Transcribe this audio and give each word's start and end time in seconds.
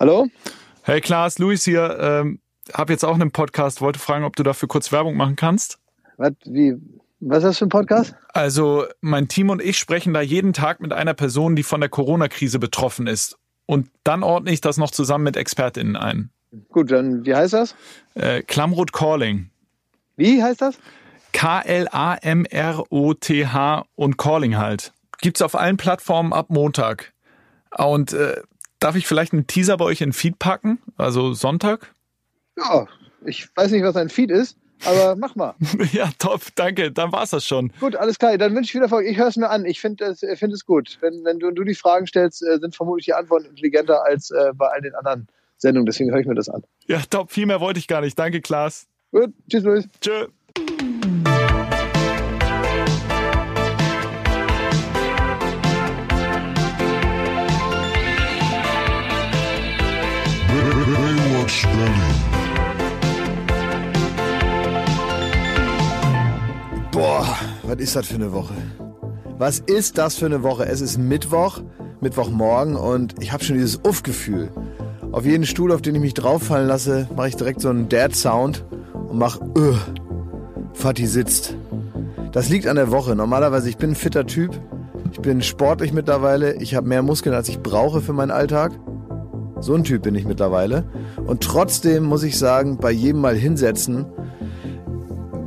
Hallo? 0.00 0.28
Hey 0.82 1.00
Klaas, 1.00 1.40
Luis 1.40 1.64
hier. 1.64 1.98
Ähm, 2.00 2.38
hab 2.72 2.88
jetzt 2.88 3.04
auch 3.04 3.14
einen 3.14 3.32
Podcast, 3.32 3.80
wollte 3.80 3.98
fragen, 3.98 4.24
ob 4.24 4.36
du 4.36 4.44
dafür 4.44 4.68
kurz 4.68 4.92
Werbung 4.92 5.16
machen 5.16 5.34
kannst. 5.34 5.80
Was, 6.18 6.34
wie, 6.44 6.76
was 7.18 7.38
ist 7.38 7.44
das 7.44 7.58
für 7.58 7.66
ein 7.66 7.70
Podcast? 7.70 8.14
Also, 8.32 8.84
mein 9.00 9.26
Team 9.26 9.50
und 9.50 9.60
ich 9.60 9.76
sprechen 9.76 10.14
da 10.14 10.20
jeden 10.20 10.52
Tag 10.52 10.78
mit 10.78 10.92
einer 10.92 11.14
Person, 11.14 11.56
die 11.56 11.64
von 11.64 11.80
der 11.80 11.90
Corona-Krise 11.90 12.60
betroffen 12.60 13.08
ist. 13.08 13.38
Und 13.66 13.90
dann 14.04 14.22
ordne 14.22 14.52
ich 14.52 14.60
das 14.60 14.76
noch 14.76 14.92
zusammen 14.92 15.24
mit 15.24 15.36
ExpertInnen 15.36 15.96
ein. 15.96 16.30
Gut, 16.68 16.92
dann 16.92 17.26
wie 17.26 17.34
heißt 17.34 17.54
das? 17.54 17.74
Äh, 18.14 18.42
Klamroth 18.42 18.92
Calling. 18.92 19.50
Wie 20.14 20.40
heißt 20.40 20.62
das? 20.62 20.78
K-L-A-M-R-O-T-H 21.32 21.84
und 23.96 24.16
Calling 24.16 24.56
halt. 24.58 24.92
Gibt's 25.20 25.42
auf 25.42 25.56
allen 25.56 25.76
Plattformen 25.76 26.32
ab 26.32 26.50
Montag. 26.50 27.12
Und 27.76 28.12
äh, 28.12 28.42
darf 28.80 28.96
ich 28.96 29.06
vielleicht 29.06 29.32
einen 29.32 29.46
Teaser 29.46 29.76
bei 29.76 29.84
euch 29.84 30.00
in 30.00 30.12
Feed 30.12 30.38
packen? 30.38 30.78
Also 30.96 31.32
Sonntag? 31.34 31.92
Ja, 32.56 32.86
ich 33.24 33.48
weiß 33.56 33.70
nicht, 33.70 33.82
was 33.82 33.96
ein 33.96 34.08
Feed 34.08 34.30
ist, 34.30 34.56
aber 34.84 35.16
mach 35.18 35.34
mal. 35.36 35.54
ja, 35.92 36.10
top, 36.18 36.42
danke. 36.54 36.92
Dann 36.92 37.12
war's 37.12 37.30
das 37.30 37.44
schon. 37.46 37.72
Gut, 37.80 37.96
alles 37.96 38.18
klar. 38.18 38.36
Dann 38.38 38.54
wünsche 38.54 38.68
ich 38.68 38.72
viel 38.72 38.82
Erfolg. 38.82 39.06
Ich 39.06 39.18
höre 39.18 39.28
es 39.28 39.36
mir 39.36 39.50
an. 39.50 39.64
Ich 39.64 39.80
finde 39.80 40.04
es 40.04 40.20
find 40.20 40.52
es 40.52 40.64
gut. 40.64 40.98
Wenn, 41.00 41.24
wenn 41.24 41.38
du, 41.38 41.50
du 41.50 41.64
die 41.64 41.74
Fragen 41.74 42.06
stellst, 42.06 42.42
äh, 42.42 42.58
sind 42.58 42.74
vermutlich 42.74 43.06
die 43.06 43.14
Antworten 43.14 43.46
intelligenter 43.46 44.04
als 44.04 44.30
äh, 44.30 44.52
bei 44.54 44.68
all 44.68 44.80
den 44.80 44.94
anderen 44.94 45.28
Sendungen. 45.56 45.86
Deswegen 45.86 46.10
höre 46.10 46.20
ich 46.20 46.26
mir 46.26 46.34
das 46.34 46.48
an. 46.48 46.62
Ja, 46.86 47.00
top. 47.10 47.32
Viel 47.32 47.46
mehr 47.46 47.60
wollte 47.60 47.78
ich 47.78 47.88
gar 47.88 48.00
nicht. 48.00 48.18
Danke, 48.18 48.40
Klaas. 48.40 48.86
Gut, 49.10 49.32
tschüss, 49.48 49.62
Luis. 49.64 49.88
Tschö. 50.00 50.28
Was 67.68 67.76
ist 67.76 67.96
das 67.96 68.06
für 68.06 68.14
eine 68.14 68.32
Woche? 68.32 68.54
Was 69.36 69.58
ist 69.58 69.98
das 69.98 70.16
für 70.16 70.24
eine 70.24 70.42
Woche? 70.42 70.64
Es 70.64 70.80
ist 70.80 70.96
Mittwoch, 70.96 71.60
Mittwochmorgen 72.00 72.76
und 72.76 73.14
ich 73.20 73.30
habe 73.30 73.44
schon 73.44 73.56
dieses 73.56 73.80
Uff-Gefühl. 73.84 74.48
Auf 75.12 75.26
jeden 75.26 75.44
Stuhl, 75.44 75.70
auf 75.72 75.82
den 75.82 75.94
ich 75.94 76.00
mich 76.00 76.14
drauffallen 76.14 76.66
lasse, 76.66 77.08
mache 77.14 77.28
ich 77.28 77.36
direkt 77.36 77.60
so 77.60 77.68
einen 77.68 77.90
Dad-Sound 77.90 78.64
und 79.10 79.18
mach 79.18 79.38
uh, 79.40 79.74
Fatih 80.72 81.06
sitzt. 81.06 81.56
Das 82.32 82.48
liegt 82.48 82.66
an 82.66 82.76
der 82.76 82.90
Woche. 82.90 83.14
Normalerweise, 83.14 83.68
ich 83.68 83.76
bin 83.76 83.90
ein 83.90 83.96
fitter 83.96 84.26
Typ. 84.26 84.58
Ich 85.12 85.20
bin 85.20 85.42
sportlich 85.42 85.92
mittlerweile. 85.92 86.54
Ich 86.62 86.74
habe 86.74 86.88
mehr 86.88 87.02
Muskeln, 87.02 87.34
als 87.34 87.50
ich 87.50 87.60
brauche 87.60 88.00
für 88.00 88.14
meinen 88.14 88.30
Alltag. 88.30 88.72
So 89.60 89.74
ein 89.74 89.84
Typ 89.84 90.02
bin 90.02 90.14
ich 90.14 90.24
mittlerweile. 90.24 90.84
Und 91.26 91.42
trotzdem 91.42 92.04
muss 92.04 92.22
ich 92.22 92.38
sagen, 92.38 92.78
bei 92.78 92.92
jedem 92.92 93.20
Mal 93.20 93.36
hinsetzen, 93.36 94.06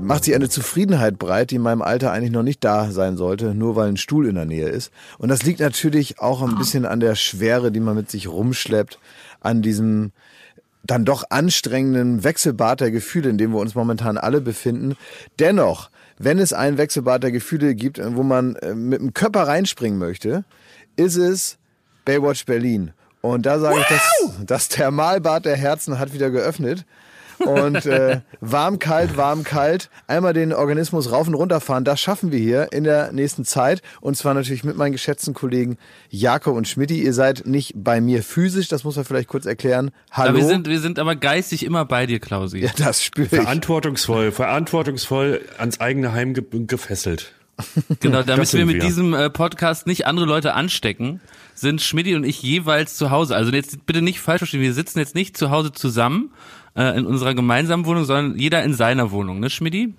macht 0.02 0.26
sich 0.26 0.36
eine 0.36 0.50
Zufriedenheit 0.50 1.18
breit, 1.18 1.52
die 1.52 1.56
in 1.56 1.62
meinem 1.62 1.82
Alter 1.82 2.12
eigentlich 2.12 2.32
noch 2.32 2.44
nicht 2.44 2.64
da 2.64 2.92
sein 2.92 3.18
sollte, 3.18 3.54
nur 3.56 3.76
weil 3.76 3.90
ein 3.90 3.98
Stuhl 3.98 4.28
in 4.28 4.36
der 4.36 4.46
Nähe 4.46 4.70
ist. 4.70 4.92
Und 5.18 5.30
das 5.30 5.44
liegt 5.44 5.60
natürlich 5.60 6.20
auch 6.20 6.42
ein 6.42 6.58
bisschen 6.58 6.86
an 6.86 7.00
der 7.00 7.16
Schwere, 7.16 7.72
die 7.72 7.80
man 7.80 7.96
mit 7.96 8.10
sich 8.10 8.28
rumschleppt, 8.28 9.00
an 9.40 9.62
diesem 9.62 10.12
dann 10.84 11.06
doch 11.06 11.24
anstrengenden 11.30 12.24
Wechselbad 12.24 12.82
der 12.82 12.92
Gefühle, 12.92 13.30
in 13.30 13.38
dem 13.38 13.52
wir 13.52 13.60
uns 13.60 13.76
momentan 13.76 14.18
alle 14.18 14.42
befinden. 14.42 14.96
Dennoch, 15.40 15.90
wenn 16.18 16.40
es 16.40 16.54
ein 16.54 16.78
Wechselbad 16.78 17.24
der 17.24 17.32
Gefühle 17.32 17.76
gibt, 17.76 18.02
wo 18.04 18.24
man 18.24 18.56
äh, 18.58 18.74
mit 18.74 19.00
dem 19.00 19.14
Körper 19.14 19.48
reinspringen 19.48 20.00
möchte, 20.00 20.44
ist 20.96 21.18
es 21.18 21.58
Baywatch 22.06 22.46
Berlin. 22.46 22.94
Und 23.22 23.46
da 23.46 23.60
sage 23.60 23.80
ich, 23.80 23.88
das, 23.88 24.46
das 24.46 24.70
Thermalbad 24.70 25.46
der 25.46 25.56
Herzen 25.56 26.00
hat 26.00 26.14
wieder 26.14 26.32
geöffnet. 26.32 26.86
Und 27.45 27.86
äh, 27.86 28.22
warm, 28.39 28.80
kalt, 28.80 29.18
warm, 29.18 29.44
kalt. 29.44 29.90
Einmal 30.07 30.34
den 30.34 30.53
Organismus 30.53 31.12
rauf 31.12 31.28
und 31.28 31.34
runter 31.34 31.59
fahren. 31.59 31.84
Das 31.84 32.00
schaffen 32.00 32.31
wir 32.31 32.40
hier 32.40 32.72
in 32.72 32.84
der 32.84 33.12
nächsten 33.12 33.46
Zeit. 33.46 33.81
Und 34.00 34.18
zwar 34.18 34.34
natürlich 34.34 34.63
mit 34.63 34.78
meinen 34.78 34.91
geschätzten 34.91 35.34
Kollegen 35.34 35.78
Jakob 36.09 36.56
und 36.56 36.68
Schmidti. 36.68 37.01
Ihr 37.01 37.13
seid 37.13 37.46
nicht 37.46 37.74
bei 37.75 38.01
mir 38.01 38.24
physisch, 38.24 38.68
das 38.68 38.84
muss 38.84 38.96
man 38.96 39.06
vielleicht 39.06 39.28
kurz 39.28 39.46
erklären. 39.46 39.91
Hallo. 40.12 40.30
Aber 40.30 40.38
wir 40.40 40.46
sind, 40.46 40.68
wir 40.68 40.80
sind 40.80 41.00
aber 41.00 41.16
geistig 41.16 41.63
immer 41.66 41.85
bei 41.85 42.06
dir, 42.06 42.19
Klausi. 42.19 42.59
ja, 42.59 42.72
das 42.78 43.03
spüre 43.03 43.28
ich. 43.28 43.41
Verantwortungsvoll, 43.41 44.31
verantwortungsvoll 44.31 45.41
ans 45.57 45.80
eigene 45.80 46.13
Heim 46.13 46.34
ge 46.34 46.44
gefesselt. 46.51 47.34
Genau, 48.00 48.24
damit 48.24 48.51
wir 48.53 48.66
mit 48.66 48.78
wir. 48.78 48.81
diesem 48.81 49.13
äh, 49.13 49.30
Podcast 49.30 49.85
nicht 49.88 50.07
andere 50.07 50.25
Leute 50.25 50.53
anstecken, 50.53 51.22
sind 51.53 51.81
Schmidti 51.81 52.16
und 52.16 52.24
ich 52.24 52.41
jeweils 52.41 52.96
zu 52.96 53.12
Hause. 53.12 53.35
Also 53.35 53.51
jetzt 53.51 53.85
bitte 53.85 54.01
nicht 54.01 54.19
falsch 54.19 54.40
verstehen, 54.40 54.62
wir 54.62 54.74
sitzen 54.74 55.00
jetzt 55.00 55.16
nicht 55.16 55.38
zu 55.38 55.51
Hause 55.51 55.72
zusammen 55.72 56.31
äh, 56.76 56.98
in 56.98 57.06
unserer 57.06 57.34
gemeinsamen 57.36 57.86
Wohnung, 57.86 58.06
sondern 58.06 58.38
jeder 58.38 58.64
in 58.64 58.74
seiner 58.74 59.12
Wohnung, 59.12 59.40
ne 59.40 59.50
Schmidti? 59.50 59.94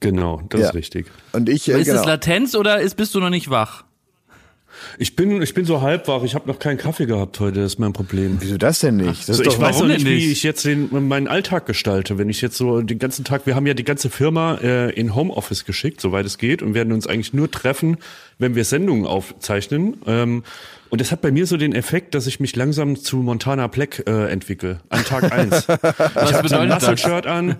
Genau, 0.00 0.40
das 0.48 0.60
Ja. 0.60 0.68
ist 0.68 0.74
richtig. 0.74 1.06
Und 1.32 1.48
ich, 1.48 1.68
äh, 1.68 1.80
Ist 1.80 1.86
genau. 1.88 2.00
es 2.00 2.06
Latenz 2.06 2.54
oder 2.54 2.80
ist, 2.80 2.96
bist 2.96 3.14
du 3.14 3.20
noch 3.20 3.30
nicht 3.30 3.50
wach? 3.50 3.84
Ich 4.98 5.14
bin, 5.16 5.42
ich 5.42 5.52
bin 5.52 5.64
so 5.66 5.82
halb 5.82 6.08
wach. 6.08 6.22
Ich 6.22 6.34
habe 6.34 6.48
noch 6.48 6.58
keinen 6.58 6.78
Kaffee 6.78 7.04
gehabt 7.04 7.38
heute. 7.40 7.60
Das 7.60 7.72
ist 7.74 7.78
mein 7.78 7.92
Problem. 7.92 8.36
Wieso 8.40 8.56
das 8.56 8.78
denn 8.78 8.96
nicht? 8.96 9.28
Das 9.28 9.30
Also 9.30 9.42
ist 9.42 9.48
ich 9.48 9.54
doch, 9.54 9.60
weiß 9.60 9.80
noch 9.80 9.86
nicht, 9.88 10.00
denn 10.00 10.06
wie 10.06 10.14
nicht? 10.14 10.30
ich 10.30 10.42
jetzt 10.42 10.64
den, 10.64 11.08
meinen 11.08 11.28
Alltag 11.28 11.66
gestalte. 11.66 12.16
Wenn 12.18 12.30
ich 12.30 12.40
jetzt 12.40 12.56
so 12.56 12.80
den 12.80 12.98
ganzen 12.98 13.24
Tag, 13.24 13.46
wir 13.46 13.56
haben 13.56 13.66
ja 13.66 13.74
die 13.74 13.84
ganze 13.84 14.08
Firma 14.08 14.54
äh, 14.62 14.90
in 14.92 15.14
Homeoffice 15.14 15.64
geschickt, 15.66 16.00
soweit 16.00 16.24
es 16.24 16.38
geht, 16.38 16.62
und 16.62 16.72
werden 16.74 16.92
uns 16.92 17.06
eigentlich 17.06 17.34
nur 17.34 17.50
treffen, 17.50 17.98
wenn 18.38 18.54
wir 18.54 18.64
Sendungen 18.64 19.06
aufzeichnen. 19.06 19.96
Ähm, 20.06 20.44
und 20.90 21.00
das 21.00 21.12
hat 21.12 21.20
bei 21.20 21.30
mir 21.30 21.46
so 21.46 21.56
den 21.56 21.72
Effekt, 21.72 22.14
dass 22.14 22.26
ich 22.26 22.40
mich 22.40 22.54
langsam 22.56 22.96
zu 22.96 23.18
Montana 23.18 23.66
Black 23.68 24.02
äh, 24.06 24.30
entwickle. 24.30 24.80
An 24.88 25.04
Tag 25.04 25.32
eins. 25.32 25.68
ich 25.68 25.68
habe 26.34 26.60
ein 26.60 26.68
das? 26.68 26.82
Muscle-Shirt 26.82 27.26
an, 27.26 27.56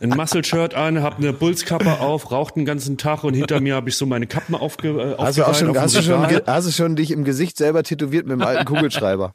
ein 0.00 0.10
Muscle-Shirt 0.10 0.74
an, 0.74 1.02
habe 1.02 1.16
eine 1.16 1.32
Bullskappe 1.32 2.00
auf, 2.00 2.30
rauche 2.30 2.54
den 2.54 2.64
ganzen 2.64 2.96
Tag 2.96 3.24
und 3.24 3.34
hinter 3.34 3.60
mir 3.60 3.74
habe 3.74 3.88
ich 3.88 3.96
so 3.96 4.06
meine 4.06 4.26
Kappen 4.26 4.54
aufge, 4.54 4.88
äh, 4.88 5.14
hast 5.18 5.38
du 5.38 5.44
auch 5.44 5.54
schon, 5.54 5.76
hast 5.76 5.96
du 5.96 6.02
schon, 6.02 6.26
hast 6.46 6.68
du 6.68 6.72
schon 6.72 6.96
dich 6.96 7.10
im 7.10 7.24
Gesicht 7.24 7.56
selber 7.56 7.82
tätowiert 7.82 8.26
mit 8.26 8.38
dem 8.38 8.42
alten 8.42 8.64
Kugelschreiber? 8.64 9.34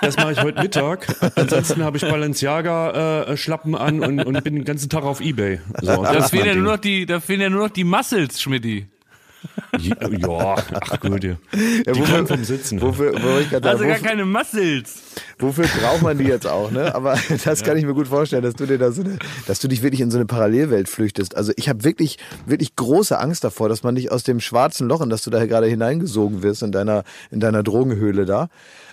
Das 0.00 0.16
mache 0.16 0.32
ich 0.32 0.42
heute 0.42 0.60
Mittag. 0.60 1.06
Ansonsten 1.36 1.82
habe 1.84 1.96
ich 1.96 2.02
Balenciaga-Schlappen 2.02 3.74
an 3.74 4.00
und, 4.00 4.22
und 4.22 4.44
bin 4.44 4.54
den 4.56 4.64
ganzen 4.64 4.90
Tag 4.90 5.04
auf 5.04 5.20
Ebay. 5.20 5.60
So, 5.80 6.02
das 6.02 6.26
ist 6.26 6.30
fehlen 6.30 6.46
ja 6.46 6.54
nur 6.54 6.72
noch 6.72 6.78
die, 6.78 7.06
da 7.06 7.20
fehlen 7.20 7.40
ja 7.40 7.48
nur 7.48 7.62
noch 7.62 7.70
die 7.70 7.84
Muscles, 7.84 8.42
Schmidti. 8.42 8.88
Ja, 9.78 10.54
ach 10.80 11.00
gut. 11.00 11.24
Ja. 11.24 11.34
Die 11.52 11.86
wofür- 12.00 12.26
vom 12.26 12.44
Sitzen. 12.44 12.80
Wofür, 12.80 13.12
wo 13.14 13.38
ich 13.40 13.50
grad 13.50 13.66
Also 13.66 13.78
sagen, 13.78 13.90
gar 13.90 13.98
wofür, 13.98 14.08
keine 14.10 14.24
Muscles. 14.24 14.94
wofür 15.38 15.66
braucht 15.80 16.02
man 16.02 16.16
die 16.18 16.24
jetzt 16.24 16.46
auch, 16.46 16.70
ne? 16.70 16.94
Aber 16.94 17.18
das 17.44 17.62
kann 17.62 17.76
ich 17.76 17.84
mir 17.84 17.94
gut 17.94 18.08
vorstellen, 18.08 18.42
dass 18.42 18.54
du 18.54 18.66
dir 18.66 18.78
da 18.78 18.92
so 18.92 19.02
eine, 19.02 19.18
dass 19.46 19.58
du 19.58 19.68
dich 19.68 19.82
wirklich 19.82 20.00
in 20.00 20.10
so 20.10 20.18
eine 20.18 20.26
Parallelwelt 20.26 20.88
flüchtest. 20.88 21.36
Also 21.36 21.52
ich 21.56 21.68
habe 21.68 21.84
wirklich, 21.84 22.18
wirklich 22.46 22.76
große 22.76 23.18
Angst 23.18 23.44
davor, 23.44 23.68
dass 23.68 23.82
man 23.82 23.94
dich 23.96 24.12
aus 24.12 24.22
dem 24.22 24.40
schwarzen 24.40 24.88
Loch, 24.88 25.00
in 25.00 25.10
das 25.10 25.22
du 25.22 25.30
da 25.30 25.44
gerade 25.46 25.66
hineingesogen 25.66 26.42
wirst, 26.42 26.62
in 26.62 26.72
deiner, 26.72 27.04
in 27.30 27.40
deiner 27.40 27.62
Drogenhöhle 27.62 28.24
da, 28.26 28.48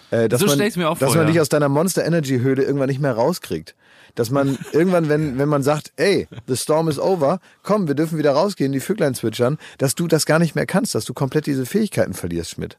äh, 0.09 0.27
dass 0.29 0.41
So 0.41 0.47
man, 0.47 0.57
dass 0.59 0.73
vor, 0.75 1.09
man 1.15 1.17
ja. 1.19 1.23
dich 1.25 1.39
aus 1.41 1.49
deiner 1.49 1.69
Monster 1.69 2.03
Energy 2.05 2.39
Höhle 2.39 2.63
irgendwann 2.63 2.89
nicht 2.89 3.01
mehr 3.01 3.13
rauskriegt. 3.13 3.75
Dass 4.15 4.29
man 4.29 4.57
irgendwann, 4.71 5.09
wenn, 5.09 5.37
wenn 5.37 5.49
man 5.49 5.63
sagt, 5.63 5.93
ey, 5.95 6.27
the 6.47 6.55
storm 6.55 6.87
is 6.87 6.99
over, 6.99 7.39
komm, 7.63 7.87
wir 7.87 7.95
dürfen 7.95 8.17
wieder 8.17 8.33
rausgehen, 8.33 8.71
die 8.71 8.79
Vöglein 8.79 9.15
zwitschern, 9.15 9.57
dass 9.77 9.95
du 9.95 10.07
das 10.07 10.25
gar 10.25 10.39
nicht 10.39 10.55
mehr 10.55 10.65
kannst, 10.65 10.95
dass 10.95 11.05
du 11.05 11.13
komplett 11.13 11.45
diese 11.45 11.65
Fähigkeiten 11.65 12.13
verlierst, 12.13 12.51
Schmidt. 12.51 12.77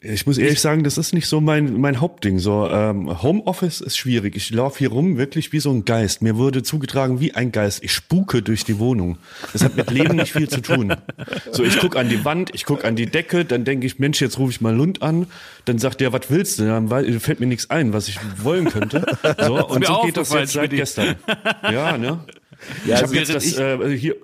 Ich 0.00 0.26
muss 0.26 0.38
ehrlich 0.38 0.60
sagen, 0.60 0.84
das 0.84 0.96
ist 0.96 1.12
nicht 1.12 1.26
so 1.26 1.40
mein, 1.40 1.80
mein 1.80 2.00
Hauptding. 2.00 2.38
So, 2.38 2.68
ähm, 2.70 3.22
Homeoffice 3.22 3.80
ist 3.80 3.96
schwierig. 3.96 4.36
Ich 4.36 4.50
laufe 4.50 4.78
hier 4.78 4.90
rum 4.90 5.18
wirklich 5.18 5.52
wie 5.52 5.58
so 5.58 5.70
ein 5.70 5.84
Geist. 5.84 6.22
Mir 6.22 6.36
wurde 6.36 6.62
zugetragen 6.62 7.18
wie 7.20 7.34
ein 7.34 7.50
Geist. 7.50 7.82
Ich 7.82 7.92
spuke 7.92 8.42
durch 8.42 8.64
die 8.64 8.78
Wohnung. 8.78 9.18
Das 9.52 9.64
hat 9.64 9.76
mit 9.76 9.90
Leben 9.90 10.16
nicht 10.16 10.32
viel 10.32 10.48
zu 10.48 10.60
tun. 10.62 10.94
So, 11.50 11.64
ich 11.64 11.78
guck 11.78 11.96
an 11.96 12.08
die 12.08 12.24
Wand, 12.24 12.50
ich 12.54 12.64
guck 12.64 12.84
an 12.84 12.94
die 12.94 13.06
Decke, 13.06 13.44
dann 13.44 13.64
denke 13.64 13.86
ich, 13.86 13.98
Mensch, 13.98 14.20
jetzt 14.20 14.38
rufe 14.38 14.52
ich 14.52 14.60
mal 14.60 14.74
Lund 14.74 15.02
an. 15.02 15.26
Dann 15.64 15.78
sagt 15.78 16.00
der, 16.00 16.12
was 16.12 16.22
willst 16.28 16.58
du? 16.58 16.66
Dann 16.66 16.88
fällt 17.20 17.40
mir 17.40 17.46
nichts 17.46 17.70
ein, 17.70 17.92
was 17.92 18.08
ich 18.08 18.18
wollen 18.42 18.66
könnte. 18.66 19.04
So, 19.44 19.66
und 19.66 19.84
so 19.84 20.02
geht 20.02 20.16
das 20.16 20.32
jetzt 20.32 20.52
seit 20.52 20.70
gestern. 20.70 21.16
Ja, 21.62 21.98
ne? 21.98 22.20
Ja, 22.86 22.96
ich 22.96 23.02
also 23.02 23.06
habe 23.06 23.16
jetzt 23.16 23.34
das 23.34 23.58
äh, 23.58 23.96
hier 23.96 24.16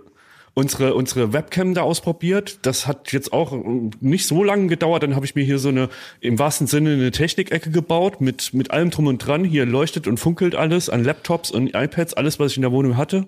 unsere 0.54 0.94
unsere 0.94 1.32
Webcam 1.32 1.74
da 1.74 1.82
ausprobiert. 1.82 2.60
Das 2.62 2.86
hat 2.86 3.12
jetzt 3.12 3.32
auch 3.32 3.52
äh, 3.52 3.90
nicht 4.00 4.26
so 4.26 4.42
lange 4.44 4.68
gedauert. 4.68 5.02
Dann 5.02 5.14
habe 5.14 5.26
ich 5.26 5.34
mir 5.34 5.44
hier 5.44 5.58
so 5.58 5.68
eine 5.68 5.88
im 6.20 6.38
wahrsten 6.38 6.66
Sinne 6.66 6.92
eine 6.94 7.10
Technikecke 7.10 7.70
gebaut 7.70 8.20
mit 8.20 8.54
mit 8.54 8.70
allem 8.70 8.90
drum 8.90 9.08
und 9.08 9.18
dran. 9.18 9.44
Hier 9.44 9.66
leuchtet 9.66 10.06
und 10.06 10.18
funkelt 10.18 10.54
alles 10.54 10.88
an 10.88 11.04
Laptops 11.04 11.50
und 11.50 11.74
iPads, 11.74 12.14
alles 12.14 12.38
was 12.38 12.52
ich 12.52 12.56
in 12.56 12.62
der 12.62 12.72
Wohnung 12.72 12.96
hatte. 12.96 13.26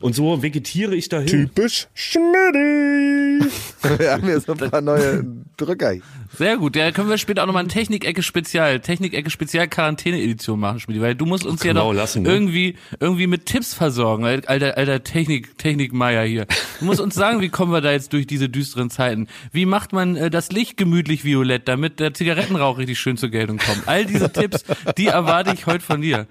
Und 0.00 0.14
so 0.14 0.42
vegetiere 0.42 0.94
ich 0.94 1.08
dahin. 1.08 1.26
Typisch 1.26 1.88
Schmidti. 1.94 3.50
Wir 3.98 4.12
haben 4.12 4.40
so 4.40 4.52
ein 4.52 4.70
paar 4.70 4.80
neue 4.80 5.24
Drücker. 5.56 5.94
Sehr 6.36 6.56
gut. 6.58 6.76
Ja, 6.76 6.90
können 6.90 7.08
wir 7.08 7.16
später 7.18 7.42
auch 7.42 7.46
nochmal 7.46 7.62
ein 7.64 7.68
Technikecke 7.68 8.22
Spezial, 8.22 8.80
Technikecke 8.80 9.30
Spezial 9.30 9.68
Quarantäne-Edition 9.68 10.58
machen, 10.58 10.80
Schmiedi, 10.80 11.00
weil 11.00 11.14
du 11.14 11.24
musst 11.24 11.46
uns 11.46 11.62
ja 11.62 11.72
Genau, 11.72 11.92
doch 11.92 11.96
lassen, 11.96 12.22
ne? 12.22 12.28
irgendwie, 12.28 12.76
irgendwie 13.00 13.26
mit 13.26 13.46
Tipps 13.46 13.72
versorgen, 13.72 14.24
alter, 14.24 14.76
alter 14.76 15.02
Technik, 15.02 15.56
Technikmeier 15.56 16.24
hier. 16.24 16.46
Du 16.80 16.84
musst 16.84 17.00
uns 17.00 17.14
sagen, 17.14 17.40
wie 17.40 17.48
kommen 17.48 17.72
wir 17.72 17.80
da 17.80 17.92
jetzt 17.92 18.12
durch 18.12 18.26
diese 18.26 18.48
düsteren 18.50 18.90
Zeiten? 18.90 19.28
Wie 19.52 19.64
macht 19.64 19.92
man 19.92 20.16
äh, 20.16 20.28
das 20.30 20.50
Licht 20.52 20.76
gemütlich 20.76 21.24
violett, 21.24 21.68
damit 21.68 22.00
der 22.00 22.12
Zigarettenrauch 22.12 22.76
richtig 22.76 22.98
schön 22.98 23.16
zur 23.16 23.30
Geltung 23.30 23.56
kommt? 23.58 23.86
All 23.86 24.04
diese 24.04 24.30
Tipps, 24.30 24.64
die 24.98 25.06
erwarte 25.06 25.54
ich 25.54 25.64
heute 25.66 25.84
von 25.84 26.02
dir. 26.02 26.26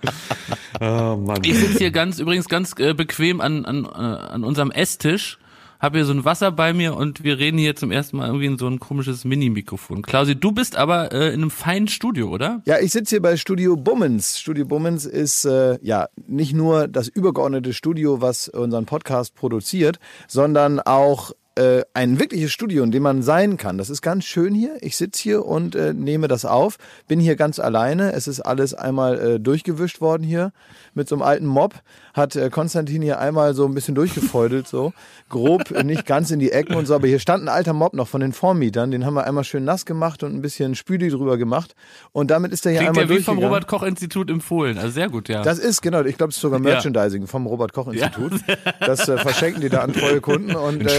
Oh, 0.82 1.18
Mann. 1.18 1.42
Ich 1.44 1.58
sitze 1.58 1.78
hier 1.80 1.92
ganz, 1.92 2.20
übrigens 2.20 2.48
ganz 2.48 2.74
äh, 2.78 2.94
bequem 2.94 3.42
an, 3.42 3.66
an, 3.66 3.86
äh, 3.86 3.88
an 3.88 4.44
unserem 4.44 4.72
Esstisch, 4.72 5.38
habe 5.80 5.98
hier 5.98 6.06
so 6.06 6.14
ein 6.14 6.26
Wasser 6.26 6.52
bei 6.52 6.74
mir 6.74 6.96
und 6.96 7.24
wir 7.24 7.38
reden 7.38 7.58
hier 7.58 7.76
zum 7.76 7.92
ersten 7.92 8.18
Mal 8.18 8.28
irgendwie 8.28 8.46
in 8.46 8.58
so 8.58 8.68
ein 8.68 8.80
komisches 8.80 9.26
Mini-Mikrofon. 9.26 10.02
Klausi, 10.02 10.36
du 10.36 10.52
bist 10.52 10.76
aber 10.78 11.12
äh, 11.12 11.28
in 11.28 11.42
einem 11.42 11.52
feinen 11.52 11.88
Studio, 11.88 12.30
oder? 12.30 12.62
Ja, 12.66 12.80
ich 12.80 12.92
sitze 12.92 13.16
hier 13.16 13.22
bei 13.22 13.38
Studio 13.38 13.76
Bummens. 13.76 14.40
Studio 14.40 14.66
Bummens 14.66 15.06
ist 15.06 15.46
äh, 15.46 15.78
ja 15.82 16.08
nicht 16.28 16.54
nur 16.54 16.88
das 16.88 17.08
übergeordnete 17.08 17.74
Studio, 17.74 18.22
was 18.22 18.48
unseren 18.48 18.86
Podcast 18.86 19.36
produziert, 19.36 20.00
sondern 20.28 20.80
auch 20.80 21.32
äh, 21.56 21.84
ein 21.94 22.20
wirkliches 22.20 22.52
Studio, 22.52 22.84
in 22.84 22.92
dem 22.92 23.04
man 23.04 23.22
sein 23.22 23.58
kann. 23.58 23.78
Das 23.78 23.90
ist 23.90 24.02
ganz 24.02 24.26
schön 24.26 24.54
hier. 24.54 24.78
Ich 24.82 24.98
sitze 24.98 25.22
hier 25.24 25.46
und 25.46 25.76
äh, 25.76 25.94
nehme 25.94 26.28
das 26.28 26.44
auf. 26.46 26.78
Bin 27.08 27.20
hier 27.20 27.36
ganz 27.36 27.60
alleine. 27.60 28.12
Es 28.14 28.28
ist 28.28 28.42
alles 28.42 28.74
einmal 28.74 29.20
äh, 29.20 29.40
durchgewischt 29.40 30.02
worden 30.02 30.24
hier 30.24 30.52
mit 30.94 31.08
so 31.08 31.16
einem 31.16 31.22
alten 31.22 31.46
Mob. 31.46 31.76
Hat 32.14 32.36
äh, 32.36 32.50
Konstantin 32.50 33.02
hier 33.02 33.20
einmal 33.20 33.54
so 33.54 33.66
ein 33.66 33.74
bisschen 33.74 33.96
durchgefeudelt, 33.96 34.68
so 34.68 34.94
grob, 35.30 35.72
äh, 35.72 35.84
nicht 35.84 36.06
ganz 36.06 36.30
in 36.32 36.40
die 36.40 36.52
Ecken 36.52 36.76
und 36.76 36.86
so. 36.88 36.96
Aber 36.96 37.08
hier 37.08 37.20
stand 37.20 37.44
ein 37.44 37.50
alter 37.50 37.74
Mob 37.74 37.94
noch 37.94 38.08
von 38.08 38.22
den 38.22 38.34
Vormietern. 38.34 38.92
Den 38.92 39.06
haben 39.06 39.14
wir 39.14 39.26
einmal 39.26 39.44
schön 39.44 39.64
nass 39.64 39.86
gemacht 39.86 40.24
und 40.24 40.34
ein 40.36 40.42
bisschen 40.42 40.76
Spüli 40.76 41.10
drüber 41.10 41.38
gemacht. 41.38 41.76
Und 42.12 42.32
damit 42.32 42.52
ist 42.52 42.66
er 42.66 42.72
hier 42.74 42.80
Klingt 42.82 42.98
einmal 42.98 43.04
ja 43.06 43.10
wie 43.10 43.24
vom 43.24 43.36
durchgegangen. 43.36 43.44
Robert-Koch-Institut 43.46 44.30
empfohlen. 44.30 44.78
Also 44.78 44.92
sehr 44.92 45.10
gut, 45.10 45.30
ja. 45.30 45.42
Das 45.42 45.60
ist, 45.60 45.82
genau, 45.82 46.04
ich 46.04 46.18
glaube, 46.18 46.32
es 46.32 46.36
ist 46.38 46.42
sogar 46.42 46.60
Ja. 46.60 46.64
Merchandising 46.66 47.28
vom 47.28 47.46
Robert-Koch-Institut. 47.48 48.34
Das 48.80 49.08
äh, 49.08 49.18
verschenken 49.18 49.62
die 49.62 49.70
da 49.70 49.82
an 49.82 49.94
treue 49.94 50.20
Kunden. 50.22 50.56
Und, 50.56 50.82
Ein 50.82 50.88
äh, 50.88 50.90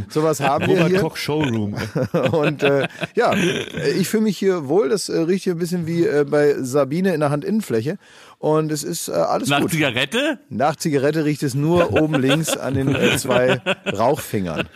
Showroom. 0.00 0.10
Sowas 0.10 0.40
haben 0.48 0.66
wir 0.68 0.86
hier. 0.86 1.00
Koch 1.00 1.16
Showroom. 1.16 1.74
Und 2.32 2.62
äh, 2.62 2.88
ja, 3.14 3.34
ich 3.98 4.08
fühle 4.08 4.24
mich 4.24 4.38
hier 4.38 4.68
wohl. 4.68 4.88
Das 4.88 5.08
äh, 5.08 5.18
riecht 5.18 5.44
hier 5.44 5.54
ein 5.54 5.58
bisschen 5.58 5.86
wie 5.86 6.04
äh, 6.04 6.24
bei 6.28 6.54
Sabine 6.60 7.14
in 7.14 7.20
der 7.20 7.30
Handinnenfläche. 7.30 7.98
Und 8.38 8.72
es 8.72 8.84
ist 8.84 9.08
äh, 9.08 9.12
alles 9.12 9.48
Nach 9.50 9.60
gut. 9.60 9.70
Zigarette? 9.72 10.38
Nach 10.48 10.74
Zigarette 10.76 11.24
riecht 11.26 11.42
es 11.42 11.54
nur 11.54 11.92
oben 12.00 12.14
links 12.20 12.56
an 12.56 12.74
den 12.74 12.94
äh, 12.94 13.16
zwei 13.18 13.60
Rauchfingern. 13.86 14.66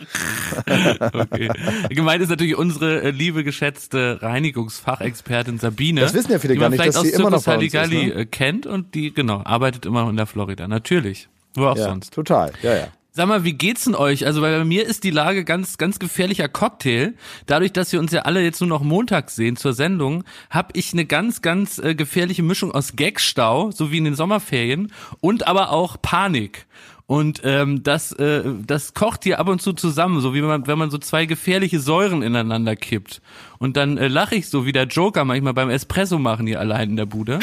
Okay. 1.13 1.49
Gemeint 1.89 2.21
ist 2.21 2.29
natürlich 2.29 2.57
unsere 2.57 3.01
äh, 3.01 3.09
liebe, 3.11 3.43
geschätzte 3.43 4.19
Reinigungsfachexpertin 4.21 5.59
Sabine. 5.59 6.01
Das 6.01 6.13
wissen 6.13 6.31
ja 6.31 6.39
viele 6.39 6.53
die 6.53 6.59
gar 6.59 6.69
man 6.69 6.71
nicht, 6.73 6.81
vielleicht 6.81 6.97
dass 6.97 7.03
sie 7.03 7.09
immer 7.19 7.29
noch 7.31 7.43
bei 7.43 7.55
uns 7.57 7.73
ist, 7.73 7.91
ne? 7.91 8.13
äh, 8.13 8.25
kennt 8.25 8.65
und 8.67 8.93
die, 8.93 9.13
genau, 9.13 9.41
arbeitet 9.43 9.85
immer 9.85 10.03
noch 10.03 10.09
in 10.09 10.17
der 10.17 10.27
Florida. 10.27 10.67
Natürlich. 10.67 11.27
Wo 11.55 11.65
auch 11.67 11.77
Ja, 11.77 11.85
sonst. 11.85 12.13
total. 12.13 12.51
Ja, 12.61 12.75
ja. 12.75 12.87
Sag 13.17 13.29
mal, 13.29 13.45
wie 13.45 13.53
geht's 13.53 13.85
denn 13.85 13.95
euch? 13.95 14.25
Also, 14.25 14.41
weil 14.41 14.59
bei 14.59 14.65
mir 14.65 14.85
ist 14.85 15.05
die 15.05 15.09
Lage 15.09 15.45
ganz, 15.45 15.77
ganz 15.77 15.99
gefährlicher 15.99 16.49
Cocktail. 16.49 17.13
Dadurch, 17.45 17.71
dass 17.71 17.93
wir 17.93 18.01
uns 18.01 18.11
ja 18.11 18.23
alle 18.23 18.43
jetzt 18.43 18.59
nur 18.59 18.67
noch 18.67 18.83
montags 18.83 19.37
sehen 19.37 19.55
zur 19.55 19.71
Sendung, 19.71 20.25
habe 20.49 20.73
ich 20.73 20.91
eine 20.91 21.05
ganz, 21.05 21.41
ganz 21.41 21.77
äh, 21.77 21.95
gefährliche 21.95 22.43
Mischung 22.43 22.73
aus 22.73 22.97
Gagstau, 22.97 23.71
so 23.71 23.89
wie 23.89 23.99
in 23.99 24.03
den 24.03 24.15
Sommerferien, 24.15 24.91
und 25.21 25.47
aber 25.47 25.71
auch 25.71 25.95
Panik. 26.01 26.65
Und 27.07 27.41
ähm, 27.43 27.83
das, 27.83 28.13
äh, 28.13 28.43
das 28.65 28.95
kocht 28.95 29.25
hier 29.25 29.39
ab 29.39 29.47
und 29.47 29.61
zu 29.61 29.73
zusammen, 29.73 30.21
so 30.21 30.33
wie 30.33 30.41
man, 30.41 30.65
wenn 30.65 30.79
man 30.79 30.89
so 30.89 30.97
zwei 30.97 31.27
gefährliche 31.27 31.79
Säuren 31.79 32.23
ineinander 32.23 32.75
kippt. 32.75 33.21
Und 33.59 33.77
dann 33.77 33.97
äh, 33.97 34.07
lache 34.07 34.33
ich 34.35 34.49
so 34.49 34.65
wie 34.65 34.71
der 34.71 34.85
Joker 34.85 35.23
manchmal 35.23 35.53
beim 35.53 35.69
Espresso 35.69 36.17
machen 36.17 36.47
hier 36.47 36.59
allein 36.59 36.89
in 36.89 36.95
der 36.95 37.05
Bude. 37.05 37.39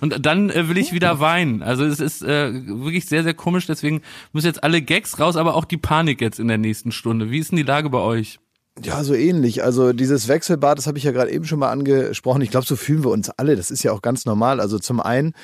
Und 0.00 0.24
dann 0.24 0.48
äh, 0.48 0.68
will 0.68 0.78
ich 0.78 0.92
wieder 0.92 1.20
weinen. 1.20 1.62
Also 1.62 1.84
es 1.84 2.00
ist 2.00 2.22
äh, 2.22 2.52
wirklich 2.52 3.04
sehr, 3.06 3.22
sehr 3.24 3.34
komisch. 3.34 3.66
Deswegen 3.66 4.00
müssen 4.32 4.46
jetzt 4.46 4.64
alle 4.64 4.80
Gags 4.80 5.18
raus, 5.20 5.36
aber 5.36 5.54
auch 5.54 5.66
die 5.66 5.76
Panik 5.76 6.22
jetzt 6.22 6.40
in 6.40 6.48
der 6.48 6.58
nächsten 6.58 6.90
Stunde. 6.90 7.30
Wie 7.30 7.38
ist 7.38 7.50
denn 7.50 7.56
die 7.56 7.62
Lage 7.62 7.90
bei 7.90 7.98
euch? 7.98 8.38
Ja, 8.82 9.04
so 9.04 9.14
ähnlich. 9.14 9.62
Also 9.62 9.92
dieses 9.92 10.28
Wechselbad, 10.28 10.78
das 10.78 10.86
habe 10.86 10.98
ich 10.98 11.04
ja 11.04 11.12
gerade 11.12 11.30
eben 11.30 11.44
schon 11.44 11.58
mal 11.58 11.70
angesprochen. 11.70 12.42
Ich 12.42 12.50
glaube, 12.50 12.66
so 12.66 12.74
fühlen 12.74 13.04
wir 13.04 13.10
uns 13.10 13.30
alle. 13.30 13.54
Das 13.54 13.70
ist 13.70 13.82
ja 13.82 13.92
auch 13.92 14.02
ganz 14.02 14.24
normal. 14.24 14.60
Also 14.60 14.78
zum 14.78 15.00
einen 15.00 15.34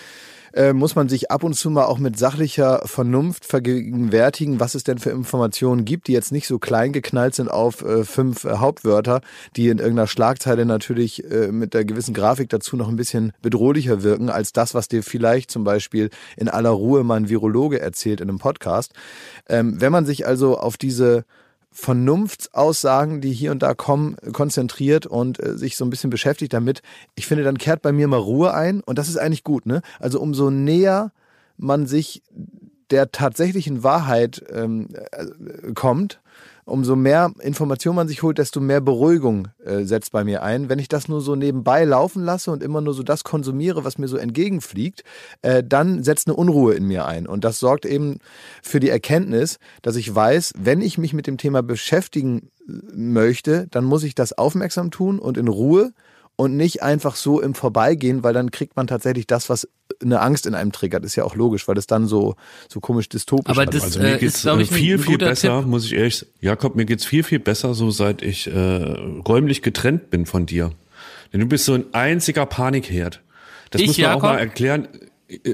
äh, 0.53 0.73
muss 0.73 0.95
man 0.95 1.09
sich 1.09 1.31
ab 1.31 1.43
und 1.43 1.55
zu 1.55 1.71
mal 1.71 1.85
auch 1.85 1.99
mit 1.99 2.19
sachlicher 2.19 2.83
Vernunft 2.85 3.45
vergegenwärtigen, 3.45 4.61
was 4.61 4.75
es 4.75 4.85
denn 4.85 4.99
für 4.99 5.11
Informationen 5.11 5.85
gibt, 5.85 6.09
die 6.09 6.13
jetzt 6.13 6.33
nicht 6.33 6.47
so 6.47 6.59
klein 6.59 6.93
geknallt 6.93 7.35
sind 7.35 7.51
auf 7.51 7.83
äh, 7.83 8.05
fünf 8.05 8.45
äh, 8.45 8.57
Hauptwörter, 8.57 9.21
die 9.57 9.69
in 9.69 9.79
irgendeiner 9.79 10.07
Schlagzeile 10.07 10.65
natürlich 10.65 11.31
äh, 11.31 11.53
mit 11.53 11.75
der 11.75 11.85
gewissen 11.85 12.15
Grafik 12.15 12.49
dazu 12.49 12.77
noch 12.77 12.89
ein 12.89 12.97
bisschen 12.97 13.33
bedrohlicher 13.43 14.03
wirken 14.03 14.31
als 14.31 14.53
das, 14.53 14.75
was 14.75 14.89
dir 14.89 15.03
vielleicht 15.03 15.51
zum 15.51 15.65
Beispiel 15.65 16.11
in 16.37 16.49
aller 16.49 16.71
Ruhe 16.71 17.05
mal 17.05 17.17
ein 17.17 17.29
Virologe 17.29 17.81
erzählt 17.81 18.21
in 18.21 18.29
einem 18.29 18.39
Podcast. 18.39 18.93
Ähm, 19.49 19.81
wenn 19.81 19.93
man 19.93 20.07
sich 20.07 20.27
also 20.27 20.59
auf 20.59 20.77
diese 20.77 21.25
Vernunftsaussagen, 21.73 23.21
die 23.21 23.33
hier 23.33 23.53
und 23.53 23.63
da 23.63 23.75
kommen, 23.75 24.17
konzentriert 24.33 25.07
und 25.07 25.41
äh, 25.43 25.57
sich 25.57 25.77
so 25.77 25.85
ein 25.85 25.91
bisschen 25.91 26.11
beschäftigt 26.11 26.53
damit. 26.53 26.83
Ich 27.15 27.27
finde, 27.27 27.45
dann 27.45 27.59
kehrt 27.59 27.83
bei 27.83 27.93
mir 27.93 28.09
mal 28.09 28.19
Ruhe 28.19 28.53
ein 28.53 28.81
und 28.81 28.99
das 28.99 29.09
ist 29.09 29.17
eigentlich 29.17 29.45
gut. 29.45 29.67
Ne? 29.67 29.83
Also 29.99 30.21
umso 30.21 30.51
näher 30.51 31.13
man 31.57 31.87
sich 31.87 32.23
der 32.91 33.13
tatsächlichen 33.13 33.85
Wahrheit 33.85 34.45
ähm, 34.53 34.89
äh, 35.13 35.73
kommt, 35.75 36.21
umso 36.71 36.97
mehr 36.97 37.33
Information 37.41 37.97
man 37.97 38.09
sich 38.09 38.23
holt, 38.23 38.39
desto 38.39 38.61
mehr 38.61 38.81
Beruhigung 38.81 39.49
äh, 39.65 39.85
setzt 39.85 40.13
bei 40.13 40.25
mir 40.25 40.43
ein. 40.43 40.69
Wenn 40.69 40.79
ich 40.79 40.89
das 40.89 41.09
nur 41.09 41.21
so 41.21 41.35
nebenbei 41.35 41.85
laufen 41.85 42.25
lasse 42.25 42.51
und 42.51 42.63
immer 42.63 42.81
nur 42.81 42.95
so 42.95 43.03
das 43.03 43.25
konsumiere, 43.25 43.85
was 43.85 43.99
mir 43.99 44.09
so 44.09 44.17
entgegenfliegt, 44.17 45.05
äh, 45.43 45.63
dann 45.67 46.03
setzt 46.03 46.29
eine 46.29 46.37
Unruhe 46.37 46.75
in 46.75 46.87
mir 46.87 47.07
ein. 47.07 47.27
Und 47.27 47.45
das 47.45 47.59
sorgt 47.59 47.85
eben 47.85 48.19
für 48.63 48.81
die 48.81 48.91
Erkenntnis, 48.91 49.59
dass 49.83 49.97
ich 49.97 50.15
weiß, 50.15 50.53
wenn 50.59 50.81
ich 50.81 50.99
mich 50.99 51.13
mit 51.13 51.27
dem 51.27 51.39
Thema 51.39 51.63
beschäftigen 51.63 52.51
möchte, 52.67 53.67
dann 53.71 53.85
muss 53.85 54.05
ich 54.05 54.15
das 54.15 54.33
aufmerksam 54.33 54.91
tun 54.91 55.19
und 55.19 55.37
in 55.37 55.49
Ruhe 55.49 55.93
und 56.37 56.57
nicht 56.57 56.83
einfach 56.83 57.17
so 57.17 57.41
im 57.41 57.55
Vorbeigehen, 57.55 58.23
weil 58.23 58.33
dann 58.33 58.51
kriegt 58.51 58.77
man 58.77 58.87
tatsächlich 58.87 59.27
das, 59.27 59.51
was 59.51 59.69
eine 60.03 60.21
Angst 60.21 60.47
in 60.47 60.55
einem 60.55 60.73
triggert. 60.73 61.05
Ist 61.05 61.17
ja 61.17 61.25
auch 61.25 61.35
logisch, 61.35 61.67
weil 61.69 61.75
das 61.75 61.87
dann 61.87 62.07
so, 62.07 62.37
so 62.69 62.81
komisch 62.81 63.09
dystopisch 63.09 63.51
Aber 63.51 63.67
das, 63.67 63.77
ist. 63.77 63.83
Also 63.85 64.01
mir 64.01 64.15
äh, 64.15 64.19
geht's 64.19 64.37
ist, 64.37 64.45
ich, 64.45 64.51
äh, 64.51 64.53
ein- 64.53 64.67
viel, 64.67 64.99
viel 64.99 65.19
besser, 65.19 65.59
Tipp. 65.61 65.69
muss 65.69 65.85
ich 65.87 65.93
ehrlich 65.95 66.27
Jakob, 66.41 66.75
mir 66.77 66.85
geht's 66.87 67.05
viel, 67.05 67.23
viel 67.23 67.39
besser, 67.39 67.75
so 67.75 67.91
seit 67.91 68.23
ich 68.23 68.47
äh, 68.47 68.53
räumlich 69.27 69.63
getrennt 69.63 70.11
bin 70.11 70.27
von 70.27 70.47
dir. 70.47 70.73
Denn 71.33 71.41
du 71.41 71.47
bist 71.47 71.65
so 71.65 71.75
ein 71.75 71.85
einziger 71.93 72.47
Panikherd. 72.47 73.21
Das 73.71 73.81
Ich, 73.83 73.87
muss 73.89 73.99
man 73.99 74.03
Jakob? 74.05 74.23
auch 74.25 74.33
mal 74.33 74.39
erklären. 74.39 74.89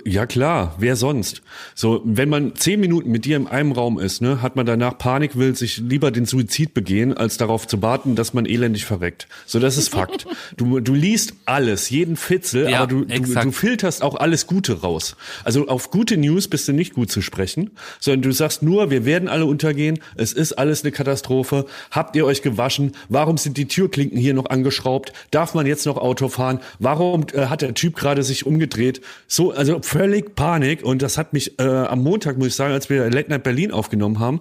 Ja 0.06 0.24
klar, 0.24 0.74
wer 0.78 0.96
sonst? 0.96 1.42
So, 1.74 2.00
wenn 2.04 2.30
man 2.30 2.54
zehn 2.54 2.80
Minuten 2.80 3.10
mit 3.10 3.26
dir 3.26 3.36
in 3.36 3.46
einem 3.46 3.72
Raum 3.72 3.98
ist, 3.98 4.22
ne, 4.22 4.40
hat 4.40 4.56
man 4.56 4.64
danach 4.64 4.96
Panik, 4.96 5.36
will 5.36 5.54
sich 5.54 5.76
lieber 5.78 6.10
den 6.10 6.24
Suizid 6.24 6.72
begehen, 6.72 7.14
als 7.14 7.36
darauf 7.36 7.66
zu 7.66 7.82
warten, 7.82 8.16
dass 8.16 8.32
man 8.32 8.46
elendig 8.46 8.86
verreckt. 8.86 9.28
So, 9.44 9.58
das 9.58 9.76
ist 9.76 9.90
Fakt. 9.90 10.26
Du, 10.56 10.80
du 10.80 10.94
liest 10.94 11.34
alles, 11.44 11.90
jeden 11.90 12.16
Fitzel, 12.16 12.70
Ja, 12.70 12.78
aber 12.78 12.86
du, 12.86 13.04
du, 13.04 13.34
du 13.34 13.52
filterst 13.52 14.02
auch 14.02 14.14
alles 14.14 14.46
Gute 14.46 14.80
raus. 14.80 15.14
Also 15.44 15.68
auf 15.68 15.90
gute 15.90 16.16
News 16.16 16.48
bist 16.48 16.66
du 16.68 16.72
nicht 16.72 16.94
gut 16.94 17.10
zu 17.10 17.20
sprechen, 17.20 17.72
sondern 18.00 18.22
du 18.22 18.32
sagst 18.32 18.62
nur, 18.62 18.90
wir 18.90 19.04
werden 19.04 19.28
alle 19.28 19.44
untergehen, 19.44 19.98
es 20.14 20.32
ist 20.32 20.54
alles 20.54 20.84
eine 20.84 20.92
Katastrophe. 20.92 21.66
Habt 21.90 22.16
ihr 22.16 22.24
euch 22.24 22.40
gewaschen? 22.40 22.92
Warum 23.10 23.36
sind 23.36 23.58
die 23.58 23.68
Türklinken 23.68 24.18
hier 24.18 24.32
noch 24.32 24.46
angeschraubt? 24.46 25.12
Darf 25.30 25.52
man 25.52 25.66
jetzt 25.66 25.84
noch 25.84 25.98
Auto 25.98 26.28
fahren? 26.28 26.60
Warum 26.78 27.26
äh, 27.34 27.46
hat 27.46 27.60
der 27.60 27.74
Typ 27.74 27.96
gerade 27.96 28.22
sich 28.22 28.46
umgedreht? 28.46 29.02
So, 29.26 29.52
also 29.52 29.65
völlig 29.82 30.34
Panik. 30.34 30.84
Und 30.84 31.02
das 31.02 31.18
hat 31.18 31.32
mich 31.32 31.58
äh, 31.58 31.62
am 31.62 32.02
Montag, 32.02 32.38
muss 32.38 32.48
ich 32.48 32.54
sagen, 32.54 32.72
als 32.72 32.90
wir 32.90 33.10
Late 33.10 33.30
Night 33.30 33.42
Berlin 33.42 33.72
aufgenommen 33.72 34.18
haben, 34.18 34.40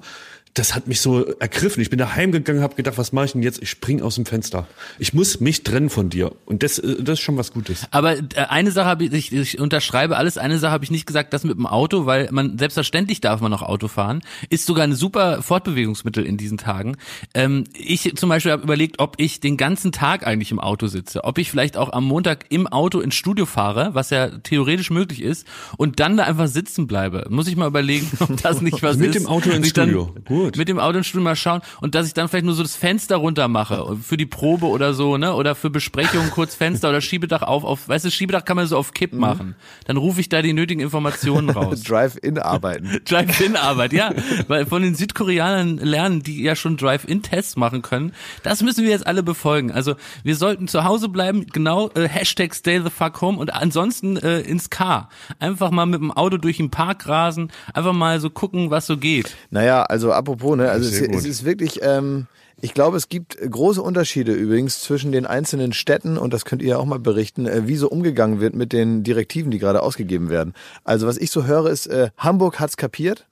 das 0.56 0.74
hat 0.74 0.88
mich 0.88 1.02
so 1.02 1.26
ergriffen. 1.40 1.82
Ich 1.82 1.90
bin 1.90 2.00
da 2.00 2.16
heimgegangen, 2.16 2.62
habe 2.64 2.76
gedacht, 2.76 2.98
was 2.98 3.12
mache 3.12 3.26
ich 3.26 3.34
denn 3.34 3.44
jetzt? 3.44 3.62
Ich 3.62 3.70
spring 3.70 4.02
aus 4.02 4.16
dem 4.16 4.26
Fenster. 4.26 4.66
Ich 5.00 5.14
muss 5.14 5.42
mich 5.42 5.64
trennen 5.64 5.90
von 5.90 6.10
dir. 6.10 6.32
Und 6.46 6.64
das, 6.64 6.80
äh, 6.80 6.96
das 7.04 7.20
ist 7.20 7.26
schon 7.26 7.36
was 7.38 7.52
Gutes. 7.52 7.86
Aber 7.92 8.14
äh, 8.18 8.24
eine 8.48 8.72
Sache 8.72 8.88
habe 8.88 9.04
ich, 9.04 9.34
ich, 9.34 9.60
unterschreibe 9.60 10.16
alles, 10.16 10.38
eine 10.38 10.58
Sache 10.58 10.72
habe 10.72 10.86
ich 10.86 10.92
nicht 10.92 11.06
gesagt, 11.06 11.34
das 11.34 11.44
mit 11.44 11.58
dem 11.58 11.66
Auto, 11.68 12.06
weil 12.06 12.30
man, 12.32 12.58
selbstverständlich 12.58 13.20
darf 13.20 13.42
man 13.42 13.52
noch 13.52 13.64
Auto 13.64 13.90
fahren, 13.90 14.22
ist 14.50 14.66
sogar 14.66 14.86
ein 14.86 14.94
super 14.96 15.42
Fortbewegungsmittel 15.42 16.26
in 16.26 16.38
diesen 16.38 16.58
Tagen. 16.58 16.96
Ähm, 17.34 17.66
ich 17.78 18.16
zum 18.16 18.30
Beispiel 18.30 18.54
habe 18.54 18.64
überlegt, 18.64 19.00
ob 19.00 19.16
ich 19.18 19.42
den 19.42 19.58
ganzen 19.58 19.92
Tag 19.92 20.26
eigentlich 20.26 20.52
im 20.52 20.62
Auto 20.62 20.88
sitze, 20.88 21.26
ob 21.26 21.38
ich 21.38 21.52
vielleicht 21.52 21.76
auch 21.76 21.92
am 21.92 22.06
Montag 22.06 22.46
im 22.48 22.66
Auto 22.68 23.02
ins 23.02 23.16
Studio 23.16 23.46
fahre, 23.46 23.90
was 23.94 24.10
ja 24.10 24.30
theoretisch 24.30 24.90
möglich 24.90 25.22
ist, 25.22 25.46
und 25.76 26.00
dann 26.00 26.16
da 26.16 26.24
einfach 26.24 26.48
sitzen 26.48 26.88
bleibe. 26.88 27.26
Muss 27.30 27.48
ich 27.48 27.58
mal 27.58 27.68
überlegen, 27.68 28.10
ob 28.20 28.42
das 28.42 28.62
nicht 28.62 28.82
was 28.82 28.96
Mit 28.96 29.10
ist. 29.16 29.16
dem 29.20 29.28
Auto 29.28 29.50
ins 29.50 29.74
dann- 29.74 29.90
Studio. 29.90 30.16
Gut. 30.24 30.45
Absolut. 30.48 30.58
mit 30.58 30.68
dem 30.70 30.80
Auto 30.80 30.98
ins 30.98 31.08
Studio 31.08 31.24
mal 31.24 31.36
schauen 31.36 31.62
und 31.82 31.96
dass 31.96 32.08
ich 32.08 32.14
dann 32.14 32.28
vielleicht 32.30 32.46
nur 32.46 32.56
so 32.56 32.64
das 32.64 32.76
Fenster 32.76 33.18
runter 33.18 33.48
mache 33.48 33.98
für 34.02 34.18
die 34.18 34.26
Probe 34.26 34.66
oder 34.68 34.94
so, 34.94 35.18
ne? 35.18 35.34
Oder 35.34 35.56
für 35.56 35.70
Besprechungen 35.70 36.32
kurz 36.32 36.56
Fenster 36.56 36.90
oder 36.90 37.02
Schiebedach 37.02 37.42
auf, 37.42 37.64
auf, 37.64 37.88
weißt 37.88 38.06
du, 38.06 38.12
Schiebedach 38.12 38.46
kann 38.46 38.56
man 38.58 38.68
so 38.68 38.78
auf 38.78 38.94
Kipp 38.94 39.14
Mhm. 39.14 39.20
machen. 39.20 39.56
Dann 39.86 39.98
rufe 39.98 40.20
ich 40.20 40.30
da 40.30 40.42
die 40.42 40.54
nötigen 40.54 40.82
Informationen 40.82 41.50
raus. 41.50 41.82
Drive-in 41.88 42.38
arbeiten. 42.40 43.00
Drive-In-Arbeit, 43.06 43.94
ja. 43.94 44.12
Weil 44.48 44.66
von 44.66 44.82
den 44.82 44.96
Südkoreanern 44.96 45.78
lernen, 45.78 46.22
die 46.24 46.42
ja 46.44 46.56
schon 46.56 46.78
Drive-In-Tests 46.78 47.56
machen 47.56 47.82
können. 47.82 48.12
Das 48.44 48.62
müssen 48.62 48.84
wir 48.84 48.92
jetzt 48.92 49.08
alle 49.08 49.24
befolgen. 49.24 49.72
Also 49.72 49.96
wir 50.24 50.36
sollten 50.36 50.68
zu 50.68 50.84
Hause 50.84 51.10
bleiben, 51.10 51.46
genau, 51.52 51.90
äh, 51.96 52.08
Hashtag 52.08 52.54
stay 52.56 52.82
the 52.82 52.90
fuck 52.90 53.22
home 53.22 53.38
und 53.38 53.54
ansonsten 53.54 54.18
äh, 54.18 54.40
ins 54.42 54.70
Car. 54.70 55.10
Einfach 55.40 55.72
mal 55.72 55.86
mit 55.86 56.00
dem 56.02 56.12
Auto 56.12 56.38
durch 56.38 56.58
den 56.58 56.72
Park 56.72 57.08
rasen, 57.08 57.52
einfach 57.74 57.94
mal 57.94 58.20
so 58.20 58.30
gucken, 58.30 58.70
was 58.72 58.86
so 58.86 58.98
geht. 58.98 59.36
Naja, 59.50 59.84
also 59.84 60.12
apropos, 60.12 60.35
ne, 60.56 60.70
also 60.70 60.88
es, 60.88 61.02
es 61.02 61.26
ist 61.26 61.46
wirklich, 61.46 61.80
ähm, 61.82 62.28
ich 62.62 62.74
glaube, 62.74 62.98
es 62.98 63.10
gibt 63.10 63.38
große 63.38 63.82
Unterschiede 63.82 64.34
übrigens 64.34 64.82
zwischen 64.82 65.12
den 65.12 65.26
einzelnen 65.26 65.74
Städten 65.74 66.18
und 66.18 66.34
das 66.34 66.46
könnt 66.46 66.62
ihr 66.62 66.70
ja 66.70 66.78
auch 66.78 66.86
mal 66.86 67.00
berichten, 67.00 67.48
äh, 67.48 67.68
wie 67.68 67.76
so 67.76 67.90
umgegangen 67.90 68.40
wird 68.40 68.56
mit 68.56 68.74
den 68.74 69.04
Direktiven, 69.04 69.52
die 69.52 69.60
gerade 69.60 69.82
ausgegeben 69.82 70.30
werden. 70.30 70.54
Also 70.84 71.08
was 71.08 71.18
ich 71.18 71.32
so 71.32 71.46
höre 71.46 71.68
ist, 71.68 71.88
äh, 71.88 72.10
Hamburg 72.18 72.60
hat's 72.60 72.78
kapiert, 72.78 73.28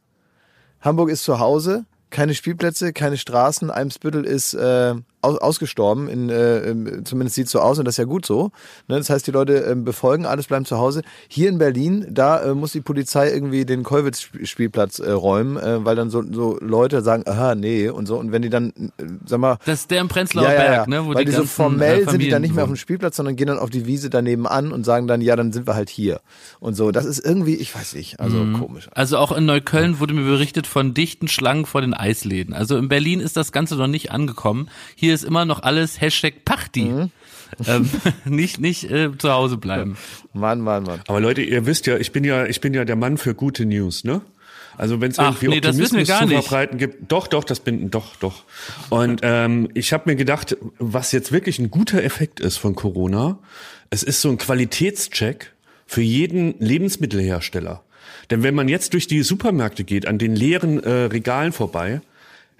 Hamburg 0.81 1.09
ist 1.09 1.23
zu 1.23 1.39
Hause, 1.39 1.85
keine 2.09 2.35
Spielplätze, 2.35 2.93
keine 2.93 3.17
Straßen, 3.17 3.71
Eimsbüttel 3.71 4.25
ist 4.25 4.53
äh, 4.53 4.95
aus, 5.23 5.37
ausgestorben, 5.37 6.07
in, 6.09 6.29
äh, 6.29 6.59
ähm, 6.69 7.05
zumindest 7.05 7.35
sieht 7.35 7.49
so 7.49 7.59
aus 7.59 7.79
und 7.79 7.85
das 7.85 7.93
ist 7.93 7.97
ja 7.97 8.03
gut 8.05 8.25
so. 8.25 8.51
Ne? 8.87 8.97
Das 8.97 9.09
heißt, 9.09 9.25
die 9.27 9.31
Leute 9.31 9.53
ähm, 9.59 9.83
befolgen, 9.83 10.25
alles 10.25 10.47
bleiben 10.47 10.65
zu 10.65 10.77
Hause. 10.77 11.01
Hier 11.27 11.49
in 11.49 11.57
Berlin, 11.57 12.05
da 12.09 12.43
äh, 12.43 12.53
muss 12.53 12.71
die 12.73 12.81
Polizei 12.81 13.31
irgendwie 13.31 13.65
den 13.65 13.83
Kollwitz-Spielplatz 13.83 14.99
äh, 14.99 15.11
räumen, 15.11 15.57
äh, 15.57 15.83
weil 15.85 15.95
dann 15.95 16.09
so, 16.09 16.23
so 16.31 16.57
Leute 16.61 17.01
sagen, 17.01 17.23
aha, 17.25 17.55
nee 17.55 17.89
und 17.89 18.05
so. 18.07 18.17
Und 18.17 18.31
wenn 18.31 18.41
die 18.41 18.49
dann, 18.49 18.69
äh, 18.97 19.03
sag 19.25 19.39
mal, 19.39 19.57
Das 19.65 19.81
ist 19.81 19.91
der 19.91 20.01
im 20.01 20.07
Prenzlauer 20.07 20.47
Berg, 20.47 20.87
ne? 20.87 21.07
weil 21.07 21.25
die, 21.25 21.31
so 21.31 21.37
ganzen, 21.39 21.49
formell 21.49 22.01
äh, 22.01 22.09
sind 22.09 22.19
die 22.21 22.29
dann 22.29 22.41
nicht 22.41 22.55
mehr 22.55 22.63
auf 22.63 22.69
dem 22.69 22.75
Spielplatz, 22.75 23.15
sondern 23.15 23.35
gehen 23.35 23.47
dann 23.47 23.59
auf 23.59 23.69
die 23.69 23.85
Wiese 23.85 24.09
daneben 24.09 24.47
an 24.47 24.71
und 24.71 24.85
sagen 24.85 25.07
dann, 25.07 25.21
ja, 25.21 25.35
dann 25.35 25.51
sind 25.53 25.67
wir 25.67 25.75
halt 25.75 25.89
hier. 25.89 26.21
Und 26.59 26.75
so, 26.75 26.91
das 26.91 27.05
ist 27.05 27.23
irgendwie, 27.23 27.55
ich 27.55 27.73
weiß 27.73 27.95
nicht, 27.95 28.19
also 28.19 28.37
Mhm. 28.37 28.59
komisch. 28.59 28.89
Also 28.93 29.17
auch 29.17 29.31
in 29.31 29.45
Neukölln 29.45 29.99
wurde 29.99 30.13
mir 30.13 30.23
berichtet 30.23 30.67
von 30.67 30.93
dichten 30.93 31.27
Schlangen 31.27 31.65
vor 31.65 31.81
den 31.81 31.93
Eisläden. 31.93 32.53
Also 32.53 32.77
in 32.77 32.89
Berlin 32.89 33.19
ist 33.19 33.37
das 33.37 33.51
Ganze 33.51 33.75
noch 33.75 33.87
nicht 33.87 34.11
angekommen. 34.11 34.69
Hier 34.95 35.12
ist 35.13 35.23
immer 35.23 35.45
noch 35.45 35.63
alles 35.63 36.01
Hashtag 36.01 36.45
Pachti. 36.45 36.83
Mhm. 36.83 37.11
Ähm, 37.67 37.87
nicht 38.25 38.59
nicht 38.59 38.89
äh, 38.89 39.15
zu 39.15 39.31
Hause 39.31 39.57
bleiben. 39.57 39.95
Mann, 40.33 40.61
Mann, 40.61 40.85
Mann. 40.85 41.01
Aber 41.07 41.19
Leute, 41.19 41.43
ihr 41.43 41.67
wisst 41.67 41.85
ja, 41.85 41.97
ich 41.97 42.11
bin 42.11 42.23
ja, 42.23 42.47
ich 42.47 42.61
bin 42.61 42.73
ja 42.73 42.83
der 42.83 42.95
Mann 42.95 43.19
für 43.19 43.35
gute 43.35 43.67
News, 43.67 44.03
ne? 44.03 44.21
Also 44.77 45.01
wenn 45.01 45.11
es 45.11 45.17
irgendwie 45.17 45.49
nee, 45.49 45.61
das 45.61 45.77
wissen 45.77 45.97
wir 45.97 46.01
Optimismus 46.01 46.29
gar 46.31 46.41
zu 46.41 46.47
verbreiten 46.47 46.77
gibt, 46.77 47.11
doch, 47.11 47.27
doch, 47.27 47.43
das 47.43 47.59
bin, 47.59 47.91
doch, 47.91 48.15
doch. 48.15 48.43
Und 48.89 49.21
ähm, 49.23 49.69
ich 49.73 49.93
habe 49.93 50.09
mir 50.09 50.15
gedacht, 50.15 50.57
was 50.79 51.11
jetzt 51.11 51.31
wirklich 51.31 51.59
ein 51.59 51.69
guter 51.69 52.03
Effekt 52.03 52.39
ist 52.39 52.57
von 52.57 52.75
Corona, 52.75 53.37
es 53.89 54.03
ist 54.03 54.21
so 54.21 54.29
ein 54.29 54.37
Qualitätscheck 54.37 55.53
für 55.85 56.01
jeden 56.01 56.55
Lebensmittelhersteller. 56.59 57.83
Denn 58.31 58.41
wenn 58.41 58.55
man 58.55 58.67
jetzt 58.67 58.93
durch 58.93 59.07
die 59.07 59.21
Supermärkte 59.21 59.83
geht, 59.83 60.07
an 60.07 60.17
den 60.17 60.35
leeren 60.35 60.81
äh, 60.83 60.89
Regalen 60.89 61.51
vorbei, 61.51 62.01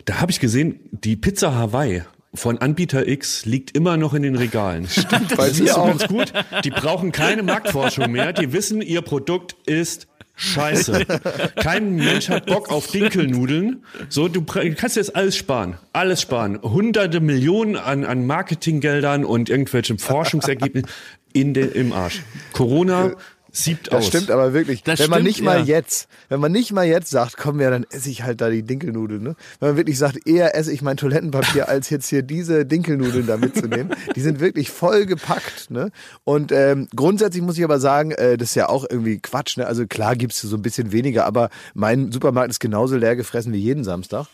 da 0.05 0.19
habe 0.19 0.31
ich 0.31 0.39
gesehen, 0.39 0.79
die 0.91 1.15
Pizza 1.15 1.55
Hawaii 1.55 2.03
von 2.34 2.58
Anbieter 2.58 3.08
X 3.08 3.46
liegt 3.46 3.75
immer 3.75 3.98
noch 3.98 4.13
in 4.13 4.24
den 4.24 4.36
Regalen. 4.36 4.88
Stimmt, 4.88 5.36
bei 5.38 5.50
das 5.50 5.60
mir 5.60 5.66
ist 5.66 5.78
auch. 5.78 5.88
ganz 5.88 6.08
gut. 6.08 6.34
Die 6.63 6.72
brauchen 6.72 7.12
keine 7.12 7.44
Marktforschung 7.44 8.12
mehr. 8.12 8.34
Die 8.34 8.54
wissen, 8.54 8.82
ihr 8.82 9.02
Produkt 9.02 9.56
ist 9.66 10.08
Scheiße. 10.36 11.06
Kein 11.58 11.96
Mensch 11.96 12.28
hat 12.30 12.48
Bock 12.48 12.72
auf 12.72 12.88
Dinkelnudeln. 12.88 13.84
So, 14.10 14.28
du 14.28 14.44
kannst 14.44 14.96
jetzt 14.96 15.16
alles 15.16 15.36
sparen. 15.36 15.78
Alles 15.94 16.22
sparen. 16.22 16.60
Hunderte 16.62 17.20
Millionen 17.20 17.75
an, 17.75 18.04
an 18.04 18.25
Marketinggeldern 18.25 19.25
und 19.25 19.50
irgendwelchen 19.50 20.00
Forschungsergebnissen 20.00 20.90
in 21.34 21.54
den, 21.54 21.72
im 21.72 21.94
Arsch. 21.94 22.22
Corona 22.52 23.13
siebt 23.55 23.93
Das 23.93 24.00
aus. 24.00 24.07
stimmt 24.07 24.31
aber 24.31 24.53
wirklich. 24.53 24.83
Das 24.83 25.00
wenn 25.00 25.10
man 25.10 25.22
stimmt, 25.22 25.27
nicht 25.27 25.41
mal 25.43 25.60
ja. 25.60 25.65
jetzt, 25.65 26.07
wenn 26.27 26.39
man 26.39 26.51
nicht 26.51 26.74
mal 26.74 26.86
jetzt 26.86 27.12
sagt, 27.12 27.38
komm 27.38 27.62
ja, 27.62 27.69
dann 27.69 27.86
esse 27.91 28.10
ich 28.10 28.24
halt 28.24 28.41
da 28.41 28.50
die 28.50 28.63
Dinkelnudeln. 28.63 29.22
Ne? 29.22 29.36
Wenn 29.60 29.69
man 29.69 29.77
wirklich 29.77 29.98
sagt, 29.98 30.27
eher 30.27 30.55
esse 30.55 30.74
ich 30.74 30.81
mein 30.81 30.98
Toilettenpapier, 30.98 31.69
als 31.69 31.89
jetzt 31.91 32.07
hier 32.07 32.24
diese 32.24 32.65
Dinkelnudeln 32.65 33.27
da 33.27 33.38
mitzunehmen. 33.38 33.95
Die 34.15 34.22
sind 34.22 34.39
wirklich 34.39 34.72
voll 34.72 35.05
gepackt. 35.05 35.69
Ne? 35.69 35.91
Und 36.24 36.51
ähm, 36.51 36.88
grundsätzlich 36.95 37.43
muss 37.43 37.57
ich 37.57 37.63
aber 37.63 37.79
sagen, 37.79 38.12
äh, 38.12 38.38
das 38.38 38.50
ist 38.50 38.55
ja 38.55 38.69
auch 38.69 38.86
irgendwie 38.89 39.19
Quatsch. 39.19 39.57
Ne? 39.57 39.67
Also 39.67 39.86
klar 39.86 40.15
gibt's 40.15 40.41
so 40.41 40.55
ein 40.57 40.63
bisschen 40.63 40.91
weniger, 40.91 41.25
aber 41.25 41.50
mein 41.75 42.12
Supermarkt 42.12 42.50
ist 42.50 42.60
genauso 42.60 42.98
leer 42.98 43.15
gefressen 43.15 43.53
wie 43.53 43.60
jeden 43.60 43.83
Samstag. 43.83 44.25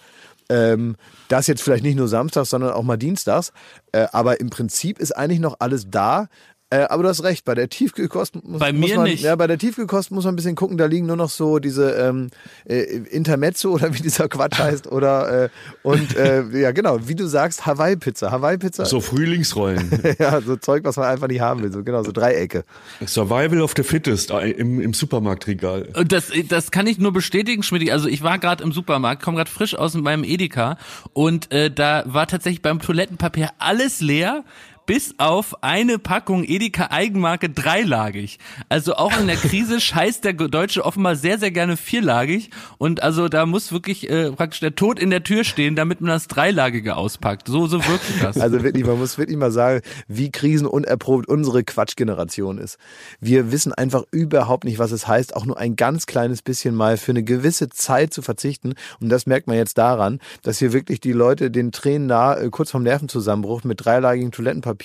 Ähm, 0.51 0.95
das 1.27 1.45
jetzt 1.45 1.61
vielleicht 1.61 1.83
nicht 1.83 1.95
nur 1.95 2.07
samstags, 2.07 2.49
sondern 2.49 2.71
auch 2.71 2.81
mal 2.81 2.97
dienstags. 2.97 3.53
Äh, 3.91 4.07
aber 4.11 4.39
im 4.39 4.49
Prinzip 4.49 4.97
ist 4.97 5.15
eigentlich 5.15 5.39
noch 5.39 5.57
alles 5.59 5.89
da. 5.91 6.27
Äh, 6.71 6.81
aber 6.81 7.01
du 7.01 7.09
hast 7.09 7.23
recht, 7.23 7.45
bei 7.45 7.55
der 7.55 7.67
Tiefkühlkost 7.67 8.35
muss, 8.43 8.59
Bei 8.59 8.71
muss 8.71 8.89
mir 8.89 8.97
man, 8.97 9.05
nicht. 9.05 9.23
Ja, 9.23 9.35
bei 9.35 9.47
der 9.47 9.57
Tiefkühlkost 9.57 10.11
muss 10.11 10.25
man 10.25 10.33
ein 10.33 10.35
bisschen 10.35 10.53
gucken, 10.53 10.77
da 10.77 10.85
liegen 10.85 11.07
nur 11.07 11.15
noch 11.15 11.31
so 11.31 11.57
diese 11.57 11.93
ähm, 11.93 12.29
äh, 12.65 12.81
Intermezzo 13.09 13.71
oder 13.73 13.91
wie 13.95 14.01
dieser 14.03 14.29
Quatsch 14.29 14.59
heißt 14.59 14.85
oder 14.91 15.45
äh, 15.45 15.49
und 15.81 16.15
äh, 16.15 16.43
ja 16.59 16.71
genau, 16.71 17.07
wie 17.07 17.15
du 17.15 17.27
sagst, 17.27 17.65
Hawaii-Pizza. 17.65 18.29
Hawaii-Pizza, 18.29 18.85
So 18.85 19.01
Frühlingsrollen. 19.01 20.15
ja, 20.19 20.41
so 20.41 20.57
Zeug, 20.57 20.83
was 20.83 20.97
man 20.97 21.07
einfach 21.07 21.27
nicht 21.27 21.41
haben 21.41 21.63
will, 21.63 21.71
so 21.71 21.83
genau, 21.83 22.03
so 22.03 22.11
Dreiecke. 22.11 22.63
Survival 23.03 23.61
of 23.61 23.73
the 23.75 23.81
Fittest 23.81 24.29
äh, 24.29 24.51
im, 24.51 24.79
im 24.79 24.93
Supermarktregal. 24.93 25.89
Und 25.95 26.11
das, 26.11 26.31
das 26.49 26.69
kann 26.69 26.85
ich 26.85 26.99
nur 26.99 27.13
bestätigen, 27.13 27.63
Schmidt. 27.63 27.89
Also 27.89 28.07
ich 28.07 28.21
war 28.21 28.38
gerade 28.38 28.63
im 28.63 28.73
Supermarkt, 28.73 29.23
komme 29.23 29.38
gerade 29.38 29.49
frisch 29.49 29.73
aus 29.73 29.95
meinem 29.95 30.23
Edeka 30.23 30.77
und 31.13 31.51
äh, 31.51 31.71
da 31.71 32.03
war 32.05 32.27
tatsächlich 32.27 32.61
beim 32.61 32.79
Toilettenpapier 32.79 33.49
alles 33.57 34.01
leer. 34.01 34.43
Bis 34.89 35.13
auf 35.19 35.62
eine 35.62 36.00
Packung 36.00 36.43
Edeka 36.43 36.88
Eigenmarke 36.89 37.48
dreilagig. 37.48 38.39
Also 38.69 38.96
auch 38.96 39.15
in 39.19 39.27
der 39.27 39.36
Krise 39.36 39.79
scheißt 39.79 40.25
der 40.25 40.34
Deutsche 40.34 40.84
offenbar 40.84 41.15
sehr, 41.15 41.38
sehr 41.38 41.51
gerne 41.51 41.77
vierlagig. 41.77 42.50
Und 42.79 43.03
also 43.03 43.29
da 43.29 43.46
muss 43.46 43.72
wirklich 43.72 44.10
äh, 44.10 44.31
praktisch 44.31 44.62
der 44.62 44.74
Tod 44.74 44.98
in 44.98 45.12
der 45.12 45.24
Tür 45.24 45.43
stehen, 45.43 45.75
damit 45.75 46.01
man 46.01 46.10
das 46.10 46.25
Dreilagige 46.25 46.96
auspackt. 46.96 47.48
So, 47.48 47.67
so 47.67 47.86
wirkt 47.86 48.03
das. 48.24 48.39
Also 48.39 48.63
wirklich, 48.63 48.84
man 48.84 48.98
muss 48.98 49.19
wirklich 49.19 49.38
mal 49.38 49.51
sagen, 49.51 49.81
wie 50.08 50.31
krisenunerprobt 50.31 51.27
unsere 51.27 51.63
Quatschgeneration 51.63 52.58
ist. 52.58 52.79
Wir 53.19 53.51
wissen 53.51 53.72
einfach 53.72 54.05
überhaupt 54.10 54.63
nicht, 54.63 54.79
was 54.79 54.91
es 54.91 55.08
heißt, 55.08 55.36
auch 55.36 55.46
nur 55.46 55.60
ein 55.60 55.75
ganz 55.75 56.08
kleines 56.08 56.41
bisschen 56.41 56.74
mal 56.74 56.98
für 56.98 57.12
eine 57.12 57.22
gewisse 57.22 57.69
Zeit 57.69 58.12
zu 58.12 58.24
verzichten. 58.24 58.74
Und 59.00 59.10
das 59.10 59.27
merkt 59.27 59.46
man 59.46 59.55
jetzt 59.55 59.77
daran, 59.77 60.17
dass 60.41 60.58
hier 60.58 60.74
wirklich 60.74 61.00
die 61.00 61.13
Leute 61.13 61.51
den 61.51 61.72
Tränen 61.72 62.08
nah, 62.08 62.36
äh, 62.36 62.50
kurz 62.50 62.72
vorm 62.72 62.81
Nervenzusammenbruch 62.81 63.63
mit 63.63 63.86
dreilagigem 63.86 64.31
Toilettenpapier 64.31 64.78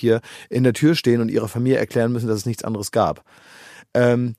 in 0.50 0.64
der 0.64 0.72
Tür 0.72 0.94
stehen 0.94 1.20
und 1.20 1.30
ihrer 1.30 1.48
Familie 1.48 1.78
erklären 1.78 2.12
müssen, 2.12 2.28
dass 2.28 2.38
es 2.38 2.46
nichts 2.46 2.64
anderes 2.64 2.90
gab. 2.90 3.24
Ähm, 3.94 4.34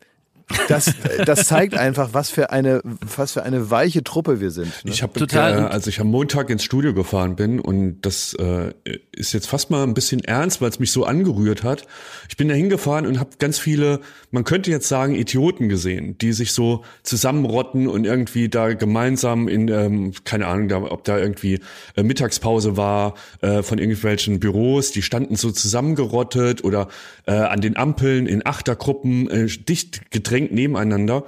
das, 0.68 0.94
das 1.26 1.48
zeigt 1.48 1.76
einfach, 1.76 2.10
was 2.14 2.30
für 2.30 2.52
eine, 2.52 2.82
was 2.84 3.32
für 3.32 3.44
eine 3.44 3.72
weiche 3.72 4.04
Truppe 4.04 4.40
wir 4.40 4.52
sind. 4.52 4.68
Ne? 4.84 4.92
Ich 4.92 5.02
habe, 5.02 5.18
Total. 5.20 5.58
äh, 5.58 5.62
als 5.62 5.88
ich 5.88 6.00
am 6.00 6.08
Montag 6.08 6.50
ins 6.50 6.64
Studio 6.64 6.94
gefahren 6.94 7.36
bin 7.36 7.60
und 7.60 8.02
das 8.02 8.34
äh, 8.36 8.74
ist 9.12 9.34
jetzt 9.34 9.48
fast 9.48 9.72
mal 9.72 9.84
ein 9.84 9.94
bisschen 9.94 10.24
ernst, 10.24 10.62
weil 10.62 10.70
es 10.70 10.80
mich 10.80 10.92
so 10.92 11.06
angerührt 11.06 11.64
hat. 11.64 11.88
Ich 12.30 12.38
bin 12.38 12.48
da 12.48 12.54
hingefahren 12.54 13.08
und 13.08 13.20
habe 13.20 13.32
ganz 13.40 13.58
viele, 13.58 14.02
man 14.32 14.44
könnte 14.44 14.70
jetzt 14.70 14.88
sagen 14.88 15.16
Idioten 15.16 15.68
gesehen, 15.68 16.18
die 16.20 16.32
sich 16.32 16.52
so 16.52 16.84
zusammenrotten 17.04 17.88
und 17.88 18.06
irgendwie 18.06 18.48
da 18.50 18.74
gemeinsam 18.74 19.48
in, 19.48 19.68
ähm, 19.70 20.14
keine 20.26 20.48
Ahnung, 20.48 20.68
da, 20.68 20.78
ob 20.78 21.04
da 21.06 21.18
irgendwie 21.18 21.60
äh, 21.96 22.04
Mittagspause 22.04 22.78
war 22.78 23.16
äh, 23.42 23.64
von 23.64 23.80
irgendwelchen 23.80 24.40
Büros, 24.40 24.92
die 24.92 25.02
standen 25.02 25.36
so 25.36 25.52
zusammengerottet 25.52 26.64
oder 26.64 26.88
äh, 27.26 27.32
an 27.32 27.62
den 27.62 27.78
Ampeln 27.78 28.28
in 28.28 28.46
Achtergruppen 28.46 29.30
äh, 29.30 29.48
dicht 29.48 30.12
gedrängt 30.36 30.52
nebeneinander. 30.52 31.24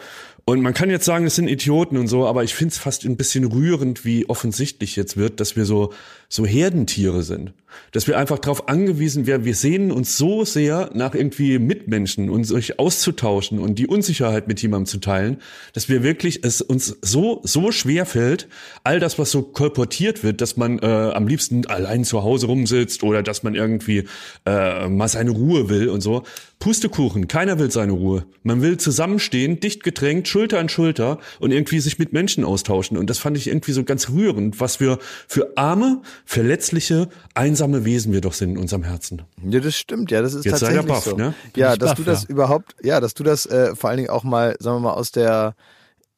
Und 0.46 0.62
man 0.62 0.74
kann 0.74 0.90
jetzt 0.90 1.04
sagen, 1.04 1.26
es 1.26 1.36
sind 1.36 1.50
Idioten 1.50 1.98
und 1.98 2.08
so, 2.08 2.26
aber 2.26 2.44
ich 2.44 2.56
finde 2.56 2.72
es 2.72 2.78
fast 2.78 3.04
ein 3.04 3.18
bisschen 3.18 3.44
rührend, 3.44 4.06
wie 4.06 4.30
offensichtlich 4.30 4.96
jetzt 4.96 5.18
wird, 5.18 5.42
dass 5.42 5.58
wir 5.58 5.66
so, 5.66 5.92
so 6.29 6.46
Herdentiere 6.46 7.24
sind. 7.24 7.53
Dass 7.91 8.07
wir 8.07 8.17
einfach 8.17 8.39
darauf 8.39 8.69
angewiesen 8.69 9.27
werden, 9.27 9.46
wir 9.46 9.55
sehnen 9.55 9.91
uns 9.91 10.17
so 10.17 10.46
sehr 10.46 10.89
nach 10.93 11.13
irgendwie 11.13 11.60
Mitmenschen 11.60 12.29
und 12.29 12.43
sich 12.43 12.79
auszutauschen 12.79 13.60
und 13.60 13.77
die 13.77 13.88
Unsicherheit 13.88 14.48
mit 14.48 14.62
jemandem 14.62 14.88
zu 14.88 14.98
teilen, 15.00 15.41
dass 15.74 15.88
wir 15.88 16.01
wirklich 16.01 16.43
es 16.43 16.62
uns 16.62 16.98
so, 17.01 17.41
so 17.43 17.72
schwer 17.72 18.05
fällt, 18.05 18.48
all 18.84 19.00
das, 19.00 19.19
was 19.19 19.31
so 19.31 19.41
kolportiert 19.41 20.24
wird, 20.24 20.41
dass 20.41 20.57
man 20.57 20.79
äh, 20.79 20.86
am 20.86 21.27
liebsten 21.27 21.65
allein 21.67 22.03
zu 22.03 22.24
Hause 22.24 22.48
rumsitzt 22.48 23.03
oder 23.03 23.22
dass 23.22 23.43
man 23.43 23.53
irgendwie 23.53 24.05
äh, 24.46 24.88
mal 24.88 25.07
seine 25.07 25.31
Ruhe 25.31 25.69
will 25.69 25.89
und 25.89 26.01
so. 26.01 26.24
Pustekuchen, 26.60 27.27
keiner 27.27 27.60
will 27.60 27.69
seine 27.69 27.91
Ruhe. 27.91 28.25
Man 28.41 28.63
will 28.63 28.77
zusammenstehen, 28.77 29.60
dicht 29.60 29.84
gedrängt, 29.84 30.27
Schulter 30.27 30.57
an 30.57 30.69
Schulter 30.69 31.19
und 31.39 31.51
irgendwie 31.51 31.79
sich 31.79 32.00
mit 32.00 32.13
Menschen 32.13 32.43
austauschen. 32.43 32.98
Und 32.98 33.12
das 33.12 33.19
fand 33.19 33.38
ich 33.38 33.48
irgendwie 33.48 33.74
so 33.74 33.84
ganz 33.84 34.10
rührend, 34.10 34.60
was 34.60 34.79
wir 34.79 34.98
für 35.27 35.55
arme, 35.55 36.01
verletzliche, 36.27 37.07
einsame 37.34 37.86
Wesen 37.86 38.12
wir 38.12 38.22
doch 38.22 38.34
sind 38.34 38.51
in 38.51 38.57
unserem 38.57 38.84
Herzen. 38.84 39.24
Ja, 39.50 39.60
das 39.62 39.75
stimmt, 39.75 40.12
ja, 40.12 40.22
das 40.22 40.34
ist 40.34 40.43
Jetzt 40.46 40.60
tatsächlich 40.60 40.86
baff, 40.86 41.05
so. 41.05 41.15
ne? 41.15 41.34
Ja, 41.55 41.77
dass 41.77 41.91
baff, 41.91 41.98
du 41.98 42.03
das 42.03 42.24
ja. 42.24 42.29
überhaupt, 42.29 42.75
ja, 42.84 43.00
dass 43.00 43.13
du 43.13 43.24
das 43.24 43.46
äh, 43.46 43.75
vor 43.75 43.89
allen 43.89 43.98
Dingen 43.98 44.10
auch 44.10 44.24
mal, 44.25 44.55
sagen 44.60 44.75
wir 44.77 44.81
mal, 44.89 44.93
aus 44.93 45.12
der 45.12 45.55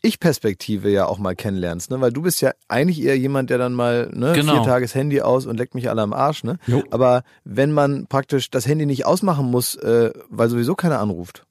Ich-Perspektive 0.02 0.90
ja 0.90 1.06
auch 1.06 1.20
mal 1.20 1.36
kennenlernst, 1.36 1.92
ne? 1.92 2.02
Weil 2.02 2.12
du 2.12 2.24
bist 2.24 2.42
ja 2.42 2.54
eigentlich 2.68 3.02
eher 3.04 3.18
jemand, 3.18 3.52
der 3.52 3.60
dann 3.60 3.74
mal 3.74 4.10
ne, 4.14 4.34
Genau. 4.34 4.54
vier 4.56 4.64
Tages 4.64 4.96
Handy 4.96 5.22
aus 5.22 5.46
und 5.46 5.58
leckt 5.58 5.76
mich 5.76 5.90
alle 5.90 6.02
am 6.02 6.14
Arsch, 6.14 6.44
ne? 6.44 6.58
Jo. 6.66 6.84
Aber 6.90 7.24
wenn 7.44 7.72
man 7.72 8.08
praktisch 8.08 8.50
das 8.50 8.66
Handy 8.66 8.86
nicht 8.88 9.06
ausmachen 9.06 9.46
muss, 9.46 9.76
äh, 9.76 10.12
weil 10.30 10.50
sowieso 10.50 10.74
keiner 10.74 11.00
anruft, 11.00 11.46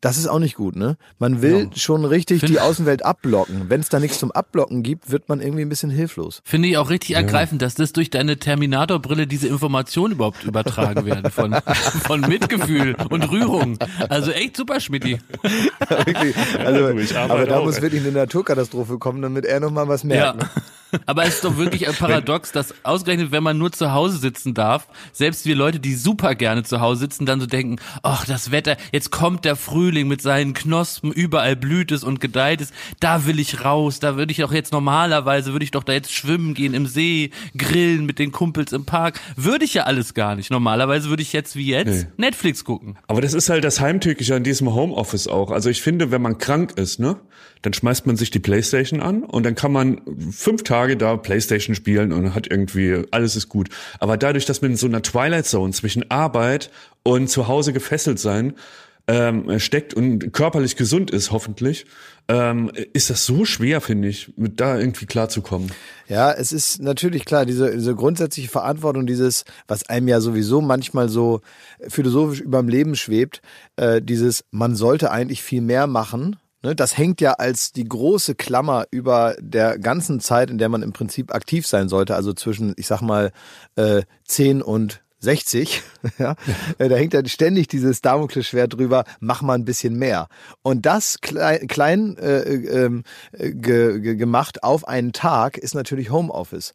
das 0.00 0.16
ist 0.16 0.26
auch 0.28 0.38
nicht 0.38 0.54
gut, 0.54 0.76
ne? 0.76 0.96
Man 1.18 1.42
will 1.42 1.68
schon 1.76 2.04
richtig 2.06 2.40
Find- 2.40 2.50
die 2.52 2.58
Außenwelt 2.60 3.04
abblocken. 3.04 3.66
Wenn 3.68 3.80
es 3.80 3.90
da 3.90 4.00
nichts 4.00 4.18
zum 4.18 4.30
Abblocken 4.32 4.82
gibt, 4.82 5.10
wird 5.10 5.28
man 5.28 5.40
irgendwie 5.42 5.60
ein 5.62 5.68
bisschen 5.68 5.90
hilflos. 5.90 6.40
Finde 6.44 6.68
ich 6.68 6.78
auch 6.78 6.88
richtig 6.88 7.16
ergreifend, 7.16 7.60
dass 7.60 7.74
das 7.74 7.92
durch 7.92 8.08
deine 8.08 8.38
Terminator-Brille 8.38 9.26
diese 9.26 9.48
Informationen 9.48 10.14
überhaupt 10.14 10.44
übertragen 10.44 11.04
werden 11.04 11.30
von, 11.30 11.54
von 12.06 12.20
Mitgefühl 12.22 12.96
und 13.10 13.30
Rührung. 13.30 13.78
Also 14.08 14.30
echt 14.30 14.56
super, 14.56 14.80
Schmidti. 14.80 15.18
Also, 16.64 16.86
aber 17.18 17.46
da 17.46 17.58
auch, 17.58 17.64
muss 17.64 17.76
ey. 17.76 17.82
wirklich 17.82 18.02
eine 18.02 18.12
Naturkatastrophe 18.12 18.98
kommen, 18.98 19.22
damit 19.22 19.44
er 19.44 19.60
noch 19.60 19.70
mal 19.70 19.88
was 19.88 20.04
merkt. 20.04 20.40
Ja. 20.42 20.48
Aber 21.06 21.24
es 21.24 21.36
ist 21.36 21.44
doch 21.44 21.56
wirklich 21.56 21.88
ein 21.88 21.94
Paradox, 21.94 22.52
dass 22.52 22.74
ausgerechnet, 22.84 23.32
wenn 23.32 23.42
man 23.42 23.58
nur 23.58 23.72
zu 23.72 23.92
Hause 23.92 24.18
sitzen 24.18 24.54
darf, 24.54 24.86
selbst 25.12 25.46
wir 25.46 25.54
Leute, 25.54 25.80
die 25.80 25.94
super 25.94 26.34
gerne 26.34 26.62
zu 26.62 26.80
Hause 26.80 27.00
sitzen, 27.00 27.26
dann 27.26 27.40
so 27.40 27.46
denken, 27.46 27.76
ach, 28.02 28.24
das 28.24 28.50
Wetter, 28.50 28.76
jetzt 28.92 29.10
kommt 29.10 29.44
der 29.44 29.56
Frühling 29.56 30.08
mit 30.08 30.22
seinen 30.22 30.54
Knospen, 30.54 31.12
überall 31.12 31.56
blüht 31.56 31.92
es 31.92 32.04
und 32.04 32.20
gedeiht 32.20 32.60
es, 32.60 32.70
da 33.00 33.26
will 33.26 33.38
ich 33.38 33.64
raus, 33.64 34.00
da 34.00 34.16
würde 34.16 34.32
ich 34.32 34.38
doch 34.38 34.52
jetzt 34.52 34.72
normalerweise, 34.72 35.52
würde 35.52 35.64
ich 35.64 35.70
doch 35.70 35.84
da 35.84 35.92
jetzt 35.92 36.12
schwimmen 36.12 36.54
gehen 36.54 36.74
im 36.74 36.86
See, 36.86 37.30
grillen 37.56 38.06
mit 38.06 38.18
den 38.18 38.32
Kumpels 38.32 38.72
im 38.72 38.84
Park, 38.84 39.20
würde 39.36 39.64
ich 39.64 39.74
ja 39.74 39.84
alles 39.84 40.14
gar 40.14 40.34
nicht. 40.36 40.50
Normalerweise 40.50 41.08
würde 41.08 41.22
ich 41.22 41.32
jetzt 41.32 41.56
wie 41.56 41.66
jetzt 41.66 41.90
Nee. 41.90 42.06
Netflix 42.16 42.64
gucken. 42.64 42.96
Aber 43.06 43.20
das 43.20 43.34
ist 43.34 43.48
halt 43.50 43.64
das 43.64 43.80
Heimtückische 43.80 44.34
an 44.34 44.44
diesem 44.44 44.72
Homeoffice 44.74 45.28
auch. 45.28 45.50
Also 45.50 45.70
ich 45.70 45.82
finde, 45.82 46.10
wenn 46.10 46.22
man 46.22 46.38
krank 46.38 46.72
ist, 46.76 47.00
ne, 47.00 47.16
dann 47.62 47.72
schmeißt 47.74 48.06
man 48.06 48.16
sich 48.16 48.30
die 48.30 48.38
Playstation 48.38 49.00
an 49.00 49.22
und 49.22 49.44
dann 49.44 49.54
kann 49.54 49.72
man 49.72 50.00
fünf 50.32 50.62
Tage 50.62 50.79
da 50.88 51.16
Playstation 51.16 51.74
spielen 51.74 52.12
und 52.12 52.34
hat 52.34 52.50
irgendwie, 52.50 53.04
alles 53.10 53.36
ist 53.36 53.48
gut. 53.48 53.68
Aber 53.98 54.16
dadurch, 54.16 54.46
dass 54.46 54.62
man 54.62 54.72
in 54.72 54.76
so 54.76 54.86
einer 54.86 55.02
Twilight 55.02 55.46
Zone 55.46 55.72
zwischen 55.72 56.10
Arbeit 56.10 56.70
und 57.02 57.28
zu 57.28 57.48
Hause 57.48 57.72
gefesselt 57.72 58.18
sein 58.18 58.54
ähm, 59.10 59.58
steckt 59.58 59.92
und 59.94 60.32
körperlich 60.32 60.76
gesund 60.76 61.10
ist, 61.10 61.32
hoffentlich, 61.32 61.86
ähm, 62.28 62.70
ist 62.92 63.10
das 63.10 63.26
so 63.26 63.44
schwer, 63.44 63.80
finde 63.80 64.08
ich, 64.08 64.32
mit 64.36 64.60
da 64.60 64.78
irgendwie 64.78 65.06
klarzukommen. 65.06 65.72
Ja, 66.06 66.30
es 66.32 66.52
ist 66.52 66.80
natürlich 66.80 67.24
klar, 67.24 67.44
diese, 67.44 67.72
diese 67.72 67.94
grundsätzliche 67.96 68.48
Verantwortung, 68.48 69.06
dieses, 69.06 69.44
was 69.66 69.88
einem 69.88 70.06
ja 70.06 70.20
sowieso 70.20 70.60
manchmal 70.60 71.08
so 71.08 71.40
philosophisch 71.88 72.40
überm 72.40 72.68
Leben 72.68 72.94
schwebt, 72.94 73.42
äh, 73.76 74.00
dieses, 74.00 74.44
man 74.52 74.76
sollte 74.76 75.10
eigentlich 75.10 75.42
viel 75.42 75.60
mehr 75.60 75.88
machen. 75.88 76.36
Ne, 76.62 76.76
das 76.76 76.98
hängt 76.98 77.22
ja 77.22 77.32
als 77.32 77.72
die 77.72 77.84
große 77.84 78.34
Klammer 78.34 78.84
über 78.90 79.34
der 79.40 79.78
ganzen 79.78 80.20
Zeit, 80.20 80.50
in 80.50 80.58
der 80.58 80.68
man 80.68 80.82
im 80.82 80.92
Prinzip 80.92 81.34
aktiv 81.34 81.66
sein 81.66 81.88
sollte, 81.88 82.14
also 82.14 82.34
zwischen, 82.34 82.74
ich 82.76 82.86
sag 82.86 83.00
mal, 83.00 83.32
äh, 83.76 84.02
10 84.24 84.60
und 84.60 85.00
60, 85.20 85.82
ja, 86.18 86.34
Äh, 86.78 86.88
da 86.88 86.96
hängt 86.96 87.14
ja 87.14 87.26
ständig 87.26 87.68
dieses 87.68 88.02
Damoklesschwert 88.02 88.74
drüber, 88.74 89.04
mach 89.20 89.42
mal 89.42 89.54
ein 89.54 89.64
bisschen 89.64 89.98
mehr. 89.98 90.28
Und 90.62 90.86
das 90.86 91.20
klein, 91.20 91.66
klein 91.66 92.16
äh, 92.18 92.40
ähm, 92.40 93.04
äh, 93.32 93.52
ge, 93.52 94.00
ge, 94.00 94.16
gemacht 94.16 94.62
auf 94.62 94.86
einen 94.88 95.12
Tag 95.12 95.56
ist 95.56 95.74
natürlich 95.74 96.10
Homeoffice. 96.10 96.74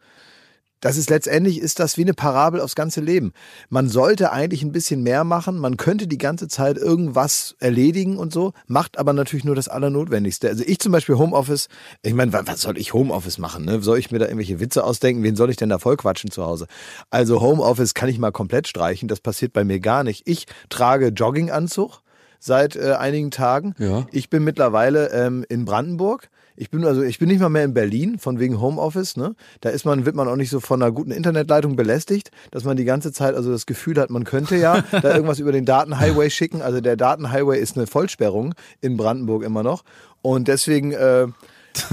Das 0.85 0.97
ist 0.97 1.09
letztendlich 1.09 1.59
ist 1.59 1.79
das 1.79 1.97
wie 1.97 2.03
eine 2.03 2.13
Parabel 2.13 2.61
aufs 2.61 2.75
ganze 2.75 3.01
Leben. 3.01 3.33
Man 3.69 3.89
sollte 3.89 4.31
eigentlich 4.31 4.61
ein 4.61 4.71
bisschen 4.71 5.01
mehr 5.01 5.23
machen. 5.23 5.57
Man 5.57 5.77
könnte 5.77 6.05
die 6.05 6.19
ganze 6.19 6.47
Zeit 6.47 6.77
irgendwas 6.77 7.55
erledigen 7.57 8.17
und 8.17 8.31
so, 8.31 8.53
macht 8.67 8.99
aber 8.99 9.11
natürlich 9.11 9.45
nur 9.45 9.55
das 9.55 9.67
Allernotwendigste. 9.67 10.47
Also 10.47 10.63
ich 10.63 10.77
zum 10.77 10.91
Beispiel 10.91 11.15
Homeoffice, 11.17 11.69
ich 12.03 12.13
meine, 12.13 12.31
wa- 12.33 12.43
was 12.45 12.61
soll 12.61 12.77
ich 12.77 12.93
Homeoffice 12.93 13.39
machen? 13.39 13.65
Ne? 13.65 13.81
Soll 13.81 13.97
ich 13.97 14.11
mir 14.11 14.19
da 14.19 14.25
irgendwelche 14.25 14.59
Witze 14.59 14.83
ausdenken? 14.83 15.23
Wen 15.23 15.35
soll 15.35 15.49
ich 15.49 15.57
denn 15.57 15.69
da 15.69 15.79
voll 15.79 15.97
quatschen 15.97 16.29
zu 16.29 16.45
Hause? 16.45 16.67
Also 17.09 17.41
Homeoffice 17.41 17.95
kann 17.95 18.07
ich 18.09 18.19
mal 18.19 18.31
komplett 18.31 18.67
streichen. 18.67 19.07
Das 19.07 19.21
passiert 19.21 19.53
bei 19.53 19.63
mir 19.63 19.79
gar 19.79 20.03
nicht. 20.03 20.21
Ich 20.27 20.45
trage 20.69 21.07
Jogginganzug 21.07 22.01
seit 22.39 22.75
äh, 22.75 22.91
einigen 22.93 23.31
Tagen. 23.31 23.73
Ja. 23.79 24.05
Ich 24.11 24.29
bin 24.29 24.43
mittlerweile 24.43 25.07
ähm, 25.13 25.43
in 25.49 25.65
Brandenburg. 25.65 26.29
Ich 26.57 26.69
bin 26.69 26.85
also, 26.85 27.01
ich 27.01 27.19
bin 27.19 27.27
nicht 27.27 27.41
mal 27.41 27.49
mehr 27.49 27.65
in 27.65 27.73
Berlin, 27.73 28.17
von 28.17 28.39
wegen 28.39 28.61
Homeoffice. 28.61 29.17
Ne? 29.17 29.35
Da 29.61 29.69
ist 29.69 29.85
man, 29.85 30.05
wird 30.05 30.15
man 30.15 30.27
auch 30.27 30.37
nicht 30.37 30.49
so 30.49 30.59
von 30.59 30.81
einer 30.81 30.91
guten 30.91 31.11
Internetleitung 31.11 31.75
belästigt, 31.75 32.31
dass 32.51 32.63
man 32.63 32.77
die 32.77 32.85
ganze 32.85 33.11
Zeit 33.11 33.35
also 33.35 33.51
das 33.51 33.65
Gefühl 33.65 33.99
hat, 33.99 34.09
man 34.09 34.23
könnte 34.23 34.55
ja 34.55 34.81
da 34.91 35.13
irgendwas 35.13 35.39
über 35.39 35.51
den 35.51 35.65
Datenhighway 35.65 36.29
schicken. 36.29 36.61
Also 36.61 36.79
der 36.79 36.95
Datenhighway 36.95 37.59
ist 37.59 37.77
eine 37.77 37.87
Vollsperrung 37.87 38.55
in 38.81 38.95
Brandenburg 38.95 39.43
immer 39.43 39.63
noch. 39.63 39.83
Und 40.21 40.47
deswegen, 40.47 40.91
äh, 40.93 41.27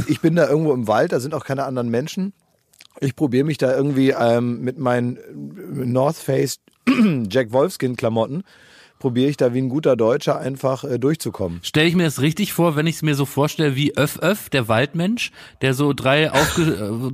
ich 0.06 0.20
bin 0.20 0.36
da 0.36 0.48
irgendwo 0.48 0.72
im 0.72 0.86
Wald, 0.86 1.12
da 1.12 1.20
sind 1.20 1.34
auch 1.34 1.44
keine 1.44 1.64
anderen 1.64 1.88
Menschen. 1.88 2.32
Ich 3.00 3.16
probiere 3.16 3.44
mich 3.44 3.58
da 3.58 3.74
irgendwie 3.74 4.10
ähm, 4.10 4.60
mit 4.60 4.78
meinen 4.78 5.18
North 5.72 6.16
Face 6.16 6.60
Jack 7.28 7.52
Wolfskin 7.52 7.96
Klamotten 7.96 8.44
probiere 9.02 9.28
ich 9.30 9.36
da 9.36 9.52
wie 9.52 9.58
ein 9.58 9.68
guter 9.68 9.96
Deutscher 9.96 10.38
einfach 10.38 10.84
äh, 10.84 10.96
durchzukommen. 10.96 11.58
Stelle 11.64 11.88
ich 11.88 11.96
mir 11.96 12.04
das 12.04 12.20
richtig 12.20 12.52
vor, 12.52 12.76
wenn 12.76 12.86
ich 12.86 12.94
es 12.96 13.02
mir 13.02 13.16
so 13.16 13.26
vorstelle 13.26 13.74
wie 13.74 13.96
Öff 13.96 14.20
Öff, 14.20 14.48
der 14.48 14.68
Waldmensch, 14.68 15.32
der 15.60 15.74
so 15.74 15.92
drei 15.92 16.30
aufge 16.30 16.62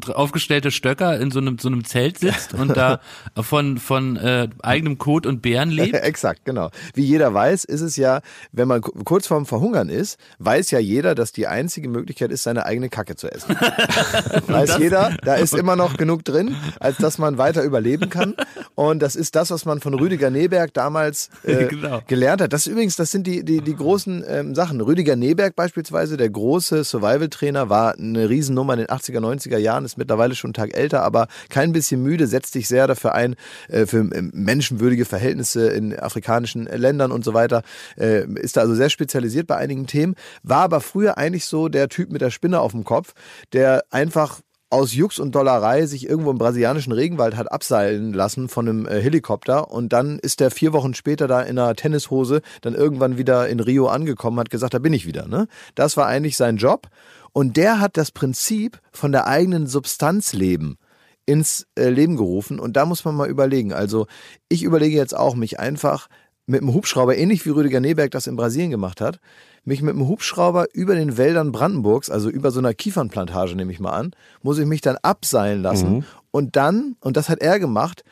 äh, 0.06 0.12
aufgestellte 0.12 0.70
Stöcker 0.70 1.18
in 1.18 1.30
so 1.30 1.38
einem, 1.40 1.56
so 1.58 1.68
einem 1.68 1.84
Zelt 1.86 2.18
sitzt 2.18 2.52
und 2.52 2.76
da 2.76 3.00
von, 3.40 3.78
von 3.78 4.16
äh, 4.18 4.48
eigenem 4.62 4.98
Kot 4.98 5.24
und 5.24 5.40
Bären 5.40 5.70
lebt? 5.70 5.94
Exakt, 6.02 6.44
genau. 6.44 6.70
Wie 6.92 7.04
jeder 7.04 7.32
weiß, 7.32 7.64
ist 7.64 7.80
es 7.80 7.96
ja, 7.96 8.20
wenn 8.52 8.68
man 8.68 8.82
ku- 8.82 8.92
kurz 9.04 9.26
vorm 9.26 9.46
Verhungern 9.46 9.88
ist, 9.88 10.18
weiß 10.40 10.70
ja 10.70 10.78
jeder, 10.80 11.14
dass 11.14 11.32
die 11.32 11.46
einzige 11.46 11.88
Möglichkeit 11.88 12.30
ist, 12.32 12.42
seine 12.42 12.66
eigene 12.66 12.90
Kacke 12.90 13.16
zu 13.16 13.32
essen. 13.32 13.56
weiß 14.46 14.76
jeder, 14.78 15.16
da 15.24 15.36
ist 15.36 15.54
immer 15.54 15.74
noch 15.74 15.96
genug 15.96 16.22
drin, 16.26 16.54
als 16.80 16.98
dass 16.98 17.16
man 17.16 17.38
weiter 17.38 17.62
überleben 17.62 18.10
kann. 18.10 18.34
Und 18.74 19.00
das 19.00 19.16
ist 19.16 19.34
das, 19.36 19.50
was 19.50 19.64
man 19.64 19.80
von 19.80 19.94
Rüdiger 19.94 20.28
Neberg 20.28 20.74
damals 20.74 21.30
äh, 21.44 21.77
Genau. 21.80 22.02
gelernt 22.06 22.42
hat. 22.42 22.52
Das 22.52 22.66
übrigens, 22.66 22.96
das 22.96 23.10
sind 23.10 23.26
die, 23.26 23.44
die, 23.44 23.60
die 23.60 23.74
großen 23.74 24.24
ähm, 24.26 24.54
Sachen. 24.54 24.80
Rüdiger 24.80 25.16
Neberg 25.16 25.54
beispielsweise, 25.56 26.16
der 26.16 26.30
große 26.30 26.84
Survival-Trainer, 26.84 27.68
war 27.68 27.98
eine 27.98 28.28
Riesennummer 28.28 28.74
in 28.74 28.80
den 28.80 28.88
80er, 28.88 29.20
90er 29.20 29.58
Jahren, 29.58 29.84
ist 29.84 29.98
mittlerweile 29.98 30.34
schon 30.34 30.48
einen 30.48 30.54
Tag 30.54 30.76
älter, 30.76 31.02
aber 31.02 31.28
kein 31.48 31.72
bisschen 31.72 32.02
müde, 32.02 32.26
setzt 32.26 32.52
sich 32.52 32.68
sehr 32.68 32.86
dafür 32.86 33.14
ein, 33.14 33.36
äh, 33.68 33.86
für 33.86 33.98
ähm, 33.98 34.30
menschenwürdige 34.34 35.04
Verhältnisse 35.04 35.68
in 35.68 35.98
afrikanischen 35.98 36.64
Ländern 36.64 37.12
und 37.12 37.24
so 37.24 37.34
weiter. 37.34 37.62
Äh, 37.96 38.26
ist 38.40 38.56
da 38.56 38.62
also 38.62 38.74
sehr 38.74 38.90
spezialisiert 38.90 39.46
bei 39.46 39.56
einigen 39.56 39.86
Themen, 39.86 40.14
war 40.42 40.62
aber 40.62 40.80
früher 40.80 41.18
eigentlich 41.18 41.44
so 41.44 41.68
der 41.68 41.88
Typ 41.88 42.10
mit 42.10 42.20
der 42.20 42.30
Spinne 42.30 42.60
auf 42.60 42.72
dem 42.72 42.84
Kopf, 42.84 43.14
der 43.52 43.84
einfach 43.90 44.40
aus 44.70 44.94
Jux 44.94 45.18
und 45.18 45.34
Dollerei 45.34 45.86
sich 45.86 46.08
irgendwo 46.08 46.30
im 46.30 46.38
brasilianischen 46.38 46.92
Regenwald 46.92 47.36
hat 47.36 47.50
abseilen 47.50 48.12
lassen 48.12 48.48
von 48.48 48.68
einem 48.68 48.86
äh, 48.86 49.00
Helikopter 49.00 49.70
und 49.70 49.92
dann 49.92 50.18
ist 50.18 50.40
der 50.40 50.50
vier 50.50 50.72
Wochen 50.72 50.94
später 50.94 51.26
da 51.26 51.40
in 51.40 51.58
einer 51.58 51.74
Tennishose 51.74 52.42
dann 52.60 52.74
irgendwann 52.74 53.16
wieder 53.16 53.48
in 53.48 53.60
Rio 53.60 53.86
angekommen, 53.88 54.38
hat 54.38 54.50
gesagt, 54.50 54.74
da 54.74 54.78
bin 54.78 54.92
ich 54.92 55.06
wieder. 55.06 55.26
Ne? 55.26 55.48
Das 55.74 55.96
war 55.96 56.06
eigentlich 56.06 56.36
sein 56.36 56.58
Job 56.58 56.88
und 57.32 57.56
der 57.56 57.80
hat 57.80 57.96
das 57.96 58.10
Prinzip 58.10 58.80
von 58.92 59.12
der 59.12 59.26
eigenen 59.26 59.66
Substanz 59.66 60.32
leben 60.32 60.76
ins 61.24 61.66
äh, 61.74 61.88
Leben 61.88 62.16
gerufen 62.16 62.58
und 62.58 62.76
da 62.76 62.84
muss 62.84 63.04
man 63.04 63.14
mal 63.14 63.28
überlegen. 63.28 63.72
Also 63.72 64.06
ich 64.48 64.62
überlege 64.62 64.96
jetzt 64.96 65.16
auch, 65.16 65.34
mich 65.34 65.58
einfach 65.60 66.08
mit 66.48 66.62
dem 66.62 66.72
Hubschrauber, 66.72 67.16
ähnlich 67.16 67.44
wie 67.44 67.50
Rüdiger 67.50 67.80
Neberg 67.80 68.10
das 68.10 68.26
in 68.26 68.34
Brasilien 68.34 68.70
gemacht 68.70 69.00
hat, 69.00 69.20
mich 69.64 69.82
mit 69.82 69.94
dem 69.94 70.08
Hubschrauber 70.08 70.66
über 70.72 70.94
den 70.94 71.18
Wäldern 71.18 71.52
Brandenburgs, 71.52 72.08
also 72.08 72.30
über 72.30 72.50
so 72.50 72.58
einer 72.58 72.72
Kiefernplantage 72.72 73.54
nehme 73.54 73.70
ich 73.70 73.80
mal 73.80 73.92
an, 73.92 74.12
muss 74.42 74.58
ich 74.58 74.64
mich 74.64 74.80
dann 74.80 74.96
abseilen 75.02 75.62
lassen 75.62 76.06
und 76.30 76.56
dann, 76.56 76.96
und 77.00 77.16
das 77.18 77.28
hat 77.28 77.40
er 77.40 77.60
gemacht, 77.60 78.02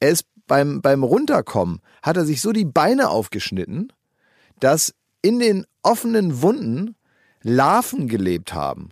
er 0.00 0.10
ist 0.10 0.26
beim, 0.46 0.82
beim 0.82 1.02
Runterkommen, 1.02 1.80
hat 2.02 2.18
er 2.18 2.26
sich 2.26 2.42
so 2.42 2.52
die 2.52 2.66
Beine 2.66 3.08
aufgeschnitten, 3.08 3.90
dass 4.60 4.94
in 5.22 5.38
den 5.38 5.64
offenen 5.82 6.42
Wunden 6.42 6.94
Larven 7.42 8.06
gelebt 8.06 8.52
haben. 8.52 8.90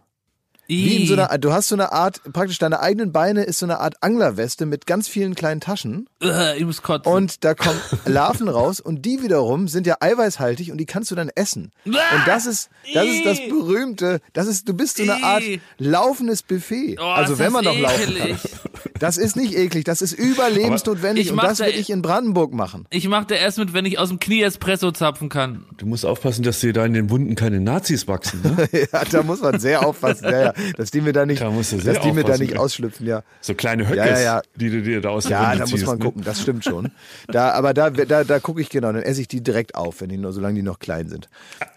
Wie 0.69 1.03
in 1.03 1.07
so 1.07 1.15
einer, 1.15 1.37
du 1.39 1.53
hast 1.53 1.69
so 1.69 1.75
eine 1.75 1.93
Art, 1.93 2.21
praktisch 2.33 2.59
deine 2.59 2.81
eigenen 2.81 3.13
Beine 3.13 3.45
ist 3.45 3.59
so 3.59 3.67
eine 3.67 3.81
Art 3.81 4.03
Anglerweste 4.03 4.67
mit 4.67 4.87
ganz 4.87 5.09
vielen 5.09 5.35
kleinen 5.35 5.61
Taschen 5.61 6.09
ich 6.57 6.65
muss 6.65 6.83
kotzen. 6.83 7.13
und 7.13 7.45
da 7.45 7.55
kommen 7.55 7.81
Larven 8.05 8.49
raus 8.49 8.81
und 8.81 9.03
die 9.03 9.23
wiederum 9.23 9.69
sind 9.69 9.87
ja 9.87 9.97
eiweißhaltig 10.01 10.73
und 10.73 10.79
die 10.79 10.87
kannst 10.87 11.11
du 11.11 11.15
dann 11.15 11.31
essen. 11.35 11.73
Und 11.85 11.97
das 12.27 12.47
ist, 12.47 12.69
das 12.95 13.07
ist 13.07 13.25
das 13.25 13.39
berühmte, 13.49 14.21
das 14.33 14.47
ist, 14.47 14.69
du 14.69 14.75
bist 14.75 14.97
so 14.97 15.03
eine 15.05 15.23
Art 15.23 15.43
laufendes 15.79 16.43
Buffet. 16.43 16.99
Oh, 16.99 17.05
also 17.05 17.39
wenn 17.39 17.53
man 17.53 17.65
noch 17.65 17.79
laufen 17.79 18.17
kann. 18.17 18.39
Das 18.99 19.17
ist 19.17 19.37
nicht 19.37 19.55
eklig, 19.57 19.85
das 19.85 20.03
ist 20.03 20.13
überlebensnotwendig 20.13 21.27
Ich 21.27 21.33
und 21.33 21.43
das 21.43 21.59
da- 21.59 21.67
will 21.67 21.75
ich 21.75 21.91
in 21.91 22.03
Brandenburg 22.03 22.53
machen. 22.53 22.87
Ich 22.91 23.09
mache 23.09 23.27
da 23.29 23.35
erst 23.35 23.59
mit, 23.59 23.73
wenn 23.73 23.85
ich 23.85 23.99
aus 23.99 24.09
dem 24.09 24.19
Knie 24.19 24.43
Espresso 24.43 24.91
zapfen 24.93 25.29
kann. 25.29 25.65
Du 25.77 25.87
musst 25.87 26.05
aufpassen, 26.07 26.43
dass 26.43 26.61
dir 26.61 26.73
da 26.73 26.85
in 26.85 26.93
den 26.95 27.11
Wunden 27.11 27.35
keine 27.35 27.61
Nazis 27.61 28.09
wachsen. 28.09 28.41
Ne? 28.43 28.69
ja, 28.93 29.03
da 29.11 29.23
muss 29.23 29.41
man 29.41 29.59
sehr 29.61 29.87
aufpassen, 29.87 30.25
ja, 30.25 30.41
ja, 30.47 30.53
dass 30.77 30.91
die 30.91 31.01
mir 31.01 31.13
da 31.13 31.27
nicht, 31.27 31.41
Da 31.43 31.51
dass 31.51 32.01
die 32.01 32.13
mir 32.13 32.25
da 32.25 32.37
nicht 32.39 32.57
ausschlüpfen, 32.59 33.07
ja. 33.07 33.23
So 33.41 33.55
kleine 33.55 33.85
Höckes, 33.89 33.97
Ja, 33.97 34.07
ja, 34.07 34.21
ja. 34.21 34.43
die 34.57 34.71
du 34.71 34.83
dir 34.83 35.01
da 35.01 35.11
aus 35.11 35.29
Ja, 35.29 35.51
Wunde 35.53 35.65
da 35.65 35.71
muss 35.71 35.85
man 35.87 35.99
ne? 35.99 36.05
gucken, 36.05 36.23
das 36.25 36.41
stimmt 36.43 36.65
schon. 36.65 36.91
Da, 37.29 37.53
aber 37.53 37.75
da, 37.75 37.91
da, 37.91 38.25
da 38.25 38.39
gucke 38.41 38.61
ich 38.61 38.69
genau, 38.71 38.93
dann 38.93 39.03
esse 39.03 39.21
ich 39.21 39.29
die 39.29 39.43
direkt 39.43 39.75
auf, 39.75 40.01
wenn 40.01 40.09
die 40.09 40.17
nur, 40.19 40.33
solange 40.33 40.55
die 40.57 40.63
noch 40.63 40.79
klein 40.79 41.09
sind. 41.09 41.29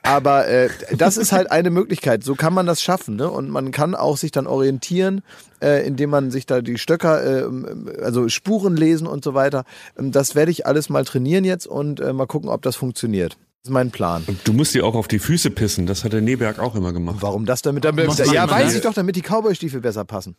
Aber 0.04 0.48
äh, 0.48 0.70
das 0.98 1.18
ist 1.18 1.32
halt 1.32 1.52
eine 1.52 1.70
Möglichkeit. 1.70 2.24
So 2.24 2.36
kann 2.36 2.54
man 2.54 2.66
das 2.66 2.82
schaffen, 2.82 3.16
ne? 3.16 3.30
Und 3.30 3.50
man 3.50 3.72
kann 3.72 3.96
auch 3.96 4.18
sich 4.18 4.32
dann 4.32 4.48
orientieren, 4.48 5.22
äh, 5.62 5.86
indem 5.86 6.10
man 6.10 6.32
sich 6.32 6.46
da 6.46 6.62
die 6.62 6.78
Stöcker, 6.78 7.48
äh, 7.48 8.02
also 8.02 8.30
Spuren 8.30 8.76
lesen 8.76 9.08
und 9.08 9.24
so 9.24 9.34
weiter. 9.34 9.64
Ähm, 9.98 10.12
Das 10.12 10.36
werde 10.36 10.52
ich 10.52 10.66
alles 10.66 10.90
mal 10.90 11.06
trainieren 11.06 11.44
jetzt 11.44 11.68
und 11.68 12.00
äh, 12.00 12.14
mal 12.14 12.28
gucken, 12.28 12.50
ob 12.50 12.62
das 12.62 12.76
funktioniert. 12.76 13.34
Das 13.62 13.70
ist 13.70 13.74
mein 13.74 13.92
Plan. 13.92 14.24
Und 14.26 14.48
du 14.48 14.54
musst 14.54 14.74
dir 14.74 14.86
auch 14.86 14.96
auf 14.96 15.08
die 15.08 15.20
Füße 15.20 15.52
pissen. 15.52 15.86
Das 15.86 16.04
hat 16.04 16.14
der 16.14 16.22
Neberg 16.22 16.60
auch 16.60 16.76
immer 16.76 16.94
gemacht. 16.94 17.18
Warum 17.20 17.46
das 17.46 17.62
damit? 17.62 17.84
damit 17.84 18.08
ja, 18.18 18.44
immer, 18.44 18.52
weiß 18.52 18.74
ich 18.76 18.82
doch, 18.82 18.94
damit 18.94 19.16
die 19.18 19.22
Cowboystiefel 19.22 19.82
besser 19.82 20.06
passen. 20.06 20.36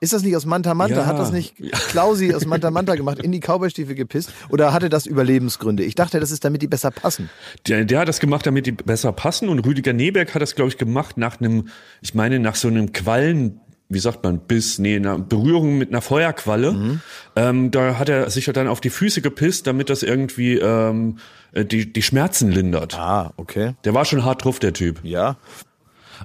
Ist 0.00 0.12
das 0.12 0.22
nicht 0.22 0.36
aus 0.36 0.46
Manta 0.46 0.74
Manta? 0.74 0.98
Ja. 0.98 1.06
Hat 1.06 1.18
das 1.18 1.32
nicht 1.32 1.56
Klausi 1.88 2.32
aus 2.32 2.46
Manta 2.46 2.70
Manta 2.70 2.94
gemacht, 2.94 3.18
in 3.18 3.32
die 3.32 3.40
Cowboystiefel 3.40 3.96
gepisst? 3.96 4.32
Oder 4.48 4.72
hatte 4.72 4.88
das 4.88 5.06
Überlebensgründe? 5.06 5.82
Ich 5.82 5.96
dachte, 5.96 6.20
das 6.20 6.30
ist, 6.30 6.44
damit 6.44 6.62
die 6.62 6.68
besser 6.68 6.92
passen. 6.92 7.30
Der, 7.66 7.84
der 7.84 8.00
hat 8.00 8.08
das 8.08 8.20
gemacht, 8.20 8.46
damit 8.46 8.66
die 8.66 8.72
besser 8.72 9.10
passen. 9.10 9.48
Und 9.48 9.60
Rüdiger 9.60 9.92
Neberg 9.92 10.34
hat 10.34 10.42
das, 10.42 10.54
glaube 10.54 10.70
ich, 10.70 10.78
gemacht 10.78 11.16
nach 11.16 11.40
einem, 11.40 11.68
ich 12.00 12.14
meine, 12.14 12.38
nach 12.38 12.54
so 12.54 12.68
einem 12.68 12.92
Quallen, 12.92 13.60
wie 13.88 13.98
sagt 13.98 14.22
man, 14.22 14.40
Biss, 14.40 14.78
nee, 14.78 14.96
einer 14.96 15.18
Berührung 15.18 15.78
mit 15.78 15.88
einer 15.90 16.02
Feuerqualle. 16.02 16.72
Mhm. 16.72 17.00
Ähm, 17.36 17.70
da 17.70 17.98
hat 17.98 18.08
er 18.08 18.28
sich 18.30 18.46
ja 18.46 18.52
dann 18.52 18.68
auf 18.68 18.80
die 18.80 18.90
Füße 18.90 19.22
gepisst, 19.22 19.66
damit 19.66 19.88
das 19.88 20.02
irgendwie 20.02 20.58
ähm, 20.58 21.18
äh, 21.52 21.64
die, 21.64 21.92
die 21.92 22.02
Schmerzen 22.02 22.50
lindert. 22.52 22.98
Ah, 22.98 23.32
okay. 23.36 23.74
Der 23.84 23.94
war 23.94 24.04
schon 24.04 24.24
hart 24.24 24.44
drauf, 24.44 24.58
der 24.58 24.72
Typ. 24.74 25.00
Ja. 25.04 25.36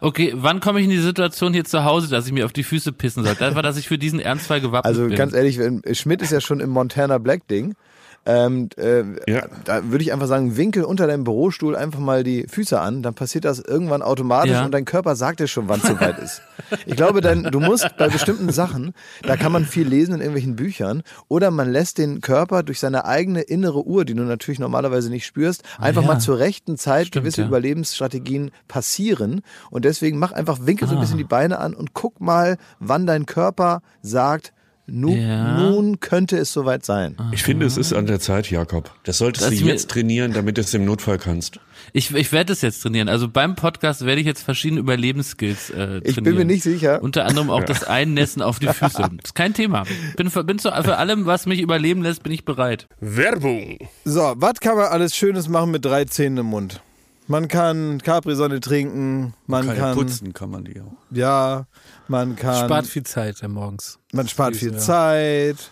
Okay, 0.02 0.34
wann 0.36 0.60
komme 0.60 0.80
ich 0.80 0.86
in 0.86 0.92
die 0.92 0.98
Situation 0.98 1.54
hier 1.54 1.66
zu 1.66 1.84
Hause, 1.86 2.10
dass 2.10 2.26
ich 2.26 2.34
mir 2.34 2.46
auf 2.46 2.54
die 2.54 2.64
Füße 2.64 2.92
pissen 2.92 3.24
soll? 3.24 3.36
Das 3.36 3.56
war, 3.56 3.62
dass 3.62 3.78
ich 3.78 3.88
für 3.88 3.98
diesen 3.98 4.20
Ernstfall 4.20 4.60
gewappnet 4.60 4.86
Also 4.86 5.08
bin. 5.08 5.16
ganz 5.16 5.34
ehrlich, 5.34 5.60
Schmidt 5.98 6.22
ist 6.22 6.32
ja 6.32 6.42
schon 6.42 6.60
im 6.60 6.72
Montana 6.72 7.18
Black 7.20 7.48
Ding. 7.48 7.76
Ähm, 8.26 8.70
äh, 8.78 9.04
Ja. 9.32 9.48
Da 9.66 9.84
würde 9.92 10.04
ich 10.04 10.14
einfach 10.14 10.28
sagen, 10.28 10.56
winkel 10.56 10.84
unter 10.84 11.08
deinem 11.08 11.24
Bürostuhl 11.26 11.76
einfach 11.76 12.00
mal 12.00 12.24
die 12.24 12.46
Füße 12.48 12.80
an, 12.80 13.04
dann 13.04 13.14
passiert 13.14 13.44
das 13.46 13.60
irgendwann 13.60 14.02
automatisch 14.02 14.52
Ja. 14.54 14.64
und 14.66 14.72
dein 14.74 14.86
Körper 14.86 15.16
sagt 15.16 15.40
dir 15.42 15.48
schon, 15.48 15.68
wann 15.68 15.82
es 15.82 15.88
soweit 15.88 16.20
ist. 16.20 16.42
Ich 16.86 16.96
glaube, 16.96 17.20
dann, 17.22 17.44
du 17.44 17.60
musst 17.60 17.98
bei 17.98 18.08
bestimmten 18.08 18.52
Sachen, 18.52 18.94
da 19.24 19.36
kann 19.36 19.52
man 19.52 19.66
viel 19.66 19.88
lesen 19.88 20.14
in 20.16 20.22
irgendwelchen 20.22 20.56
Büchern, 20.56 21.04
oder 21.28 21.52
man 21.52 21.70
lässt 21.72 21.98
den 21.98 22.22
Körper 22.22 22.64
durch 22.64 22.80
seine 22.80 23.06
eigene 23.06 23.42
innere 23.42 23.86
Uhr, 23.86 24.06
die 24.06 24.14
du 24.14 24.24
natürlich 24.24 24.60
normalerweise 24.60 25.10
nicht 25.10 25.26
spürst, 25.26 25.64
einfach 25.78 26.02
Ah, 26.04 26.06
ja. 26.06 26.14
mal 26.14 26.20
zur 26.20 26.40
rechten 26.40 26.78
Zeit 26.78 27.08
Stimmt, 27.08 27.24
gewisse. 27.26 27.44
Überlebensstrategien 27.44 28.52
passieren. 28.70 29.42
Und 29.70 29.86
deswegen 29.86 30.18
mach 30.20 30.32
einfach, 30.32 30.60
winkel 30.62 30.88
so 30.88 30.94
ein 30.94 30.98
Ah. 30.98 31.02
bisschen 31.02 31.18
die 31.18 31.24
Beine 31.26 31.60
an 31.60 31.74
und 31.74 31.94
guck 31.94 32.22
mal, 32.22 32.58
wann 32.80 33.06
dein 33.06 33.26
Körper 33.26 33.82
sagt, 34.02 34.54
nun, 34.86 35.18
Ja. 35.18 35.58
nun 35.58 36.00
könnte 36.02 36.38
es 36.38 36.52
soweit 36.52 36.86
sein. 36.86 37.16
Ich 37.32 37.44
finde, 37.44 37.66
es 37.66 37.78
ist 37.78 37.94
an 37.94 38.06
der 38.06 38.20
Zeit, 38.20 38.52
Jakob. 38.52 38.92
Das 39.04 39.18
solltest 39.18 39.46
Das 39.48 39.58
du 39.58 39.66
jetzt 39.66 39.90
trainieren, 39.90 40.34
damit 40.34 40.58
du 40.58 40.62
es 40.62 40.74
im 40.74 40.84
Notfall 40.84 41.18
kannst. 41.18 41.60
Ich, 41.94 42.14
ich 42.14 42.32
werde 42.32 42.52
das 42.52 42.62
jetzt 42.62 42.82
trainieren. 42.82 43.08
Also 43.08 43.28
beim 43.30 43.56
Podcast 43.56 44.06
werde 44.06 44.20
ich 44.20 44.28
jetzt 44.28 44.44
verschiedene 44.44 44.82
Überlebensskills 44.82 45.70
äh, 45.70 45.74
trainieren. 45.74 46.02
Ich 46.06 46.16
bin 46.16 46.36
mir 46.36 46.46
nicht 46.46 46.64
sicher. 46.64 47.02
Unter 47.02 47.26
anderem 47.26 47.50
auch 47.50 47.64
das 47.64 47.84
Einnässen 47.84 48.42
auf 48.42 48.60
die 48.60 48.68
Füße. 48.68 49.04
ist 49.24 49.36
kein 49.36 49.54
Thema. 49.54 49.84
Bin 50.18 50.30
für, 50.30 50.44
bin 50.44 50.60
zu, 50.60 50.70
für 50.70 50.98
allem, 50.98 51.26
was 51.26 51.46
mich 51.46 51.62
überleben 51.62 52.02
lässt, 52.02 52.24
bin 52.24 52.32
ich 52.34 52.44
bereit. 52.46 52.88
Werbung. 53.00 53.78
So, 54.06 54.34
was 54.36 54.60
kann 54.60 54.76
man 54.76 54.88
alles 54.88 55.16
Schönes 55.16 55.48
machen 55.48 55.72
mit 55.72 55.86
drei 55.86 56.06
Zähnen 56.06 56.38
im 56.40 56.48
Mund? 56.48 56.82
Man 57.28 57.48
kann 57.48 58.02
Capri-Sonne 58.02 58.60
trinken, 58.60 59.34
man 59.48 59.74
kann, 59.76 60.34
kann 60.34 60.50
man 60.50 60.66
die 60.66 60.82
auch. 60.82 60.92
ja, 61.12 61.66
man 62.08 62.36
kann, 62.36 62.66
Spart 62.66 62.86
viel 62.86 63.04
Zeit 63.04 63.42
morgens. 63.48 63.98
man 64.12 64.28
spart 64.28 64.56
viel 64.56 64.74
ja. 64.74 64.78
Zeit. 64.78 65.72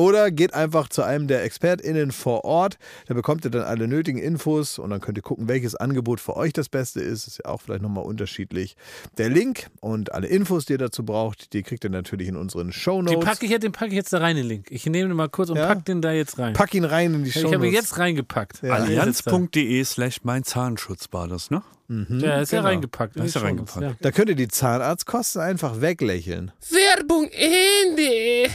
Oder 0.00 0.30
geht 0.30 0.54
einfach 0.54 0.88
zu 0.88 1.02
einem 1.02 1.26
der 1.28 1.44
ExpertInnen 1.44 2.10
vor 2.10 2.44
Ort. 2.44 2.78
Da 3.06 3.14
bekommt 3.14 3.44
ihr 3.44 3.50
dann 3.50 3.62
alle 3.64 3.86
nötigen 3.86 4.18
Infos 4.18 4.78
und 4.78 4.88
dann 4.90 5.00
könnt 5.00 5.18
ihr 5.18 5.22
gucken, 5.22 5.46
welches 5.46 5.74
Angebot 5.74 6.20
für 6.20 6.36
euch 6.36 6.52
das 6.54 6.68
Beste 6.70 7.00
ist. 7.00 7.26
Ist 7.26 7.38
ja 7.44 7.50
auch 7.50 7.60
vielleicht 7.60 7.82
nochmal 7.82 8.04
unterschiedlich. 8.04 8.76
Der 9.18 9.28
Link 9.28 9.66
und 9.80 10.12
alle 10.12 10.26
Infos, 10.28 10.64
die 10.64 10.72
ihr 10.74 10.78
dazu 10.78 11.04
braucht, 11.04 11.52
die 11.52 11.62
kriegt 11.62 11.84
ihr 11.84 11.90
natürlich 11.90 12.28
in 12.28 12.36
unseren 12.36 12.68
Den 12.68 12.72
Shownotes. 12.72 13.24
packe 13.24 13.44
ich, 13.44 13.50
jetzt- 13.50 13.62
den 13.62 13.72
pack 13.72 13.88
ich 13.88 13.94
jetzt 13.94 14.12
da 14.12 14.18
rein, 14.18 14.36
den 14.36 14.46
Link. 14.46 14.68
Ich 14.70 14.86
nehme 14.86 15.08
den 15.08 15.16
mal 15.16 15.28
kurz 15.28 15.50
und 15.50 15.56
Ja? 15.56 15.66
pack 15.66 15.84
den 15.84 16.00
da 16.00 16.12
jetzt 16.12 16.38
rein. 16.38 16.54
Pack 16.54 16.74
ihn 16.74 16.84
rein 16.84 17.12
in 17.14 17.24
die 17.24 17.30
ich 17.30 17.44
habe 17.44 17.66
ihn 17.66 17.72
jetzt 17.74 17.98
reingepackt. 17.98 18.62
Ja. 18.62 18.74
Allianz.de 18.74 19.84
slash 19.84 20.20
mein 20.24 20.44
Zahnschutz 20.44 21.08
war 21.10 21.28
das, 21.28 21.50
ne? 21.50 21.62
Ja, 21.88 22.40
ist 22.40 22.52
ja 22.52 22.58
genau. 22.60 22.68
reingepackt. 22.68 23.18
Da 23.18 23.24
ist 23.24 23.32
schon 23.32 23.42
reingepackt. 23.42 23.82
Ja. 23.82 23.94
Da 24.00 24.10
könnt 24.12 24.28
ihr 24.30 24.36
die 24.36 24.46
Zahnarztkosten 24.46 25.42
einfach 25.42 25.80
weglächeln. 25.80 26.52
Werbung 26.70 27.28
Ende. 27.32 28.48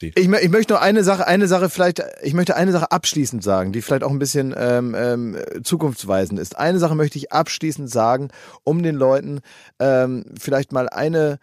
Ich, 0.00 0.14
ich 0.16 0.48
möchte 0.50 0.74
nur 0.74 0.82
eine 0.82 1.02
Sache, 1.04 1.26
eine 1.26 1.48
Sache 1.48 1.70
vielleicht, 1.70 2.02
ich 2.22 2.34
möchte 2.34 2.54
eine 2.54 2.72
Sache 2.72 2.92
abschließend 2.92 3.42
sagen, 3.42 3.72
die 3.72 3.80
vielleicht 3.80 4.04
auch 4.04 4.10
ein 4.10 4.18
bisschen 4.18 4.54
ähm, 4.56 4.94
ähm, 4.94 5.38
zukunftsweisend 5.62 6.38
ist. 6.38 6.58
Eine 6.58 6.78
Sache 6.78 6.94
möchte 6.94 7.16
ich 7.16 7.32
abschließend 7.32 7.90
sagen, 7.90 8.28
um 8.62 8.82
den 8.82 8.94
Leuten 8.94 9.40
ähm, 9.78 10.26
vielleicht 10.38 10.72
mal 10.72 10.90
eine 10.90 11.38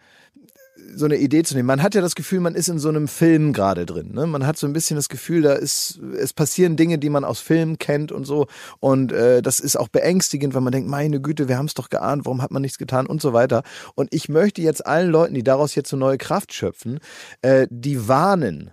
so 0.96 1.04
eine 1.04 1.16
Idee 1.16 1.42
zu 1.42 1.54
nehmen. 1.54 1.66
Man 1.66 1.82
hat 1.82 1.94
ja 1.94 2.00
das 2.00 2.14
Gefühl, 2.14 2.40
man 2.40 2.54
ist 2.54 2.68
in 2.68 2.78
so 2.78 2.88
einem 2.88 3.08
Film 3.08 3.52
gerade 3.52 3.86
drin. 3.86 4.12
Ne? 4.12 4.26
Man 4.26 4.46
hat 4.46 4.56
so 4.56 4.66
ein 4.66 4.72
bisschen 4.72 4.96
das 4.96 5.08
Gefühl, 5.08 5.42
da 5.42 5.54
ist, 5.54 5.98
es 6.18 6.32
passieren 6.32 6.76
Dinge, 6.76 6.98
die 6.98 7.10
man 7.10 7.24
aus 7.24 7.40
Filmen 7.40 7.78
kennt 7.78 8.12
und 8.12 8.24
so. 8.24 8.46
Und 8.80 9.12
äh, 9.12 9.42
das 9.42 9.60
ist 9.60 9.76
auch 9.76 9.88
beängstigend, 9.88 10.54
weil 10.54 10.62
man 10.62 10.72
denkt, 10.72 10.88
meine 10.88 11.20
Güte, 11.20 11.48
wir 11.48 11.58
haben 11.58 11.66
es 11.66 11.74
doch 11.74 11.88
geahnt, 11.88 12.24
warum 12.24 12.42
hat 12.42 12.50
man 12.50 12.62
nichts 12.62 12.78
getan 12.78 13.06
und 13.06 13.20
so 13.20 13.32
weiter. 13.32 13.62
Und 13.94 14.12
ich 14.12 14.28
möchte 14.28 14.62
jetzt 14.62 14.86
allen 14.86 15.10
Leuten, 15.10 15.34
die 15.34 15.44
daraus 15.44 15.74
jetzt 15.74 15.90
so 15.90 15.96
neue 15.96 16.18
Kraft 16.18 16.52
schöpfen, 16.52 17.00
äh, 17.42 17.66
die 17.70 18.08
warnen, 18.08 18.70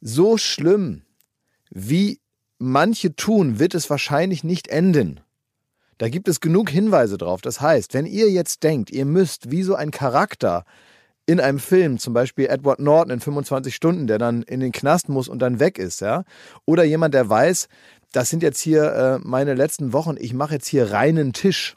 so 0.00 0.36
schlimm, 0.36 1.02
wie 1.70 2.20
manche 2.58 3.16
tun, 3.16 3.58
wird 3.58 3.74
es 3.74 3.90
wahrscheinlich 3.90 4.44
nicht 4.44 4.68
enden. 4.68 5.20
Da 5.98 6.08
gibt 6.08 6.28
es 6.28 6.40
genug 6.40 6.70
Hinweise 6.70 7.18
drauf. 7.18 7.40
Das 7.40 7.60
heißt, 7.60 7.94
wenn 7.94 8.06
ihr 8.06 8.30
jetzt 8.30 8.62
denkt, 8.62 8.90
ihr 8.90 9.04
müsst 9.04 9.50
wie 9.50 9.62
so 9.62 9.74
ein 9.74 9.90
Charakter 9.90 10.64
in 11.26 11.40
einem 11.40 11.58
Film, 11.58 11.98
zum 11.98 12.12
Beispiel 12.12 12.46
Edward 12.46 12.80
Norton 12.80 13.12
in 13.12 13.20
25 13.20 13.74
Stunden, 13.74 14.06
der 14.06 14.18
dann 14.18 14.42
in 14.42 14.60
den 14.60 14.72
Knast 14.72 15.08
muss 15.08 15.28
und 15.28 15.40
dann 15.40 15.58
weg 15.58 15.78
ist, 15.78 16.00
ja, 16.00 16.24
oder 16.66 16.84
jemand, 16.84 17.14
der 17.14 17.28
weiß, 17.28 17.68
das 18.12 18.30
sind 18.30 18.42
jetzt 18.42 18.60
hier 18.60 18.92
äh, 18.92 19.18
meine 19.22 19.54
letzten 19.54 19.92
Wochen, 19.92 20.16
ich 20.18 20.34
mache 20.34 20.54
jetzt 20.54 20.68
hier 20.68 20.92
reinen 20.92 21.32
Tisch. 21.32 21.76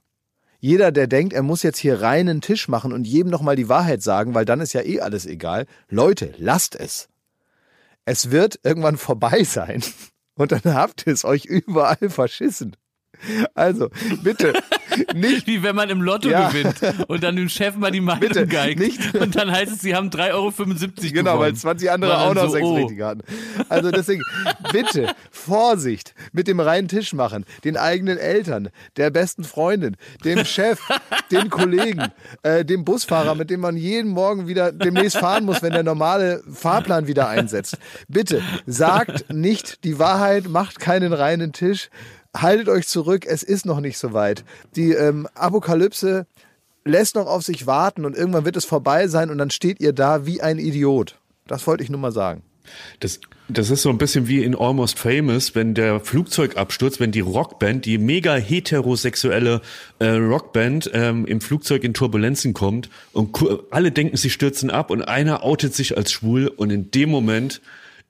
Jeder, 0.60 0.92
der 0.92 1.08
denkt, 1.08 1.34
er 1.34 1.44
muss 1.44 1.64
jetzt 1.64 1.78
hier 1.78 2.02
reinen 2.02 2.42
Tisch 2.42 2.68
machen 2.68 2.92
und 2.92 3.06
jedem 3.06 3.32
nochmal 3.32 3.56
die 3.56 3.70
Wahrheit 3.70 4.02
sagen, 4.02 4.34
weil 4.34 4.46
dann 4.46 4.60
ist 4.60 4.74
ja 4.74 4.82
eh 4.82 5.02
alles 5.02 5.26
egal. 5.26 5.66
Leute, 5.90 6.34
lasst 6.38 6.76
es. 6.76 7.10
Es 8.06 8.32
wird 8.32 8.60
irgendwann 8.64 8.98
vorbei 8.98 9.44
sein 9.46 9.84
und 10.36 10.52
dann 10.52 10.74
habt 10.74 11.08
ihr 11.08 11.14
es 11.14 11.26
euch 11.26 11.46
überall 11.46 12.10
verschissen. 12.10 12.76
Also, 13.56 13.90
bitte, 14.24 14.54
nicht 15.14 15.48
Wie 15.48 15.64
wenn 15.64 15.76
man 15.76 15.90
im 15.90 16.02
Lotto 16.02 16.30
Ja. 16.30 16.50
gewinnt 16.50 16.76
und 17.08 17.24
dann 17.24 17.36
dem 17.36 17.50
Chef 17.50 17.76
mal 17.76 17.92
die 17.92 18.02
Meinung 18.02 18.22
Bitte, 18.22 18.48
geigt. 18.48 18.80
nicht- 18.80 19.16
Und 19.16 19.36
dann 19.36 19.52
heißt 19.52 19.74
es, 19.74 19.82
sie 19.82 19.96
haben 19.96 20.10
3,75 20.10 20.34
Euro 20.34 21.14
Genau, 21.14 21.32
weil 21.40 21.52
gewonnen. 21.52 21.56
20 21.56 21.92
andere 21.92 22.12
War 22.12 22.22
auch 22.30 22.34
noch 22.34 22.44
so, 22.44 22.50
sechs 22.50 22.66
oh. 22.66 22.76
richtige 22.76 23.06
hatten. 23.06 23.22
Also 23.70 23.92
deswegen, 23.92 24.24
bitte, 24.72 25.14
Vorsicht 25.32 26.14
mit 26.32 26.48
dem 26.48 26.60
reinen 26.60 26.88
Tisch 26.88 27.14
machen, 27.14 27.46
den 27.64 27.78
eigenen 27.78 28.18
Eltern, 28.18 28.70
der 28.98 29.10
besten 29.10 29.44
Freundin, 29.44 29.98
dem 30.24 30.46
Chef, 30.46 30.80
den 31.32 31.50
Kollegen, 31.50 32.08
äh, 32.44 32.64
dem 32.66 32.86
Busfahrer, 32.86 33.36
mit 33.36 33.50
dem 33.50 33.60
man 33.62 33.78
jeden 33.78 34.12
Morgen 34.12 34.48
wieder 34.48 34.72
demnächst 34.72 35.18
fahren 35.18 35.46
muss, 35.46 35.62
wenn 35.62 35.74
der 35.74 35.84
normale 35.84 36.44
Fahrplan 36.52 37.08
wieder 37.08 37.28
einsetzt. 37.30 37.78
Bitte, 38.08 38.42
sagt 38.66 39.32
nicht 39.34 39.84
die 39.84 40.00
Wahrheit, 40.00 40.48
macht 40.48 40.80
keinen 40.80 41.14
reinen 41.14 41.54
Tisch. 41.54 41.90
Haltet 42.42 42.70
euch 42.70 42.88
zurück, 42.88 43.26
es 43.26 43.44
ist 43.44 43.66
noch 43.66 43.80
nicht 43.80 43.98
so 43.98 44.14
weit. 44.14 44.44
Die 44.76 44.92
ähm, 44.92 45.28
Apokalypse 45.34 46.26
lässt 46.86 47.16
noch 47.16 47.28
auf 47.28 47.44
sich 47.44 47.68
warten 47.68 48.06
und 48.06 48.16
irgendwann 48.16 48.46
wird 48.46 48.58
es 48.58 48.66
vorbei 48.66 49.08
sein 49.08 49.30
und 49.30 49.38
dann 49.38 49.50
steht 49.50 49.80
ihr 49.80 49.94
da 49.94 50.26
wie 50.26 50.42
ein 50.42 50.60
Idiot. 50.60 51.20
Das 51.48 51.68
wollte 51.68 51.84
ich 51.84 51.90
nur 51.90 52.00
mal 52.00 52.12
sagen. 52.12 52.44
Das, 53.00 53.20
das 53.48 53.70
ist 53.70 53.82
so 53.82 53.90
ein 53.90 53.98
bisschen 53.98 54.28
wie 54.28 54.44
in 54.44 54.56
Almost 54.56 55.00
Famous, 55.00 55.56
wenn 55.56 55.74
der 55.74 56.00
Flugzeugabsturz, 56.02 57.00
wenn 57.00 57.12
die 57.12 57.22
Rockband, 57.22 57.86
die 57.86 57.98
mega 57.98 58.36
heterosexuelle 58.36 59.62
äh, 60.00 60.08
Rockband 60.10 60.92
ähm, 60.94 61.26
im 61.26 61.40
Flugzeug 61.40 61.84
in 61.84 61.94
Turbulenzen 61.94 62.54
kommt 62.54 62.90
und 63.14 63.38
alle 63.72 63.92
denken, 63.92 64.18
sie 64.18 64.30
stürzen 64.30 64.70
ab 64.70 64.92
und 64.92 65.02
einer 65.02 65.44
outet 65.44 65.74
sich 65.74 65.96
als 65.96 66.12
schwul 66.12 66.48
und 66.48 66.70
in 66.72 66.92
dem 66.92 67.10
Moment 67.10 67.62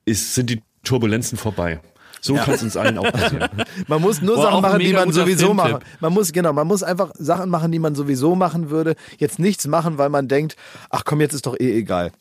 ist, 0.04 0.34
sind 0.34 0.50
die 0.50 0.62
Turbulenzen 0.82 1.38
vorbei. 1.38 1.80
So 2.28 2.34
kann 2.34 2.54
es 2.54 2.62
uns 2.62 2.76
allen 2.76 2.98
auch 2.98 3.10
passieren. 3.10 3.48
Man 3.88 4.02
muss 4.02 4.20
nur 4.20 4.36
Boah, 4.36 4.42
Sachen 4.42 4.62
machen, 4.62 4.78
die 4.80 4.92
man 4.92 5.12
sowieso 5.12 5.46
Filmtipp. 5.46 5.72
machen. 5.72 5.84
Man 6.00 6.12
muss 6.12 6.32
genau, 6.32 6.52
man 6.52 6.66
muss 6.66 6.82
einfach 6.82 7.10
Sachen 7.18 7.48
machen, 7.50 7.72
die 7.72 7.78
man 7.78 7.94
sowieso 7.94 8.34
machen 8.34 8.70
würde. 8.70 8.96
Jetzt 9.16 9.38
nichts 9.38 9.66
machen, 9.66 9.96
weil 9.98 10.10
man 10.10 10.28
denkt, 10.28 10.56
ach 10.90 11.04
komm, 11.04 11.20
jetzt 11.20 11.32
ist 11.32 11.46
doch 11.46 11.56
eh 11.58 11.78
egal. 11.78 12.12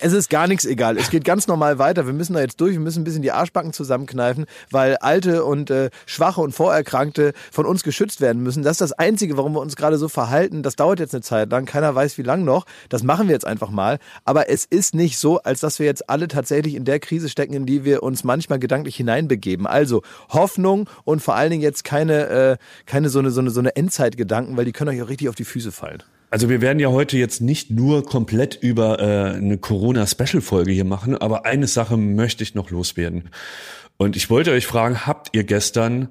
Es 0.00 0.12
ist 0.12 0.28
gar 0.28 0.46
nichts 0.46 0.66
egal. 0.66 0.98
Es 0.98 1.08
geht 1.08 1.24
ganz 1.24 1.46
normal 1.46 1.78
weiter. 1.78 2.04
Wir 2.06 2.12
müssen 2.12 2.34
da 2.34 2.40
jetzt 2.40 2.60
durch. 2.60 2.72
Wir 2.72 2.80
müssen 2.80 3.00
ein 3.00 3.04
bisschen 3.04 3.22
die 3.22 3.32
Arschbacken 3.32 3.72
zusammenkneifen, 3.72 4.44
weil 4.70 4.96
alte 4.98 5.44
und 5.44 5.70
äh, 5.70 5.88
schwache 6.04 6.42
und 6.42 6.52
Vorerkrankte 6.52 7.32
von 7.50 7.64
uns 7.64 7.82
geschützt 7.82 8.20
werden 8.20 8.42
müssen. 8.42 8.62
Das 8.62 8.72
ist 8.72 8.82
das 8.82 8.92
Einzige, 8.92 9.38
warum 9.38 9.54
wir 9.54 9.60
uns 9.60 9.76
gerade 9.76 9.96
so 9.96 10.08
verhalten. 10.08 10.62
Das 10.62 10.76
dauert 10.76 11.00
jetzt 11.00 11.14
eine 11.14 11.22
Zeit 11.22 11.50
lang. 11.50 11.64
Keiner 11.64 11.94
weiß, 11.94 12.18
wie 12.18 12.22
lang 12.22 12.44
noch. 12.44 12.66
Das 12.90 13.02
machen 13.02 13.28
wir 13.28 13.32
jetzt 13.32 13.46
einfach 13.46 13.70
mal. 13.70 13.98
Aber 14.26 14.50
es 14.50 14.66
ist 14.66 14.94
nicht 14.94 15.18
so, 15.18 15.38
als 15.38 15.60
dass 15.60 15.78
wir 15.78 15.86
jetzt 15.86 16.10
alle 16.10 16.28
tatsächlich 16.28 16.74
in 16.74 16.84
der 16.84 17.00
Krise 17.00 17.30
stecken, 17.30 17.54
in 17.54 17.64
die 17.64 17.86
wir 17.86 18.02
uns 18.02 18.24
manchmal 18.24 18.58
gedanklich 18.58 18.96
hineinbegeben. 18.96 19.66
Also 19.66 20.02
Hoffnung 20.28 20.88
und 21.04 21.22
vor 21.22 21.34
allen 21.34 21.50
Dingen 21.50 21.62
jetzt 21.62 21.84
keine, 21.84 22.26
äh, 22.28 22.56
keine 22.84 23.08
so 23.08 23.20
eine, 23.20 23.30
so 23.30 23.40
eine, 23.40 23.50
so 23.50 23.60
eine 23.60 23.74
Endzeitgedanken, 23.74 24.58
weil 24.58 24.66
die 24.66 24.72
können 24.72 24.90
euch 24.90 25.02
auch 25.02 25.08
richtig 25.08 25.30
auf 25.30 25.34
die 25.34 25.44
Füße 25.44 25.72
fallen. 25.72 26.02
Also 26.30 26.50
wir 26.50 26.60
werden 26.60 26.78
ja 26.78 26.88
heute 26.88 27.16
jetzt 27.16 27.40
nicht 27.40 27.70
nur 27.70 28.04
komplett 28.04 28.58
über 28.60 28.98
äh, 29.00 29.36
eine 29.36 29.56
Corona-Special-Folge 29.56 30.72
hier 30.72 30.84
machen, 30.84 31.16
aber 31.16 31.46
eine 31.46 31.66
Sache 31.66 31.96
möchte 31.96 32.42
ich 32.42 32.54
noch 32.54 32.70
loswerden. 32.70 33.30
Und 33.96 34.14
ich 34.14 34.28
wollte 34.28 34.52
euch 34.52 34.66
fragen, 34.66 35.06
habt 35.06 35.34
ihr 35.34 35.44
gestern 35.44 36.08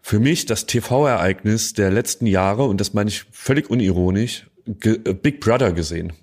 für 0.00 0.18
mich 0.18 0.46
das 0.46 0.66
TV-Ereignis 0.66 1.74
der 1.74 1.90
letzten 1.90 2.26
Jahre, 2.26 2.64
und 2.64 2.80
das 2.80 2.94
meine 2.94 3.10
ich 3.10 3.24
völlig 3.32 3.68
unironisch, 3.68 4.46
äh, 4.66 5.12
Big 5.12 5.40
Brother 5.40 5.72
gesehen? 5.72 6.14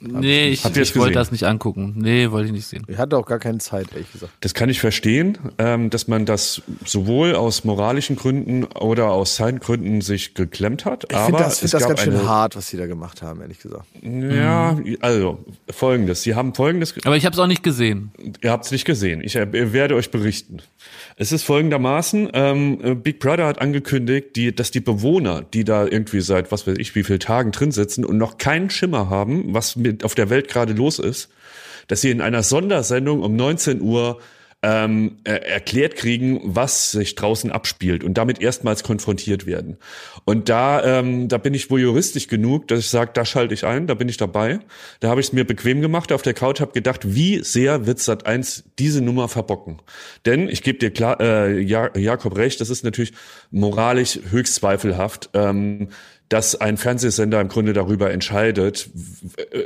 Nee, 0.00 0.48
ich, 0.48 0.64
es 0.64 0.76
ich 0.76 0.96
wollte 0.96 1.14
das 1.14 1.30
nicht 1.30 1.44
angucken. 1.44 1.94
Nee, 1.96 2.30
wollte 2.30 2.46
ich 2.46 2.52
nicht 2.52 2.66
sehen. 2.66 2.84
Ich 2.88 2.98
hatte 2.98 3.16
auch 3.16 3.26
gar 3.26 3.38
keine 3.38 3.58
Zeit, 3.58 3.88
ehrlich 3.92 4.10
gesagt. 4.12 4.32
Das 4.40 4.54
kann 4.54 4.68
ich 4.68 4.80
verstehen, 4.80 5.38
ähm, 5.58 5.90
dass 5.90 6.08
man 6.08 6.26
das 6.26 6.62
sowohl 6.84 7.34
aus 7.34 7.64
moralischen 7.64 8.16
Gründen 8.16 8.64
oder 8.64 9.10
aus 9.10 9.36
Zeitgründen 9.36 10.00
sich 10.00 10.34
geklemmt 10.34 10.84
hat. 10.84 11.06
Ich 11.10 11.16
finde 11.16 11.42
das, 11.42 11.58
find 11.58 11.74
das 11.74 11.86
ganz 11.86 12.00
schön 12.00 12.14
eine, 12.14 12.28
hart, 12.28 12.56
was 12.56 12.68
sie 12.68 12.76
da 12.76 12.86
gemacht 12.86 13.22
haben, 13.22 13.40
ehrlich 13.40 13.58
gesagt. 13.58 13.84
Ja, 14.02 14.78
also 15.00 15.44
folgendes. 15.70 16.22
Sie 16.22 16.34
haben 16.34 16.54
folgendes 16.54 16.94
Aber 17.04 17.16
ich 17.16 17.26
habe 17.26 17.34
es 17.34 17.38
auch 17.38 17.46
nicht 17.46 17.62
gesehen. 17.62 18.12
Ihr 18.40 18.50
habt 18.50 18.64
es 18.64 18.70
nicht 18.70 18.84
gesehen. 18.84 19.20
Ich 19.22 19.36
äh, 19.36 19.72
werde 19.72 19.94
euch 19.96 20.10
berichten. 20.10 20.58
Es 21.16 21.32
ist 21.32 21.42
folgendermaßen, 21.42 22.30
ähm, 22.32 22.78
äh, 22.82 22.94
Big 22.94 23.18
Brother 23.18 23.46
hat 23.46 23.60
angekündigt, 23.60 24.36
die, 24.36 24.54
dass 24.54 24.70
die 24.70 24.80
Bewohner, 24.80 25.42
die 25.42 25.64
da 25.64 25.86
irgendwie 25.86 26.20
seit 26.20 26.50
was 26.50 26.66
weiß 26.66 26.78
ich 26.78 26.94
wie 26.94 27.04
viel 27.04 27.18
Tagen 27.18 27.52
drin 27.52 27.72
sitzen 27.72 28.04
und 28.06 28.16
noch 28.16 28.38
keinen 28.38 28.70
Schimmer 28.70 29.10
haben, 29.10 29.52
was 29.52 29.76
mit 29.76 29.89
auf 30.02 30.14
der 30.14 30.30
Welt 30.30 30.48
gerade 30.48 30.72
los 30.72 30.98
ist, 30.98 31.28
dass 31.88 32.00
sie 32.00 32.10
in 32.10 32.20
einer 32.20 32.42
Sondersendung 32.42 33.22
um 33.22 33.36
19 33.36 33.80
Uhr 33.80 34.20
ähm, 34.62 35.16
äh, 35.24 35.32
erklärt 35.32 35.96
kriegen, 35.96 36.40
was 36.44 36.90
sich 36.90 37.14
draußen 37.14 37.50
abspielt 37.50 38.04
und 38.04 38.18
damit 38.18 38.42
erstmals 38.42 38.82
konfrontiert 38.82 39.46
werden. 39.46 39.78
Und 40.26 40.50
da, 40.50 40.98
ähm, 40.98 41.28
da 41.28 41.38
bin 41.38 41.54
ich 41.54 41.70
wohl 41.70 41.80
juristisch 41.80 42.28
genug, 42.28 42.68
dass 42.68 42.80
ich 42.80 42.90
sage, 42.90 43.12
da 43.14 43.24
schalte 43.24 43.54
ich 43.54 43.64
ein, 43.64 43.86
da 43.86 43.94
bin 43.94 44.08
ich 44.08 44.18
dabei. 44.18 44.60
Da 45.00 45.08
habe 45.08 45.20
ich 45.20 45.28
es 45.28 45.32
mir 45.32 45.46
bequem 45.46 45.80
gemacht 45.80 46.12
auf 46.12 46.20
der 46.20 46.34
Couch, 46.34 46.60
habe 46.60 46.72
gedacht, 46.72 47.14
wie 47.14 47.42
sehr 47.42 47.86
wird 47.86 48.00
Sat 48.00 48.26
1 48.26 48.64
diese 48.78 49.00
Nummer 49.00 49.28
verbocken? 49.28 49.80
Denn 50.26 50.48
ich 50.48 50.62
gebe 50.62 50.78
dir 50.78 50.90
klar, 50.90 51.20
äh, 51.20 51.58
ja, 51.58 51.96
Jakob 51.96 52.36
recht, 52.36 52.60
das 52.60 52.68
ist 52.68 52.84
natürlich 52.84 53.12
moralisch 53.50 54.20
höchst 54.30 54.56
zweifelhaft. 54.56 55.30
Ähm, 55.32 55.88
dass 56.30 56.54
ein 56.60 56.76
Fernsehsender 56.76 57.40
im 57.40 57.48
Grunde 57.48 57.72
darüber 57.72 58.12
entscheidet, 58.12 58.88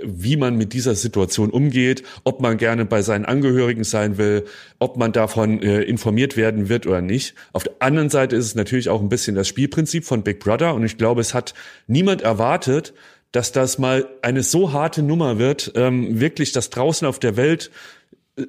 wie 0.03 0.37
man 0.39 0.57
mit 0.57 0.73
dieser 0.73 0.95
Situation 0.95 1.51
umgeht, 1.51 2.03
ob 2.25 2.41
man 2.41 2.57
gerne 2.57 2.87
bei 2.87 3.03
seinen 3.03 3.27
Angehörigen 3.27 3.85
sein 3.85 4.17
will, 4.17 4.47
ob 4.79 4.97
man 4.97 5.13
davon 5.13 5.63
äh, 5.63 5.83
informiert 5.83 6.39
werden 6.39 6.71
wird 6.71 6.87
oder 6.87 7.03
nicht. 7.03 7.35
Auf 7.53 7.65
der 7.65 7.75
anderen 7.81 8.09
Seite 8.09 8.35
ist 8.35 8.47
es 8.47 8.55
natürlich 8.55 8.89
auch 8.89 9.03
ein 9.03 9.11
bisschen 9.11 9.37
das 9.37 9.47
Spielprinzip 9.47 10.07
von 10.07 10.23
Big 10.23 10.41
Brother 10.41 10.75
und 10.75 10.85
ich 10.85 10.97
glaube, 10.97 11.21
es 11.21 11.35
hat 11.35 11.53
niemand 11.87 12.23
erwartet, 12.23 12.95
dass 13.31 13.53
das 13.53 13.79
mal 13.79 14.09
eine 14.23 14.43
so 14.43 14.73
harte 14.73 15.03
Nummer 15.03 15.39
wird, 15.39 15.73
ähm, 15.75 16.19
wirklich, 16.19 16.53
dass 16.53 16.71
draußen 16.71 17.07
auf 17.07 17.19
der 17.19 17.37
Welt 17.37 17.71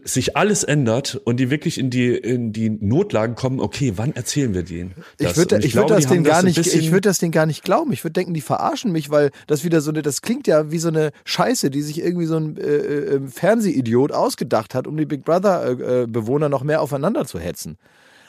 sich 0.03 0.35
alles 0.35 0.63
ändert 0.63 1.21
und 1.25 1.39
die 1.39 1.51
wirklich 1.51 1.77
in 1.77 1.91
die 1.91 2.15
in 2.15 2.51
die 2.51 2.71
Notlagen 2.71 3.35
kommen. 3.35 3.59
Okay, 3.59 3.93
wann 3.97 4.15
erzählen 4.15 4.53
wir 4.55 4.63
denen? 4.63 4.95
Ich 5.19 5.27
das? 5.27 5.37
würde 5.37 5.55
Und 5.55 5.65
ich 5.65 5.75
würd 5.75 5.91
das 5.91 6.07
denen 6.07 6.23
gar 6.23 6.41
nicht, 6.41 6.57
ich 6.57 6.91
würde 6.91 7.01
das 7.01 7.19
denen 7.19 7.31
gar 7.31 7.45
nicht 7.45 7.63
glauben. 7.63 7.93
Ich 7.93 8.03
würde 8.03 8.13
denken, 8.13 8.33
die 8.33 8.41
verarschen 8.41 8.91
mich, 8.91 9.11
weil 9.11 9.29
das 9.45 9.63
wieder 9.63 9.81
so 9.81 9.91
eine, 9.91 10.01
das 10.01 10.23
klingt 10.23 10.47
ja 10.47 10.71
wie 10.71 10.79
so 10.79 10.87
eine 10.87 11.11
Scheiße, 11.25 11.69
die 11.69 11.83
sich 11.83 11.99
irgendwie 11.99 12.25
so 12.25 12.37
ein 12.37 12.57
äh, 12.57 12.63
äh, 12.63 13.27
Fernsehidiot 13.27 14.11
ausgedacht 14.11 14.73
hat, 14.73 14.87
um 14.87 14.97
die 14.97 15.05
Big 15.05 15.23
Brother 15.23 15.65
äh, 15.65 16.03
äh, 16.03 16.07
Bewohner 16.07 16.49
noch 16.49 16.63
mehr 16.63 16.81
aufeinander 16.81 17.25
zu 17.25 17.39
hetzen. 17.39 17.77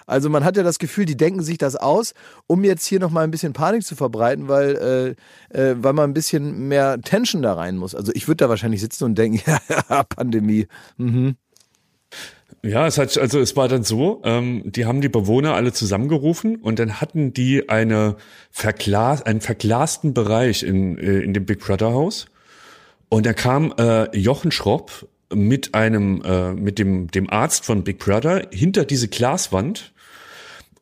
Also 0.07 0.31
man 0.31 0.45
hat 0.45 0.57
ja 0.57 0.63
das 0.63 0.79
Gefühl, 0.79 1.05
die 1.05 1.17
denken 1.17 1.43
sich 1.43 1.59
das 1.59 1.75
aus, 1.75 2.13
um 2.47 2.63
jetzt 2.65 2.87
hier 2.87 3.01
noch 3.01 3.11
mal 3.11 3.25
ein 3.25 3.31
bisschen 3.31 3.53
Panik 3.53 3.85
zu 3.85 3.97
verbreiten, 3.97 4.47
weil, 4.47 5.17
äh, 5.53 5.59
äh, 5.59 5.77
weil 5.81 5.95
man 5.95 6.11
ein 6.11 6.15
bisschen 6.15 6.69
mehr 6.69 7.01
Tension 7.01 7.43
da 7.43 7.55
rein 7.55 7.77
muss. 7.77 7.95
Also 7.95 8.13
ich 8.15 8.29
würde 8.29 8.45
da 8.45 8.49
wahrscheinlich 8.49 8.81
sitzen 8.81 9.05
und 9.05 9.17
denken, 9.17 9.41
ja, 9.91 10.05
Pandemie. 10.05 10.69
Mhm. 10.97 11.37
Ja, 12.63 12.87
es 12.87 12.99
hat, 12.99 13.17
also 13.17 13.39
es 13.39 13.55
war 13.57 13.69
dann 13.69 13.85
so, 13.85 14.21
ähm, 14.25 14.63
die 14.65 14.87
haben 14.87 15.01
die 15.01 15.09
Bewohner 15.09 15.55
alle 15.55 15.73
zusammengerufen 15.73 16.57
und 16.57 16.79
dann 16.79 17.01
hatten 17.01 17.33
die 17.33 17.69
eine 17.69 18.17
verglas, 18.51 19.23
einen 19.23 19.41
verglasten 19.41 20.15
Bereich 20.15 20.63
in, 20.63 20.99
äh, 20.99 21.21
in 21.21 21.33
dem 21.33 21.47
Big 21.47 21.61
Brother 21.61 21.93
Haus. 21.93 22.27
Und 23.09 23.27
da 23.27 23.33
kam 23.33 23.73
äh, 23.79 24.17
Jochen 24.17 24.51
Schropp 24.51 25.09
mit 25.33 25.75
einem, 25.75 26.23
äh, 26.23 26.53
mit 26.55 26.79
dem, 26.79 27.11
dem 27.11 27.31
Arzt 27.31 27.65
von 27.65 27.85
Big 27.85 27.99
Brother 27.99 28.49
hinter 28.51 28.85
diese 28.85 29.09
Glaswand 29.09 29.93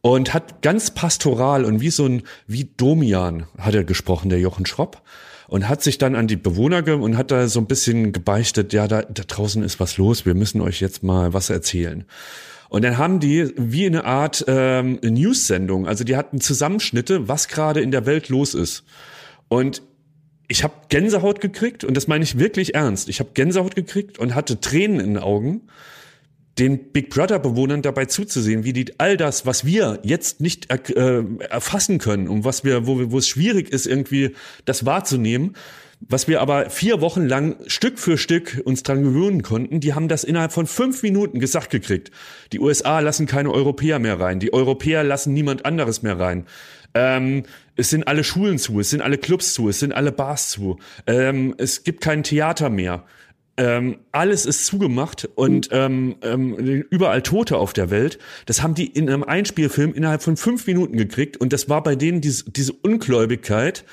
und 0.01 0.35
hat 0.35 0.63
ganz 0.63 0.91
pastoral 0.91 1.65
und 1.65 1.81
wie 1.81 1.91
so 1.91 2.07
ein, 2.07 2.23
wie 2.47 2.69
Domian 2.77 3.47
hat 3.59 3.75
er 3.75 3.85
gesprochen, 3.85 4.29
der 4.29 4.39
Jochen 4.39 4.67
Schropp 4.67 5.03
und 5.55 5.69
hat 5.69 5.85
sich 5.85 5.99
dann 5.99 6.17
an 6.17 6.27
die 6.27 6.35
Bewohner 6.35 6.83
ge 6.83 6.95
und 6.95 7.17
hat 7.17 7.31
da 7.31 7.47
so 7.47 7.61
ein 7.61 7.67
bisschen 7.67 8.11
gebeichtet, 8.11 8.73
ja, 8.73 8.89
da, 8.89 9.03
da 9.03 9.23
draußen 9.23 9.63
ist 9.63 9.79
was 9.79 9.99
los, 9.99 10.27
wir 10.27 10.35
müssen 10.35 10.61
euch 10.61 10.81
jetzt 10.81 11.05
mal 11.05 11.33
was 11.33 11.49
erzählen. 11.49 12.07
Und 12.71 12.83
dann 12.83 12.99
haben 12.99 13.21
die 13.21 13.53
wie 13.57 13.87
eine 13.87 14.05
Art 14.05 14.45
ähm, 14.49 14.99
News-Sendung, 15.01 15.87
also 15.87 16.03
die 16.03 16.17
hatten 16.17 16.41
Zusammenschnitte, 16.41 17.29
was 17.29 17.47
gerade 17.47 17.81
in 17.83 17.93
der 17.93 18.05
Welt 18.05 18.31
los 18.31 18.55
ist. 18.55 18.83
Und 19.47 19.81
ich 20.49 20.65
habe 20.65 20.75
Gänsehaut 20.89 21.41
gekriegt 21.41 21.85
und 21.85 21.97
das 21.97 22.09
meine 22.09 22.25
ich 22.25 22.37
wirklich 22.37 22.75
ernst. 22.75 23.09
Ich 23.09 23.21
habe 23.21 23.31
Gänsehaut 23.35 23.77
gekriegt 23.77 24.19
und 24.19 24.35
hatte 24.35 24.61
Tränen 24.61 24.99
in 24.99 25.15
den 25.15 25.19
Augen, 25.23 25.69
den 26.59 26.93
Big 26.93 27.11
Brother 27.11 27.39
Bewohnern 27.39 27.83
dabei 27.83 28.05
zuzusehen, 28.07 28.65
wie 28.65 28.73
die 28.73 28.99
all 28.99 29.17
das, 29.17 29.45
was 29.45 29.65
wir 29.65 30.01
jetzt 30.05 30.41
nicht 30.41 30.71
äh, 30.71 31.25
erfassen 31.51 31.99
können 31.99 32.29
und 32.29 32.45
was 32.45 32.65
wir, 32.65 32.87
wo, 32.87 32.99
wir, 32.99 33.11
wo 33.11 33.19
es 33.19 33.29
schwierig 33.29 33.71
ist 33.71 33.87
irgendwie 33.87 34.35
das 34.65 34.87
wahrzunehmen, 34.87 35.57
was 36.01 36.29
wir 36.29 36.41
aber 36.41 36.71
vier 36.71 37.01
Wochen 37.01 37.25
lang 37.25 37.57
Stück 37.67 37.99
für 37.99 38.19
Stück 38.19 38.61
uns 38.65 38.83
dran 38.83 39.03
gewöhnen 39.03 39.43
konnten, 39.43 39.81
die 39.81 39.95
haben 39.95 40.09
das 40.09 40.23
innerhalb 40.23 40.53
von 40.53 40.67
fünf 40.67 41.03
Minuten 41.03 41.41
gesagt 41.41 41.71
gekriegt. 41.71 42.11
Die 42.53 42.61
USA 42.61 43.01
lassen 43.01 43.27
keine 43.27 43.51
Europäer 43.51 43.99
mehr 43.99 44.21
rein, 44.21 44.39
die 44.39 44.53
Europäer 44.53 45.03
lassen 45.03 45.33
niemand 45.33 45.65
anderes 45.65 46.03
mehr 46.03 46.19
rein. 46.19 46.47
Ähm, 46.95 47.45
es 47.77 47.91
sind 47.91 48.07
alle 48.07 48.23
Schulen 48.23 48.59
zu, 48.59 48.79
es 48.79 48.91
sind 48.91 49.03
alle 49.03 49.19
Clubs 49.19 49.55
zu, 49.55 49.69
es 49.69 49.81
sind 49.81 49.93
alle 49.93 50.13
Bars 50.13 50.51
zu. 50.51 50.79
Ähm, 51.07 51.55
es 51.59 51.83
gibt 51.83 52.01
kein 52.01 52.23
Theater 52.23 52.71
mehr. 52.71 53.05
Ähm, 53.57 53.99
alles 54.11 54.47
ist 54.47 54.67
zugemacht 54.67 55.29
und 55.37 55.69
ähm, 55.71 56.17
ähm, 56.23 56.55
überall 56.91 57.23
Tote 57.23 57.57
auf 57.57 57.73
der 57.73 57.91
Welt. 57.91 58.19
Das 58.47 58.63
haben 58.63 58.75
die 58.75 58.87
in 58.87 59.09
einem 59.09 59.23
Einspielfilm 59.23 59.95
innerhalb 59.95 60.23
von 60.23 60.37
fünf 60.37 60.67
Minuten 60.67 60.97
gekriegt 60.97 61.37
und 61.37 61.53
das 61.53 61.69
war 61.69 61.83
bei 61.83 61.95
denen 61.95 62.21
diese, 62.21 62.51
diese 62.51 62.73
Ungläubigkeit. 62.73 63.85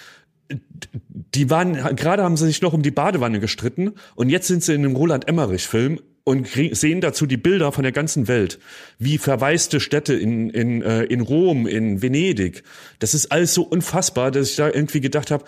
Die 0.50 1.50
waren 1.50 1.96
gerade 1.96 2.24
haben 2.24 2.38
sie 2.38 2.48
sich 2.48 2.62
noch 2.62 2.74
um 2.74 2.82
die 2.82 2.92
Badewanne 2.92 3.40
gestritten 3.40 3.94
und 4.16 4.30
jetzt 4.30 4.48
sind 4.48 4.64
sie 4.64 4.74
in 4.74 4.84
einem 4.84 4.96
Roland 4.96 5.28
Emmerich 5.28 5.68
Film 5.68 6.00
und 6.24 6.48
sehen 6.48 7.02
dazu 7.02 7.26
die 7.26 7.38
Bilder 7.38 7.72
von 7.72 7.84
der 7.84 7.92
ganzen 7.92 8.28
Welt, 8.28 8.60
wie 9.00 9.18
verwaiste 9.18 9.80
Städte 9.80 10.14
in, 10.14 10.50
in, 10.50 10.82
äh, 10.82 11.04
in 11.04 11.22
Rom, 11.22 11.68
in 11.68 12.02
Venedig. 12.02 12.64
Das 13.00 13.14
ist 13.14 13.32
alles 13.32 13.54
so 13.54 13.64
unfassbar, 13.64 14.32
dass 14.32 14.50
ich 14.52 14.56
da 14.56 14.68
irgendwie 14.68 15.02
gedacht 15.02 15.32
habe, 15.32 15.46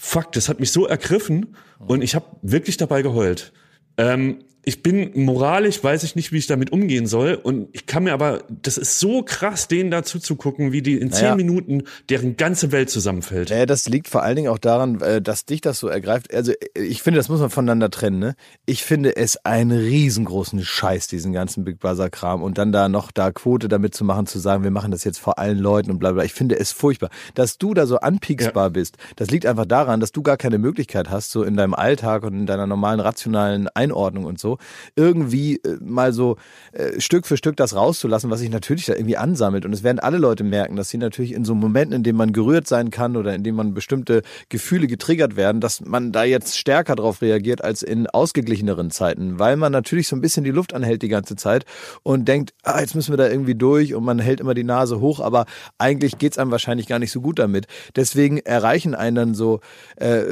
fuck, 0.00 0.32
das 0.32 0.48
hat 0.48 0.60
mich 0.60 0.72
so 0.72 0.86
ergriffen 0.86 1.54
und 1.78 2.00
ich 2.00 2.14
habe 2.14 2.24
wirklich 2.40 2.78
dabei 2.78 3.02
geheult. 3.02 3.52
Ähm, 3.98 4.44
ich 4.62 4.82
bin 4.82 5.10
moralisch, 5.14 5.82
weiß 5.82 6.02
ich 6.02 6.16
nicht, 6.16 6.32
wie 6.32 6.38
ich 6.38 6.46
damit 6.46 6.70
umgehen 6.70 7.06
soll. 7.06 7.34
Und 7.34 7.68
ich 7.72 7.86
kann 7.86 8.04
mir 8.04 8.12
aber, 8.12 8.42
das 8.48 8.76
ist 8.76 9.00
so 9.00 9.22
krass, 9.22 9.68
denen 9.68 9.90
dazu 9.90 10.18
zu 10.18 10.36
gucken, 10.36 10.72
wie 10.72 10.82
die 10.82 10.98
in 10.98 11.10
zehn 11.10 11.24
Naja. 11.24 11.36
Minuten 11.36 11.84
deren 12.10 12.36
ganze 12.36 12.70
Welt 12.70 12.90
zusammenfällt. 12.90 13.50
Naja, 13.50 13.64
das 13.64 13.88
liegt 13.88 14.08
vor 14.08 14.22
allen 14.22 14.36
Dingen 14.36 14.48
auch 14.48 14.58
daran, 14.58 15.00
äh, 15.00 15.22
dass 15.22 15.46
dich 15.46 15.62
das 15.62 15.78
so 15.78 15.88
ergreift. 15.88 16.34
Also 16.34 16.52
ich 16.74 17.02
finde, 17.02 17.18
das 17.18 17.30
muss 17.30 17.40
man 17.40 17.48
voneinander 17.48 17.90
trennen. 17.90 18.18
Ne? 18.18 18.34
Ich 18.66 18.84
finde 18.84 19.16
es 19.16 19.44
einen 19.46 19.78
riesengroßen 19.78 20.62
Scheiß, 20.62 21.06
diesen 21.06 21.32
ganzen 21.32 21.64
Big 21.64 21.78
Brother-Kram. 21.78 22.42
Und 22.42 22.58
dann 22.58 22.70
da 22.70 22.88
noch 22.88 23.12
da 23.12 23.32
Quote 23.32 23.68
damit 23.68 23.94
zu 23.94 24.04
machen, 24.04 24.26
zu 24.26 24.38
sagen, 24.38 24.62
wir 24.62 24.70
machen 24.70 24.90
das 24.90 25.04
jetzt 25.04 25.18
vor 25.18 25.38
allen 25.38 25.58
Leuten 25.58 25.90
und 25.90 25.98
bla 25.98 26.12
bla. 26.12 26.24
Ich 26.24 26.34
finde 26.34 26.58
es 26.58 26.72
furchtbar. 26.72 27.08
Dass 27.34 27.56
du 27.56 27.72
da 27.72 27.86
so 27.86 27.98
anpieksbar 27.98 28.70
bist, 28.70 28.98
das 29.16 29.30
liegt 29.30 29.46
einfach 29.46 29.66
daran, 29.66 30.00
dass 30.00 30.12
du 30.12 30.22
gar 30.22 30.36
keine 30.36 30.58
Möglichkeit 30.58 31.08
hast, 31.08 31.30
so 31.30 31.42
in 31.44 31.56
deinem 31.56 31.74
Alltag 31.74 32.24
und 32.24 32.34
in 32.34 32.46
deiner 32.46 32.66
normalen 32.66 33.00
rationalen 33.00 33.68
Einordnung 33.68 34.24
und 34.24 34.38
so, 34.38 34.49
irgendwie 34.96 35.56
äh, 35.56 35.76
mal 35.80 36.12
so 36.12 36.36
äh, 36.72 37.00
Stück 37.00 37.26
für 37.26 37.36
Stück 37.36 37.56
das 37.56 37.74
rauszulassen, 37.74 38.30
was 38.30 38.40
sich 38.40 38.50
natürlich 38.50 38.86
da 38.86 38.94
irgendwie 38.94 39.16
ansammelt. 39.16 39.64
Und 39.64 39.72
es 39.72 39.82
werden 39.82 39.98
alle 39.98 40.18
Leute 40.18 40.44
merken, 40.44 40.76
dass 40.76 40.88
sie 40.88 40.98
natürlich 40.98 41.32
in 41.32 41.44
so 41.44 41.54
Momenten, 41.54 41.94
in 41.94 42.02
denen 42.02 42.18
man 42.18 42.32
gerührt 42.32 42.66
sein 42.66 42.90
kann 42.90 43.16
oder 43.16 43.34
in 43.34 43.42
denen 43.42 43.56
man 43.56 43.74
bestimmte 43.74 44.22
Gefühle 44.48 44.86
getriggert 44.86 45.36
werden, 45.36 45.60
dass 45.60 45.80
man 45.80 46.12
da 46.12 46.24
jetzt 46.24 46.58
stärker 46.58 46.96
drauf 46.96 47.22
reagiert 47.22 47.62
als 47.62 47.82
in 47.82 48.06
ausgeglicheneren 48.06 48.90
Zeiten, 48.90 49.38
weil 49.38 49.56
man 49.56 49.72
natürlich 49.72 50.08
so 50.08 50.16
ein 50.16 50.20
bisschen 50.20 50.44
die 50.44 50.50
Luft 50.50 50.74
anhält 50.74 51.02
die 51.02 51.08
ganze 51.08 51.36
Zeit 51.36 51.64
und 52.02 52.26
denkt, 52.26 52.52
ah, 52.62 52.80
jetzt 52.80 52.94
müssen 52.94 53.12
wir 53.12 53.16
da 53.16 53.28
irgendwie 53.28 53.54
durch 53.54 53.94
und 53.94 54.04
man 54.04 54.18
hält 54.18 54.40
immer 54.40 54.54
die 54.54 54.64
Nase 54.64 55.00
hoch, 55.00 55.20
aber 55.20 55.46
eigentlich 55.78 56.18
geht's 56.18 56.38
einem 56.38 56.50
wahrscheinlich 56.50 56.86
gar 56.86 56.98
nicht 56.98 57.12
so 57.12 57.20
gut 57.20 57.38
damit. 57.38 57.66
Deswegen 57.96 58.38
erreichen 58.38 58.94
einen 58.94 59.16
dann 59.16 59.34
so, 59.34 59.60
äh, 59.96 60.22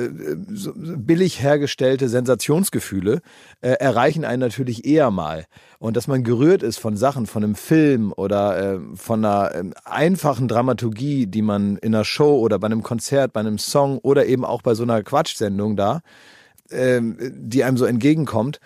so 0.52 0.72
billig 0.76 1.42
hergestellte 1.42 2.08
Sensationsgefühle, 2.08 3.20
äh, 3.60 3.70
erreichen 3.70 4.07
einen 4.16 4.40
natürlich 4.40 4.84
eher 4.84 5.10
mal. 5.10 5.46
Und 5.78 5.96
dass 5.96 6.08
man 6.08 6.24
gerührt 6.24 6.62
ist 6.62 6.78
von 6.78 6.96
Sachen, 6.96 7.26
von 7.26 7.44
einem 7.44 7.54
Film 7.54 8.12
oder 8.16 8.74
äh, 8.74 8.80
von 8.94 9.24
einer 9.24 9.54
ähm, 9.54 9.74
einfachen 9.84 10.48
Dramaturgie, 10.48 11.26
die 11.26 11.42
man 11.42 11.76
in 11.76 11.94
einer 11.94 12.04
Show 12.04 12.38
oder 12.38 12.58
bei 12.58 12.66
einem 12.66 12.82
Konzert, 12.82 13.32
bei 13.32 13.40
einem 13.40 13.58
Song 13.58 13.98
oder 13.98 14.26
eben 14.26 14.44
auch 14.44 14.62
bei 14.62 14.74
so 14.74 14.82
einer 14.82 15.02
Quatschsendung 15.02 15.76
da, 15.76 16.00
ähm, 16.70 17.16
die 17.20 17.64
einem 17.64 17.76
so 17.76 17.84
entgegenkommt, 17.84 18.60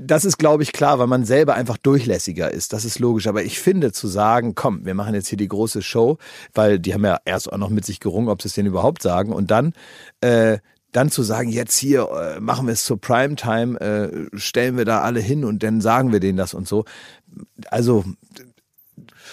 das 0.00 0.24
ist, 0.24 0.38
glaube 0.38 0.62
ich, 0.62 0.72
klar, 0.72 0.98
weil 0.98 1.08
man 1.08 1.24
selber 1.24 1.54
einfach 1.54 1.76
durchlässiger 1.76 2.50
ist. 2.50 2.72
Das 2.72 2.84
ist 2.84 2.98
logisch. 2.98 3.26
Aber 3.26 3.42
ich 3.42 3.58
finde, 3.58 3.92
zu 3.92 4.06
sagen, 4.06 4.54
komm, 4.54 4.86
wir 4.86 4.94
machen 4.94 5.14
jetzt 5.14 5.28
hier 5.28 5.38
die 5.38 5.48
große 5.48 5.82
Show, 5.82 6.18
weil 6.54 6.78
die 6.78 6.94
haben 6.94 7.04
ja 7.04 7.18
erst 7.24 7.52
auch 7.52 7.58
noch 7.58 7.70
mit 7.70 7.84
sich 7.84 8.00
gerungen, 8.00 8.28
ob 8.28 8.40
sie 8.40 8.48
es 8.48 8.54
denn 8.54 8.66
überhaupt 8.66 9.02
sagen. 9.02 9.32
Und 9.32 9.50
dann, 9.50 9.72
äh, 10.20 10.58
dann 10.98 11.10
zu 11.10 11.22
sagen, 11.22 11.48
jetzt 11.50 11.76
hier 11.76 12.08
äh, 12.10 12.40
machen 12.40 12.66
wir 12.66 12.72
es 12.72 12.84
zur 12.84 13.00
Primetime, 13.00 13.80
äh, 13.80 14.36
stellen 14.38 14.76
wir 14.76 14.84
da 14.84 15.00
alle 15.02 15.20
hin 15.20 15.44
und 15.44 15.62
dann 15.62 15.80
sagen 15.80 16.12
wir 16.12 16.20
denen 16.20 16.36
das 16.38 16.54
und 16.54 16.66
so. 16.66 16.84
Also 17.70 18.04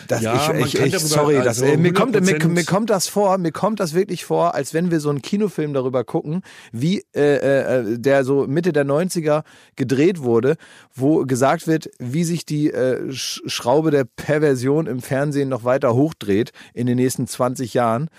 das, 0.08 0.21
Ja, 0.21 0.54
ich, 0.54 0.75
ich, 0.75 0.80
ich, 0.93 0.99
sorry, 0.99 1.36
das, 1.36 1.47
also 1.62 1.65
äh, 1.65 1.78
mir, 1.78 1.93
kommt, 1.93 2.13
mir, 2.13 2.21
100% 2.21 2.47
mir 2.49 2.65
kommt 2.65 2.89
das 2.89 3.08
vor, 3.08 3.38
mir 3.38 3.51
kommt 3.51 3.80
das 3.80 3.93
wirklich 3.95 4.25
vor, 4.25 4.54
als 4.54 4.73
wenn 4.73 4.91
wir 4.91 4.99
so 4.99 5.10
einen 5.10 5.21
Kinofilm 5.21 5.73
darüber 5.73 6.04
gucken, 6.04 6.41
wie 6.71 7.04
äh, 7.15 7.38
äh, 7.82 7.97
der 7.97 8.23
so 8.25 8.45
Mitte 8.45 8.73
der 8.73 8.86
90er 8.86 9.43
gedreht 9.75 10.21
wurde, 10.21 10.58
wo 10.93 11.25
gesagt 11.25 11.65
wird, 11.65 11.89
wie 11.97 12.25
sich 12.25 12.45
die 12.45 12.71
äh, 12.71 13.10
Sch- 13.10 13.41
Schraube 13.49 13.89
der 13.89 14.04
Perversion 14.06 14.86
im 14.86 15.01
Fernsehen 15.01 15.49
noch 15.49 15.63
weiter 15.63 15.95
hochdreht 15.95 16.51
in 16.73 16.86
den 16.88 16.97
nächsten 16.97 17.25
20 17.25 17.73
Jahren. 17.73 18.10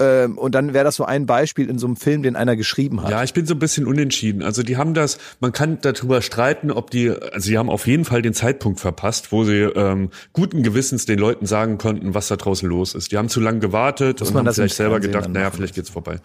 Ähm, 0.00 0.38
und 0.38 0.56
dann 0.56 0.74
wäre 0.74 0.84
das 0.84 0.96
so 0.96 1.04
ein 1.04 1.24
Beispiel 1.24 1.70
in 1.70 1.78
so 1.78 1.86
einem 1.86 1.94
Film, 1.94 2.24
den 2.24 2.34
einer 2.34 2.56
geschrieben 2.56 3.02
hat. 3.02 3.10
Ja, 3.10 3.22
ich 3.22 3.32
bin 3.32 3.46
so 3.46 3.54
ein 3.54 3.60
bisschen 3.60 3.86
unentschieden. 3.86 4.42
Also 4.42 4.64
die 4.64 4.76
haben 4.76 4.92
das, 4.92 5.18
man 5.38 5.52
kann 5.52 5.78
darüber 5.82 6.20
streiten, 6.20 6.72
ob 6.72 6.90
die, 6.90 7.10
also 7.10 7.46
sie 7.46 7.56
haben 7.58 7.70
auf 7.70 7.86
jeden 7.86 8.04
Fall 8.04 8.20
den 8.20 8.34
Zeitpunkt 8.34 8.80
verpasst, 8.80 9.30
wo 9.30 9.44
sie 9.44 9.60
ähm, 9.60 10.10
guten 10.32 10.64
Gewissens 10.64 11.06
den 11.06 11.20
Leuten 11.20 11.46
sagen 11.46 11.78
konnten, 11.78 12.12
was 12.12 12.26
da 12.26 12.34
draußen 12.34 12.68
los 12.68 12.94
ist. 12.94 13.12
Die 13.12 13.18
haben 13.18 13.28
zu 13.28 13.38
lange 13.38 13.60
gewartet 13.60 14.18
Muss 14.18 14.30
und 14.30 14.34
man 14.34 14.46
haben 14.48 14.54
vielleicht 14.54 14.74
selber 14.74 14.94
Fernsehen 14.94 15.12
gedacht, 15.12 15.30
naja, 15.30 15.50
vielleicht 15.52 15.76
geht's 15.76 15.90
vorbei. 15.90 16.18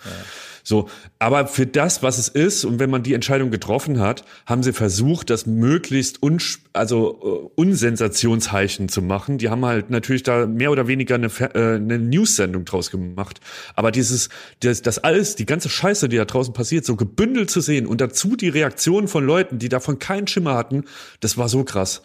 So, 0.70 0.88
aber 1.18 1.48
für 1.48 1.66
das, 1.66 2.04
was 2.04 2.20
es 2.20 2.28
ist 2.28 2.64
und 2.64 2.78
wenn 2.78 2.92
man 2.92 3.02
die 3.02 3.16
Entscheidung 3.16 3.50
getroffen 3.50 4.00
hat, 4.00 4.24
haben 4.46 4.62
sie 4.62 4.72
versucht, 4.72 5.32
das 5.32 5.48
möglichst 5.48 6.22
uns, 6.22 6.60
also 6.74 7.50
äh, 7.58 7.60
unsensationsheichen 7.60 8.88
zu 8.88 9.02
machen. 9.02 9.40
Die 9.40 9.50
haben 9.50 9.66
halt 9.66 9.90
natürlich 9.90 10.22
da 10.22 10.46
mehr 10.46 10.70
oder 10.70 10.88
weniger 10.88 11.16
eine, 11.16 11.26
äh, 11.56 11.78
eine 11.78 11.98
News-Sendung 11.98 12.66
draus 12.66 12.92
gemacht. 12.92 13.40
Aber 13.74 13.90
dieses, 13.90 14.30
das, 14.60 14.84
das 14.84 15.00
alles, 15.00 15.36
die 15.36 15.48
ganze 15.48 15.70
Scheiße, 15.70 16.08
die 16.08 16.18
da 16.18 16.26
draußen 16.26 16.54
passiert, 16.54 16.86
so 16.86 16.96
gebündelt 16.96 17.50
zu 17.50 17.62
sehen 17.62 17.88
und 17.88 18.00
dazu 18.00 18.36
die 18.36 18.50
Reaktion 18.50 19.08
von 19.08 19.26
Leuten, 19.26 19.58
die 19.58 19.70
davon 19.70 19.98
keinen 19.98 20.28
Schimmer 20.28 20.54
hatten, 20.54 20.84
das 21.20 21.36
war 21.36 21.50
so 21.50 21.64
krass. 21.64 22.04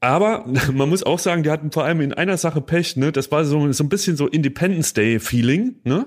Aber 0.00 0.44
man 0.74 0.90
muss 0.90 1.02
auch 1.02 1.18
sagen, 1.18 1.44
die 1.44 1.50
hatten 1.50 1.72
vor 1.72 1.84
allem 1.84 2.02
in 2.02 2.12
einer 2.12 2.36
Sache 2.36 2.60
Pech, 2.60 2.98
ne? 2.98 3.10
Das 3.10 3.32
war 3.32 3.46
so, 3.46 3.72
so 3.72 3.82
ein 3.82 3.88
bisschen 3.88 4.18
so 4.18 4.26
Independence 4.26 4.92
Day 4.92 5.18
Feeling, 5.18 5.76
ne? 5.84 6.04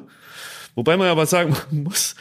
Wobei 0.79 0.95
man 0.95 1.09
aber 1.09 1.25
sagen 1.25 1.57
muss, 1.71 2.15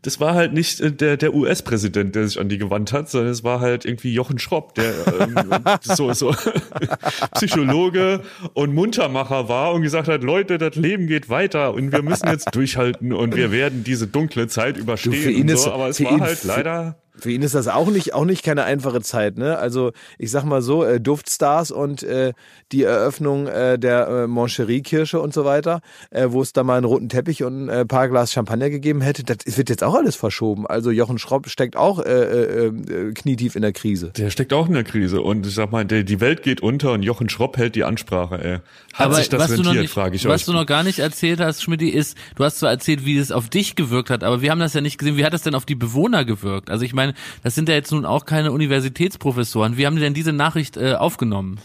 das 0.00 0.18
war 0.18 0.32
halt 0.32 0.54
nicht 0.54 0.80
äh, 0.80 0.90
der, 0.90 1.18
der 1.18 1.34
US-Präsident, 1.34 2.14
der 2.14 2.26
sich 2.26 2.40
an 2.40 2.48
die 2.48 2.56
gewandt 2.56 2.94
hat, 2.94 3.10
sondern 3.10 3.30
es 3.30 3.44
war 3.44 3.60
halt 3.60 3.84
irgendwie 3.84 4.14
Jochen 4.14 4.38
Schropp, 4.38 4.74
der 4.76 4.94
ähm, 5.20 5.36
so, 5.82 6.14
so 6.14 6.34
Psychologe 7.34 8.22
und 8.54 8.74
Muntermacher 8.74 9.50
war 9.50 9.74
und 9.74 9.82
gesagt 9.82 10.08
hat, 10.08 10.22
Leute, 10.22 10.56
das 10.56 10.74
Leben 10.76 11.06
geht 11.06 11.28
weiter 11.28 11.74
und 11.74 11.92
wir 11.92 12.00
müssen 12.02 12.28
jetzt 12.28 12.54
durchhalten 12.54 13.12
und 13.12 13.36
wir 13.36 13.52
werden 13.52 13.84
diese 13.84 14.06
dunkle 14.06 14.48
Zeit 14.48 14.78
überstehen 14.78 15.12
für 15.12 15.30
ihn 15.30 15.42
und 15.42 15.48
ist- 15.50 15.64
so. 15.64 15.72
Aber 15.72 15.88
es 15.88 16.02
war 16.02 16.10
ihn- 16.12 16.20
halt 16.22 16.44
leider 16.44 16.96
Für 17.18 17.30
ihn 17.30 17.42
ist 17.42 17.54
das 17.54 17.68
auch 17.68 17.90
nicht, 17.90 18.14
auch 18.14 18.24
nicht 18.24 18.42
keine 18.44 18.64
einfache 18.64 19.00
Zeit, 19.00 19.38
ne? 19.38 19.58
Also 19.58 19.92
ich 20.18 20.30
sag 20.30 20.44
mal 20.44 20.62
so, 20.62 20.84
äh, 20.84 21.00
Duftstars 21.00 21.70
und 21.70 22.02
äh, 22.02 22.32
die 22.72 22.82
Eröffnung 22.84 23.46
äh, 23.46 23.78
der 23.78 24.08
äh, 24.08 24.26
Moncherie-Kirche 24.26 25.20
und 25.20 25.34
so 25.34 25.44
weiter, 25.44 25.80
äh, 26.10 26.26
wo 26.30 26.42
es 26.42 26.52
da 26.52 26.64
mal 26.64 26.76
einen 26.76 26.84
roten 26.84 27.08
Teppich 27.08 27.42
und 27.44 27.66
ein 27.66 27.68
äh, 27.68 27.84
paar 27.86 28.08
Glas 28.08 28.32
Champagner 28.32 28.70
gegeben 28.70 29.00
hätte, 29.00 29.24
das 29.24 29.56
wird 29.56 29.70
jetzt 29.70 29.82
auch 29.84 29.94
alles 29.94 30.16
verschoben. 30.16 30.66
Also 30.66 30.90
Jochen 30.90 31.18
Schropp 31.18 31.48
steckt 31.48 31.76
auch 31.76 31.98
äh, 31.98 32.10
äh, 32.10 32.66
äh, 32.66 33.12
knietief 33.12 33.56
in 33.56 33.62
der 33.62 33.72
Krise. 33.72 34.12
Der 34.16 34.30
steckt 34.30 34.52
auch 34.52 34.68
in 34.68 34.74
der 34.74 34.84
Krise 34.84 35.20
und 35.22 35.46
ich 35.46 35.54
sag 35.54 35.72
mal, 35.72 35.84
der, 35.84 36.04
die 36.04 36.20
Welt 36.20 36.42
geht 36.42 36.60
unter 36.60 36.92
und 36.92 37.02
Jochen 37.02 37.28
Schropp 37.28 37.56
hält 37.56 37.74
die 37.74 37.84
Ansprache, 37.84 38.42
ey. 38.42 38.54
Hat 38.94 39.06
Aber 39.06 39.14
sich 39.16 39.28
das 39.28 39.40
was 39.40 39.50
du 39.50 39.56
noch 39.58 39.66
rentiert, 39.66 39.82
nicht, 39.82 39.92
frage 39.92 40.16
ich 40.16 40.24
was 40.24 40.42
euch. 40.42 40.46
du 40.46 40.52
noch 40.52 40.66
gar 40.66 40.82
nicht 40.82 40.98
erzählt 40.98 41.40
hast, 41.40 41.62
Schmidti, 41.62 41.88
ist, 41.88 42.16
du 42.36 42.44
hast 42.44 42.58
zwar 42.58 42.70
erzählt, 42.70 43.04
wie 43.04 43.16
es 43.18 43.32
auf 43.32 43.48
dich 43.48 43.76
gewirkt 43.76 44.10
hat, 44.10 44.24
aber 44.24 44.42
wir 44.42 44.50
haben 44.50 44.60
das 44.60 44.74
ja 44.74 44.80
nicht 44.80 44.98
gesehen. 44.98 45.16
Wie 45.16 45.24
hat 45.24 45.32
das 45.32 45.42
denn 45.42 45.54
auf 45.54 45.64
die 45.64 45.74
Bewohner 45.74 46.24
gewirkt? 46.24 46.70
Also 46.70 46.84
ich 46.84 46.94
meine, 46.94 47.07
meine, 47.08 47.18
das 47.42 47.54
sind 47.54 47.68
ja 47.68 47.74
jetzt 47.74 47.92
nun 47.92 48.04
auch 48.04 48.24
keine 48.24 48.52
Universitätsprofessoren. 48.52 49.76
Wie 49.76 49.86
haben 49.86 49.96
die 49.96 50.02
denn 50.02 50.14
diese 50.14 50.32
Nachricht 50.32 50.76
äh, 50.76 50.94
aufgenommen? 50.94 51.58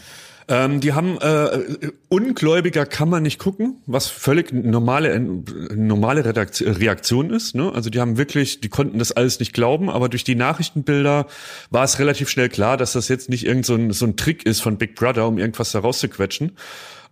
Ähm, 0.46 0.80
die 0.80 0.92
haben 0.92 1.16
äh, 1.20 1.90
ungläubiger 2.08 2.84
kann 2.84 3.08
man 3.08 3.22
nicht 3.22 3.38
gucken, 3.38 3.76
was 3.86 4.08
völlig 4.08 4.52
normale 4.52 5.10
äh, 5.10 5.18
normale 5.74 6.24
Redaktion, 6.24 6.70
Reaktion 6.74 7.30
ist. 7.30 7.54
Ne? 7.54 7.72
Also 7.72 7.88
die 7.88 7.98
haben 7.98 8.18
wirklich, 8.18 8.60
die 8.60 8.68
konnten 8.68 8.98
das 8.98 9.12
alles 9.12 9.40
nicht 9.40 9.54
glauben, 9.54 9.88
aber 9.88 10.10
durch 10.10 10.22
die 10.22 10.34
Nachrichtenbilder 10.34 11.26
war 11.70 11.84
es 11.84 11.98
relativ 11.98 12.28
schnell 12.28 12.50
klar, 12.50 12.76
dass 12.76 12.92
das 12.92 13.08
jetzt 13.08 13.30
nicht 13.30 13.46
irgend 13.46 13.64
so 13.64 13.74
ein, 13.74 13.92
so 13.92 14.04
ein 14.04 14.16
Trick 14.16 14.44
ist 14.44 14.60
von 14.60 14.76
Big 14.76 14.96
Brother, 14.96 15.26
um 15.26 15.38
irgendwas 15.38 15.72
da 15.72 15.78
rauszuquetschen. 15.78 16.52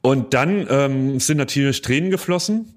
Und 0.03 0.35
dann 0.35 0.67
ähm, 0.69 1.21
sind 1.21 1.39
natürlich 1.39 1.81
Tränen 1.81 2.11
geflossen. 2.11 2.75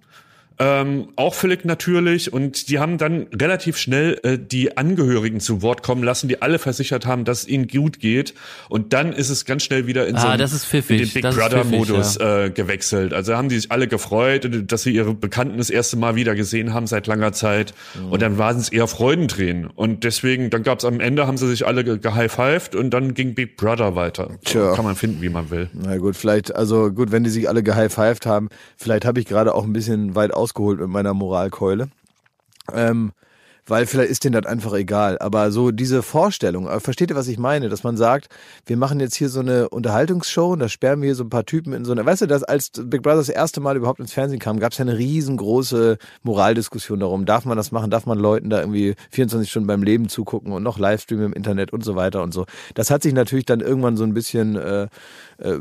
Ähm, 0.58 1.10
auch 1.18 1.34
völlig 1.34 1.66
natürlich 1.66 2.32
und 2.32 2.70
die 2.70 2.80
haben 2.80 2.98
dann 2.98 3.28
relativ 3.34 3.78
schnell 3.78 4.20
äh, 4.24 4.38
die 4.40 4.78
Angehörigen 4.78 5.42
zu 5.42 5.62
Wort 5.62 5.84
kommen 5.84 6.02
lassen, 6.02 6.30
die 6.30 6.42
alle 6.42 6.60
versichert 6.60 7.06
haben, 7.06 7.26
dass 7.26 7.42
es 7.42 7.48
ihnen 7.50 7.68
gut 7.68 8.00
geht 8.00 8.34
und 8.70 8.94
dann 8.94 9.12
ist 9.12 9.30
es 9.30 9.44
ganz 9.44 9.64
schnell 9.64 9.86
wieder 9.86 10.08
in 10.08 10.16
Ah, 10.16 10.22
so 10.22 10.28
einen, 10.28 10.40
das 10.40 10.54
ist 10.54 10.66
pfiffig, 10.66 11.02
in 11.02 11.08
den 11.08 11.14
Big 11.14 11.24
das 11.24 11.36
ist 11.36 11.42
Brother 11.42 11.66
pfiffig, 11.66 11.78
Modus 11.90 12.16
äh, 12.18 12.52
gewechselt. 12.52 13.14
Also 13.14 13.36
haben 13.36 13.50
die 13.50 13.58
sich 13.60 13.70
alle 13.70 13.90
gefreut, 13.90 14.50
dass 14.72 14.84
sie 14.84 14.92
ihre 14.92 15.14
Bekannten 15.14 15.58
das 15.58 15.70
erste 15.70 15.98
Mal 15.98 16.16
wieder 16.16 16.36
gesehen 16.36 16.74
haben 16.74 16.88
seit 16.88 17.08
langer 17.08 17.34
Zeit 17.34 17.74
Mhm. 18.00 18.12
und 18.14 18.22
dann 18.22 18.38
waren 18.38 18.58
es 18.58 18.70
eher 18.70 18.88
Freudentränen 18.88 19.68
und 19.68 20.04
deswegen 20.06 20.50
dann 20.52 20.64
gab 20.64 20.80
es 20.80 20.86
am 20.86 21.02
Ende 21.02 21.28
haben 21.28 21.38
sie 21.38 21.48
sich 21.50 21.68
alle 21.68 21.84
ge- 21.84 22.00
gehighfived 22.00 22.76
und 22.76 22.92
dann 22.92 23.14
ging 23.14 23.34
Big 23.36 23.58
Brother 23.58 23.96
weiter. 23.96 24.30
Tja. 24.46 24.74
Kann 24.74 24.86
man 24.86 24.96
finden, 24.96 25.22
wie 25.22 25.30
man 25.30 25.50
will. 25.52 25.70
Na 25.74 25.98
gut, 25.98 26.16
vielleicht, 26.16 26.56
also 26.56 26.92
gut, 26.92 27.12
wenn 27.12 27.24
die 27.26 27.30
sich 27.30 27.50
alle 27.50 27.62
gehighfived 27.62 28.26
haben, 28.26 28.48
vielleicht 28.78 29.04
habe 29.06 29.20
ich 29.20 29.26
gerade 29.26 29.54
auch 29.54 29.64
ein 29.66 29.74
bisschen 29.74 30.16
weit 30.16 30.34
ausgeholt 30.46 30.80
mit 30.80 30.90
meiner 30.90 31.14
Moralkeule. 31.14 31.90
Ähm, 32.72 33.12
weil 33.68 33.88
vielleicht 33.88 34.12
ist 34.12 34.24
denen 34.24 34.34
das 34.34 34.46
einfach 34.46 34.74
egal. 34.74 35.18
Aber 35.20 35.52
so 35.52 35.72
diese 35.72 36.04
Vorstellung, 36.04 36.68
äh, 36.68 36.80
versteht 36.80 37.10
ihr, 37.10 37.16
was 37.16 37.28
ich 37.28 37.40
meine? 37.40 37.70
Dass 37.70 37.84
man 37.84 37.98
sagt, 37.98 38.30
wir 38.66 38.78
machen 38.78 39.00
jetzt 39.00 39.16
hier 39.16 39.30
so 39.30 39.40
eine 39.40 39.70
Unterhaltungsshow 39.70 40.54
und 40.54 40.60
da 40.60 40.70
sperren 40.70 41.02
wir 41.02 41.08
hier 41.08 41.16
so 41.16 41.24
ein 41.24 41.30
paar 41.30 41.46
Typen 41.46 41.74
in 41.74 41.84
so 41.84 41.92
eine, 41.92 42.06
weißt 42.06 42.22
du, 42.22 42.28
dass 42.28 42.44
als 42.44 42.70
Big 42.70 43.02
Brother 43.02 43.18
das 43.18 43.30
erste 43.30 43.62
Mal 43.62 43.76
überhaupt 43.76 44.00
ins 44.00 44.14
Fernsehen 44.14 44.40
kam, 44.40 44.60
gab 44.60 44.72
es 44.72 44.78
ja 44.78 44.84
eine 44.84 44.98
riesengroße 44.98 45.98
Moraldiskussion 46.24 47.00
darum. 47.00 47.26
Darf 47.26 47.46
man 47.46 47.58
das 47.58 47.72
machen? 47.72 47.90
Darf 47.90 48.06
man 48.06 48.20
Leuten 48.20 48.50
da 48.50 48.60
irgendwie 48.60 48.96
24 49.10 49.50
Stunden 49.50 49.68
beim 49.68 49.82
Leben 49.82 50.10
zugucken 50.10 50.52
und 50.52 50.62
noch 50.62 50.78
Livestream 50.78 51.24
im 51.24 51.34
Internet 51.34 51.74
und 51.74 51.84
so 51.84 51.96
weiter 51.96 52.22
und 52.22 52.34
so. 52.34 52.46
Das 52.76 52.92
hat 52.92 53.02
sich 53.02 53.14
natürlich 53.14 53.46
dann 53.46 53.62
irgendwann 53.62 53.98
so 53.98 54.04
ein 54.04 54.14
bisschen, 54.14 54.56
äh, 54.56 54.88
äh, 55.38 55.58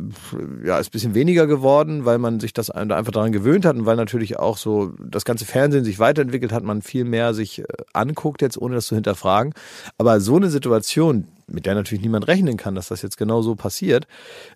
ja, 0.65 0.79
ist 0.79 0.89
ein 0.89 0.93
bisschen 0.93 1.15
weniger 1.15 1.47
geworden, 1.47 2.05
weil 2.05 2.19
man 2.19 2.41
sich 2.41 2.53
das 2.53 2.71
ein- 2.71 2.93
einfach 2.93 3.13
daran 3.13 3.33
gewöhnt 3.33 3.65
hat 3.65 3.77
und 3.77 3.87
weil 3.87 3.97
natürlich 3.97 4.39
auch 4.39 4.57
so 4.57 4.93
das 5.01 5.25
ganze 5.25 5.45
Fernsehen 5.45 5.85
sich 5.85 5.99
weiterentwickelt 5.99 6.53
hat, 6.53 6.63
man 6.65 6.83
viel 6.83 7.05
mehr 7.05 7.35
sich 7.35 7.61
äh, 7.61 7.65
anguckt 7.93 8.43
jetzt, 8.43 8.57
ohne 8.57 8.77
das 8.77 8.87
zu 8.87 8.95
hinterfragen. 8.95 9.53
Aber 9.99 10.21
so 10.21 10.37
eine 10.37 10.51
Situation, 10.51 11.27
mit 11.47 11.67
der 11.67 11.75
natürlich 11.75 12.03
niemand 12.03 12.27
rechnen 12.27 12.57
kann, 12.57 12.75
dass 12.75 12.89
das 12.89 13.03
jetzt 13.03 13.19
genau 13.19 13.43
so 13.43 13.55
passiert, 13.55 14.07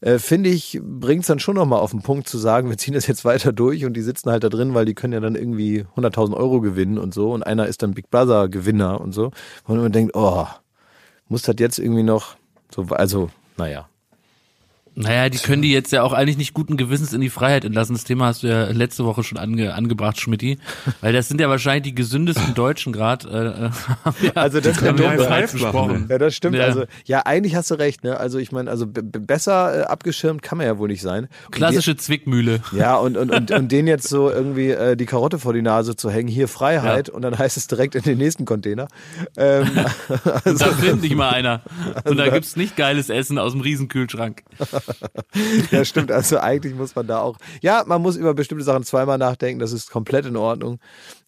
äh, 0.00 0.18
finde 0.18 0.50
ich, 0.50 0.80
bringt 0.82 1.22
es 1.22 1.26
dann 1.26 1.38
schon 1.38 1.56
nochmal 1.56 1.80
auf 1.80 1.90
den 1.90 2.02
Punkt 2.02 2.28
zu 2.28 2.38
sagen, 2.38 2.70
wir 2.70 2.78
ziehen 2.78 2.94
das 2.94 3.06
jetzt 3.06 3.24
weiter 3.24 3.52
durch 3.52 3.84
und 3.84 3.94
die 3.94 4.02
sitzen 4.02 4.30
halt 4.30 4.44
da 4.44 4.48
drin, 4.48 4.74
weil 4.74 4.84
die 4.84 4.94
können 4.94 5.12
ja 5.12 5.20
dann 5.20 5.34
irgendwie 5.34 5.84
100.000 5.96 6.34
Euro 6.34 6.60
gewinnen 6.60 6.96
und 6.98 7.12
so 7.12 7.32
und 7.32 7.42
einer 7.42 7.66
ist 7.66 7.82
dann 7.82 7.94
Big 7.94 8.10
Brother 8.10 8.48
Gewinner 8.48 9.00
und 9.00 9.12
so. 9.12 9.30
Und 9.64 9.78
man 9.78 9.92
denkt, 9.92 10.14
oh, 10.14 10.46
muss 11.28 11.42
das 11.42 11.56
jetzt 11.58 11.78
irgendwie 11.78 12.02
noch 12.04 12.36
so, 12.74 12.82
also, 12.90 13.30
naja. 13.56 13.88
Naja, 15.00 15.28
die 15.28 15.38
können 15.38 15.62
die 15.62 15.70
jetzt 15.72 15.92
ja 15.92 16.02
auch 16.02 16.12
eigentlich 16.12 16.36
nicht 16.36 16.54
guten 16.54 16.76
Gewissens 16.76 17.12
in 17.12 17.20
die 17.20 17.30
Freiheit 17.30 17.64
entlassen. 17.64 17.94
Das 17.94 18.02
Thema 18.04 18.26
hast 18.26 18.42
du 18.42 18.48
ja 18.48 18.64
letzte 18.70 19.04
Woche 19.04 19.22
schon 19.22 19.38
ange, 19.38 19.72
angebracht, 19.74 20.20
Schmidti. 20.20 20.58
Weil 21.00 21.12
das 21.12 21.28
sind 21.28 21.40
ja 21.40 21.48
wahrscheinlich 21.48 21.84
die 21.84 21.94
gesündesten 21.94 22.54
Deutschen 22.54 22.92
gerade. 22.92 23.28
Äh, 23.28 23.66
äh, 23.66 23.70
haben 24.04 24.16
wir- 24.20 24.36
Also 24.36 24.60
das 24.60 24.76
haben 24.78 24.96
kann 24.96 24.98
wir 24.98 25.18
sein. 25.24 25.42
besprochen. 25.52 26.06
Ja, 26.10 26.18
das 26.18 26.34
stimmt. 26.34 26.56
Ja. 26.56 26.64
Also, 26.64 26.84
ja, 27.04 27.20
eigentlich 27.26 27.54
hast 27.54 27.70
du 27.70 27.76
recht, 27.76 28.02
ne? 28.02 28.16
Also 28.18 28.38
ich 28.38 28.50
meine, 28.50 28.70
also 28.70 28.86
besser 28.88 29.80
äh, 29.80 29.82
abgeschirmt 29.84 30.42
kann 30.42 30.58
man 30.58 30.66
ja 30.66 30.78
wohl 30.78 30.88
nicht 30.88 31.02
sein. 31.02 31.28
Und 31.46 31.52
Klassische 31.52 31.96
Zwickmühle. 31.96 32.60
Die, 32.72 32.76
ja, 32.78 32.96
und, 32.96 33.16
und, 33.16 33.30
und, 33.30 33.50
und 33.52 33.70
denen 33.72 33.86
jetzt 33.86 34.08
so 34.08 34.30
irgendwie 34.30 34.70
äh, 34.70 34.96
die 34.96 35.06
Karotte 35.06 35.38
vor 35.38 35.52
die 35.52 35.62
Nase 35.62 35.94
zu 35.94 36.10
hängen, 36.10 36.28
hier 36.28 36.48
Freiheit, 36.48 37.08
und 37.08 37.22
dann 37.22 37.38
heißt 37.38 37.56
es 37.56 37.68
direkt 37.68 37.94
in 37.94 38.02
den 38.02 38.18
nächsten 38.18 38.44
Container. 38.44 38.88
Ähm, 39.36 39.68
Und 40.44 40.60
da 40.60 40.66
findet 40.72 41.02
nicht 41.02 41.14
mal 41.14 41.30
einer. 41.30 41.62
Und 42.04 42.16
da 42.16 42.28
gibt's 42.28 42.56
nicht 42.56 42.76
geiles 42.76 43.08
Essen 43.10 43.38
aus 43.38 43.52
dem 43.52 43.60
Riesenkühlschrank. 43.60 44.42
ja, 45.70 45.84
stimmt. 45.84 46.10
Also 46.12 46.38
eigentlich 46.38 46.74
muss 46.74 46.94
man 46.94 47.06
da 47.06 47.20
auch. 47.20 47.36
Ja, 47.62 47.84
man 47.86 48.02
muss 48.02 48.16
über 48.16 48.34
bestimmte 48.34 48.64
Sachen 48.64 48.84
zweimal 48.84 49.18
nachdenken. 49.18 49.60
Das 49.60 49.72
ist 49.72 49.90
komplett 49.90 50.26
in 50.26 50.36
Ordnung. 50.36 50.78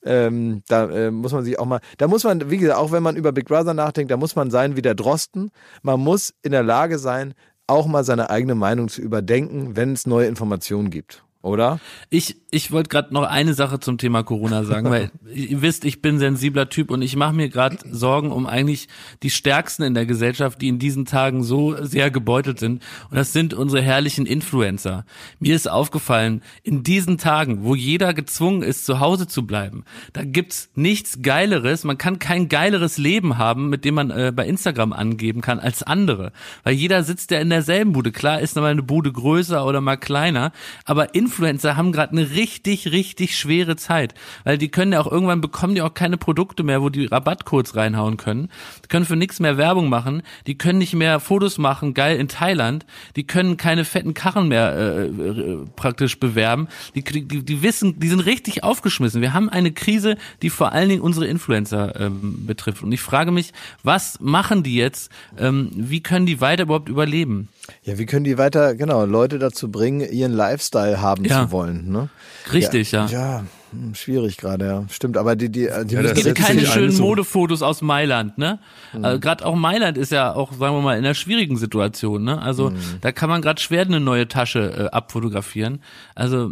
Ähm, 0.04 0.62
da 0.68 0.90
äh, 0.90 1.10
muss 1.10 1.32
man 1.32 1.44
sich 1.44 1.58
auch 1.58 1.66
mal. 1.66 1.80
Da 1.98 2.08
muss 2.08 2.24
man, 2.24 2.50
wie 2.50 2.58
gesagt, 2.58 2.78
auch 2.78 2.92
wenn 2.92 3.02
man 3.02 3.16
über 3.16 3.32
Big 3.32 3.46
Brother 3.46 3.74
nachdenkt, 3.74 4.10
da 4.10 4.16
muss 4.16 4.36
man 4.36 4.50
sein 4.50 4.76
wie 4.76 4.82
der 4.82 4.94
Drosten. 4.94 5.50
Man 5.82 6.00
muss 6.00 6.34
in 6.42 6.52
der 6.52 6.62
Lage 6.62 6.98
sein, 6.98 7.34
auch 7.66 7.86
mal 7.86 8.04
seine 8.04 8.30
eigene 8.30 8.54
Meinung 8.54 8.88
zu 8.88 9.00
überdenken, 9.00 9.76
wenn 9.76 9.92
es 9.92 10.06
neue 10.06 10.26
Informationen 10.26 10.90
gibt. 10.90 11.22
Oder? 11.42 11.80
Ich, 12.10 12.36
ich 12.50 12.70
wollte 12.70 12.90
gerade 12.90 13.14
noch 13.14 13.22
eine 13.22 13.54
Sache 13.54 13.80
zum 13.80 13.96
Thema 13.96 14.22
Corona 14.22 14.62
sagen, 14.64 14.90
weil 14.90 15.10
ihr 15.34 15.62
wisst, 15.62 15.86
ich 15.86 16.02
bin 16.02 16.18
sensibler 16.18 16.68
Typ 16.68 16.90
und 16.90 17.00
ich 17.00 17.16
mache 17.16 17.32
mir 17.32 17.48
gerade 17.48 17.78
Sorgen 17.90 18.30
um 18.30 18.46
eigentlich 18.46 18.88
die 19.22 19.30
Stärksten 19.30 19.82
in 19.84 19.94
der 19.94 20.04
Gesellschaft, 20.04 20.60
die 20.60 20.68
in 20.68 20.78
diesen 20.78 21.06
Tagen 21.06 21.42
so 21.42 21.82
sehr 21.82 22.10
gebeutelt 22.10 22.58
sind. 22.58 22.82
Und 23.10 23.16
das 23.16 23.32
sind 23.32 23.54
unsere 23.54 23.82
herrlichen 23.82 24.26
Influencer. 24.26 25.06
Mir 25.38 25.56
ist 25.56 25.70
aufgefallen, 25.70 26.42
in 26.62 26.82
diesen 26.82 27.16
Tagen, 27.16 27.64
wo 27.64 27.74
jeder 27.74 28.12
gezwungen 28.12 28.62
ist, 28.62 28.84
zu 28.84 29.00
Hause 29.00 29.26
zu 29.26 29.46
bleiben, 29.46 29.84
da 30.12 30.24
gibt's 30.24 30.68
nichts 30.74 31.22
Geileres. 31.22 31.84
Man 31.84 31.96
kann 31.96 32.18
kein 32.18 32.50
geileres 32.50 32.98
Leben 32.98 33.38
haben, 33.38 33.70
mit 33.70 33.86
dem 33.86 33.94
man 33.94 34.10
äh, 34.10 34.30
bei 34.34 34.46
Instagram 34.46 34.92
angeben 34.92 35.40
kann, 35.40 35.58
als 35.58 35.82
andere. 35.82 36.32
Weil 36.64 36.74
jeder 36.74 37.02
sitzt 37.02 37.30
ja 37.30 37.40
in 37.40 37.48
derselben 37.48 37.92
Bude. 37.92 38.12
Klar 38.12 38.40
ist 38.40 38.56
mal 38.56 38.66
eine 38.66 38.82
Bude 38.82 39.10
größer 39.10 39.64
oder 39.64 39.80
mal 39.80 39.96
kleiner, 39.96 40.52
aber 40.84 41.14
Influencer 41.30 41.76
haben 41.76 41.92
gerade 41.92 42.10
eine 42.12 42.30
richtig, 42.32 42.90
richtig 42.90 43.38
schwere 43.38 43.76
Zeit. 43.76 44.14
Weil 44.42 44.58
die 44.58 44.68
können 44.68 44.92
ja 44.92 45.00
auch 45.00 45.10
irgendwann 45.10 45.40
bekommen 45.40 45.76
die 45.76 45.82
auch 45.82 45.94
keine 45.94 46.16
Produkte 46.16 46.64
mehr, 46.64 46.82
wo 46.82 46.88
die 46.88 47.06
Rabattcodes 47.06 47.76
reinhauen 47.76 48.16
können. 48.16 48.48
Die 48.84 48.88
können 48.88 49.04
für 49.04 49.14
nichts 49.14 49.38
mehr 49.38 49.56
Werbung 49.56 49.88
machen. 49.88 50.22
Die 50.48 50.58
können 50.58 50.78
nicht 50.78 50.94
mehr 50.94 51.20
Fotos 51.20 51.56
machen, 51.56 51.94
geil 51.94 52.16
in 52.16 52.26
Thailand. 52.26 52.84
Die 53.14 53.24
können 53.24 53.56
keine 53.56 53.84
fetten 53.84 54.12
Karren 54.12 54.48
mehr 54.48 54.76
äh, 54.76 55.06
äh, 55.06 55.58
praktisch 55.76 56.18
bewerben. 56.18 56.66
Die, 56.96 57.04
die, 57.04 57.44
die 57.44 57.62
wissen, 57.62 58.00
die 58.00 58.08
sind 58.08 58.20
richtig 58.20 58.64
aufgeschmissen. 58.64 59.22
Wir 59.22 59.32
haben 59.32 59.48
eine 59.48 59.70
Krise, 59.70 60.16
die 60.42 60.50
vor 60.50 60.72
allen 60.72 60.88
Dingen 60.88 61.02
unsere 61.02 61.28
Influencer 61.28 61.94
ähm, 62.00 62.44
betrifft. 62.44 62.82
Und 62.82 62.90
ich 62.90 63.00
frage 63.00 63.30
mich, 63.30 63.52
was 63.84 64.18
machen 64.20 64.64
die 64.64 64.74
jetzt? 64.74 65.12
Ähm, 65.38 65.70
wie 65.76 66.02
können 66.02 66.26
die 66.26 66.40
weiter 66.40 66.64
überhaupt 66.64 66.88
überleben? 66.88 67.48
Ja, 67.84 67.98
wie 67.98 68.06
können 68.06 68.24
die 68.24 68.36
weiter, 68.36 68.74
genau, 68.74 69.04
Leute 69.04 69.38
dazu 69.38 69.70
bringen, 69.70 70.00
ihren 70.00 70.32
Lifestyle 70.32 71.00
haben 71.00 71.19
Ja. 71.24 71.44
zu 71.44 71.52
wollen, 71.52 71.90
ne? 71.90 72.08
Richtig, 72.52 72.92
ja. 72.92 73.06
Ja, 73.06 73.44
hm, 73.72 73.94
schwierig 73.94 74.36
gerade, 74.36 74.66
ja. 74.66 74.84
Stimmt, 74.90 75.16
aber 75.16 75.36
die, 75.36 75.50
die, 75.50 75.68
die 75.84 75.94
Ja, 75.94 76.00
Es 76.00 76.24
gibt 76.24 76.38
keine 76.38 76.66
schönen 76.66 76.96
Modefotos 76.98 77.62
aus 77.62 77.82
Mailand, 77.82 78.38
ne? 78.38 78.58
Also 79.00 79.20
gerade 79.20 79.44
auch 79.44 79.54
Mailand 79.54 79.98
ist 79.98 80.12
ja 80.12 80.34
auch, 80.34 80.52
sagen 80.52 80.74
wir 80.74 80.82
mal, 80.82 80.98
in 80.98 81.04
einer 81.04 81.14
schwierigen 81.14 81.56
Situation, 81.56 82.24
ne? 82.24 82.40
Also 82.40 82.72
da 83.00 83.12
kann 83.12 83.28
man 83.28 83.42
gerade 83.42 83.60
schwer 83.60 83.82
eine 83.82 84.00
neue 84.00 84.28
Tasche 84.28 84.88
äh, 84.90 84.96
abfotografieren. 84.96 85.82
Also 86.14 86.50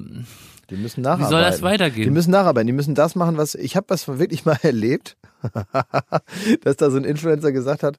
Die 0.70 0.76
müssen 0.76 1.00
nacharbeiten. 1.02 1.30
soll 1.30 1.40
das 1.42 1.62
weitergehen? 1.62 2.04
Die 2.04 2.10
müssen 2.10 2.30
nacharbeiten. 2.30 2.66
Die 2.66 2.72
müssen 2.74 2.94
das 2.94 3.14
machen, 3.14 3.36
was 3.38 3.54
ich 3.54 3.76
habe 3.76 3.86
das 3.88 4.06
wirklich 4.06 4.44
mal 4.44 4.58
erlebt, 4.62 5.16
dass 6.64 6.76
da 6.76 6.90
so 6.90 6.96
ein 6.98 7.04
Influencer 7.04 7.52
gesagt 7.52 7.82
hat, 7.82 7.96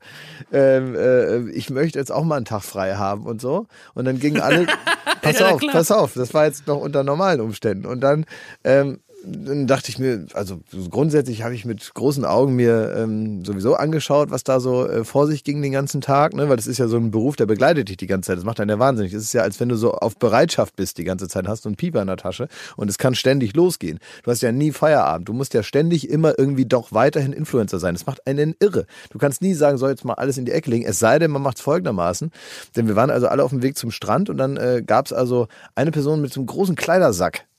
ähm, 0.52 0.96
äh, 0.96 1.50
ich 1.52 1.70
möchte 1.70 1.98
jetzt 1.98 2.12
auch 2.12 2.24
mal 2.24 2.36
einen 2.36 2.46
Tag 2.46 2.64
frei 2.64 2.96
haben 2.96 3.26
und 3.26 3.42
so. 3.42 3.66
Und 3.96 4.06
dann 4.06 4.20
gingen 4.20 4.40
alle, 4.42 4.68
pass 5.22 5.40
Ja, 5.40 5.50
auf, 5.52 5.60
klar. 5.60 5.72
pass 5.74 5.92
auf, 5.92 6.14
das 6.14 6.34
war 6.34 6.46
jetzt 6.46 6.68
noch 6.68 6.78
unter 6.78 7.04
normalen 7.04 7.42
Umständen. 7.42 7.86
Und 7.86 8.02
dann 8.02 8.26
ähm, 8.64 9.00
dann 9.24 9.68
dachte 9.68 9.90
ich 9.90 10.00
mir, 10.00 10.26
also 10.34 10.60
grundsätzlich 10.90 11.44
habe 11.44 11.54
ich 11.54 11.66
mit 11.66 11.94
großen 11.94 12.24
Augen 12.24 12.56
mir 12.56 12.96
ähm, 12.96 13.44
sowieso 13.44 13.76
angeschaut, 13.76 14.32
was 14.32 14.44
da 14.44 14.60
so 14.60 14.88
äh, 14.88 15.04
vor 15.04 15.28
sich 15.28 15.44
ging 15.44 15.62
den 15.62 15.72
ganzen 15.72 16.02
Tag, 16.02 16.34
ne? 16.34 16.48
weil 16.48 16.56
das 16.56 16.68
ist 16.68 16.78
ja 16.78 16.88
so 16.88 16.98
ein 16.98 17.12
Beruf, 17.12 17.36
der 17.36 17.46
begleitet 17.46 17.90
dich 17.90 17.98
die 17.98 18.08
ganze 18.08 18.28
Zeit. 18.28 18.38
Das 18.38 18.46
macht 18.46 18.60
einen 18.60 18.70
ja 18.70 18.80
wahnsinnig. 18.80 19.12
Das 19.12 19.24
ist 19.24 19.34
ja, 19.34 19.42
als 19.42 19.60
wenn 19.60 19.70
du 19.70 19.76
so 19.76 19.94
auf 19.94 20.18
Bereitschaft 20.18 20.76
bist 20.76 20.98
die 20.98 21.04
ganze 21.04 21.28
Zeit, 21.28 21.48
hast 21.48 21.66
du 21.66 21.70
einen 21.70 21.76
Pieper 21.76 22.02
in 22.02 22.08
der 22.08 22.18
Tasche 22.18 22.48
und 22.78 22.90
es 22.90 22.98
kann 22.98 23.14
ständig 23.14 23.56
losgehen. 23.56 24.00
Du 24.24 24.32
hast 24.32 24.42
ja 24.42 24.52
nie 24.52 24.72
Feierabend. 24.72 25.28
Du 25.28 25.34
musst 25.34 25.54
ja 25.54 25.64
ständig 25.64 26.10
immer 26.10 26.38
irgendwie 26.38 26.66
doch 26.66 26.92
weiterhin 26.94 27.34
Influencer 27.34 27.80
sein. 27.80 27.96
Das 27.96 28.06
macht 28.06 28.26
einen 28.26 28.56
irre. 28.60 28.86
Du 29.10 29.18
kannst 29.18 29.42
nie 29.42 29.54
sagen, 29.54 29.78
soll 29.78 29.90
jetzt 29.90 30.06
mal 30.06 30.14
alles 30.14 30.38
in 30.38 30.46
die 30.46 30.52
Ecke 30.52 30.70
legen. 30.70 30.86
Es 30.86 31.00
sei 31.00 31.20
denn, 31.20 31.32
man 31.32 31.42
macht 31.42 31.58
es 31.58 31.64
folgendermaßen. 31.64 32.32
Denn 32.76 32.88
wir 32.88 32.96
waren 32.96 33.10
also 33.10 33.28
alle 33.28 33.44
auf 33.44 33.52
dem 33.52 33.62
Weg 33.62 33.78
zum 33.78 33.92
Strand 33.92 34.30
und 34.30 34.38
dann 34.38 34.58
äh, 34.58 34.82
gab 34.86 35.08
es 35.08 35.14
also 35.14 35.48
eine 35.76 35.92
Person 35.92 36.22
mit 36.22 36.32
so 36.32 36.40
einem 36.40 36.48
großen 36.48 36.76
Kleidersack 36.76 37.50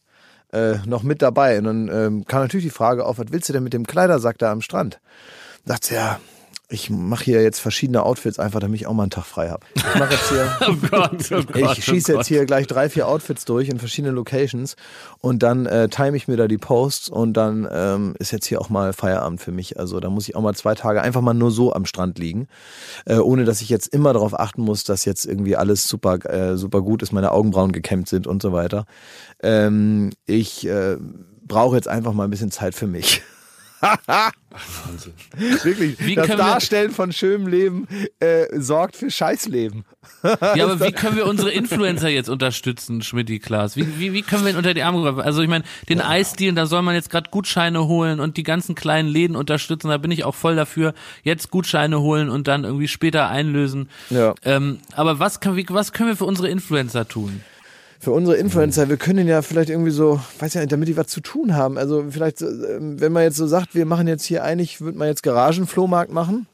äh, 0.53 0.79
noch 0.87 1.03
mit 1.03 1.23
dabei. 1.23 1.59
Und 1.59 1.65
dann 1.65 1.89
ähm, 1.89 2.25
kam 2.27 2.43
natürlich 2.43 2.67
die 2.67 2.71
Frage 2.71 3.05
auf, 3.05 3.19
was 3.19 3.27
willst 3.31 3.49
du 3.49 3.53
denn 3.53 3.63
mit 3.63 3.73
dem 3.73 3.87
Kleidersack 3.87 4.39
da 4.39 4.53
am 4.53 4.61
Strand? 4.61 5.01
Dachte 5.65 5.95
ja, 5.95 6.21
ich 6.71 6.89
mache 6.89 7.25
hier 7.25 7.43
jetzt 7.43 7.59
verschiedene 7.59 8.05
Outfits 8.05 8.39
einfach, 8.39 8.61
damit 8.61 8.81
ich 8.81 8.87
auch 8.87 8.93
mal 8.93 9.03
einen 9.03 9.11
Tag 9.11 9.27
frei 9.27 9.51
habe. 9.51 9.67
Ich 9.75 9.83
mache 9.83 10.15
jetzt 10.15 10.29
hier, 10.29 10.57
Oh 10.69 10.75
Gott, 10.89 11.33
oh 11.33 11.43
Gott. 11.43 11.79
ich 11.79 11.85
schieße 11.85 12.15
oh 12.15 12.19
jetzt 12.19 12.29
hier 12.29 12.45
gleich 12.47 12.69
drei, 12.69 12.89
vier 12.89 13.09
Outfits 13.09 13.45
durch 13.45 13.69
in 13.69 13.79
verschiedenen 13.79 14.15
Locations 14.15 14.77
und 15.19 15.43
dann 15.43 15.67
äh, 15.67 15.89
time 15.89 16.17
ich 16.17 16.29
mir 16.29 16.37
da 16.37 16.47
die 16.47 16.59
Posts 16.59 17.09
und 17.09 17.33
dann 17.35 17.69
ähm, 17.71 18.15
ist 18.19 18.31
jetzt 18.31 18.47
hier 18.47 18.61
auch 18.61 18.69
mal 18.69 18.93
Feierabend 18.93 19.41
für 19.41 19.51
mich. 19.51 19.81
Also 19.81 19.99
da 19.99 20.11
muss 20.11 20.29
ich 20.29 20.37
auch 20.37 20.43
mal 20.43 20.55
zwei 20.55 20.75
Tage 20.77 21.03
einfach 21.03 21.23
mal 21.23 21.35
nur 21.35 21.51
so 21.51 21.73
am 21.73 21.87
Strand 21.87 22.19
liegen, 22.19 22.47
äh, 23.05 23.17
ohne 23.17 23.45
dass 23.45 23.61
ich 23.63 23.69
jetzt 23.69 23.89
immer 23.89 24.13
darauf 24.13 24.39
achten 24.39 24.63
muss, 24.63 24.85
dass 24.85 25.05
jetzt 25.05 25.25
irgendwie 25.27 25.57
alles 25.57 25.89
super, 25.89 26.25
äh, 26.25 26.57
super 26.57 26.83
gut 26.83 27.03
ist, 27.03 27.13
meine 27.13 27.33
Augenbrauen 27.33 27.73
gekämmt 27.73 28.09
sind 28.09 28.29
und 28.29 28.41
so 28.41 28.53
weiter. 28.53 28.85
Ähm, 29.43 30.11
ich 30.25 30.67
äh, 30.69 30.97
brauche 31.43 31.75
jetzt 31.75 31.89
einfach 31.89 32.13
mal 32.13 32.25
ein 32.25 32.31
bisschen 32.31 32.53
Zeit 32.53 32.77
für 32.77 32.87
mich. 32.87 33.23
Wirklich, 35.63 35.99
Wie 36.01 36.15
das 36.15 36.27
Darstellen 36.27 36.91
von 36.91 37.13
schönem 37.13 37.47
Leben 37.47 37.87
äh, 38.19 38.47
sorgt 38.59 38.97
für 38.97 39.11
Scheißleben. 39.11 39.85
Ja, 40.23 40.65
aber 40.65 40.81
wie 40.87 40.93
können 40.93 41.17
wir 41.17 41.27
unsere 41.27 41.51
Influencer 41.51 42.09
jetzt 42.09 42.29
unterstützen, 42.29 43.03
Schmidti, 43.03 43.39
Klaas? 43.39 43.77
Wie, 43.77 43.99
wie, 43.99 44.13
wie 44.13 44.23
können 44.23 44.45
wir 44.45 44.51
ihn 44.51 44.57
unter 44.57 44.75
die 44.75 44.83
Arme 44.83 45.03
greifen? 45.03 45.21
Also 45.21 45.43
ich 45.43 45.49
meine, 45.49 45.65
den 45.89 46.01
Eisdeal, 46.01 46.55
da 46.55 46.67
soll 46.67 46.83
man 46.83 46.95
jetzt 46.95 47.11
gerade 47.11 47.31
Gutscheine 47.31 47.87
holen 47.87 48.21
und 48.21 48.37
die 48.37 48.43
ganzen 48.43 48.75
kleinen 48.75 49.09
Läden 49.09 49.37
unterstützen. 49.37 49.89
Da 49.89 49.99
bin 49.99 50.11
ich 50.11 50.25
auch 50.25 50.35
voll 50.35 50.57
dafür. 50.57 50.95
Jetzt 51.23 51.51
Gutscheine 51.51 52.01
holen 52.01 52.29
und 52.29 52.49
dann 52.49 52.65
irgendwie 52.65 52.89
später 52.89 53.29
einlösen. 53.29 53.89
Ja. 54.11 54.35
Ähm, 54.45 54.81
aber 54.95 55.19
was 55.19 55.41
können, 55.41 55.57
wir, 55.57 55.65
was 55.69 55.93
können 55.93 56.11
wir 56.11 56.17
für 56.17 56.27
unsere 56.27 56.49
Influencer 56.49 57.07
tun? 57.09 57.43
Für 58.01 58.13
unsere 58.13 58.39
Influencer, 58.39 58.89
wir 58.89 58.97
können 58.97 59.29
ja 59.29 59.43
vielleicht 59.43 59.69
irgendwie 59.69 59.91
so, 59.91 60.19
weiß 60.39 60.55
ja 60.55 60.63
nicht, 60.63 60.73
damit 60.73 60.89
die 60.89 60.97
was 60.97 61.09
zu 61.09 61.21
tun 61.21 61.55
haben. 61.55 61.77
Also 61.77 62.07
vielleicht, 62.11 62.41
ähm, 62.41 62.99
wenn 62.99 63.13
man 63.13 63.25
jetzt 63.25 63.37
so 63.37 63.47
sagt, 63.47 63.75
wir 63.75 63.85
machen 63.85 64.09
jetzt 64.09 64.25
hier 64.25 64.43
eigentlich, 64.43 64.81
würde 64.81 64.97
man 64.97 65.09
jetzt 65.09 65.23
Garagenflohmarkt 65.23 66.11
machen 66.11 66.47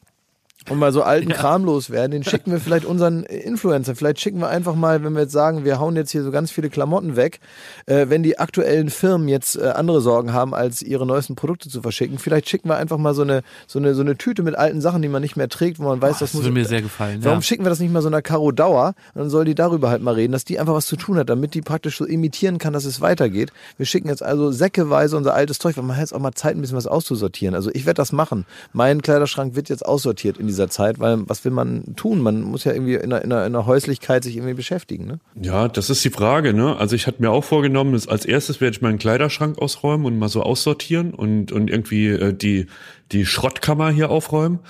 und 0.70 0.78
mal 0.78 0.92
so 0.92 1.02
alten 1.02 1.28
Kram 1.32 1.64
loswerden, 1.64 2.10
den 2.10 2.24
schicken 2.24 2.50
wir 2.52 2.60
vielleicht 2.60 2.84
unseren 2.84 3.22
Influencer. 3.24 3.94
Vielleicht 3.94 4.20
schicken 4.20 4.40
wir 4.40 4.48
einfach 4.48 4.74
mal, 4.74 5.02
wenn 5.04 5.12
wir 5.14 5.22
jetzt 5.22 5.32
sagen, 5.32 5.64
wir 5.64 5.78
hauen 5.78 5.96
jetzt 5.96 6.10
hier 6.10 6.22
so 6.22 6.30
ganz 6.30 6.50
viele 6.50 6.70
Klamotten 6.70 7.16
weg, 7.16 7.40
äh, 7.86 8.06
wenn 8.08 8.22
die 8.22 8.38
aktuellen 8.38 8.90
Firmen 8.90 9.28
jetzt 9.28 9.56
äh, 9.56 9.68
andere 9.68 10.00
Sorgen 10.00 10.32
haben, 10.32 10.54
als 10.54 10.82
ihre 10.82 11.06
neuesten 11.06 11.36
Produkte 11.36 11.68
zu 11.68 11.82
verschicken, 11.82 12.18
vielleicht 12.18 12.48
schicken 12.48 12.68
wir 12.68 12.76
einfach 12.76 12.98
mal 12.98 13.14
so 13.14 13.22
eine, 13.22 13.42
so 13.66 13.78
eine, 13.78 13.94
so 13.94 14.00
eine 14.02 14.16
Tüte 14.16 14.42
mit 14.42 14.56
alten 14.56 14.80
Sachen, 14.80 15.02
die 15.02 15.08
man 15.08 15.22
nicht 15.22 15.36
mehr 15.36 15.48
trägt, 15.48 15.78
wo 15.78 15.84
man 15.84 16.00
weiß, 16.00 16.18
das, 16.18 16.30
Das 16.30 16.34
muss 16.34 16.44
würde 16.44 16.54
mir 16.54 16.64
sehr 16.64 16.82
gefallen. 16.82 17.20
Warum 17.22 17.38
Ja. 17.38 17.42
schicken 17.42 17.64
wir 17.64 17.70
das 17.70 17.80
nicht 17.80 17.92
mal 17.92 18.02
so 18.02 18.08
einer 18.08 18.22
Caro 18.22 18.50
Dauer? 18.52 18.94
Dann 19.14 19.30
soll 19.30 19.44
die 19.44 19.54
darüber 19.54 19.90
halt 19.90 20.02
mal 20.02 20.14
reden, 20.14 20.32
dass 20.32 20.44
die 20.44 20.58
einfach 20.58 20.74
was 20.74 20.86
zu 20.86 20.96
tun 20.96 21.18
hat, 21.18 21.28
damit 21.30 21.54
die 21.54 21.62
praktisch 21.62 21.98
so 21.98 22.04
imitieren 22.04 22.58
kann, 22.58 22.72
dass 22.72 22.84
es 22.84 23.00
weitergeht. 23.00 23.52
Wir 23.76 23.86
schicken 23.86 24.08
jetzt 24.08 24.22
also 24.22 24.50
säckeweise 24.50 25.16
unser 25.16 25.34
altes 25.34 25.58
Zeug, 25.58 25.76
weil 25.76 25.84
man 25.84 25.96
hat 25.96 26.02
jetzt 26.02 26.14
auch 26.14 26.18
mal 26.20 26.32
Zeit, 26.32 26.56
ein 26.56 26.60
bisschen 26.60 26.76
was 26.76 26.86
auszusortieren. 26.86 27.54
Also 27.54 27.70
ich 27.74 27.84
werde 27.86 27.98
das 27.98 28.12
machen. 28.12 28.46
Mein 28.72 29.02
Kleiderschrank 29.02 29.54
wird 29.54 29.68
jetzt 29.68 29.84
aussortiert 29.84 30.38
in 30.38 30.46
dieser 30.46 30.55
Zeit, 30.68 30.98
weil 30.98 31.28
was 31.28 31.44
will 31.44 31.52
man 31.52 31.94
tun? 31.96 32.20
Man 32.20 32.42
muss 32.42 32.64
ja 32.64 32.72
irgendwie 32.72 32.94
in 32.94 33.12
einer, 33.12 33.22
in 33.22 33.32
einer, 33.32 33.46
in 33.46 33.54
einer 33.54 33.66
Häuslichkeit 33.66 34.24
sich 34.24 34.36
irgendwie 34.36 34.54
beschäftigen. 34.54 35.06
Ne? 35.06 35.20
Ja, 35.40 35.68
das 35.68 35.90
ist 35.90 36.04
die 36.04 36.10
Frage, 36.10 36.52
ne? 36.52 36.76
Also 36.76 36.96
ich 36.96 37.06
hatte 37.06 37.22
mir 37.22 37.30
auch 37.30 37.44
vorgenommen, 37.44 38.00
als 38.08 38.24
erstes 38.24 38.60
werde 38.60 38.76
ich 38.76 38.82
meinen 38.82 38.98
Kleiderschrank 38.98 39.58
ausräumen 39.58 40.06
und 40.06 40.18
mal 40.18 40.28
so 40.28 40.42
aussortieren 40.42 41.14
und, 41.14 41.52
und 41.52 41.70
irgendwie 41.70 42.08
äh, 42.08 42.32
die, 42.32 42.66
die 43.12 43.26
Schrottkammer 43.26 43.90
hier 43.90 44.10
aufräumen. 44.10 44.60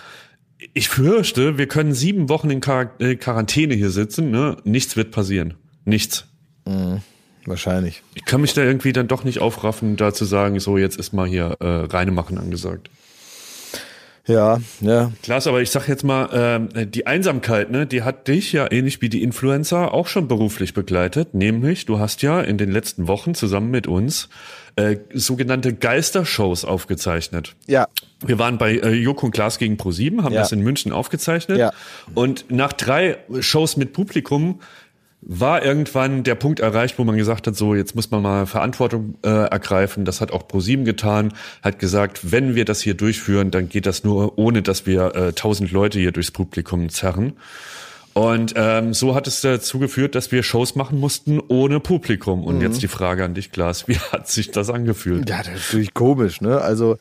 Ich 0.75 0.89
fürchte, 0.89 1.59
wir 1.59 1.69
können 1.69 1.95
sieben 1.95 2.29
Wochen 2.29 2.51
in 2.51 2.61
Quar 2.61 2.91
äh, 2.99 3.17
Quarantäne 3.17 3.75
hier 3.75 3.91
sitzen, 3.91 4.31
ne? 4.31 4.57
Nichts 4.65 4.97
wird 4.97 5.11
passieren. 5.13 5.55
Nichts. 5.85 6.27
Wahrscheinlich. 7.47 8.03
Ich 8.15 8.25
kann 8.25 8.41
mich 8.41 8.55
da 8.55 8.63
irgendwie 8.63 8.93
dann 8.93 9.07
doch 9.07 9.23
nicht 9.23 9.41
aufraffen, 9.41 9.97
da 9.97 10.13
zu 10.13 10.25
sagen, 10.25 10.59
so 10.59 10.79
jetzt 10.79 10.99
ist 10.99 11.13
mal 11.13 11.27
hier 11.27 11.57
äh, 11.61 11.67
reine 11.67 12.11
machen 12.11 12.39
angesagt. 12.39 12.91
Ja, 14.27 14.61
ja. 14.81 15.13
Klaas, 15.23 15.47
aber 15.47 15.63
ich 15.63 15.71
sag 15.71 15.87
jetzt 15.89 16.03
mal, 16.03 16.29
ähm, 16.33 16.91
die 16.91 17.07
Einsamkeit, 17.07 17.71
ne, 17.71 17.87
die 17.87 18.03
hat 18.03 18.27
dich 18.27 18.53
ja 18.53 18.71
ähnlich 18.71 19.01
wie 19.01 19.09
die 19.09 19.23
Influencer 19.23 19.95
auch 19.95 20.09
schon 20.09 20.27
beruflich 20.27 20.75
begleitet. 20.75 21.33
Nämlich, 21.35 21.87
du 21.87 21.99
hast 22.01 22.23
ja 22.23 22.41
in 22.41 22.59
den 22.59 22.71
letzten 22.71 23.07
Wochen 23.07 23.35
zusammen 23.35 23.71
mit 23.71 23.87
uns 23.87 24.29
äh, 24.75 24.97
sogenannte 25.15 25.75
Geistershows 25.75 26.65
aufgezeichnet. 26.65 27.55
Ja, 27.67 27.87
Wir 28.27 28.39
waren 28.39 28.59
bei 28.59 28.73
äh, 28.77 28.91
Joko 28.95 29.27
und 29.27 29.33
Klaas 29.33 29.59
gegen 29.59 29.77
Pro7, 29.77 30.23
haben 30.23 30.35
Ja. 30.35 30.41
das 30.41 30.51
in 30.53 30.61
München 30.61 30.91
aufgezeichnet. 30.93 31.59
Ja. 31.59 31.73
Und 32.15 32.51
nach 32.51 32.73
drei 32.73 33.19
Shows 33.41 33.77
mit 33.77 33.93
Publikum 33.93 34.61
war 35.29 35.65
irgendwann 35.65 36.23
der 36.23 36.37
Punkt 36.37 36.61
erreicht, 36.61 36.99
wo 36.99 37.05
man 37.05 37.17
gesagt 37.17 37.49
hat, 37.49 37.57
so 37.57 37.75
jetzt 37.75 37.97
muss 37.97 38.13
man 38.13 38.23
mal 38.23 38.47
Verantwortung 38.47 39.17
äh, 39.25 39.29
ergreifen. 39.29 40.05
Das 40.05 40.21
hat 40.21 40.31
auch 40.31 40.47
ProSieben 40.47 40.85
getan, 40.85 41.33
hat 41.63 41.81
gesagt, 41.81 42.31
wenn 42.31 42.55
wir 42.55 42.65
das 42.65 42.81
hier 42.81 42.95
durchführen, 42.95 43.51
dann 43.51 43.69
geht 43.69 43.87
das 43.87 44.05
nur, 44.05 44.39
ohne 44.39 44.63
dass 44.63 44.87
wir 44.87 45.17
äh, 45.17 45.33
tausend 45.33 45.73
Leute 45.73 45.99
hier 45.99 46.13
durchs 46.13 46.31
Publikum 46.31 46.89
zerren. 46.91 47.33
Und 48.15 48.55
ähm, 48.57 48.95
so 48.95 49.15
hat 49.15 49.27
es 49.27 49.43
dazu 49.43 49.79
geführt, 49.79 50.15
dass 50.15 50.33
wir 50.33 50.43
Shows 50.43 50.75
machen 50.75 50.99
mussten 50.99 51.39
ohne 51.49 51.81
Publikum. 51.81 52.45
Und 52.45 52.63
jetzt 52.63 52.81
die 52.81 52.89
Frage 52.89 53.25
an 53.25 53.35
dich, 53.35 53.53
Klaas, 53.53 53.89
wie 53.89 53.99
hat 53.99 54.29
sich 54.29 54.53
das 54.53 54.71
angefühlt? 54.71 55.29
Ja, 55.29 55.39
das 55.39 55.49
ist 55.49 55.67
natürlich 55.67 55.93
komisch, 55.93 56.41
ne? 56.41 56.61
Also, 56.63 56.97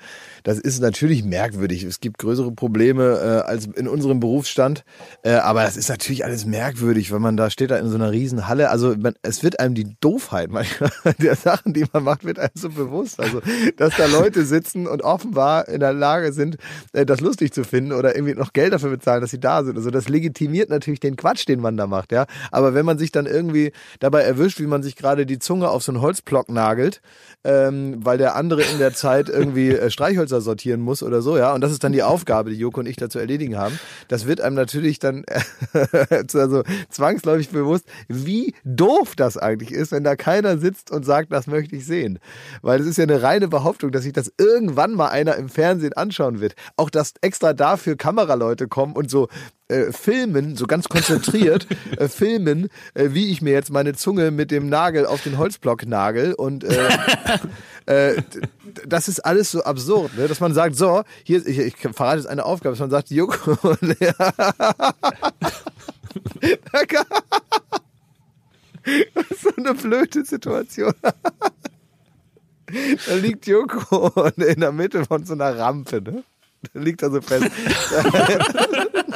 das 0.45 0.59
ist 0.59 0.79
natürlich 0.79 1.25
merkwürdig. 1.25 1.83
Es 1.83 1.99
gibt 1.99 2.19
größere 2.19 2.51
Probleme 2.51 3.43
äh, 3.43 3.49
als 3.49 3.65
in 3.65 3.87
unserem 3.87 4.19
Berufsstand, 4.19 4.85
äh, 5.23 5.31
aber 5.31 5.63
das 5.63 5.75
ist 5.75 5.89
natürlich 5.89 6.23
alles 6.23 6.45
merkwürdig, 6.45 7.11
wenn 7.11 7.21
man 7.21 7.35
da 7.35 7.49
steht 7.49 7.71
da 7.71 7.77
in 7.77 7.89
so 7.89 7.95
einer 7.95 8.11
riesen 8.11 8.47
Halle. 8.47 8.69
Also, 8.69 8.95
man, 8.95 9.15
es 9.23 9.41
wird 9.41 9.59
einem 9.59 9.73
die 9.73 9.97
Doofheit 9.99 10.51
manchmal 10.51 10.91
der 11.17 11.35
Sachen, 11.35 11.73
die 11.73 11.85
man 11.91 12.03
macht, 12.03 12.25
wird 12.25 12.37
einem 12.37 12.51
so 12.53 12.69
bewusst. 12.69 13.19
Also, 13.19 13.41
dass 13.77 13.97
da 13.97 14.05
Leute 14.05 14.45
sitzen 14.45 14.85
und 14.85 15.01
offenbar 15.01 15.67
in 15.67 15.79
der 15.79 15.93
Lage 15.93 16.31
sind, 16.31 16.57
äh, 16.93 17.07
das 17.07 17.21
lustig 17.21 17.51
zu 17.51 17.63
finden 17.63 17.91
oder 17.91 18.15
irgendwie 18.15 18.35
noch 18.35 18.53
Geld 18.53 18.71
dafür 18.71 18.91
bezahlen, 18.91 19.21
dass 19.21 19.31
sie 19.31 19.39
da 19.39 19.63
sind. 19.63 19.77
Also, 19.77 19.89
das 19.89 20.09
legitimiert 20.09 20.69
natürlich 20.69 20.99
den 20.99 21.15
Quatsch, 21.15 21.47
den 21.47 21.59
man 21.59 21.75
da 21.75 21.87
macht, 21.87 22.11
ja. 22.11 22.27
Aber 22.51 22.75
wenn 22.75 22.85
man 22.85 22.99
sich 22.99 23.11
dann 23.11 23.25
irgendwie 23.25 23.71
dabei 23.99 24.21
erwischt, 24.21 24.59
wie 24.59 24.67
man 24.67 24.83
sich 24.83 24.95
gerade 24.95 25.25
die 25.25 25.39
Zunge 25.39 25.69
auf 25.69 25.81
so 25.81 25.91
einen 25.91 26.01
Holzblock 26.01 26.49
nagelt, 26.49 27.01
ähm, 27.43 27.97
weil 28.05 28.19
der 28.19 28.35
andere 28.35 28.61
in 28.61 28.77
der 28.77 28.93
Zeit 28.93 29.27
irgendwie 29.27 29.71
äh, 29.71 29.89
Streichhölzer 29.89 30.34
sortieren 30.41 30.81
muss 30.81 31.03
oder 31.03 31.21
so, 31.21 31.37
ja. 31.37 31.53
Und 31.53 31.61
das 31.61 31.71
ist 31.71 31.83
dann 31.83 31.91
die 31.91 32.03
Aufgabe, 32.03 32.49
die 32.49 32.57
Joko 32.57 32.79
und 32.79 32.85
ich 32.87 32.95
da 32.97 33.09
zu 33.09 33.19
erledigen 33.19 33.57
haben. 33.57 33.79
Das 34.07 34.27
wird 34.27 34.41
einem 34.41 34.55
natürlich 34.55 34.99
dann 34.99 35.25
also 36.33 36.63
zwangsläufig 36.89 37.49
bewusst, 37.49 37.85
wie 38.07 38.53
doof 38.63 39.15
das 39.15 39.37
eigentlich 39.37 39.71
ist, 39.71 39.91
wenn 39.91 40.03
da 40.03 40.15
keiner 40.15 40.57
sitzt 40.57 40.91
und 40.91 41.05
sagt, 41.05 41.31
das 41.31 41.47
möchte 41.47 41.75
ich 41.75 41.85
sehen. 41.85 42.19
Weil 42.61 42.81
es 42.81 42.87
ist 42.87 42.97
ja 42.97 43.03
eine 43.03 43.21
reine 43.21 43.47
Behauptung, 43.47 43.91
dass 43.91 44.03
sich 44.03 44.13
das 44.13 44.31
irgendwann 44.37 44.93
mal 44.93 45.09
einer 45.09 45.35
im 45.35 45.49
Fernsehen 45.49 45.93
anschauen 45.93 46.39
wird. 46.41 46.55
Auch 46.77 46.89
dass 46.89 47.13
extra 47.21 47.53
dafür 47.53 47.95
Kameraleute 47.95 48.67
kommen 48.67 48.93
und 48.93 49.09
so 49.09 49.27
äh, 49.67 49.91
filmen, 49.91 50.55
so 50.55 50.67
ganz 50.67 50.89
konzentriert 50.89 51.67
äh, 51.97 52.07
filmen, 52.07 52.69
äh, 52.93 53.09
wie 53.13 53.31
ich 53.31 53.41
mir 53.41 53.53
jetzt 53.53 53.71
meine 53.71 53.93
Zunge 53.93 54.29
mit 54.29 54.51
dem 54.51 54.69
Nagel 54.69 55.07
auf 55.07 55.23
den 55.23 55.39
Holzblock 55.39 55.87
nagel 55.87 56.33
und 56.33 56.63
äh, 57.85 58.21
das 58.85 59.07
ist 59.07 59.19
alles 59.19 59.51
so 59.51 59.63
absurd, 59.63 60.17
ne? 60.17 60.27
dass 60.27 60.39
man 60.39 60.53
sagt, 60.53 60.75
so, 60.75 61.03
hier, 61.23 61.45
ich, 61.45 61.59
ich 61.59 61.77
verrate 61.77 62.17
jetzt 62.17 62.27
eine 62.27 62.45
Aufgabe, 62.45 62.73
dass 62.73 62.79
man 62.79 62.89
sagt, 62.89 63.11
Joko, 63.11 63.71
ist 69.29 69.41
so 69.41 69.49
eine 69.57 69.73
blöde 69.73 70.23
Situation. 70.25 70.93
Da 71.01 71.13
liegt 73.15 73.47
Joko 73.47 74.29
in 74.37 74.61
der 74.61 74.71
Mitte 74.71 75.03
von 75.05 75.25
so 75.25 75.33
einer 75.33 75.57
Rampe, 75.57 76.01
ne? 76.01 76.23
Da 76.73 76.79
liegt 76.79 77.01
er 77.01 77.11
so 77.11 77.21
fest. 77.21 77.45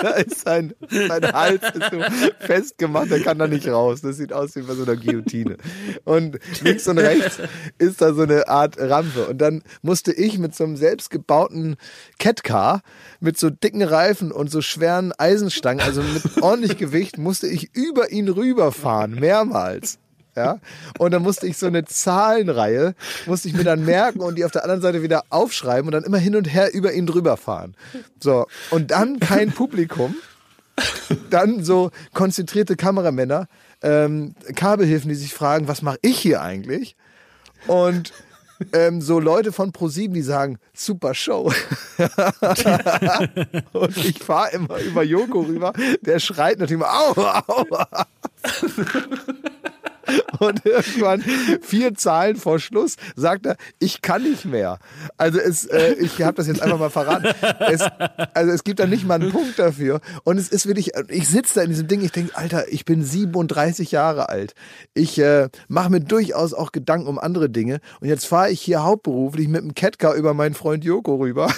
da 0.02 0.10
ist 0.12 0.42
sein, 0.42 0.74
sein 0.90 1.34
Hals 1.34 1.62
ist 1.64 1.92
so 1.92 2.00
festgemacht, 2.40 3.12
der 3.12 3.22
kann 3.22 3.38
da 3.38 3.48
nicht 3.48 3.68
raus. 3.68 4.02
Das 4.02 4.18
sieht 4.18 4.34
aus 4.34 4.56
wie 4.56 4.62
bei 4.62 4.74
so 4.76 4.84
einer 4.84 4.96
Guillotine. 4.96 5.58
Und 6.06 6.40
links 6.62 6.88
und 6.88 6.98
rechts 7.00 7.40
ist 7.78 8.02
da 8.02 8.14
so 8.14 8.22
eine 8.22 8.48
Art 8.48 8.80
Rampe. 8.80 9.28
Und 9.28 9.40
dann 9.40 9.64
musste 9.82 10.14
ich 10.14 10.38
mit 10.40 10.56
so 10.56 10.64
einem 10.64 10.78
selbstgebauten 10.78 11.76
Catcar 12.18 12.82
mit 13.20 13.38
so 13.38 13.50
dicken 13.50 13.82
Reifen 13.82 14.32
und 14.32 14.50
so 14.52 14.62
schweren 14.62 15.12
Eisenstangen, 15.14 15.86
also 15.86 16.02
mit 16.02 16.42
ordentlich 16.42 16.78
Gewicht, 16.78 17.18
musste 17.18 17.48
ich 17.48 17.76
über 17.76 18.12
ihn 18.12 18.30
rüberfahren, 18.30 19.16
mehrmals. 19.16 20.00
Ja, 20.40 20.60
und 20.98 21.12
dann 21.12 21.22
musste 21.22 21.48
ich 21.48 21.58
so 21.58 21.66
eine 21.66 21.84
Zahlenreihe, 21.84 22.96
musste 23.26 23.50
ich 23.50 23.54
mir 23.54 23.66
dann 23.66 23.84
merken 23.84 24.22
und 24.22 24.36
die 24.36 24.46
auf 24.46 24.52
der 24.52 24.64
anderen 24.64 24.82
Seite 24.82 25.04
wieder 25.04 25.26
aufschreiben 25.30 25.88
und 25.88 25.92
dann 25.92 26.06
immer 26.06 26.18
hin 26.18 26.34
und 26.38 26.46
her 26.46 26.74
über 26.74 26.94
ihn 26.94 27.06
drüber 27.06 27.36
fahren. 27.36 27.76
So, 28.22 28.48
und 28.70 28.92
dann 28.92 29.20
kein 29.20 29.52
Publikum, 29.52 30.16
dann 31.30 31.62
so 31.62 31.92
konzentrierte 32.14 32.78
Kameramänner, 32.78 33.48
ähm, 33.82 34.34
Kabelhilfen, 34.56 35.10
die 35.10 35.16
sich 35.16 35.34
fragen, 35.34 35.68
was 35.68 35.82
mache 35.82 36.00
ich 36.04 36.18
hier 36.18 36.42
eigentlich? 36.42 36.96
Und 37.68 38.14
ähm, 38.72 39.02
so 39.02 39.20
Leute 39.20 39.52
von 39.52 39.74
ProSieben, 39.74 40.14
die 40.14 40.22
sagen, 40.22 40.58
super 40.74 41.14
Show. 41.14 41.52
und 43.74 43.98
ich 43.98 44.24
fahre 44.24 44.54
immer 44.54 44.78
über 44.78 45.04
Joko 45.04 45.42
rüber, 45.42 45.74
der 46.00 46.20
schreit 46.20 46.60
natürlich 46.60 46.82
immer, 46.82 46.94
au, 46.94 47.14
au. 47.46 47.66
Und 50.40 50.66
irgendwann, 50.66 51.24
vier 51.62 51.94
Zahlen 51.96 52.36
vor 52.36 52.60
Schluss, 52.60 52.96
sagt 53.16 53.46
er, 53.46 53.58
ich 53.80 54.02
kann 54.02 54.24
nicht 54.24 54.46
mehr. 54.46 54.80
Also 55.18 55.40
es, 55.40 55.66
äh, 55.66 55.94
ich 55.94 56.22
habe 56.22 56.36
das 56.36 56.48
jetzt 56.48 56.62
einfach 56.62 56.80
mal 56.80 56.90
verraten. 56.90 57.34
Es, 57.60 57.82
also 58.34 58.52
es 58.52 58.64
gibt 58.64 58.80
da 58.80 58.86
nicht 58.86 59.06
mal 59.06 59.16
einen 59.16 59.32
Punkt 59.32 59.60
dafür. 59.60 60.02
Und 60.24 60.38
es 60.38 60.50
ist 60.50 60.66
wirklich, 60.66 60.92
ich 61.10 61.28
sitze 61.28 61.56
da 61.56 61.62
in 61.62 61.70
diesem 61.70 61.88
Ding, 61.88 62.02
ich 62.02 62.12
denke, 62.12 62.36
Alter, 62.36 62.72
ich 62.72 62.86
bin 62.86 63.04
37 63.04 63.92
Jahre 63.92 64.30
alt. 64.30 64.54
Ich 64.94 65.20
äh, 65.20 65.50
mache 65.68 65.90
mir 65.90 66.02
durchaus 66.02 66.54
auch 66.54 66.72
Gedanken 66.72 67.08
um 67.08 67.20
andere 67.20 67.50
Dinge. 67.50 67.80
Und 68.00 68.08
jetzt 68.08 68.26
fahre 68.26 68.52
ich 68.52 68.62
hier 68.62 68.84
hauptberuflich 68.84 69.48
mit 69.48 69.62
dem 69.62 69.76
Catcar 69.76 70.14
über 70.14 70.34
meinen 70.34 70.56
Freund 70.56 70.84
Joko 70.84 71.16
rüber. 71.16 71.54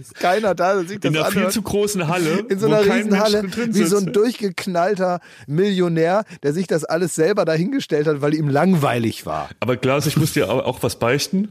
Ist 0.00 0.14
keiner 0.20 0.54
da, 0.54 0.74
der 0.74 0.84
sich 0.88 1.00
das 1.00 1.10
In 1.10 1.16
einer 1.16 1.26
viel 1.26 1.38
anhört. 1.38 1.52
zu 1.52 1.62
großen 1.62 2.08
Halle. 2.08 2.44
In 2.48 2.58
so 2.58 2.66
einer 2.66 2.80
Riesenhalle, 2.84 3.44
wie 3.68 3.84
so 3.84 3.98
ein 3.98 4.12
durchgeknallter 4.12 5.20
Millionär, 5.46 6.24
der 6.42 6.52
sich 6.52 6.66
das 6.66 6.84
alles 6.84 7.14
selber 7.14 7.44
dahingestellt 7.44 8.06
hat, 8.06 8.20
weil 8.20 8.34
ihm 8.34 8.48
langweilig 8.48 9.26
war. 9.26 9.48
Aber 9.60 9.76
Klaus, 9.76 10.06
ich 10.06 10.16
muss 10.16 10.32
dir 10.32 10.50
auch, 10.50 10.82
was 10.82 10.96
beichten. 10.98 11.50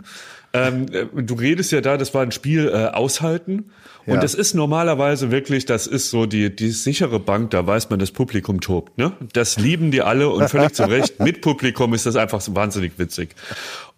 Ähm, 0.54 0.86
äh, 0.92 1.06
du 1.22 1.34
redest 1.34 1.72
ja 1.74 1.82
da, 1.82 1.98
das 1.98 2.14
war 2.14 2.22
ein 2.22 2.32
Spiel 2.32 2.70
äh, 2.70 2.88
aushalten. 2.96 3.66
Und 4.06 4.16
Ja. 4.16 4.22
das 4.22 4.36
ist 4.36 4.54
normalerweise 4.54 5.32
wirklich, 5.32 5.66
das 5.66 5.86
ist 5.88 6.12
so 6.12 6.28
die, 6.28 6.56
die 6.56 6.70
sichere 6.70 7.20
Bank, 7.20 7.50
da 7.52 7.66
weiß 7.66 7.90
man, 7.90 7.98
das 8.00 8.12
Publikum 8.12 8.62
tobt. 8.62 8.98
Ne? 8.98 9.12
Das 9.34 9.58
lieben 9.58 9.90
die 9.92 10.02
alle 10.02 10.30
und 10.30 10.48
völlig 10.48 10.74
zu 10.74 10.84
Recht. 10.88 11.20
Mit 11.24 11.42
Publikum 11.42 11.94
ist 11.94 12.06
das 12.06 12.16
einfach 12.16 12.42
wahnsinnig 12.52 12.94
witzig. 12.98 13.32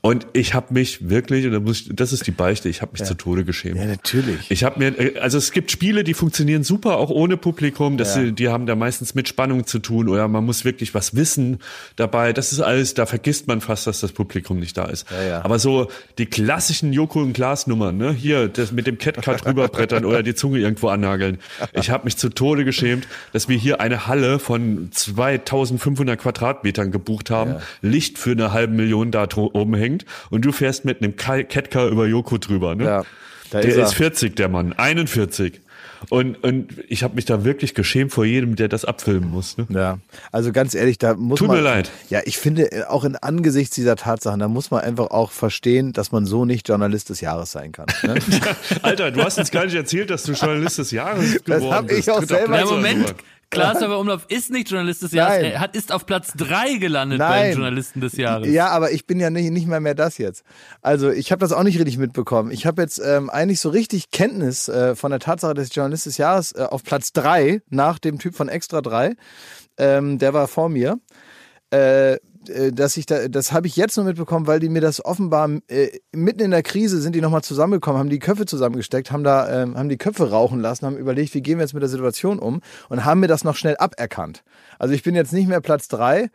Und 0.08 0.26
ich 0.32 0.54
habe 0.54 0.74
mich 0.74 1.10
wirklich, 1.10 1.46
und 1.46 1.52
da 1.52 1.60
muss 1.60 1.82
ich, 1.82 1.90
das 1.94 2.14
ist 2.14 2.26
die 2.28 2.32
Beichte, 2.32 2.70
ich 2.70 2.82
habe 2.82 2.94
mich 2.94 3.04
zu 3.04 3.14
Tode 3.14 3.44
geschämt. 3.44 3.76
Ja, 3.76 3.86
natürlich. 3.86 4.50
Ich 4.50 4.64
habe 4.64 4.80
mir, 4.80 4.98
äh, 4.98 5.20
also 5.20 5.38
es 5.38 5.52
gibt 5.52 5.70
Spiele, 5.70 6.06
die 6.06 6.14
funktionieren 6.14 6.64
super, 6.64 6.96
auch 6.98 7.10
ohne 7.10 7.36
Publikum. 7.36 7.98
Das, 7.98 8.16
Ja. 8.16 8.24
die, 8.24 8.32
die 8.32 8.48
haben 8.48 8.68
da 8.68 8.78
meistens 8.78 9.16
mit 9.16 9.28
Spannung 9.28 9.68
zu 9.68 9.80
tun 9.80 10.08
oder 10.08 10.30
man 10.30 10.46
muss 10.46 10.64
wirklich 10.64 10.94
was 10.94 11.16
wissen 11.16 11.60
dabei. 11.98 12.32
Das 12.32 12.54
ist 12.54 12.62
alles, 12.62 12.94
da 12.94 13.06
vergisst 13.06 13.48
man 13.50 13.60
fast, 13.60 13.86
dass 13.86 14.00
das 14.00 14.14
Publikum 14.14 14.60
nicht 14.60 14.78
da 14.78 14.86
ist. 14.86 15.12
Ja, 15.12 15.24
ja. 15.28 15.44
Aber 15.44 15.60
so 15.60 15.90
die 16.18 16.26
klassischen 16.26 16.94
Joko 16.94 17.20
und 17.22 17.34
Glas 17.34 17.68
Nummern, 17.68 17.98
ne, 17.98 18.14
hier 18.14 18.48
das 18.48 18.72
mit 18.72 18.88
dem 18.88 18.98
Catcut 19.00 19.46
rüberbrettern 19.46 20.06
oder 20.06 20.24
die 20.24 20.36
Zunge 20.36 20.60
irgendwo 20.60 20.88
annageln. 20.88 21.40
Ich 21.74 21.90
habe 21.90 22.06
mich 22.06 22.16
zu 22.16 22.30
Tode 22.30 22.64
geschämt, 22.64 23.10
dass 23.34 23.50
wir 23.50 23.58
hier 23.58 23.82
eine 23.82 24.08
Halle 24.08 24.40
von 24.40 24.88
2500 24.90 26.18
Quadratmetern 26.18 26.92
gebucht 26.92 27.30
haben, 27.30 27.56
Licht 27.82 28.18
für 28.18 28.32
eine 28.32 28.54
halbe 28.54 28.74
Million 28.74 29.12
da 29.12 29.28
oben 29.36 29.74
hängt 29.98 30.06
und 30.30 30.46
du 30.46 30.52
fährst 30.52 30.86
mit 30.86 31.02
einem 31.02 31.16
Catcar 31.16 31.88
über 31.88 32.06
Joko 32.08 32.38
drüber. 32.38 32.76
Ne? 32.76 32.84
Ja, 32.86 33.04
da 33.52 33.62
der 33.62 33.70
ist 33.70 33.78
ist 33.78 33.94
40, 33.96 34.36
der 34.36 34.50
Mann, 34.50 34.74
41. 34.74 35.62
Und, 36.10 36.44
und 36.44 36.74
ich 36.90 37.02
habe 37.04 37.16
mich 37.16 37.26
da 37.26 37.44
wirklich 37.44 37.74
geschämt 37.74 38.12
vor 38.12 38.24
jedem, 38.24 38.56
der 38.56 38.68
das 38.68 38.86
abfilmen 38.86 39.32
muss. 39.32 39.58
Ne? 39.58 39.66
Ja, 39.70 39.98
also 40.32 40.52
ganz 40.52 40.76
ehrlich, 40.76 41.00
da 41.00 41.16
muss 41.16 41.40
Tut 41.40 41.48
man. 41.48 41.58
mir 41.58 41.64
leid. 41.64 41.90
Ja, 42.10 42.22
ich 42.26 42.38
finde, 42.38 42.72
äh, 42.72 42.84
auch 42.84 43.04
in 43.04 43.16
Angesichts 43.16 43.74
dieser 43.74 43.96
Tatsachen, 43.96 44.40
da 44.40 44.48
muss 44.48 44.70
man 44.70 44.82
einfach 44.82 45.10
auch 45.10 45.32
verstehen, 45.32 45.94
dass 45.94 46.12
man 46.12 46.28
so 46.28 46.46
nicht 46.46 46.68
Journalist 46.68 47.10
des 47.10 47.22
Jahres 47.22 47.52
sein 47.52 47.72
kann. 47.72 47.88
Ne? 48.04 48.16
Alter, 48.84 49.10
du 49.10 49.24
hast 49.24 49.40
uns 49.40 49.50
gar 49.50 49.66
nicht 49.66 49.74
erzählt, 49.76 50.12
dass 50.12 50.22
du 50.24 50.34
Journalist 50.34 50.78
des 50.78 50.92
Jahres 50.92 51.34
Das 51.34 51.42
geworden 51.44 51.74
hab 51.74 51.90
ich 51.90 51.98
bist. 51.98 52.10
auch 52.12 52.20
Dritter 52.20 52.36
selber 52.38 52.54
Platz 52.58 52.70
Moment. 52.70 53.16
Klaas 53.50 53.82
aber 53.82 54.00
Umlauf 54.00 54.26
ist 54.28 54.52
nicht 54.52 54.70
Journalist 54.70 55.04
des 55.04 55.14
Jahres. 55.14 55.42
Nein. 55.42 55.52
Er 55.54 55.60
hat, 55.60 55.76
ist 55.76 55.92
auf 55.92 56.06
Platz 56.06 56.34
drei 56.36 56.76
gelandet 56.76 57.20
bei 57.20 57.30
Nein. 57.30 57.46
den 57.52 57.54
Journalisten 57.54 58.02
des 58.02 58.18
Jahres. 58.18 58.50
Ja, 58.50 58.70
aber 58.70 58.92
ich 58.92 59.06
bin 59.06 59.20
ja 59.20 59.30
nicht, 59.30 59.52
nicht 59.52 59.68
mal 59.68 59.80
mehr 59.80 59.96
das 59.96 60.18
jetzt. 60.18 60.44
Also 60.82 61.10
ich 61.10 61.32
habe 61.32 61.40
das 61.40 61.54
auch 61.54 61.64
nicht 61.64 61.80
richtig 61.80 61.98
mitbekommen. 61.98 62.52
Ich 62.52 62.66
habe 62.66 62.82
jetzt 62.82 63.00
ähm, 63.04 63.30
eigentlich 63.30 63.62
so 63.62 63.70
richtig 63.70 64.12
Kenntnis 64.12 64.68
äh, 64.68 64.96
von 64.96 65.12
der 65.12 65.20
Tatsache 65.20 65.54
des 65.54 65.74
Journalist 65.74 66.06
des 66.06 66.18
Jahres 66.18 66.52
äh, 66.52 66.64
auf 66.64 66.84
Platz 66.84 67.14
drei 67.14 67.62
nach 67.70 68.00
dem 68.00 68.20
Typ 68.20 68.36
von 68.36 68.50
Extra 68.50 68.82
3. 68.82 69.16
Ähm, 69.78 70.18
der 70.20 70.34
war 70.34 70.48
vor 70.48 70.70
mir. 70.70 71.00
Äh, 71.70 72.18
dass 72.72 72.98
ich 72.98 73.06
da, 73.06 73.28
das 73.28 73.52
habe 73.52 73.68
ich 73.68 73.76
jetzt 73.76 73.98
nur 73.98 74.06
mitbekommen, 74.06 74.48
weil 74.48 74.60
die 74.60 74.70
mir 74.70 74.82
das 74.82 75.04
offenbar 75.04 75.50
äh, 75.68 76.00
mitten 76.12 76.42
in 76.42 76.52
der 76.52 76.64
Krise 76.64 77.02
sind 77.02 77.16
die 77.16 77.22
nochmal 77.22 77.44
zusammengekommen, 77.44 78.00
haben 78.00 78.10
die 78.10 78.20
Köpfe 78.20 78.46
zusammengesteckt, 78.46 79.12
haben 79.12 79.24
da, 79.24 79.64
ähm, 79.64 79.78
haben 79.78 79.90
die 79.90 79.98
Köpfe 79.98 80.30
rauchen 80.30 80.60
lassen, 80.60 80.86
haben 80.86 80.98
überlegt, 80.98 81.34
wie 81.34 81.42
gehen 81.42 81.58
wir 81.58 81.64
jetzt 81.64 81.74
mit 81.74 81.82
der 81.82 81.90
Situation 81.90 82.40
um 82.40 82.62
und 82.90 83.06
haben 83.06 83.20
mir 83.20 83.28
das 83.28 83.44
noch 83.44 83.56
schnell 83.56 83.76
aberkannt. 83.78 84.44
Also 84.80 84.94
ich 84.94 85.04
bin 85.04 85.16
jetzt 85.16 85.34
nicht 85.34 85.48
mehr 85.48 85.62
Platz 85.62 85.88
drei. 85.88 86.30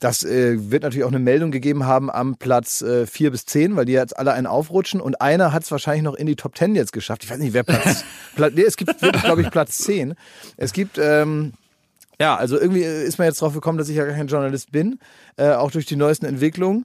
Das 0.00 0.22
äh, 0.22 0.70
wird 0.70 0.84
natürlich 0.84 1.04
auch 1.04 1.08
eine 1.08 1.18
Meldung 1.18 1.50
gegeben 1.50 1.84
haben 1.84 2.08
am 2.10 2.36
Platz 2.36 2.82
äh, 2.82 3.06
vier 3.06 3.32
bis 3.32 3.46
zehn, 3.46 3.74
weil 3.74 3.84
die 3.84 3.92
jetzt 3.92 4.16
alle 4.16 4.32
einen 4.32 4.46
aufrutschen 4.46 5.00
und 5.00 5.20
einer 5.20 5.52
hat 5.52 5.64
es 5.64 5.70
wahrscheinlich 5.72 6.04
noch 6.04 6.14
in 6.14 6.26
die 6.26 6.36
Top 6.36 6.54
Ten 6.54 6.76
jetzt 6.76 6.92
geschafft. 6.92 7.24
Ich 7.24 7.30
weiß 7.30 7.38
nicht, 7.38 7.52
wer 7.52 7.64
Platz. 7.64 8.04
Platz 8.36 8.52
nee, 8.54 8.62
es 8.62 8.76
gibt 8.76 9.02
wirklich, 9.02 9.24
glaube 9.24 9.42
ich, 9.42 9.50
Platz 9.50 9.78
zehn. 9.78 10.14
Es 10.56 10.72
gibt 10.72 10.98
ähm, 10.98 11.52
ja, 12.20 12.36
also 12.36 12.58
irgendwie 12.58 12.82
ist 12.82 13.18
man 13.18 13.26
jetzt 13.26 13.40
drauf 13.40 13.54
gekommen, 13.54 13.78
dass 13.78 13.88
ich 13.88 13.96
ja 13.96 14.06
kein 14.06 14.26
Journalist 14.26 14.72
bin, 14.72 14.98
äh, 15.36 15.52
auch 15.52 15.70
durch 15.70 15.86
die 15.86 15.96
neuesten 15.96 16.26
Entwicklungen. 16.26 16.84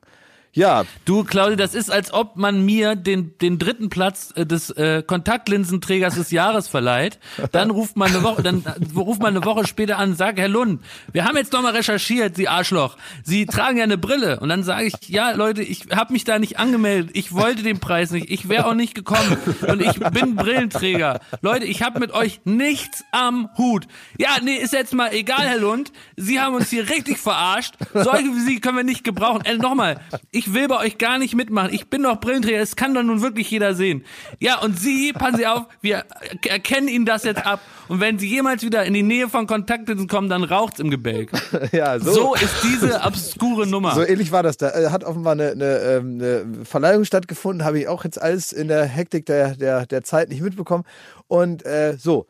Ja, 0.53 0.85
Du, 1.05 1.23
Claudia, 1.23 1.55
das 1.55 1.75
ist, 1.75 1.91
als 1.91 2.13
ob 2.13 2.37
man 2.37 2.63
mir 2.63 2.95
den, 2.95 3.37
den 3.39 3.59
dritten 3.59 3.89
Platz 3.89 4.31
äh, 4.35 4.45
des 4.45 4.69
äh, 4.69 5.03
Kontaktlinsenträgers 5.05 6.15
des 6.15 6.31
Jahres 6.31 6.67
verleiht. 6.67 7.19
Dann 7.51 7.71
ruft 7.71 7.97
man 7.97 8.09
eine 8.09 8.23
Woche, 8.23 8.43
dann 8.43 8.63
äh, 8.65 8.97
ruft 8.97 9.21
man 9.21 9.35
eine 9.35 9.45
Woche 9.45 9.67
später 9.67 9.97
an 9.97 10.11
und 10.11 10.15
sagt, 10.15 10.39
Herr 10.39 10.47
Lund, 10.47 10.81
wir 11.11 11.25
haben 11.25 11.35
jetzt 11.37 11.53
noch 11.53 11.61
mal 11.61 11.73
recherchiert, 11.75 12.35
Sie 12.35 12.47
Arschloch. 12.47 12.97
Sie 13.23 13.45
tragen 13.45 13.77
ja 13.77 13.83
eine 13.83 13.97
Brille. 13.97 14.39
Und 14.39 14.49
dann 14.49 14.63
sage 14.63 14.85
ich, 14.85 14.93
ja, 15.09 15.31
Leute, 15.31 15.63
ich 15.63 15.87
habe 15.93 16.13
mich 16.13 16.23
da 16.23 16.39
nicht 16.39 16.59
angemeldet. 16.59 17.11
Ich 17.13 17.33
wollte 17.33 17.63
den 17.63 17.79
Preis 17.79 18.11
nicht. 18.11 18.29
Ich 18.29 18.47
wäre 18.47 18.67
auch 18.67 18.75
nicht 18.75 18.95
gekommen. 18.95 19.37
Und 19.67 19.81
ich 19.81 19.99
bin 19.99 20.35
Brillenträger. 20.35 21.19
Leute, 21.41 21.65
ich 21.65 21.81
habe 21.81 21.99
mit 21.99 22.11
euch 22.11 22.41
nichts 22.45 23.03
am 23.11 23.49
Hut. 23.57 23.87
Ja, 24.17 24.29
nee, 24.41 24.55
ist 24.55 24.73
jetzt 24.73 24.93
mal 24.93 25.13
egal, 25.13 25.41
Herr 25.47 25.59
Lund. 25.59 25.91
Sie 26.15 26.39
haben 26.39 26.55
uns 26.55 26.69
hier 26.69 26.89
richtig 26.89 27.17
verarscht. 27.17 27.75
Solche 27.93 28.25
wie 28.35 28.39
Sie 28.39 28.59
können 28.59 28.77
wir 28.77 28.83
nicht 28.83 29.03
gebrauchen. 29.03 29.43
Äh, 29.45 29.57
nochmal, 29.57 29.99
ich 30.31 30.42
will 30.51 30.67
bei 30.67 30.79
euch 30.79 30.97
gar 30.97 31.19
nicht 31.19 31.35
mitmachen. 31.35 31.71
Ich 31.71 31.87
bin 31.87 32.01
doch 32.01 32.19
Brillenträger. 32.19 32.57
Das 32.57 32.75
kann 32.75 32.95
doch 32.95 33.03
nun 33.03 33.21
wirklich 33.21 33.51
jeder 33.51 33.75
sehen. 33.75 34.03
Ja, 34.39 34.59
und 34.59 34.79
Sie, 34.79 35.13
passen 35.13 35.37
Sie 35.37 35.45
auf, 35.45 35.67
wir 35.81 36.05
erkennen 36.47 36.87
Ihnen 36.87 37.05
das 37.05 37.23
jetzt 37.23 37.45
ab. 37.45 37.61
Und 37.87 37.99
wenn 37.99 38.17
Sie 38.17 38.27
jemals 38.27 38.63
wieder 38.63 38.83
in 38.85 38.93
die 38.93 39.03
Nähe 39.03 39.29
von 39.29 39.45
Kontaktlinsen 39.45 40.07
kommen, 40.07 40.29
dann 40.29 40.43
raucht's 40.43 40.79
im 40.79 40.89
Gebälk. 40.89 41.31
ja, 41.71 41.99
so. 41.99 42.11
So 42.11 42.35
ist 42.35 42.63
diese 42.63 43.01
obskure 43.01 43.67
Nummer. 43.67 43.93
So 43.93 44.03
ähnlich 44.03 44.31
war 44.31 44.41
das 44.43 44.57
da. 44.57 44.69
Äh, 44.69 44.89
Hat 44.89 45.03
offenbar 45.03 45.33
eine, 45.33 45.51
eine, 45.51 45.77
ähm, 45.79 46.19
eine 46.19 46.65
Verleihung 46.65 47.05
stattgefunden, 47.05 47.65
habe 47.65 47.79
ich 47.79 47.87
auch 47.87 48.03
jetzt 48.03 48.21
alles 48.21 48.51
in 48.51 48.67
der 48.67 48.85
Hektik 48.85 49.25
der, 49.25 49.55
der, 49.55 49.85
der 49.85 50.03
Zeit 50.03 50.29
nicht 50.29 50.41
mitbekommen. 50.41 50.85
Und 51.27 51.65
äh, 51.65 51.95
so, 51.97 52.25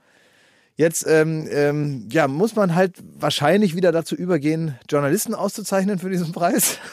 jetzt 0.76 1.06
ähm, 1.08 1.48
ähm, 1.52 2.08
ja, 2.12 2.28
muss 2.28 2.56
man 2.56 2.76
halt 2.76 2.98
wahrscheinlich 3.20 3.76
wieder 3.76 3.92
dazu 3.92 4.16
übergehen, 4.16 4.78
Journalisten 4.90 5.34
auszuzeichnen 5.34 6.00
für 6.00 6.10
diesen 6.10 6.32
Preis. 6.32 6.78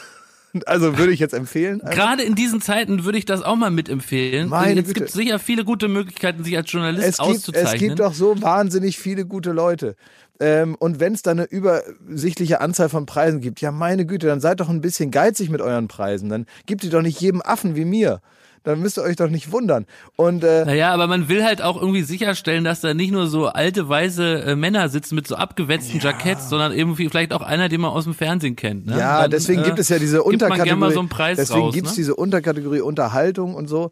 Also 0.65 0.97
würde 0.97 1.13
ich 1.13 1.19
jetzt 1.19 1.33
empfehlen. 1.33 1.79
Gerade 1.79 2.23
in 2.23 2.35
diesen 2.35 2.61
Zeiten 2.61 3.05
würde 3.05 3.17
ich 3.17 3.25
das 3.25 3.41
auch 3.41 3.55
mal 3.55 3.71
mitempfehlen. 3.71 4.49
Meine 4.49 4.83
Güte. 4.83 4.93
gibt 4.93 5.09
es 5.09 5.13
sicher 5.13 5.39
viele 5.39 5.63
gute 5.63 5.87
Möglichkeiten, 5.87 6.43
sich 6.43 6.57
als 6.57 6.71
Journalist 6.71 7.07
es 7.07 7.17
gibt, 7.17 7.29
auszuzeichnen. 7.29 7.73
es 7.73 7.79
gibt 7.79 7.99
doch 7.99 8.13
so 8.13 8.41
wahnsinnig 8.41 8.97
viele 8.97 9.25
gute 9.25 9.51
Leute. 9.51 9.95
Ähm, 10.39 10.75
und 10.79 10.99
wenn 10.99 11.13
es 11.13 11.21
da 11.21 11.31
eine 11.31 11.45
übersichtliche 11.45 12.61
Anzahl 12.61 12.89
von 12.89 13.05
Preisen 13.05 13.41
gibt, 13.41 13.61
ja 13.61 13.71
meine 13.71 14.05
Güte, 14.05 14.27
dann 14.27 14.41
seid 14.41 14.59
doch 14.59 14.69
ein 14.69 14.81
bisschen 14.81 15.11
geizig 15.11 15.49
mit 15.49 15.61
euren 15.61 15.87
Preisen. 15.87 16.29
Dann 16.29 16.47
gebt 16.65 16.83
ihr 16.83 16.89
doch 16.89 17.03
nicht 17.03 17.21
jedem 17.21 17.41
Affen 17.41 17.75
wie 17.75 17.85
mir. 17.85 18.21
Dann 18.63 18.79
müsst 18.79 18.97
ihr 18.97 19.03
euch 19.03 19.15
doch 19.15 19.29
nicht 19.29 19.51
wundern. 19.51 19.85
Und 20.15 20.43
äh, 20.43 20.65
Naja, 20.65 20.93
aber 20.93 21.07
man 21.07 21.29
will 21.29 21.43
halt 21.43 21.61
auch 21.61 21.79
irgendwie 21.79 22.03
sicherstellen, 22.03 22.63
dass 22.63 22.81
da 22.81 22.93
nicht 22.93 23.11
nur 23.11 23.27
so 23.27 23.47
alte 23.47 23.89
weiße 23.89 24.43
äh, 24.43 24.55
Männer 24.55 24.89
sitzen 24.89 25.15
mit 25.15 25.27
so 25.27 25.35
abgewetzten 25.35 25.99
Jacketts, 25.99 26.49
sondern 26.49 26.71
irgendwie 26.71 27.09
vielleicht 27.09 27.33
auch 27.33 27.41
einer, 27.41 27.69
den 27.69 27.81
man 27.81 27.91
aus 27.91 28.03
dem 28.03 28.13
Fernsehen 28.13 28.55
kennt. 28.55 28.85
Ne? 28.85 28.99
ja, 28.99 29.21
Dann, 29.21 29.31
deswegen 29.31 29.61
äh, 29.61 29.65
gibt 29.65 29.79
es 29.79 29.89
ja 29.89 29.97
diese 29.97 30.23
Unterkategorie. 30.23 30.93
so 30.93 30.99
einen 30.99 31.09
Preis 31.09 31.37
deswegen 31.37 31.61
raus, 31.61 31.73
gibt 31.73 31.87
es 31.87 31.93
ne? 31.93 31.97
diese 31.97 32.15
Unterkategorie 32.15 32.81
Unterhaltung 32.81 33.55
und 33.55 33.67
so. 33.67 33.89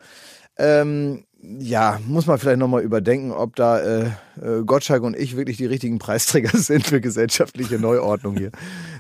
Ähm, 0.58 1.24
ja, 1.42 2.00
muss 2.06 2.26
man 2.28 2.38
vielleicht 2.38 2.60
nochmal 2.60 2.82
überdenken, 2.84 3.32
ob 3.32 3.56
da 3.56 3.80
äh, 3.80 4.06
äh, 4.42 4.64
Gottschalk 4.66 5.04
und 5.04 5.16
ich 5.18 5.38
wirklich 5.38 5.56
die 5.56 5.66
richtigen 5.66 5.98
Preisträger 5.98 6.50
sind 6.58 6.86
für 6.86 7.00
gesellschaftliche 7.00 7.80
Neuordnung 7.80 8.36
hier. 8.38 8.52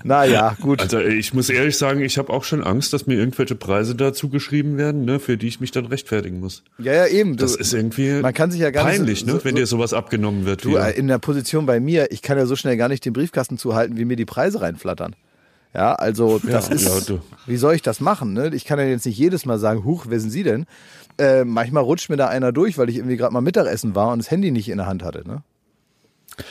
Naja, 0.05 0.55
gut. 0.61 0.79
Also 0.81 0.99
ich 0.99 1.33
muss 1.33 1.49
ehrlich 1.49 1.77
sagen, 1.77 1.99
ich 2.01 2.17
habe 2.17 2.31
auch 2.31 2.45
schon 2.45 2.63
Angst, 2.63 2.93
dass 2.93 3.07
mir 3.07 3.15
irgendwelche 3.15 3.55
Preise 3.55 3.93
dazu 3.93 4.29
geschrieben 4.29 4.77
werden, 4.77 5.03
ne, 5.03 5.19
für 5.19 5.35
die 5.37 5.47
ich 5.47 5.59
mich 5.59 5.71
dann 5.71 5.85
rechtfertigen 5.87 6.39
muss. 6.39 6.63
ja, 6.77 6.93
ja, 6.93 7.07
eben. 7.07 7.35
Du, 7.35 7.43
Das 7.43 7.55
ist 7.57 7.73
irgendwie 7.73 8.21
man 8.21 8.33
kann 8.33 8.51
sich 8.51 8.61
ja 8.61 8.71
gar 8.71 8.85
nicht 8.85 8.97
peinlich, 8.99 9.19
so- 9.21 9.25
ne, 9.25 9.39
wenn 9.43 9.51
so- 9.55 9.57
dir 9.57 9.65
sowas 9.67 9.93
abgenommen 9.93 10.45
wird. 10.45 10.63
Du, 10.63 10.77
äh, 10.77 10.91
in 10.97 11.07
der 11.09 11.19
Position 11.19 11.65
bei 11.65 11.81
mir, 11.81 12.11
ich 12.11 12.21
kann 12.21 12.37
ja 12.37 12.45
so 12.45 12.55
schnell 12.55 12.77
gar 12.77 12.87
nicht 12.87 13.03
den 13.03 13.11
Briefkasten 13.13 13.57
zuhalten, 13.57 13.97
wie 13.97 14.05
mir 14.05 14.15
die 14.15 14.25
Preise 14.25 14.61
reinflattern. 14.61 15.13
Ja, 15.71 15.93
also 15.93 16.39
das 16.39 16.69
Ja, 16.69 16.73
ist, 16.75 17.09
ja, 17.09 17.17
wie 17.45 17.57
soll 17.57 17.75
ich 17.75 17.83
das 17.83 17.99
machen? 17.99 18.33
Ne? 18.33 18.49
Ich 18.55 18.65
kann 18.65 18.79
ja 18.79 18.85
jetzt 18.85 19.05
nicht 19.05 19.19
jedes 19.19 19.45
Mal 19.45 19.59
sagen, 19.59 19.83
huch, 19.83 20.05
wer 20.09 20.19
sind 20.19 20.31
Sie 20.31 20.41
denn? 20.41 20.65
Äh, 21.19 21.45
manchmal 21.45 21.83
rutscht 21.83 22.09
mir 22.09 22.17
da 22.17 22.27
einer 22.27 22.51
durch, 22.51 22.77
weil 22.77 22.89
ich 22.89 22.95
irgendwie 22.97 23.17
gerade 23.17 23.33
mal 23.33 23.41
Mittagessen 23.41 23.93
war 23.93 24.11
und 24.13 24.19
das 24.19 24.31
Handy 24.31 24.51
nicht 24.51 24.69
in 24.69 24.77
der 24.77 24.87
Hand 24.87 25.03
hatte. 25.03 25.27
Ne? 25.27 25.43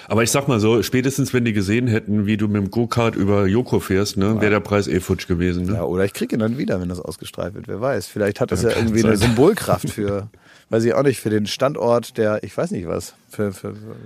Aber 0.07 0.23
ich 0.23 0.31
sag 0.31 0.47
mal 0.49 0.61
so, 0.61 0.83
spätestens 0.83 1.33
wenn 1.33 1.45
die 1.47 1.55
gesehen 1.55 1.87
hätten, 1.87 2.27
wie 2.27 2.37
du 2.37 2.47
mit 2.47 2.57
dem 2.57 2.71
Go-Kart 2.71 3.17
über 3.17 3.47
Joko 3.47 3.81
fährst, 3.81 4.19
ne, 4.19 4.39
wäre 4.41 4.51
der 4.51 4.61
Preis 4.61 4.87
eh 4.87 5.01
futsch 5.01 5.27
gewesen. 5.27 5.65
Ne? 5.65 5.75
Ja, 5.75 5.85
oder 5.85 6.05
ich 6.05 6.13
kriege 6.13 6.37
ihn 6.37 6.41
dann 6.41 6.59
wieder, 6.59 6.81
wenn 6.81 6.91
das 6.91 7.01
ausgestrahlt 7.01 7.55
wird. 7.55 7.69
Wer 7.69 7.81
weiß. 7.81 8.07
Vielleicht 8.07 8.41
hat 8.41 8.53
das 8.53 8.63
ja, 8.63 8.69
kann 8.71 8.79
irgendwie 8.87 9.03
eine 9.05 9.17
sein. 9.17 9.29
Symbolkraft 9.29 9.89
für, 9.89 10.29
weiß 10.69 10.85
ich 10.85 10.93
auch 10.93 11.03
nicht, 11.05 11.21
für 11.21 11.31
den 11.31 11.47
Standort 11.47 12.19
der, 12.19 12.43
ich 12.45 12.55
weiß 12.55 12.71
nicht 12.73 12.87
was, 12.87 13.15
für, 13.31 13.53
für, 13.53 13.75
für 13.75 13.97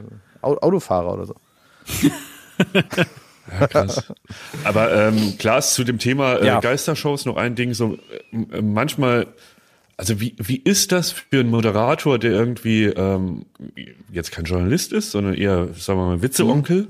Au- 0.42 0.58
Autofahrer 0.58 1.12
oder 1.14 1.26
so. 1.26 1.34
Ja, 3.60 3.66
krass. 3.66 4.12
Aber 4.62 4.94
ähm, 4.94 5.34
klar 5.36 5.58
ist 5.58 5.74
zu 5.74 5.82
dem 5.82 5.98
Thema 5.98 6.36
äh, 6.36 6.46
Ja. 6.46 6.60
Geistershows 6.60 7.26
noch 7.26 7.36
ein 7.36 7.56
Ding, 7.56 7.74
so 7.74 7.98
äh, 8.32 8.62
manchmal, 8.62 9.26
also 10.02 10.20
wie, 10.20 10.34
wie 10.38 10.56
ist 10.56 10.90
das 10.90 11.12
für 11.12 11.38
einen 11.38 11.50
Moderator, 11.50 12.18
der 12.18 12.32
irgendwie 12.32 12.86
ähm, 12.86 13.46
jetzt 14.10 14.32
kein 14.32 14.44
Journalist 14.44 14.92
ist, 14.92 15.12
sondern 15.12 15.34
eher, 15.34 15.68
sagen 15.74 16.00
wir 16.00 16.06
mal, 16.06 16.22
Witzeonkel, 16.22 16.88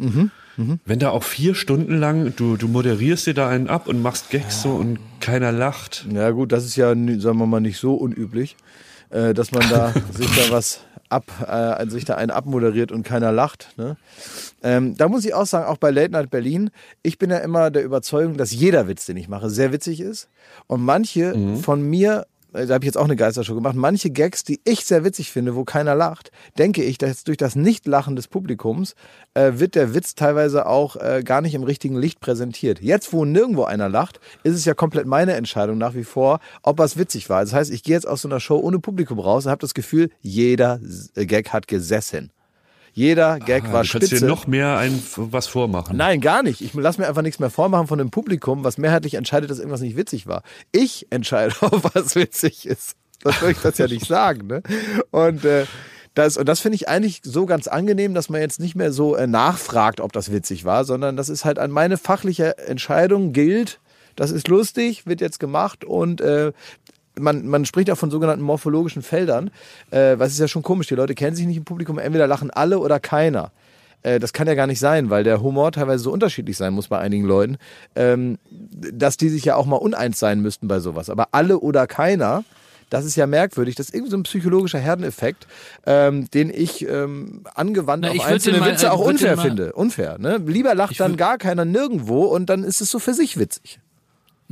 wenn 0.86 0.98
da 0.98 1.10
auch 1.10 1.22
vier 1.22 1.54
Stunden 1.54 1.98
lang, 1.98 2.32
du, 2.36 2.56
du 2.56 2.68
moderierst 2.68 3.26
dir 3.26 3.34
da 3.34 3.50
einen 3.50 3.68
ab 3.68 3.86
und 3.86 4.00
machst 4.00 4.30
Gags 4.30 4.62
so 4.62 4.70
und 4.70 4.98
keiner 5.20 5.52
lacht. 5.52 6.06
Ja 6.10 6.30
gut, 6.30 6.52
das 6.52 6.64
ist 6.64 6.76
ja, 6.76 6.88
sagen 6.88 7.38
wir 7.38 7.46
mal, 7.46 7.60
nicht 7.60 7.76
so 7.76 7.96
unüblich, 7.96 8.56
äh, 9.10 9.34
dass 9.34 9.52
man 9.52 9.68
da 9.68 9.92
sich 10.14 10.34
da 10.34 10.50
was 10.50 10.80
ab, 11.10 11.26
äh, 11.46 11.86
sich 11.90 12.06
da 12.06 12.14
einen 12.14 12.30
abmoderiert 12.30 12.92
und 12.92 13.02
keiner 13.02 13.30
lacht. 13.30 13.74
Ne? 13.76 13.98
Ähm, 14.62 14.96
da 14.96 15.08
muss 15.08 15.26
ich 15.26 15.34
auch 15.34 15.44
sagen, 15.44 15.66
auch 15.66 15.76
bei 15.76 15.90
Late 15.90 16.12
Night 16.12 16.30
Berlin, 16.30 16.70
ich 17.02 17.18
bin 17.18 17.28
ja 17.28 17.38
immer 17.38 17.70
der 17.70 17.84
Überzeugung, 17.84 18.38
dass 18.38 18.52
jeder 18.52 18.88
Witz, 18.88 19.04
den 19.04 19.18
ich 19.18 19.28
mache, 19.28 19.50
sehr 19.50 19.70
witzig 19.70 20.00
ist. 20.00 20.30
Und 20.66 20.82
manche 20.82 21.34
von 21.62 21.82
mir, 21.82 22.26
da 22.52 22.74
habe 22.74 22.84
ich 22.84 22.86
jetzt 22.86 22.98
auch 22.98 23.04
eine 23.04 23.16
Geistershow 23.16 23.54
gemacht, 23.54 23.76
manche 23.76 24.10
Gags, 24.10 24.44
die 24.44 24.60
ich 24.64 24.84
sehr 24.84 25.04
witzig 25.04 25.30
finde, 25.30 25.56
wo 25.56 25.64
keiner 25.64 25.94
lacht, 25.94 26.30
denke 26.58 26.82
ich, 26.82 26.98
dass 26.98 27.24
durch 27.24 27.38
das 27.38 27.56
Nichtlachen 27.56 28.16
des 28.16 28.28
Publikums 28.28 28.94
äh, 29.34 29.52
wird 29.54 29.74
der 29.74 29.94
Witz 29.94 30.14
teilweise 30.14 30.66
auch 30.66 30.96
äh, 30.96 31.22
gar 31.24 31.40
nicht 31.40 31.54
im 31.54 31.62
richtigen 31.62 31.96
Licht 31.96 32.20
präsentiert. 32.20 32.80
Jetzt, 32.80 33.12
wo 33.12 33.24
nirgendwo 33.24 33.64
einer 33.64 33.88
lacht, 33.88 34.20
ist 34.42 34.54
es 34.54 34.64
ja 34.64 34.74
komplett 34.74 35.06
meine 35.06 35.34
Entscheidung 35.34 35.78
nach 35.78 35.94
wie 35.94 36.04
vor, 36.04 36.40
ob 36.62 36.78
was 36.78 36.98
witzig 36.98 37.30
war. 37.30 37.40
Das 37.40 37.52
heißt, 37.52 37.70
ich 37.70 37.82
gehe 37.82 37.94
jetzt 37.94 38.06
aus 38.06 38.22
so 38.22 38.28
einer 38.28 38.40
Show 38.40 38.58
ohne 38.58 38.78
Publikum 38.78 39.18
raus 39.18 39.46
und 39.46 39.50
habe 39.50 39.60
das 39.60 39.74
Gefühl, 39.74 40.10
jeder 40.20 40.80
Gag 41.14 41.52
hat 41.52 41.68
gesessen. 41.68 42.30
Jeder 42.92 43.38
Gag 43.38 43.64
Ah, 43.64 43.72
war 43.72 43.82
du 43.84 43.88
kannst 43.90 44.08
spitze. 44.08 44.24
dir 44.24 44.26
noch 44.26 44.46
mehr 44.46 44.76
ein, 44.76 45.02
was 45.16 45.46
vormachen. 45.46 45.96
Nein, 45.96 46.20
gar 46.20 46.42
nicht. 46.42 46.60
Ich 46.60 46.74
lasse 46.74 47.00
mir 47.00 47.08
einfach 47.08 47.22
nichts 47.22 47.38
mehr 47.40 47.50
vormachen 47.50 47.86
von 47.86 47.98
dem 47.98 48.10
Publikum, 48.10 48.64
was 48.64 48.76
mehrheitlich 48.78 49.14
entscheidet, 49.14 49.50
dass 49.50 49.58
irgendwas 49.58 49.80
nicht 49.80 49.96
witzig 49.96 50.26
war. 50.26 50.42
Ich 50.72 51.06
entscheide, 51.10 51.54
ob 51.62 51.94
was 51.94 52.14
witzig 52.14 52.66
ist. 52.66 52.96
Das 53.22 53.40
soll 53.40 53.52
ich 53.52 53.58
das 53.58 53.78
ja 53.78 53.86
nicht 53.86 54.06
sagen. 54.06 54.46
Ne? 54.46 54.62
Und 55.10 55.44
äh, 55.44 55.64
das, 56.14 56.36
und 56.36 56.46
das 56.48 56.60
finde 56.60 56.76
ich 56.76 56.88
eigentlich 56.88 57.20
so 57.24 57.46
ganz 57.46 57.66
angenehm, 57.68 58.12
dass 58.12 58.28
man 58.28 58.40
jetzt 58.42 58.60
nicht 58.60 58.74
mehr 58.74 58.92
so 58.92 59.14
äh, 59.16 59.26
nachfragt, 59.26 60.00
ob 60.00 60.12
das 60.12 60.30
witzig 60.30 60.64
war, 60.66 60.84
sondern 60.84 61.16
das 61.16 61.28
ist 61.30 61.44
halt 61.46 61.58
an 61.58 61.70
meine 61.70 61.96
fachliche 61.96 62.58
Entscheidung 62.58 63.32
gilt. 63.32 63.80
Das 64.16 64.30
ist 64.30 64.48
lustig, 64.48 65.06
wird 65.06 65.22
jetzt 65.22 65.40
gemacht 65.40 65.84
und 65.86 66.20
äh, 66.20 66.52
man, 67.18 67.46
man 67.46 67.64
spricht 67.64 67.88
ja 67.88 67.94
von 67.94 68.10
sogenannten 68.10 68.44
morphologischen 68.44 69.02
Feldern. 69.02 69.50
Äh, 69.90 70.18
was 70.18 70.32
ist 70.32 70.38
ja 70.40 70.48
schon 70.48 70.62
komisch, 70.62 70.86
die 70.88 70.94
Leute 70.94 71.14
kennen 71.14 71.36
sich 71.36 71.46
nicht 71.46 71.56
im 71.58 71.64
Publikum, 71.64 71.98
entweder 71.98 72.26
lachen 72.26 72.50
alle 72.50 72.78
oder 72.78 73.00
keiner. 73.00 73.50
Äh, 74.02 74.18
das 74.18 74.32
kann 74.32 74.46
ja 74.48 74.54
gar 74.54 74.66
nicht 74.66 74.80
sein, 74.80 75.10
weil 75.10 75.24
der 75.24 75.42
Humor 75.42 75.72
teilweise 75.72 76.02
so 76.04 76.12
unterschiedlich 76.12 76.56
sein 76.56 76.72
muss 76.72 76.88
bei 76.88 76.98
einigen 76.98 77.24
Leuten, 77.24 77.58
ähm, 77.94 78.38
dass 78.50 79.16
die 79.16 79.28
sich 79.28 79.44
ja 79.44 79.56
auch 79.56 79.66
mal 79.66 79.76
uneins 79.76 80.18
sein 80.18 80.40
müssten 80.40 80.68
bei 80.68 80.80
sowas. 80.80 81.10
Aber 81.10 81.28
alle 81.32 81.58
oder 81.60 81.86
keiner, 81.86 82.44
das 82.90 83.04
ist 83.04 83.16
ja 83.16 83.26
merkwürdig. 83.26 83.74
Das 83.74 83.86
ist 83.86 83.94
irgendwie 83.94 84.10
so 84.10 84.16
ein 84.18 84.24
psychologischer 84.24 84.78
Herdeneffekt, 84.78 85.46
ähm, 85.86 86.30
den 86.30 86.50
ich 86.50 86.86
ähm, 86.88 87.42
angewandt 87.54 88.02
Na, 88.04 88.08
auf 88.10 88.16
ich 88.16 88.22
würd 88.22 88.32
einzelne 88.32 88.58
mal- 88.58 88.70
Witze 88.72 88.86
äh, 88.86 88.90
auch 88.90 89.00
unfair 89.00 89.38
finde. 89.38 89.72
Unfair, 89.72 90.18
ne? 90.18 90.40
Lieber 90.46 90.74
lacht 90.74 90.98
dann 90.98 91.16
gar 91.16 91.38
keiner 91.38 91.64
nirgendwo 91.64 92.24
und 92.24 92.46
dann 92.50 92.64
ist 92.64 92.80
es 92.80 92.90
so 92.90 92.98
für 92.98 93.14
sich 93.14 93.38
witzig. 93.38 93.78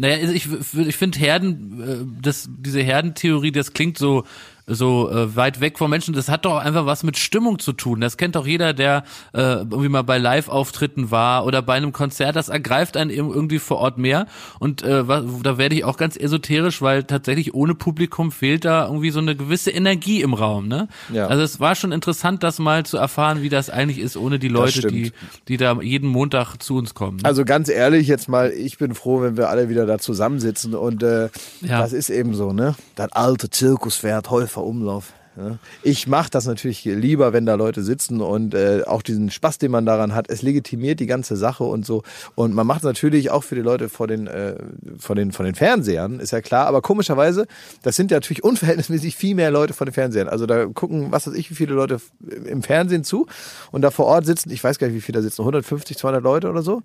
Naja, 0.00 0.16
also 0.16 0.32
ich, 0.32 0.48
ich 0.78 0.96
finde 0.96 1.18
Herden, 1.18 1.82
äh, 1.82 2.22
das, 2.22 2.48
diese 2.50 2.80
Herdentheorie, 2.80 3.52
das 3.52 3.74
klingt 3.74 3.98
so 3.98 4.24
so 4.72 5.10
äh, 5.10 5.34
weit 5.36 5.60
weg 5.60 5.78
vom 5.78 5.90
Menschen. 5.90 6.14
Das 6.14 6.28
hat 6.28 6.44
doch 6.44 6.56
einfach 6.56 6.86
was 6.86 7.02
mit 7.02 7.18
Stimmung 7.18 7.58
zu 7.58 7.72
tun. 7.72 8.00
Das 8.00 8.16
kennt 8.16 8.36
doch 8.36 8.46
jeder, 8.46 8.72
der 8.72 9.04
äh, 9.32 9.40
irgendwie 9.40 9.88
mal 9.88 10.02
bei 10.02 10.18
Live-Auftritten 10.18 11.10
war 11.10 11.44
oder 11.44 11.62
bei 11.62 11.74
einem 11.74 11.92
Konzert. 11.92 12.36
Das 12.36 12.48
ergreift 12.48 12.96
einen 12.96 13.10
irgendwie 13.10 13.58
vor 13.58 13.78
Ort 13.78 13.98
mehr. 13.98 14.26
Und 14.58 14.82
äh, 14.82 15.04
da 15.04 15.58
werde 15.58 15.74
ich 15.74 15.84
auch 15.84 15.96
ganz 15.96 16.16
esoterisch, 16.16 16.80
weil 16.82 17.04
tatsächlich 17.04 17.54
ohne 17.54 17.74
Publikum 17.74 18.32
fehlt 18.32 18.64
da 18.64 18.86
irgendwie 18.86 19.10
so 19.10 19.18
eine 19.20 19.36
gewisse 19.36 19.70
Energie 19.70 20.22
im 20.22 20.34
Raum. 20.34 20.68
Ne? 20.68 20.88
Ja. 21.12 21.26
Also 21.26 21.42
es 21.42 21.60
war 21.60 21.74
schon 21.74 21.92
interessant, 21.92 22.42
das 22.42 22.58
mal 22.58 22.84
zu 22.86 22.96
erfahren, 22.96 23.42
wie 23.42 23.48
das 23.48 23.70
eigentlich 23.70 23.98
ist, 23.98 24.16
ohne 24.16 24.38
die 24.38 24.48
Leute, 24.48 24.86
die 24.88 25.12
die 25.48 25.56
da 25.56 25.80
jeden 25.80 26.08
Montag 26.08 26.56
zu 26.62 26.76
uns 26.76 26.94
kommen. 26.94 27.18
ne? 27.18 27.24
Also 27.24 27.44
ganz 27.44 27.68
ehrlich 27.68 28.06
jetzt 28.06 28.28
mal, 28.28 28.50
ich 28.50 28.78
bin 28.78 28.94
froh, 28.94 29.20
wenn 29.22 29.36
wir 29.36 29.48
alle 29.48 29.68
wieder 29.68 29.86
da 29.86 29.98
zusammensitzen 29.98 30.74
und 30.74 31.02
äh, 31.02 31.28
Ja. 31.60 31.80
das 31.80 31.92
ist 31.92 32.10
eben 32.10 32.34
so, 32.34 32.52
ne? 32.52 32.74
Das 32.94 33.12
alte 33.12 33.50
Zirkuspferd 33.50 34.30
Häufer 34.30 34.59
Umlauf. 34.64 35.12
Ja. 35.36 35.58
Ich 35.82 36.06
mache 36.06 36.28
das 36.30 36.46
natürlich 36.46 36.84
lieber, 36.84 37.32
wenn 37.32 37.46
da 37.46 37.54
Leute 37.54 37.82
sitzen 37.82 38.20
und 38.20 38.54
äh, 38.54 38.82
auch 38.86 39.02
diesen 39.02 39.30
Spaß, 39.30 39.58
den 39.58 39.70
man 39.70 39.86
daran 39.86 40.14
hat, 40.14 40.28
es 40.28 40.42
legitimiert 40.42 40.98
die 40.98 41.06
ganze 41.06 41.36
Sache 41.36 41.64
und 41.64 41.86
so. 41.86 42.02
Und 42.34 42.54
man 42.54 42.66
macht 42.66 42.78
es 42.78 42.84
natürlich 42.84 43.30
auch 43.30 43.44
für 43.44 43.54
die 43.54 43.60
Leute 43.60 43.88
vor 43.88 44.08
den, 44.08 44.26
äh, 44.26 44.56
vor 44.98 45.14
den, 45.14 45.30
vor 45.30 45.44
den 45.44 45.54
Fernsehern, 45.54 46.18
ist 46.18 46.32
ja 46.32 46.40
klar. 46.40 46.66
Aber 46.66 46.82
komischerweise, 46.82 47.46
das 47.82 47.96
sind 47.96 48.10
ja 48.10 48.16
natürlich 48.16 48.42
unverhältnismäßig 48.44 49.16
viel 49.16 49.34
mehr 49.34 49.50
Leute 49.50 49.72
vor 49.72 49.86
den 49.86 49.94
Fernsehern. 49.94 50.28
Also 50.28 50.46
da 50.46 50.66
gucken, 50.66 51.12
was 51.12 51.26
weiß 51.26 51.34
ich, 51.34 51.50
wie 51.50 51.54
viele 51.54 51.74
Leute 51.74 52.00
im 52.46 52.62
Fernsehen 52.62 53.04
zu 53.04 53.26
und 53.70 53.82
da 53.82 53.90
vor 53.90 54.06
Ort 54.06 54.26
sitzen, 54.26 54.50
ich 54.50 54.62
weiß 54.62 54.78
gar 54.78 54.88
nicht, 54.88 54.96
wie 54.96 55.00
viele 55.00 55.18
da 55.18 55.22
sitzen, 55.22 55.42
150, 55.42 55.96
200 55.96 56.22
Leute 56.22 56.50
oder 56.50 56.62
so. 56.62 56.82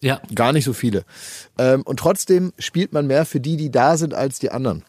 ja. 0.00 0.20
Gar 0.34 0.54
nicht 0.54 0.64
so 0.64 0.72
viele. 0.72 1.04
Ähm, 1.58 1.82
und 1.82 1.98
trotzdem 1.98 2.52
spielt 2.58 2.94
man 2.94 3.06
mehr 3.06 3.26
für 3.26 3.40
die, 3.40 3.58
die 3.58 3.70
da 3.70 3.98
sind, 3.98 4.14
als 4.14 4.38
die 4.38 4.50
anderen. 4.50 4.82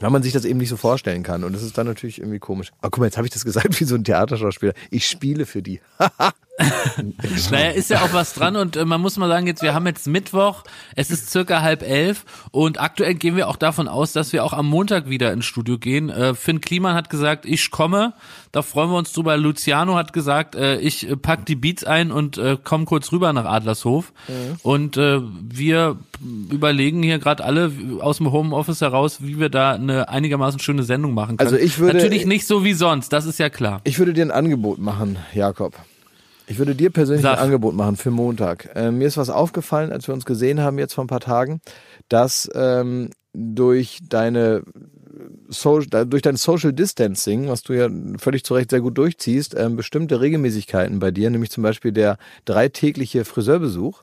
Weil 0.00 0.10
man 0.10 0.22
sich 0.22 0.32
das 0.32 0.44
eben 0.44 0.58
nicht 0.58 0.70
so 0.70 0.76
vorstellen 0.76 1.22
kann. 1.22 1.44
Und 1.44 1.52
das 1.52 1.62
ist 1.62 1.76
dann 1.76 1.86
natürlich 1.86 2.18
irgendwie 2.18 2.38
komisch. 2.38 2.72
Aber 2.80 2.90
guck 2.90 3.00
mal, 3.00 3.06
jetzt 3.06 3.16
habe 3.16 3.26
ich 3.26 3.32
das 3.32 3.44
gesagt 3.44 3.78
wie 3.80 3.84
so 3.84 3.94
ein 3.94 4.04
Theaterschauspieler. 4.04 4.72
Ich 4.90 5.06
spiele 5.06 5.46
für 5.46 5.62
die. 5.62 5.80
Naja, 7.50 7.70
ist 7.70 7.90
ja 7.90 8.02
auch 8.02 8.12
was 8.12 8.34
dran 8.34 8.56
und 8.56 8.76
äh, 8.76 8.84
man 8.84 9.00
muss 9.00 9.16
mal 9.16 9.28
sagen, 9.28 9.46
jetzt, 9.46 9.62
wir 9.62 9.74
haben 9.74 9.86
jetzt 9.86 10.06
Mittwoch, 10.06 10.64
es 10.94 11.10
ist 11.10 11.30
circa 11.30 11.62
halb 11.62 11.82
elf 11.82 12.24
und 12.50 12.80
aktuell 12.80 13.14
gehen 13.14 13.36
wir 13.36 13.48
auch 13.48 13.56
davon 13.56 13.88
aus, 13.88 14.12
dass 14.12 14.32
wir 14.32 14.44
auch 14.44 14.52
am 14.52 14.66
Montag 14.66 15.08
wieder 15.08 15.32
ins 15.32 15.46
Studio 15.46 15.78
gehen. 15.78 16.10
Äh, 16.10 16.34
Finn 16.34 16.60
Kliman 16.60 16.94
hat 16.94 17.08
gesagt, 17.10 17.46
ich 17.46 17.70
komme, 17.70 18.12
da 18.52 18.60
freuen 18.62 18.90
wir 18.90 18.98
uns 18.98 19.12
drüber. 19.12 19.36
Luciano 19.38 19.96
hat 19.96 20.12
gesagt, 20.12 20.54
äh, 20.54 20.76
ich 20.78 21.08
äh, 21.08 21.16
pack 21.16 21.46
die 21.46 21.56
Beats 21.56 21.84
ein 21.84 22.10
und 22.12 22.36
äh, 22.38 22.58
komme 22.62 22.84
kurz 22.84 23.10
rüber 23.12 23.32
nach 23.32 23.46
Adlershof 23.46 24.12
und 24.62 24.96
äh, 24.98 25.20
wir 25.42 25.96
überlegen 26.50 27.02
hier 27.02 27.18
gerade 27.18 27.44
alle 27.44 27.72
aus 28.00 28.18
dem 28.18 28.30
Homeoffice 28.30 28.80
heraus, 28.82 29.18
wie 29.22 29.40
wir 29.40 29.48
da 29.48 29.72
eine 29.72 30.08
einigermaßen 30.10 30.60
schöne 30.60 30.82
Sendung 30.82 31.14
machen 31.14 31.38
können. 31.38 31.46
Also 31.52 31.56
ich 31.56 31.78
würde- 31.78 31.94
Natürlich 31.96 32.26
nicht 32.26 32.46
so 32.46 32.62
wie 32.64 32.74
sonst, 32.74 33.08
das 33.12 33.24
ist 33.24 33.38
ja 33.38 33.48
klar. 33.48 33.80
Ich 33.84 33.98
würde 33.98 34.12
dir 34.12 34.24
ein 34.24 34.30
Angebot 34.30 34.78
machen, 34.78 35.16
Jakob. 35.34 35.74
Ich 36.52 36.58
würde 36.58 36.74
dir 36.74 36.90
persönlich 36.90 37.22
Sag. 37.22 37.38
ein 37.38 37.44
Angebot 37.44 37.74
machen 37.74 37.96
für 37.96 38.10
Montag. 38.10 38.68
Ähm, 38.74 38.98
mir 38.98 39.06
ist 39.06 39.16
was 39.16 39.30
aufgefallen, 39.30 39.90
als 39.90 40.06
wir 40.06 40.12
uns 40.12 40.26
gesehen 40.26 40.60
haben 40.60 40.78
jetzt 40.78 40.92
vor 40.92 41.02
ein 41.02 41.06
paar 41.06 41.20
Tagen, 41.20 41.62
dass 42.10 42.50
ähm, 42.54 43.08
durch 43.32 44.00
deine 44.06 44.62
so, 45.48 45.80
durch 45.80 46.20
dein 46.20 46.36
Social 46.36 46.74
Distancing, 46.74 47.48
was 47.48 47.62
du 47.62 47.72
ja 47.72 47.88
völlig 48.18 48.44
zu 48.44 48.52
Recht 48.52 48.68
sehr 48.68 48.82
gut 48.82 48.98
durchziehst, 48.98 49.54
ähm, 49.54 49.76
bestimmte 49.76 50.20
Regelmäßigkeiten 50.20 50.98
bei 50.98 51.10
dir, 51.10 51.30
nämlich 51.30 51.50
zum 51.50 51.62
Beispiel 51.62 51.90
der 51.90 52.18
dreitägliche 52.44 53.24
Friseurbesuch, 53.24 54.02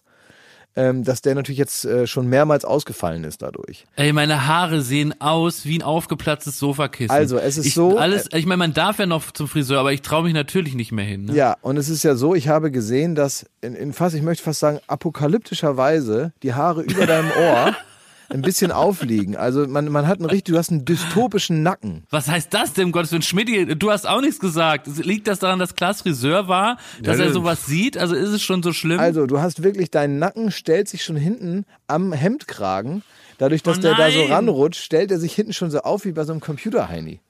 ähm, 0.75 1.03
dass 1.03 1.21
der 1.21 1.35
natürlich 1.35 1.57
jetzt 1.57 1.85
äh, 1.85 2.07
schon 2.07 2.27
mehrmals 2.27 2.63
ausgefallen 2.65 3.23
ist 3.23 3.41
dadurch. 3.41 3.85
Ey, 3.95 4.13
meine 4.13 4.47
Haare 4.47 4.81
sehen 4.81 5.13
aus 5.19 5.65
wie 5.65 5.77
ein 5.77 5.83
aufgeplatztes 5.83 6.59
Sofakissen. 6.59 7.11
Also, 7.11 7.37
es 7.37 7.57
ist 7.57 7.67
ich, 7.67 7.73
so, 7.73 7.97
Alles, 7.97 8.29
ich 8.33 8.45
meine, 8.45 8.57
man 8.57 8.73
darf 8.73 8.99
ja 8.99 9.05
noch 9.05 9.31
zum 9.31 9.47
Friseur, 9.47 9.79
aber 9.79 9.93
ich 9.93 10.01
traue 10.01 10.23
mich 10.23 10.33
natürlich 10.33 10.75
nicht 10.75 10.91
mehr 10.91 11.05
hin. 11.05 11.25
Ne? 11.25 11.33
Ja, 11.33 11.57
und 11.61 11.77
es 11.77 11.89
ist 11.89 12.03
ja 12.03 12.15
so, 12.15 12.35
ich 12.35 12.47
habe 12.47 12.71
gesehen, 12.71 13.15
dass 13.15 13.45
in, 13.61 13.75
in 13.75 13.93
fast, 13.93 14.15
ich 14.15 14.21
möchte 14.21 14.43
fast 14.43 14.59
sagen, 14.59 14.79
apokalyptischerweise 14.87 16.33
die 16.43 16.53
Haare 16.53 16.83
über 16.83 17.05
deinem 17.05 17.31
Ohr 17.31 17.75
ein 18.29 18.41
bisschen 18.41 18.71
aufliegen. 18.71 19.35
Also 19.35 19.67
man, 19.67 19.89
man 19.89 20.07
hat 20.07 20.19
einen 20.19 20.29
richtig, 20.29 20.53
du 20.53 20.57
hast 20.57 20.71
einen 20.71 20.85
dystopischen 20.85 21.63
Nacken. 21.63 22.03
Was 22.09 22.27
heißt 22.27 22.53
das 22.53 22.73
denn, 22.73 22.85
um 22.85 22.91
Gottes 22.91 23.11
Willen? 23.11 23.21
Schmidti, 23.21 23.75
du 23.75 23.91
hast 23.91 24.07
auch 24.07 24.21
nichts 24.21 24.39
gesagt. 24.39 24.87
Liegt 24.97 25.27
das 25.27 25.39
daran, 25.39 25.59
dass 25.59 25.75
Klaas 25.75 26.01
Friseur 26.01 26.47
war, 26.47 26.77
dass 27.01 27.17
Ja, 27.17 27.25
er 27.25 27.33
sowas 27.33 27.65
sieht? 27.65 27.97
Also 27.97 28.15
ist 28.15 28.29
es 28.29 28.41
schon 28.43 28.61
so 28.63 28.71
schlimm? 28.73 28.99
Also 28.99 29.25
du 29.25 29.39
hast 29.39 29.63
wirklich, 29.63 29.89
dein 29.91 30.19
Nacken 30.19 30.51
stellt 30.51 30.87
sich 30.87 31.03
schon 31.03 31.15
hinten 31.15 31.65
am 31.87 32.13
Hemdkragen. 32.13 33.03
Dadurch, 33.39 33.63
dass 33.63 33.77
Oh 33.77 33.81
der 33.81 33.95
da 33.95 34.11
so 34.11 34.23
ranrutscht, 34.25 34.83
stellt 34.83 35.11
er 35.11 35.19
sich 35.19 35.33
hinten 35.33 35.53
schon 35.53 35.71
so 35.71 35.79
auf 35.79 36.05
wie 36.05 36.11
bei 36.11 36.23
so 36.25 36.31
einem 36.33 36.41
Computerheini. 36.41 37.21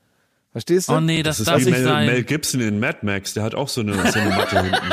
Verstehst 0.51 0.89
du? 0.89 0.93
oh 0.93 0.99
nee, 0.99 1.21
das, 1.21 1.37
Das 1.37 1.39
ist 1.41 1.47
darf 1.47 1.59
wie 1.61 1.65
nicht 1.65 1.73
Mel, 1.75 1.83
sein. 1.83 2.05
Mel 2.07 2.23
Gibson 2.23 2.61
in 2.61 2.79
Mad 2.79 2.99
Max, 3.03 3.35
der 3.35 3.43
hat 3.43 3.53
auch 3.53 3.67
so 3.69 3.81
eine, 3.81 3.93
so 3.93 4.19
eine 4.19 4.29
Matte 4.31 4.61
hinten. 4.63 4.89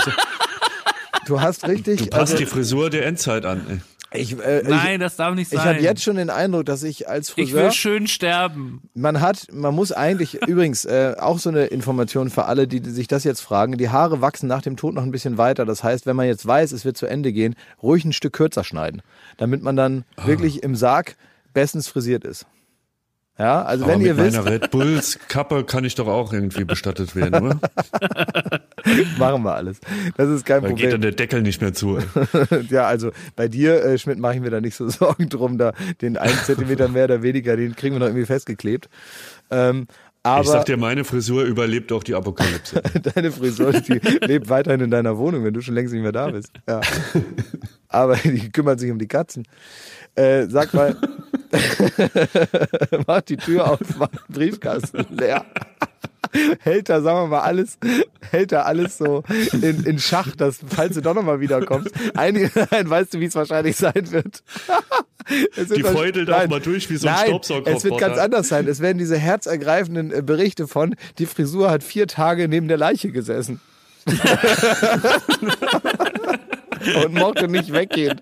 Du 1.26 1.40
hast 1.40 1.66
richtig. 1.66 1.98
Du 2.00 2.06
passt 2.06 2.32
also, 2.32 2.36
die 2.36 2.46
Frisur 2.46 2.90
der 2.90 3.06
Endzeit 3.06 3.44
an. 3.44 3.60
Ey. 3.68 3.78
Ich, 4.12 4.38
äh, 4.38 4.62
Nein, 4.64 5.00
das 5.00 5.16
darf 5.16 5.34
nicht 5.34 5.48
ich, 5.48 5.54
ich 5.54 5.58
sein. 5.58 5.74
habe 5.74 5.84
jetzt 5.84 6.02
schon 6.02 6.16
den 6.16 6.30
Eindruck, 6.30 6.66
dass 6.66 6.82
ich 6.82 7.08
als 7.08 7.28
ich 7.30 7.34
Friseur. 7.34 7.64
will 7.64 7.72
schön 7.72 8.06
sterben. 8.06 8.80
Man 8.94 9.20
hat, 9.20 9.48
man 9.52 9.74
muss 9.74 9.92
eigentlich, 9.92 10.34
übrigens, 10.46 10.84
äh, 10.84 11.14
auch 11.18 11.38
so 11.38 11.50
eine 11.50 11.66
Information 11.66 12.30
für 12.30 12.44
alle, 12.46 12.68
die, 12.68 12.80
die 12.80 12.90
sich 12.90 13.08
das 13.08 13.24
jetzt 13.24 13.40
fragen, 13.40 13.76
die 13.78 13.90
Haare 13.90 14.20
wachsen 14.20 14.46
nach 14.48 14.62
dem 14.62 14.76
Tod 14.76 14.94
noch 14.94 15.02
ein 15.02 15.10
bisschen 15.10 15.38
weiter. 15.38 15.64
Das 15.64 15.82
heißt, 15.82 16.06
wenn 16.06 16.16
man 16.16 16.26
jetzt 16.26 16.46
weiß, 16.46 16.72
es 16.72 16.84
wird 16.84 16.96
zu 16.96 17.06
Ende 17.06 17.32
gehen, 17.32 17.54
ruhig 17.82 18.04
ein 18.04 18.12
Stück 18.12 18.32
kürzer 18.32 18.64
schneiden, 18.64 19.02
damit 19.36 19.62
man 19.62 19.76
dann 19.76 20.04
wirklich 20.24 20.62
im 20.62 20.76
Sarg 20.76 21.16
bestens 21.52 21.88
frisiert 21.88 22.24
ist. 22.24 22.46
Ja, 23.38 23.62
also 23.62 23.84
Aber 23.84 23.92
wenn 23.92 23.98
mit 23.98 24.08
ihr 24.08 24.16
wisst, 24.16 24.36
meiner 24.36 24.50
Red 24.50 24.70
Bulls 24.70 25.18
Kappe 25.28 25.64
kann 25.64 25.84
ich 25.84 25.94
doch 25.94 26.06
auch 26.06 26.32
irgendwie 26.32 26.64
bestattet 26.64 27.14
werden, 27.14 27.44
oder? 27.44 27.60
machen 29.18 29.42
wir 29.42 29.54
alles. 29.54 29.78
Das 30.16 30.30
ist 30.30 30.46
kein 30.46 30.62
Da 30.62 30.68
geht 30.68 30.84
dann 30.84 30.92
Problem. 30.92 31.00
der 31.02 31.12
Deckel 31.12 31.42
nicht 31.42 31.60
mehr 31.60 31.74
zu. 31.74 31.98
ja, 32.70 32.86
also 32.86 33.10
bei 33.34 33.48
dir, 33.48 33.84
äh, 33.84 33.98
Schmidt, 33.98 34.18
mache 34.18 34.36
ich 34.36 34.40
mir 34.40 34.50
da 34.50 34.60
nicht 34.62 34.74
so 34.74 34.88
Sorgen 34.88 35.28
drum. 35.28 35.58
Da 35.58 35.72
den 36.00 36.16
einen 36.16 36.38
Zentimeter 36.38 36.88
mehr 36.88 37.04
oder 37.04 37.22
weniger, 37.22 37.56
den 37.56 37.76
kriegen 37.76 37.94
wir 37.94 38.00
noch 38.00 38.06
irgendwie 38.06 38.26
festgeklebt. 38.26 38.88
Ähm, 39.50 39.86
aber 40.22 40.42
ich 40.42 40.48
sag 40.48 40.64
dir, 40.64 40.76
meine 40.76 41.04
Frisur 41.04 41.44
überlebt 41.44 41.92
auch 41.92 42.02
die 42.02 42.14
Apokalypse. 42.14 42.82
deine 43.14 43.30
Frisur, 43.30 43.72
die 43.72 44.00
lebt 44.26 44.48
weiterhin 44.48 44.80
in 44.80 44.90
deiner 44.90 45.18
Wohnung, 45.18 45.44
wenn 45.44 45.54
du 45.54 45.60
schon 45.60 45.74
längst 45.74 45.92
nicht 45.94 46.02
mehr 46.02 46.10
da 46.10 46.30
bist. 46.30 46.50
Ja. 46.66 46.80
Aber 47.88 48.16
die 48.16 48.50
kümmert 48.50 48.80
sich 48.80 48.90
um 48.90 48.98
die 48.98 49.06
Katzen. 49.06 49.46
Äh, 50.16 50.46
sag 50.48 50.74
mal, 50.74 50.96
mach 53.06 53.20
die 53.22 53.36
Tür 53.36 53.72
auf, 53.72 53.80
mach 53.98 54.08
den 54.08 54.34
Briefkasten 54.34 55.06
leer. 55.10 55.44
Hält 56.60 56.88
da, 56.88 57.00
sagen 57.00 57.24
wir 57.24 57.26
mal, 57.28 57.40
alles, 57.40 57.78
hält 58.30 58.52
da 58.52 58.62
alles 58.62 58.98
so 58.98 59.22
in, 59.52 59.84
in 59.84 59.98
Schach, 59.98 60.34
dass, 60.36 60.58
falls 60.66 60.94
du 60.94 61.00
doch 61.00 61.14
nochmal 61.14 61.40
wiederkommst, 61.40 61.90
einige, 62.14 62.50
weißt 62.54 63.14
du, 63.14 63.20
wie 63.20 63.26
es 63.26 63.34
wahrscheinlich 63.34 63.76
sein 63.76 64.10
wird. 64.10 64.42
Wird 65.54 65.76
Die 65.76 65.82
feudelt 65.82 66.30
auch 66.30 66.38
Nein. 66.38 66.50
mal 66.50 66.60
durch 66.60 66.88
wie 66.88 66.96
so 66.96 67.08
ein 67.08 67.14
Nein, 67.14 67.26
Staubsaugerroboter. 67.28 67.76
Es 67.76 67.84
wird 67.84 67.98
ganz 67.98 68.18
anders 68.18 68.48
sein. 68.48 68.68
Es 68.68 68.80
werden 68.80 68.98
diese 68.98 69.16
herzergreifenden 69.18 70.12
äh, 70.12 70.22
Berichte 70.22 70.68
von, 70.68 70.94
die 71.18 71.26
Frisur 71.26 71.70
hat 71.70 71.82
vier 71.82 72.06
Tage 72.06 72.48
neben 72.48 72.68
der 72.68 72.76
Leiche 72.76 73.10
gesessen. 73.10 73.60
Und 77.04 77.14
mochte 77.14 77.48
nicht 77.48 77.72
weggehen. 77.72 78.20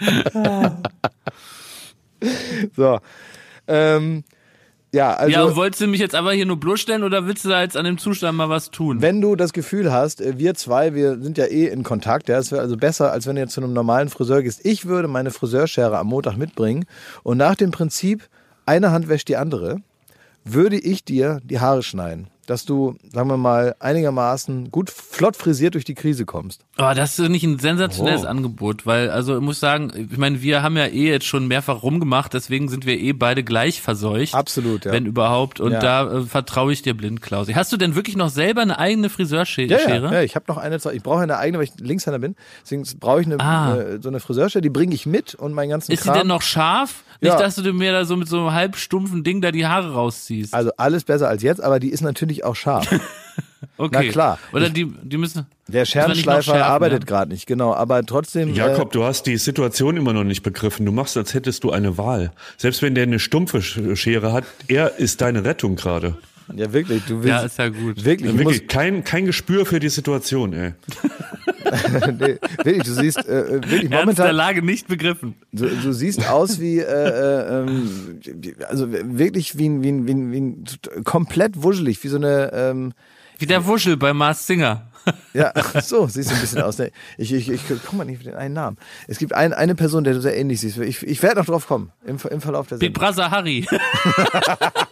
so. 2.76 3.00
Ähm, 3.66 4.24
ja, 4.92 5.14
also. 5.14 5.30
ja, 5.30 5.44
und 5.44 5.54
wolltest 5.54 5.82
du 5.82 5.86
mich 5.86 6.00
jetzt 6.00 6.16
aber 6.16 6.32
hier 6.32 6.46
nur 6.46 6.58
bloßstellen 6.58 7.04
oder 7.04 7.26
willst 7.26 7.44
du 7.44 7.48
da 7.48 7.62
jetzt 7.62 7.76
an 7.76 7.84
dem 7.84 7.96
Zustand 7.96 8.36
mal 8.36 8.48
was 8.48 8.72
tun? 8.72 9.00
Wenn 9.00 9.20
du 9.20 9.36
das 9.36 9.52
Gefühl 9.52 9.92
hast, 9.92 10.20
äh, 10.20 10.38
wir 10.38 10.54
zwei, 10.54 10.94
wir 10.94 11.20
sind 11.20 11.38
ja 11.38 11.44
eh 11.44 11.68
in 11.68 11.84
Kontakt, 11.84 12.28
ja, 12.28 12.38
es 12.38 12.50
wäre 12.50 12.60
also 12.60 12.76
besser, 12.76 13.12
als 13.12 13.26
wenn 13.26 13.36
du 13.36 13.42
jetzt 13.42 13.52
zu 13.52 13.60
einem 13.60 13.72
normalen 13.72 14.08
Friseur 14.08 14.42
gehst. 14.42 14.64
Ich 14.64 14.86
würde 14.86 15.06
meine 15.06 15.30
Friseurschere 15.30 15.96
am 15.96 16.08
Montag 16.08 16.36
mitbringen 16.36 16.86
und 17.22 17.38
nach 17.38 17.54
dem 17.54 17.70
Prinzip, 17.70 18.28
eine 18.66 18.90
Hand 18.90 19.08
wäscht 19.08 19.28
die 19.28 19.36
andere, 19.36 19.80
würde 20.44 20.78
ich 20.78 21.04
dir 21.04 21.40
die 21.44 21.60
Haare 21.60 21.82
schneiden. 21.82 22.28
Dass 22.50 22.64
du, 22.64 22.96
sagen 23.12 23.28
wir 23.30 23.36
mal, 23.36 23.76
einigermaßen 23.78 24.72
gut 24.72 24.90
flott 24.90 25.36
frisiert 25.36 25.74
durch 25.74 25.84
die 25.84 25.94
Krise 25.94 26.24
kommst. 26.24 26.64
Oh, 26.78 26.90
das 26.96 27.16
ist 27.16 27.28
nicht 27.28 27.44
ein 27.44 27.60
sensationelles 27.60 28.24
Oh. 28.24 28.26
Angebot, 28.26 28.86
weil, 28.86 29.08
also 29.10 29.36
ich 29.36 29.40
muss 29.40 29.60
sagen, 29.60 29.92
ich 30.10 30.18
meine, 30.18 30.42
wir 30.42 30.60
haben 30.62 30.76
ja 30.76 30.86
eh 30.86 31.08
jetzt 31.10 31.26
schon 31.26 31.46
mehrfach 31.46 31.84
rumgemacht, 31.84 32.34
deswegen 32.34 32.68
sind 32.68 32.86
wir 32.86 32.98
eh 32.98 33.12
beide 33.12 33.44
gleich 33.44 33.80
verseucht. 33.80 34.34
Absolut, 34.34 34.84
ja. 34.84 34.90
Wenn 34.90 35.06
überhaupt. 35.06 35.60
Und 35.60 35.72
Ja. 35.72 35.78
da 35.78 36.12
äh, 36.18 36.22
vertraue 36.22 36.72
ich 36.72 36.82
dir 36.82 36.94
blind, 36.94 37.22
Klausi. 37.22 37.52
Hast 37.52 37.72
du 37.72 37.76
denn 37.76 37.94
wirklich 37.94 38.16
noch 38.16 38.30
selber 38.30 38.62
eine 38.62 38.78
eigene 38.80 39.10
Friseurschere? 39.10 39.66
Ja, 39.68 39.78
ja, 39.88 40.12
ja, 40.12 40.22
ich 40.22 40.34
habe 40.34 40.46
noch 40.48 40.56
eine, 40.58 40.76
ich 40.92 41.02
brauche 41.04 41.20
eine 41.20 41.36
eigene, 41.38 41.58
weil 41.58 41.66
ich 41.66 41.72
Linkshänder 41.78 42.18
bin. 42.18 42.34
Deswegen 42.64 42.82
brauche 42.98 43.20
ich 43.20 43.26
eine, 43.26 43.38
Ah. 43.38 43.74
eine, 43.74 44.02
so 44.02 44.08
eine 44.08 44.18
Friseurschere, 44.18 44.60
die 44.60 44.70
bringe 44.70 44.92
ich 44.94 45.06
mit 45.06 45.36
und 45.36 45.52
meinen 45.52 45.70
ganzen 45.70 45.92
Ist 45.92 46.02
sie 46.02 46.08
Kram. 46.08 46.18
denn 46.18 46.26
noch 46.26 46.42
scharf? 46.42 47.04
Nicht, 47.22 47.38
dass 47.38 47.54
du 47.54 47.72
mir 47.74 47.92
da 47.92 48.06
so 48.06 48.16
mit 48.16 48.28
so 48.28 48.38
einem 48.40 48.52
halbstumpfen 48.52 49.22
Ding 49.24 49.42
da 49.42 49.52
die 49.52 49.66
Haare 49.66 49.92
rausziehst. 49.92 50.54
also 50.54 50.70
alles 50.78 51.04
besser 51.04 51.28
als 51.28 51.42
jetzt, 51.42 51.62
aber 51.62 51.78
die 51.78 51.90
ist 51.90 52.00
natürlich 52.00 52.39
auch 52.44 52.56
scharf. 52.56 52.86
okay. 53.76 54.06
na 54.06 54.10
klar. 54.12 54.38
Oder 54.52 54.70
die, 54.70 54.86
die 55.02 55.16
müssen. 55.16 55.46
Der 55.68 55.84
Scherenschleifer 55.84 56.42
schärfen, 56.42 56.62
arbeitet 56.62 57.02
ja? 57.04 57.06
gerade 57.06 57.32
nicht, 57.32 57.46
genau. 57.46 57.74
Aber 57.74 58.04
trotzdem. 58.04 58.54
Jakob, 58.54 58.92
du 58.92 59.04
hast 59.04 59.26
die 59.26 59.36
Situation 59.36 59.96
immer 59.96 60.12
noch 60.12 60.24
nicht 60.24 60.42
begriffen. 60.42 60.84
Du 60.86 60.92
machst, 60.92 61.16
als 61.16 61.34
hättest 61.34 61.62
du 61.64 61.70
eine 61.70 61.96
Wahl. 61.96 62.32
Selbst 62.56 62.82
wenn 62.82 62.94
der 62.94 63.04
eine 63.04 63.18
stumpfe 63.18 63.58
Sch- 63.58 63.94
Schere 63.96 64.32
hat, 64.32 64.44
er 64.68 64.98
ist 64.98 65.20
deine 65.20 65.44
Rettung 65.44 65.76
gerade. 65.76 66.16
Ja, 66.56 66.72
wirklich. 66.72 67.04
Du 67.04 67.22
willst. 67.22 67.28
Ja, 67.28 67.42
ist 67.42 67.58
ja 67.58 67.68
gut. 67.68 68.04
Wirklich, 68.04 68.30
ich 68.32 68.38
Wirklich 68.38 68.68
kein, 68.68 69.04
kein 69.04 69.26
Gespür 69.26 69.66
für 69.66 69.80
die 69.80 69.88
Situation, 69.88 70.52
ey. 70.52 70.72
nee, 72.18 72.38
wirklich, 72.64 72.82
du 72.82 72.92
siehst 72.92 73.18
äh, 73.28 73.40
äh, 73.40 73.52
wirklich 73.52 73.70
Ernst 73.70 73.92
der 73.92 74.00
momentan. 74.00 74.36
Lage 74.36 74.62
nicht 74.62 74.88
begriffen. 74.88 75.34
Du, 75.52 75.66
du 75.68 75.92
siehst 75.92 76.28
aus 76.28 76.60
wie, 76.60 76.78
äh, 76.78 76.82
äh, 76.82 77.62
ähm, 77.62 78.20
also 78.68 78.90
wirklich 78.90 79.56
wie 79.58 79.68
ein, 79.68 79.82
wie 79.82 79.92
ein, 79.92 80.06
wie 80.06 80.12
ein, 80.12 80.32
wie 80.32 80.40
ein 80.40 80.64
komplett 81.04 81.62
wuschelig, 81.62 82.02
wie 82.02 82.08
so 82.08 82.16
eine. 82.16 82.50
Ähm, 82.52 82.92
Wie 83.38 83.46
der 83.46 83.66
Wuschel 83.66 83.96
bei 83.96 84.12
Mars 84.12 84.46
Singer. 84.46 84.89
Ja, 85.32 85.52
ach 85.54 85.80
so, 85.82 86.06
siehst 86.08 86.30
du 86.30 86.34
ein 86.34 86.40
bisschen 86.40 86.62
aus. 86.62 86.78
Ne? 86.78 86.90
Ich, 87.16 87.32
ich, 87.32 87.48
ich 87.48 87.62
komme 87.84 87.98
mal 87.98 88.04
nicht 88.04 88.18
auf 88.18 88.24
den 88.24 88.34
einen 88.34 88.54
Namen. 88.54 88.76
Es 89.06 89.18
gibt 89.18 89.32
ein, 89.32 89.52
eine 89.52 89.74
Person, 89.74 90.04
der 90.04 90.14
du 90.14 90.20
sehr 90.20 90.36
ähnlich 90.36 90.60
siehst. 90.60 90.78
Ich, 90.78 91.02
ich 91.02 91.22
werde 91.22 91.40
noch 91.40 91.46
drauf 91.46 91.66
kommen 91.66 91.92
im, 92.04 92.18
im 92.30 92.40
Verlauf 92.40 92.66
der 92.66 92.76
Big 92.76 92.96
Sendung. 92.96 93.14
Brother 93.14 93.30
Harry. 93.30 93.66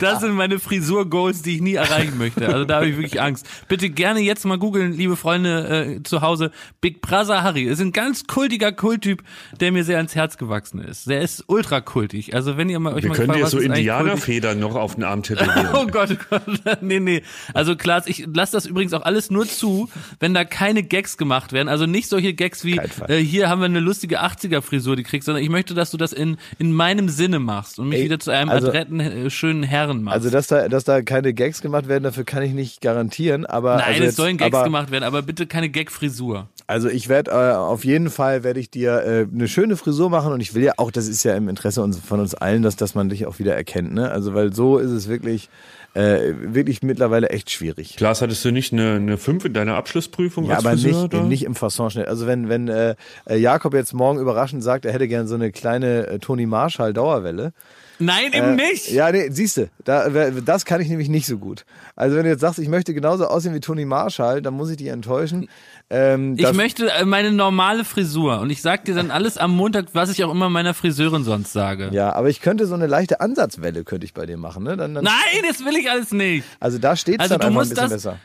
das 0.00 0.20
sind 0.20 0.32
meine 0.32 0.58
Frisur-Goals, 0.58 1.42
die 1.42 1.56
ich 1.56 1.60
nie 1.60 1.74
erreichen 1.74 2.18
möchte. 2.18 2.46
Also 2.46 2.64
da 2.64 2.76
habe 2.76 2.88
ich 2.88 2.96
wirklich 2.96 3.20
Angst. 3.20 3.46
Bitte 3.68 3.90
gerne 3.90 4.20
jetzt 4.20 4.44
mal 4.44 4.58
googeln, 4.58 4.92
liebe 4.92 5.16
Freunde 5.16 5.96
äh, 5.98 6.02
zu 6.02 6.22
Hause. 6.22 6.50
Big 6.80 7.00
Brother 7.00 7.42
Harry 7.42 7.64
ist 7.64 7.80
ein 7.80 7.92
ganz 7.92 8.26
kultiger 8.26 8.72
Kulttyp, 8.72 9.22
der 9.58 9.72
mir 9.72 9.84
sehr 9.84 9.96
ans 9.96 10.14
Herz 10.14 10.36
gewachsen 10.36 10.80
ist. 10.80 11.08
Der 11.08 11.20
ist 11.20 11.44
ultra 11.46 11.80
kultig. 11.80 12.34
Also 12.34 12.56
wenn 12.56 12.68
ihr 12.68 12.78
mal 12.78 12.94
euch 12.94 13.02
Wir 13.02 13.10
mal 13.10 13.16
können 13.16 13.32
gefragt, 13.32 13.52
dir 13.52 13.58
so? 13.58 13.58
Indianerfedern 13.58 14.58
noch 14.58 14.74
auf 14.74 14.94
den 14.94 15.04
Arm 15.04 15.22
tätowieren. 15.22 15.68
Oh 15.74 15.86
Gott, 15.86 16.10
oh 16.12 16.24
Gott, 16.30 16.42
nee, 16.82 17.00
nee. 17.00 17.22
Also 17.54 17.76
Klaas, 17.76 18.06
ich 18.06 18.26
lasse 18.32 18.52
das 18.52 18.66
übrigens 18.66 18.92
auch 18.92 19.02
alles 19.10 19.28
nur 19.30 19.44
zu, 19.44 19.88
wenn 20.20 20.34
da 20.34 20.44
keine 20.44 20.84
Gags 20.84 21.16
gemacht 21.16 21.52
werden. 21.52 21.68
Also 21.68 21.86
nicht 21.86 22.08
solche 22.08 22.32
Gags 22.32 22.64
wie, 22.64 22.78
äh, 23.08 23.16
hier 23.16 23.48
haben 23.48 23.60
wir 23.60 23.64
eine 23.64 23.80
lustige 23.80 24.22
80er-Frisur, 24.22 24.94
die 24.94 25.02
kriegst, 25.02 25.26
sondern 25.26 25.42
ich 25.42 25.50
möchte, 25.50 25.74
dass 25.74 25.90
du 25.90 25.96
das 25.96 26.12
in, 26.12 26.36
in 26.60 26.72
meinem 26.72 27.08
Sinne 27.08 27.40
machst 27.40 27.80
und 27.80 27.88
mich 27.88 27.98
Ey, 27.98 28.04
wieder 28.04 28.20
zu 28.20 28.30
einem 28.30 28.50
also- 28.50 28.68
adretten, 28.68 29.00
äh, 29.00 29.30
schönen 29.30 29.64
Herren 29.64 30.04
machst. 30.04 30.14
Also, 30.14 30.30
dass 30.30 30.46
da, 30.46 30.68
dass 30.68 30.84
da 30.84 31.02
keine 31.02 31.34
Gags 31.34 31.60
gemacht 31.60 31.88
werden, 31.88 32.04
dafür 32.04 32.22
kann 32.24 32.44
ich 32.44 32.52
nicht 32.52 32.80
garantieren. 32.80 33.46
Aber 33.46 33.76
Nein, 33.76 33.86
also 33.86 33.98
es 33.98 34.04
jetzt, 34.06 34.16
sollen 34.16 34.36
Gags 34.36 34.54
aber, 34.54 34.64
gemacht 34.64 34.92
werden, 34.92 35.02
aber 35.02 35.22
bitte 35.22 35.48
keine 35.48 35.68
Gag-Frisur. 35.68 36.48
Also 36.68 36.88
ich 36.88 37.08
werde 37.08 37.32
äh, 37.32 37.54
auf 37.56 37.84
jeden 37.84 38.10
Fall 38.10 38.44
werde 38.44 38.60
ich 38.60 38.70
dir 38.70 39.02
äh, 39.02 39.26
eine 39.32 39.48
schöne 39.48 39.76
Frisur 39.76 40.08
machen 40.08 40.32
und 40.32 40.38
ich 40.38 40.54
will 40.54 40.62
ja 40.62 40.74
auch, 40.76 40.92
das 40.92 41.08
ist 41.08 41.24
ja 41.24 41.34
im 41.34 41.48
Interesse 41.48 41.82
uns, 41.82 41.98
von 41.98 42.20
uns 42.20 42.36
allen, 42.36 42.62
dass, 42.62 42.76
dass 42.76 42.94
man 42.94 43.08
dich 43.08 43.26
auch 43.26 43.40
wieder 43.40 43.56
erkennt. 43.56 43.92
Ne? 43.92 44.08
Also 44.08 44.34
weil 44.34 44.52
so 44.52 44.78
ist 44.78 44.92
es 44.92 45.08
wirklich, 45.08 45.48
äh, 45.94 46.32
wirklich 46.40 46.82
mittlerweile 46.82 47.30
echt 47.30 47.50
schwierig. 47.50 47.96
Klaas, 47.96 48.22
hattest 48.22 48.44
du 48.44 48.50
nicht 48.52 48.72
eine, 48.72 48.94
eine 48.94 49.16
5 49.16 49.46
in 49.46 49.52
deiner 49.54 49.74
Abschlussprüfung 49.76 50.44
Ja, 50.44 50.58
aber 50.58 50.70
Friseur? 50.70 51.08
nicht, 51.12 51.24
nicht 51.24 51.44
im 51.44 51.54
Fasson-Schnitt. 51.54 52.06
Also 52.06 52.26
wenn, 52.26 52.48
wenn 52.48 52.68
äh, 52.68 52.94
äh, 53.28 53.36
Jakob 53.36 53.74
jetzt 53.74 53.92
morgen 53.92 54.18
überraschend 54.20 54.62
sagt, 54.62 54.84
er 54.84 54.92
hätte 54.92 55.08
gern 55.08 55.26
so 55.26 55.34
eine 55.34 55.50
kleine 55.50 56.06
äh, 56.06 56.18
Toni 56.18 56.46
Marshall 56.46 56.92
Dauerwelle. 56.92 57.52
Nein, 58.00 58.32
eben 58.32 58.58
Äh, 58.58 58.70
nicht. 58.70 58.90
Ja, 58.90 59.12
nee, 59.12 59.28
siehste, 59.30 59.68
da, 59.84 60.06
wer- 60.12 60.30
das 60.32 60.64
kann 60.64 60.80
ich 60.80 60.88
nämlich 60.88 61.08
nicht 61.08 61.26
so 61.26 61.38
gut. 61.38 61.64
Also 61.96 62.16
wenn 62.16 62.24
du 62.24 62.30
jetzt 62.30 62.40
sagst, 62.40 62.58
ich 62.58 62.68
möchte 62.68 62.94
genauso 62.94 63.26
aussehen 63.26 63.54
wie 63.54 63.60
Toni 63.60 63.84
Marshall, 63.84 64.42
dann 64.42 64.54
muss 64.54 64.70
ich 64.70 64.78
dich 64.78 64.88
enttäuschen. 64.88 65.48
Ähm, 65.90 66.34
Ich 66.38 66.52
möchte 66.52 66.90
äh, 66.90 67.04
meine 67.04 67.30
normale 67.32 67.84
Frisur 67.84 68.40
und 68.40 68.50
ich 68.50 68.62
sag 68.62 68.84
dir 68.84 68.94
dann 68.94 69.10
alles 69.10 69.36
am 69.38 69.54
Montag, 69.54 69.86
was 69.92 70.10
ich 70.10 70.24
auch 70.24 70.30
immer 70.30 70.48
meiner 70.48 70.72
Friseurin 70.74 71.24
sonst 71.24 71.52
sage. 71.52 71.90
Ja, 71.92 72.12
aber 72.14 72.28
ich 72.28 72.40
könnte 72.40 72.66
so 72.66 72.74
eine 72.74 72.86
leichte 72.86 73.20
Ansatzwelle 73.20 73.84
könnte 73.84 74.04
ich 74.06 74.14
bei 74.14 74.24
dir 74.26 74.36
machen, 74.36 74.62
ne? 74.64 74.76
Dann, 74.76 74.94
dann, 74.94 75.04
Nein, 75.04 75.12
das 75.48 75.64
will 75.64 75.76
ich 75.76 75.90
alles 75.90 76.12
nicht. 76.12 76.44
Also 76.60 76.78
da 76.78 76.96
steht's 76.96 77.20
Also 77.20 77.36
dann 77.36 77.40
du 77.40 77.46
einfach 77.58 77.62
ein 77.62 77.68
bisschen 77.68 77.76
das- 77.90 77.92
besser. 77.92 78.18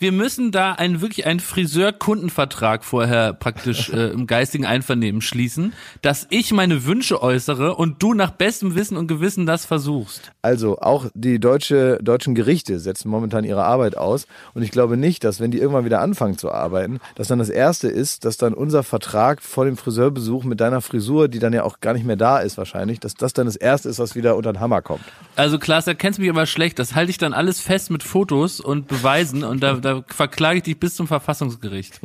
Wir 0.00 0.12
müssen 0.12 0.50
da 0.50 0.72
einen 0.72 1.02
wirklich 1.02 1.26
einen 1.26 1.40
Friseur-Kundenvertrag 1.40 2.84
vorher 2.84 3.34
praktisch 3.34 3.90
äh, 3.92 4.08
im 4.08 4.26
geistigen 4.26 4.64
Einvernehmen 4.64 5.20
schließen, 5.20 5.74
dass 6.00 6.26
ich 6.30 6.54
meine 6.54 6.86
Wünsche 6.86 7.22
äußere 7.22 7.74
und 7.74 8.02
du 8.02 8.14
nach 8.14 8.30
bestem 8.30 8.74
Wissen 8.74 8.96
und 8.96 9.08
Gewissen 9.08 9.44
das 9.44 9.66
versuchst. 9.66 10.32
Also 10.40 10.78
auch 10.78 11.10
die 11.12 11.38
deutsche, 11.38 11.98
deutschen 12.00 12.34
Gerichte 12.34 12.80
setzen 12.80 13.10
momentan 13.10 13.44
ihre 13.44 13.64
Arbeit 13.64 13.94
aus 13.98 14.26
und 14.54 14.62
ich 14.62 14.70
glaube 14.70 14.96
nicht, 14.96 15.22
dass 15.22 15.38
wenn 15.38 15.50
die 15.50 15.58
irgendwann 15.58 15.84
wieder 15.84 16.00
anfangen 16.00 16.38
zu 16.38 16.50
arbeiten, 16.50 16.98
dass 17.14 17.28
dann 17.28 17.38
das 17.38 17.50
erste 17.50 17.88
ist, 17.88 18.24
dass 18.24 18.38
dann 18.38 18.54
unser 18.54 18.82
Vertrag 18.82 19.42
vor 19.42 19.66
dem 19.66 19.76
Friseurbesuch 19.76 20.44
mit 20.44 20.60
deiner 20.60 20.80
Frisur, 20.80 21.28
die 21.28 21.40
dann 21.40 21.52
ja 21.52 21.64
auch 21.64 21.80
gar 21.80 21.92
nicht 21.92 22.06
mehr 22.06 22.16
da 22.16 22.38
ist 22.38 22.56
wahrscheinlich, 22.56 23.00
dass 23.00 23.12
das 23.12 23.34
dann 23.34 23.44
das 23.44 23.56
erste 23.56 23.90
ist, 23.90 23.98
was 23.98 24.14
wieder 24.14 24.34
unter 24.36 24.54
den 24.54 24.60
Hammer 24.60 24.80
kommt. 24.80 25.04
Also 25.36 25.58
Klaas, 25.58 25.84
da 25.84 25.94
kennst 25.94 26.18
mich 26.18 26.28
aber 26.28 26.46
schlecht. 26.46 26.78
Das 26.78 26.94
halte 26.94 27.10
ich 27.10 27.18
dann 27.18 27.32
alles 27.32 27.60
fest 27.60 27.90
mit 27.90 28.02
Fotos 28.02 28.60
und 28.60 28.88
Beweisen 28.88 29.44
und 29.44 29.62
da, 29.62 29.74
da 29.74 30.04
verklage 30.06 30.58
ich 30.58 30.62
dich 30.64 30.78
bis 30.78 30.94
zum 30.94 31.06
Verfassungsgericht. 31.06 32.00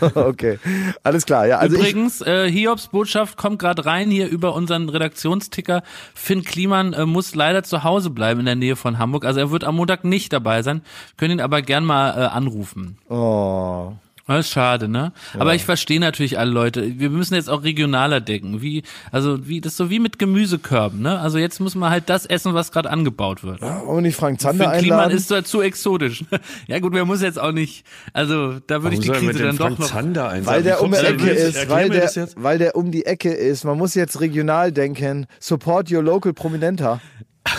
okay, 0.14 0.58
alles 1.02 1.26
klar. 1.26 1.46
Ja, 1.46 1.58
also 1.58 1.76
Übrigens, 1.76 2.20
äh, 2.22 2.50
Hiobs 2.50 2.88
Botschaft 2.88 3.36
kommt 3.36 3.58
gerade 3.58 3.84
rein 3.84 4.10
hier 4.10 4.28
über 4.28 4.54
unseren 4.54 4.88
Redaktionsticker. 4.88 5.82
Finn 6.14 6.42
Kliman 6.42 6.92
äh, 6.92 7.06
muss 7.06 7.34
leider 7.34 7.62
zu 7.62 7.84
Hause 7.84 8.10
bleiben 8.10 8.40
in 8.40 8.46
der 8.46 8.56
Nähe 8.56 8.76
von 8.76 8.98
Hamburg. 8.98 9.24
Also 9.24 9.40
er 9.40 9.50
wird 9.50 9.64
am 9.64 9.76
Montag 9.76 10.04
nicht 10.04 10.32
dabei 10.32 10.62
sein. 10.62 10.82
Können 11.16 11.38
ihn 11.38 11.40
aber 11.40 11.62
gern 11.62 11.84
mal 11.84 12.10
äh, 12.10 12.26
anrufen. 12.26 12.98
oh, 13.08 13.92
Das 14.26 14.46
ist 14.46 14.52
schade, 14.52 14.88
ne? 14.88 15.12
Aber 15.38 15.54
ich 15.54 15.64
verstehe 15.64 15.98
natürlich 15.98 16.38
alle 16.38 16.50
Leute. 16.50 16.98
Wir 16.98 17.10
müssen 17.10 17.34
jetzt 17.34 17.50
auch 17.50 17.64
regionaler 17.64 18.20
denken. 18.20 18.62
Wie, 18.62 18.82
also 19.10 19.48
wie, 19.48 19.60
das 19.60 19.72
ist 19.72 19.76
so 19.78 19.90
wie 19.90 19.98
mit 19.98 20.18
Gemüsekörben, 20.18 21.00
ne? 21.00 21.18
Also 21.18 21.38
jetzt 21.38 21.60
muss 21.60 21.74
man 21.74 21.90
halt 21.90 22.08
das 22.08 22.24
essen, 22.26 22.54
was 22.54 22.70
gerade 22.70 22.90
angebaut 22.90 23.42
wird. 23.42 23.60
Wollen 23.60 23.96
wir 23.96 24.00
nicht 24.02 24.16
Frank 24.16 24.40
Für 24.40 24.48
Zander 24.48 24.70
den 24.70 24.78
Klima 24.78 24.96
einladen? 24.96 25.16
ist 25.16 25.30
das 25.30 25.44
zu 25.44 25.60
exotisch. 25.60 26.24
ja 26.68 26.78
gut, 26.78 26.92
wer 26.94 27.04
muss 27.04 27.20
jetzt 27.20 27.38
auch 27.40 27.52
nicht, 27.52 27.84
also 28.12 28.58
da 28.66 28.82
würde 28.82 28.94
ich 28.96 29.00
die 29.02 29.08
er 29.08 29.14
Krise 29.14 29.32
dann 29.32 29.56
dem 29.56 29.58
doch 29.58 29.66
Frank 29.66 29.78
noch. 29.80 29.86
Zander 29.88 30.28
einladen? 30.28 30.46
Weil 30.46 30.62
der 30.62 30.82
um 30.82 30.92
die 30.92 30.98
Ecke 30.98 31.30
ist, 31.30 31.68
weil 31.68 31.90
der, 31.90 32.10
weil 32.36 32.58
der 32.58 32.76
um 32.76 32.90
die 32.90 33.06
Ecke 33.06 33.32
ist. 33.32 33.64
Man 33.64 33.76
muss 33.76 33.94
jetzt 33.94 34.20
regional 34.20 34.72
denken. 34.72 35.26
Support 35.40 35.90
your 35.90 36.02
local 36.02 36.32
Prominenter. 36.32 37.00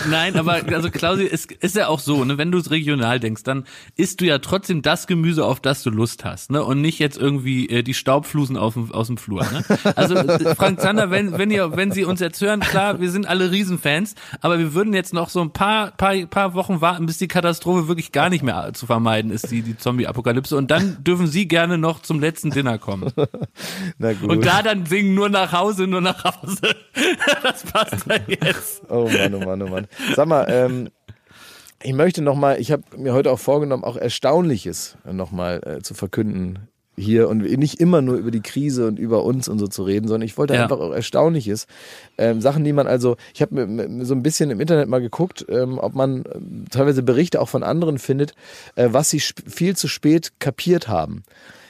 Nein, 0.08 0.36
aber 0.36 0.60
also 0.72 0.90
Klausi, 0.90 1.28
es 1.30 1.46
ist 1.46 1.76
ja 1.76 1.88
auch 1.88 2.00
so, 2.00 2.24
ne, 2.24 2.38
wenn 2.38 2.52
du 2.52 2.58
es 2.58 2.70
regional 2.70 3.20
denkst, 3.20 3.42
dann 3.42 3.64
isst 3.96 4.20
du 4.20 4.26
ja 4.26 4.38
trotzdem 4.38 4.82
das 4.82 5.06
Gemüse, 5.06 5.44
auf 5.44 5.60
das 5.60 5.82
du 5.82 5.90
Lust 5.90 6.24
hast, 6.24 6.50
ne, 6.50 6.62
und 6.62 6.80
nicht 6.80 6.98
jetzt 6.98 7.16
irgendwie 7.16 7.68
äh, 7.68 7.82
die 7.82 7.94
Staubflusen 7.94 8.56
auf 8.56 8.74
dem, 8.74 8.92
aus 8.92 9.08
dem 9.08 9.16
Flur, 9.16 9.44
ne? 9.44 9.64
Also 9.96 10.14
äh, 10.14 10.54
Frank 10.54 10.80
Zander, 10.80 11.10
wenn 11.10 11.38
wenn 11.38 11.50
ihr 11.50 11.76
wenn 11.76 11.92
Sie 11.92 12.04
uns 12.04 12.20
jetzt 12.20 12.40
hören, 12.40 12.60
klar, 12.60 13.00
wir 13.00 13.10
sind 13.10 13.26
alle 13.26 13.50
Riesenfans, 13.50 14.14
aber 14.40 14.58
wir 14.58 14.74
würden 14.74 14.94
jetzt 14.94 15.14
noch 15.14 15.28
so 15.28 15.40
ein 15.40 15.52
paar 15.52 15.90
paar 15.92 16.14
paar 16.26 16.54
Wochen 16.54 16.80
warten, 16.80 17.06
bis 17.06 17.18
die 17.18 17.28
Katastrophe 17.28 17.88
wirklich 17.88 18.12
gar 18.12 18.30
nicht 18.30 18.42
mehr 18.42 18.72
zu 18.74 18.86
vermeiden 18.86 19.30
ist, 19.30 19.50
die 19.50 19.62
die 19.62 19.76
Zombie 19.76 20.06
Apokalypse 20.06 20.56
und 20.56 20.70
dann 20.70 21.02
dürfen 21.04 21.26
Sie 21.26 21.48
gerne 21.48 21.78
noch 21.78 22.02
zum 22.02 22.20
letzten 22.20 22.50
Dinner 22.50 22.78
kommen. 22.78 23.12
Na 23.98 24.12
gut. 24.12 24.30
Und 24.30 24.46
da 24.46 24.62
dann 24.62 24.86
singen 24.86 25.14
nur 25.14 25.28
nach 25.28 25.52
Hause, 25.52 25.86
nur 25.86 26.00
nach 26.00 26.24
Hause. 26.24 26.60
Das 27.42 27.62
passt 27.64 28.04
da 28.06 28.16
jetzt. 28.26 28.82
Oh 28.88 29.08
Mann, 29.08 29.34
oh 29.34 29.40
Mann, 29.40 29.62
oh 29.62 29.68
Mann. 29.68 29.83
Sag 30.14 30.26
mal, 30.28 30.46
ähm, 30.48 30.88
ich 31.82 31.92
möchte 31.92 32.22
noch 32.22 32.36
mal, 32.36 32.60
ich 32.60 32.72
habe 32.72 32.82
mir 32.96 33.12
heute 33.12 33.30
auch 33.30 33.38
vorgenommen, 33.38 33.84
auch 33.84 33.96
Erstaunliches 33.96 34.96
noch 35.10 35.32
mal 35.32 35.60
äh, 35.64 35.82
zu 35.82 35.94
verkünden 35.94 36.68
hier 36.96 37.28
und 37.28 37.38
nicht 37.42 37.80
immer 37.80 38.02
nur 38.02 38.16
über 38.16 38.30
die 38.30 38.40
Krise 38.40 38.86
und 38.86 38.98
über 39.00 39.24
uns 39.24 39.48
und 39.48 39.58
so 39.58 39.66
zu 39.66 39.82
reden, 39.82 40.06
sondern 40.06 40.24
ich 40.26 40.38
wollte 40.38 40.54
Ja. 40.54 40.62
einfach 40.62 40.78
auch 40.78 40.92
Erstaunliches. 40.92 41.66
Ähm, 42.18 42.40
Sachen, 42.40 42.62
die 42.62 42.72
man 42.72 42.86
also, 42.86 43.16
ich 43.34 43.42
habe 43.42 43.66
so 44.02 44.14
ein 44.14 44.22
bisschen 44.22 44.50
im 44.50 44.60
Internet 44.60 44.88
mal 44.88 45.00
geguckt, 45.00 45.44
ähm, 45.48 45.78
ob 45.78 45.94
man 45.94 46.24
ähm, 46.32 46.64
teilweise 46.70 47.02
Berichte 47.02 47.40
auch 47.40 47.48
von 47.48 47.64
anderen 47.64 47.98
findet, 47.98 48.34
äh, 48.76 48.88
was 48.92 49.10
sie 49.10 49.18
viel 49.20 49.76
zu 49.76 49.88
spät 49.88 50.34
kapiert 50.38 50.86
haben. 50.86 51.24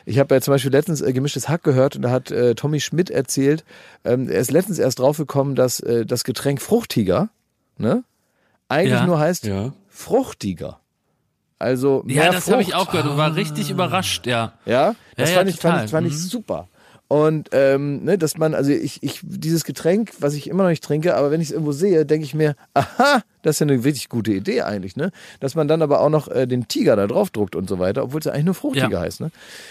Ich 0.05 0.19
habe 0.19 0.35
ja 0.35 0.43
zum 0.43 0.53
Beispiel 0.53 0.73
letztens 0.73 1.01
äh, 1.01 1.13
gemischtes 1.15 1.49
Hack 1.49 1.63
gehört 1.65 1.97
und 1.97 2.03
da 2.03 2.11
hat 2.11 2.31
äh, 2.31 2.55
Tommy 2.55 2.81
Schmidt 2.81 3.09
erzählt, 3.09 3.65
ähm, 4.05 4.29
er 4.29 4.41
ist 4.41 4.51
letztens 4.51 4.79
erst 4.79 4.99
draufgekommen, 4.99 5.55
dass 5.55 5.81
äh, 5.81 6.05
das 6.05 6.25
Getränk 6.25 6.61
Fruchtiger, 6.61 7.31
ne, 7.79 8.05
eigentlich 8.69 9.01
Ja. 9.01 9.07
nur 9.07 9.19
heißt 9.19 9.45
Ja. 9.47 9.73
fruchtiger. 9.89 10.81
Also 11.59 12.03
mehr 12.05 12.25
Ja, 12.27 12.33
das 12.33 12.51
habe 12.51 12.63
ich 12.63 12.75
auch 12.75 12.91
gehört 12.91 13.07
und 13.07 13.17
war 13.17 13.35
richtig 13.37 13.71
überrascht, 13.71 14.27
ja. 14.27 14.55
Ja, 14.67 14.95
das 15.17 15.31
Ja, 15.31 15.37
fand, 15.37 15.51
ich, 15.51 15.57
fand 15.57 15.85
ich 15.85 15.91
fand 15.91 16.07
ich 16.07 16.15
Mhm. 16.15 16.19
super. 16.19 16.69
Und 17.07 17.51
ähm, 17.53 18.03
ne, 18.05 18.17
dass 18.19 18.39
man, 18.39 18.55
also 18.55 18.71
ich, 18.73 19.03
ich, 19.03 19.21
dieses 19.23 19.65
Getränk, 19.65 20.13
was 20.21 20.35
ich 20.35 20.49
immer 20.49 20.63
noch 20.65 20.71
nicht 20.71 20.83
trinke, 20.83 21.15
aber 21.15 21.31
wenn 21.31 21.41
ich 21.41 21.49
es 21.49 21.53
irgendwo 21.53 21.73
sehe, 21.73 22.07
denke 22.07 22.25
ich 22.25 22.35
mir, 22.35 22.57
aha, 22.73 23.23
das 23.43 23.57
ist 23.57 23.61
ja 23.61 23.67
eine 23.67 23.85
wirklich 23.85 24.09
gute 24.09 24.33
Idee 24.33 24.63
eigentlich, 24.63 24.97
ne? 24.97 25.11
Dass 25.39 25.55
man 25.55 25.69
dann 25.69 25.83
aber 25.83 26.01
auch 26.01 26.09
noch 26.09 26.29
äh, 26.29 26.47
den 26.47 26.67
Tiger 26.67 26.97
da 26.97 27.07
drauf 27.07 27.31
druckt 27.31 27.57
und 27.57 27.69
so 27.69 27.79
weiter, 27.79 28.03
obwohl 28.05 28.21
es 28.21 28.25
ja 28.25 28.33
eigentlich 28.33 28.47
nur 28.47 28.55
fruchtiger 28.55 29.01
heißt, 29.01 29.21
ne? 29.21 29.31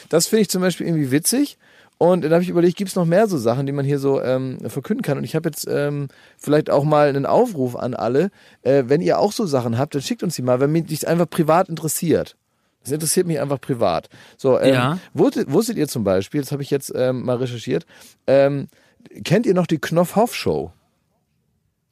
Das 0.10 0.28
finde 0.28 0.44
ich 0.44 0.50
zum 0.50 0.62
Beispiel 0.62 0.86
irgendwie 0.88 1.10
witzig. 1.12 1.58
Und 2.04 2.22
dann 2.26 2.34
habe 2.34 2.44
ich 2.44 2.50
überlegt, 2.50 2.76
gibt 2.76 2.90
es 2.90 2.98
noch 2.98 3.06
mehr 3.06 3.28
so 3.28 3.38
Sachen, 3.38 3.66
die 3.66 3.72
man 3.72 3.86
hier 3.86 3.98
so 3.98 4.22
ähm, 4.22 4.58
verkünden 4.68 5.04
kann? 5.04 5.18
Und 5.18 5.24
ich 5.24 5.38
habe 5.38 5.48
jetzt 5.48 5.66
ähm, 5.70 6.10
vielleicht 6.38 6.70
auch 6.70 6.84
mal 6.84 7.08
einen 7.08 7.26
Aufruf 7.26 7.78
an 7.78 7.94
alle. 7.94 8.30
Äh, 8.62 8.84
wenn 8.88 9.00
ihr 9.00 9.20
auch 9.20 9.32
so 9.32 9.46
Sachen 9.46 9.78
habt, 9.78 9.96
dann 9.96 10.02
schickt 10.02 10.22
uns 10.22 10.36
die 10.36 10.42
mal, 10.42 10.60
wenn 10.60 10.74
mich 10.74 10.88
das 10.88 11.06
einfach 11.06 11.30
privat 11.30 11.70
interessiert. 11.70 12.36
Das 12.84 12.92
interessiert 12.92 13.26
mich 13.26 13.40
einfach 13.40 13.62
privat. 13.62 14.10
So, 14.36 14.60
ähm, 14.60 14.74
Ja. 14.74 15.00
wusstet, 15.14 15.50
wusstet 15.50 15.78
ihr 15.78 15.88
zum 15.88 16.04
Beispiel, 16.04 16.42
das 16.42 16.52
habe 16.52 16.62
ich 16.62 16.70
jetzt 16.72 16.92
ähm, 16.94 17.24
mal 17.24 17.38
recherchiert, 17.38 17.86
ähm, 18.28 18.68
kennt 19.24 19.46
ihr 19.46 19.54
noch 19.54 19.66
die 19.66 19.80
Knopf-Hoff-Show? 19.80 20.74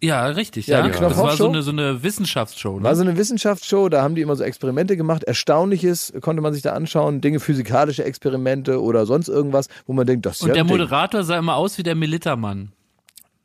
Ja, 0.04 0.26
richtig, 0.26 0.66
Ja, 0.68 0.80
ja. 0.80 0.90
die 0.90 1.00
das 1.00 1.18
war 1.18 1.36
so 1.38 1.48
eine, 1.48 1.62
so 1.62 1.72
eine 1.72 2.02
Wissenschaftsshow. 2.02 2.80
Ne? 2.80 2.84
War 2.84 2.96
so 2.96 3.04
eine 3.04 3.18
Wissenschaftsshow, 3.18 3.88
da 3.88 4.02
haben 4.02 4.16
die 4.16 4.22
immer 4.22 4.36
so 4.36 4.44
Experimente 4.44 4.98
gemacht. 4.98 5.24
Erstaunliches 5.24 6.12
konnte 6.22 6.42
man 6.42 6.54
sich 6.54 6.64
da 6.64 6.74
anschauen, 6.74 7.22
Dinge, 7.22 7.40
physikalische 7.40 8.04
Experimente 8.04 8.82
oder 8.82 9.06
sonst 9.06 9.28
irgendwas, 9.28 9.68
wo 9.86 9.94
man 9.94 10.08
denkt, 10.08 10.26
das 10.26 10.38
ist 10.38 10.44
und 10.44 10.48
ja 10.50 10.54
der 10.56 10.64
ein 10.64 10.68
Ding. 10.68 10.78
Moderator 10.78 11.24
sah 11.24 11.38
immer 11.38 11.56
aus 11.56 11.78
wie 11.78 11.84
der 11.84 11.96
Militermann. 11.96 12.72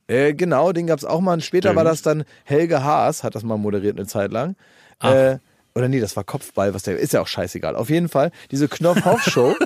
Äh, 0.09 0.35
genau, 0.35 0.73
den 0.73 0.87
gab's 0.87 1.05
auch 1.05 1.21
mal. 1.21 1.35
Und 1.35 1.45
später 1.45 1.69
Stimmt. 1.69 1.77
war 1.77 1.85
das 1.85 2.01
dann 2.03 2.25
Helge 2.45 2.83
Haas, 2.83 3.23
hat 3.23 3.35
das 3.35 3.43
mal 3.43 3.59
moderiert 3.59 3.99
eine 3.99 4.07
Zeit 4.07 4.33
lang. 4.33 4.57
Äh, 5.03 5.39
oder 5.75 5.89
nee, 5.89 6.01
das 6.01 6.17
war 6.17 6.25
Kopfball, 6.25 6.73
was 6.73 6.85
der 6.85 6.99
ist 6.99 7.13
ja 7.13 7.21
auch 7.21 7.27
scheißegal. 7.27 7.77
Auf 7.77 7.91
jeden 7.91 8.09
Fall, 8.09 8.31
diese 8.51 8.67
Knopf-Hoff-Show, 8.67 9.57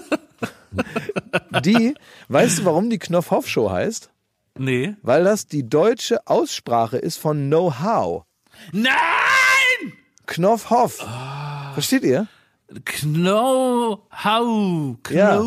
die, 1.65 1.95
weißt 2.29 2.59
du, 2.59 2.65
warum 2.65 2.91
die 2.91 2.99
Knopf-Hoff-Show 2.99 3.71
heißt? 3.71 4.11
Nee. 4.59 4.95
Weil 5.03 5.25
das 5.25 5.47
die 5.47 5.69
deutsche 5.69 6.27
Aussprache 6.27 6.97
ist 6.99 7.19
von 7.19 7.47
Know-how. 7.49 8.25
Nein! 8.73 8.91
Knopf-Hoff. 10.27 11.05
Versteht 11.75 12.03
ihr? 12.05 12.27
Know-how. 13.03 14.97
Ja. 15.11 15.41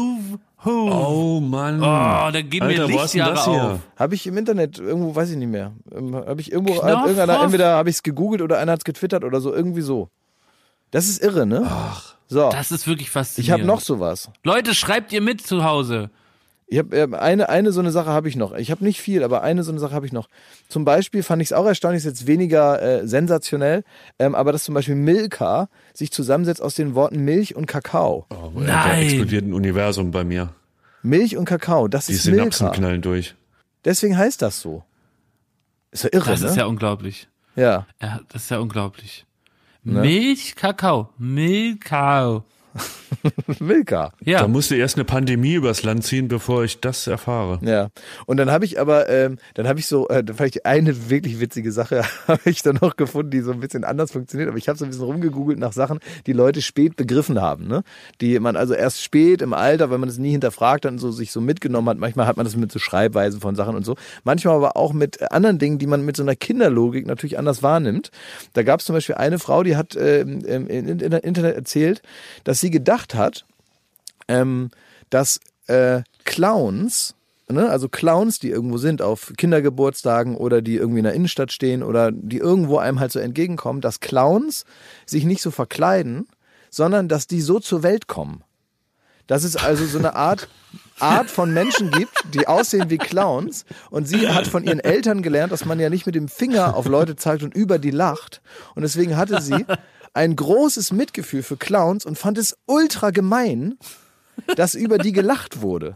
Oh 0.65 1.39
Mann. 1.41 1.79
Oh, 1.81 2.31
da 2.31 2.41
gehen 2.41 2.65
mir 2.65 2.69
Alter, 2.81 2.87
denn 2.87 2.97
Lichtjahre 2.97 3.33
das 3.35 3.45
hier? 3.45 3.63
auf. 3.63 3.79
Habe 3.97 4.15
ich 4.15 4.25
im 4.27 4.37
Internet, 4.37 4.79
irgendwo 4.79 5.13
weiß 5.13 5.29
ich 5.31 5.35
nicht 5.37 5.49
mehr. 5.49 5.73
Ähm, 5.93 6.15
Habe 6.15 6.39
ich 6.39 6.51
irgendwo, 6.53 6.75
irgendeiner, 6.75 7.41
entweder 7.43 7.75
habe 7.75 7.89
ich 7.89 7.97
es 7.97 8.03
gegoogelt 8.03 8.41
oder 8.41 8.59
einer 8.59 8.71
hat 8.71 8.79
es 8.79 8.85
getwittert 8.85 9.25
oder 9.25 9.41
so, 9.41 9.53
irgendwie 9.53 9.81
so. 9.81 10.07
Das 10.91 11.09
ist 11.09 11.21
irre, 11.21 11.45
ne? 11.45 11.63
Ach. 11.67 12.15
So. 12.27 12.49
Das 12.49 12.71
ist 12.71 12.87
wirklich 12.87 13.07
Ich 13.07 13.11
faszinierend. 13.11 13.61
habe 13.63 13.67
noch 13.67 13.81
sowas. 13.81 14.29
Leute, 14.43 14.73
schreibt 14.73 15.11
ihr 15.11 15.21
mit 15.21 15.41
zu 15.45 15.63
Hause. 15.65 16.09
Ich 16.73 16.79
habe 16.79 17.21
eine, 17.21 17.49
eine 17.49 17.71
so 17.71 17.81
eine 17.81 17.91
Sache 17.91 18.09
habe 18.09 18.27
ich 18.27 18.35
noch. 18.35 18.53
Ich 18.53 18.71
habe 18.71 18.83
nicht 18.83 18.99
viel, 18.99 19.23
aber 19.23 19.43
eine 19.43 19.61
so 19.63 19.71
eine 19.71 19.79
Sache 19.79 19.93
habe 19.93 20.07
ich 20.07 20.11
noch. 20.11 20.27
Zum 20.69 20.85
Beispiel 20.85 21.21
fand 21.21 21.39
ich 21.43 21.49
es 21.49 21.53
auch 21.53 21.67
erstaunlich, 21.67 21.99
ist 21.99 22.05
jetzt 22.05 22.25
weniger 22.25 22.81
äh, 22.81 23.07
sensationell, 23.07 23.83
ähm, 24.17 24.33
aber 24.33 24.51
dass 24.51 24.63
zum 24.63 24.73
Beispiel 24.73 24.95
Milka 24.95 25.69
sich 25.93 26.11
zusammensetzt 26.11 26.63
aus 26.63 26.73
den 26.73 26.95
Worten 26.95 27.19
Milch 27.25 27.55
und 27.55 27.67
Kakao. 27.67 28.25
Oh, 28.31 28.49
Nein. 28.55 28.65
Da 28.65 28.97
explodiert 28.97 29.45
ein 29.45 29.53
Universum 29.53 30.09
bei 30.09 30.23
mir. 30.23 30.49
Milch 31.03 31.37
und 31.37 31.45
Kakao, 31.45 31.87
das 31.87 32.07
Die 32.07 32.13
ist 32.13 32.23
Synapsen 32.23 32.65
Milka. 32.65 32.77
knallen 32.79 33.01
durch. 33.03 33.35
Deswegen 33.85 34.17
heißt 34.17 34.41
das 34.41 34.59
so. 34.59 34.83
Ist 35.91 36.05
ja 36.05 36.09
irre, 36.11 36.31
Das 36.31 36.41
ne? 36.41 36.47
ist 36.47 36.55
ja 36.57 36.65
unglaublich. 36.65 37.27
ja. 37.55 37.85
Ja, 38.01 38.21
das 38.29 38.45
ist 38.45 38.49
ja 38.49 38.57
unglaublich. 38.57 39.27
Ne? 39.83 39.99
Milch, 40.01 40.55
Kakao. 40.55 41.09
Milkau. 41.19 42.45
Milka. 43.59 44.11
Ja. 44.23 44.39
Da 44.39 44.47
musste 44.47 44.75
erst 44.75 44.95
eine 44.95 45.05
Pandemie 45.05 45.53
übers 45.55 45.83
Land 45.83 46.03
ziehen, 46.03 46.27
bevor 46.27 46.63
ich 46.63 46.79
das 46.79 47.07
erfahre. 47.07 47.59
Ja, 47.61 47.89
und 48.25 48.37
dann 48.37 48.51
habe 48.51 48.65
ich 48.65 48.79
aber, 48.79 49.09
ähm, 49.09 49.37
dann 49.53 49.67
habe 49.67 49.79
ich 49.79 49.87
so, 49.87 50.07
äh, 50.09 50.23
vielleicht 50.35 50.65
eine 50.65 51.09
wirklich 51.09 51.39
witzige 51.39 51.71
Sache 51.71 52.03
habe 52.27 52.49
ich 52.49 52.61
dann 52.61 52.79
noch 52.81 52.95
gefunden, 52.95 53.31
die 53.31 53.41
so 53.41 53.51
ein 53.51 53.59
bisschen 53.59 53.83
anders 53.83 54.11
funktioniert. 54.11 54.49
Aber 54.49 54.57
ich 54.57 54.67
habe 54.69 54.77
so 54.77 54.85
ein 54.85 54.89
bisschen 54.89 55.05
rumgegoogelt 55.05 55.59
nach 55.59 55.73
Sachen, 55.73 55.99
die 56.25 56.33
Leute 56.33 56.61
spät 56.61 56.95
begriffen 56.95 57.41
haben, 57.41 57.67
ne? 57.67 57.83
Die 58.21 58.39
man 58.39 58.55
also 58.55 58.73
erst 58.73 59.01
spät 59.01 59.41
im 59.41 59.53
Alter, 59.53 59.89
weil 59.89 59.97
man 59.97 60.09
es 60.09 60.17
nie 60.17 60.31
hinterfragt 60.31 60.85
dann 60.85 60.97
so 60.97 61.11
sich 61.11 61.31
so 61.31 61.41
mitgenommen 61.41 61.89
hat. 61.89 61.97
Manchmal 61.97 62.27
hat 62.27 62.37
man 62.37 62.45
das 62.45 62.55
mit 62.55 62.71
so 62.71 62.79
Schreibweisen 62.79 63.41
von 63.41 63.55
Sachen 63.55 63.75
und 63.75 63.85
so. 63.85 63.95
Manchmal 64.23 64.55
aber 64.55 64.77
auch 64.77 64.93
mit 64.93 65.21
äh, 65.21 65.25
anderen 65.29 65.59
Dingen, 65.59 65.79
die 65.79 65.87
man 65.87 66.05
mit 66.05 66.15
so 66.15 66.23
einer 66.23 66.35
Kinderlogik 66.35 67.05
natürlich 67.05 67.37
anders 67.37 67.63
wahrnimmt. 67.63 68.11
Da 68.53 68.63
gab 68.63 68.79
es 68.79 68.85
zum 68.85 68.95
Beispiel 68.95 69.15
eine 69.15 69.39
Frau, 69.39 69.63
die 69.63 69.75
hat 69.75 69.95
ähm, 69.95 70.43
im 70.45 70.67
im 70.67 70.87
Internet 70.99 71.55
erzählt, 71.55 72.01
dass 72.43 72.59
sie 72.59 72.69
gedacht 72.69 73.02
hat, 73.11 73.45
ähm, 74.27 74.71
dass 75.09 75.39
äh, 75.67 76.01
Clowns, 76.23 77.15
ne, 77.49 77.69
also 77.69 77.89
Clowns, 77.89 78.39
die 78.39 78.49
irgendwo 78.49 78.77
sind 78.77 79.01
auf 79.01 79.33
Kindergeburtstagen 79.37 80.35
oder 80.35 80.61
die 80.61 80.75
irgendwie 80.75 80.99
in 80.99 81.05
der 81.05 81.13
Innenstadt 81.13 81.51
stehen 81.51 81.83
oder 81.83 82.11
die 82.11 82.37
irgendwo 82.37 82.77
einem 82.77 82.99
halt 82.99 83.11
so 83.11 83.19
entgegenkommen, 83.19 83.81
dass 83.81 83.99
Clowns 83.99 84.65
sich 85.05 85.25
nicht 85.25 85.41
so 85.41 85.51
verkleiden, 85.51 86.27
sondern 86.69 87.07
dass 87.07 87.27
die 87.27 87.41
so 87.41 87.59
zur 87.59 87.83
Welt 87.83 88.07
kommen. 88.07 88.43
Dass 89.27 89.43
es 89.43 89.55
also 89.55 89.85
so 89.85 89.99
eine 89.99 90.15
Art 90.15 90.49
Art 90.99 91.29
von 91.29 91.53
Menschen 91.53 91.91
gibt, 91.91 92.23
die 92.33 92.47
aussehen 92.47 92.89
wie 92.89 92.97
Clowns. 92.97 93.65
Und 93.89 94.07
sie 94.07 94.29
hat 94.29 94.47
von 94.47 94.63
ihren 94.63 94.79
Eltern 94.79 95.21
gelernt, 95.21 95.51
dass 95.51 95.65
man 95.65 95.79
ja 95.79 95.89
nicht 95.89 96.05
mit 96.05 96.15
dem 96.15 96.27
Finger 96.27 96.75
auf 96.75 96.87
Leute 96.87 97.15
zeigt 97.15 97.43
und 97.43 97.55
über 97.55 97.79
die 97.79 97.91
lacht. 97.91 98.41
Und 98.75 98.83
deswegen 98.83 99.17
hatte 99.17 99.41
sie 99.41 99.65
ein 100.13 100.35
großes 100.35 100.91
Mitgefühl 100.91 101.43
für 101.43 101.57
Clowns 101.57 102.05
und 102.05 102.17
fand 102.17 102.37
es 102.37 102.57
ultra 102.65 103.09
gemein, 103.09 103.77
dass 104.55 104.75
über 104.75 104.97
die 104.97 105.11
gelacht 105.11 105.61
wurde. 105.61 105.95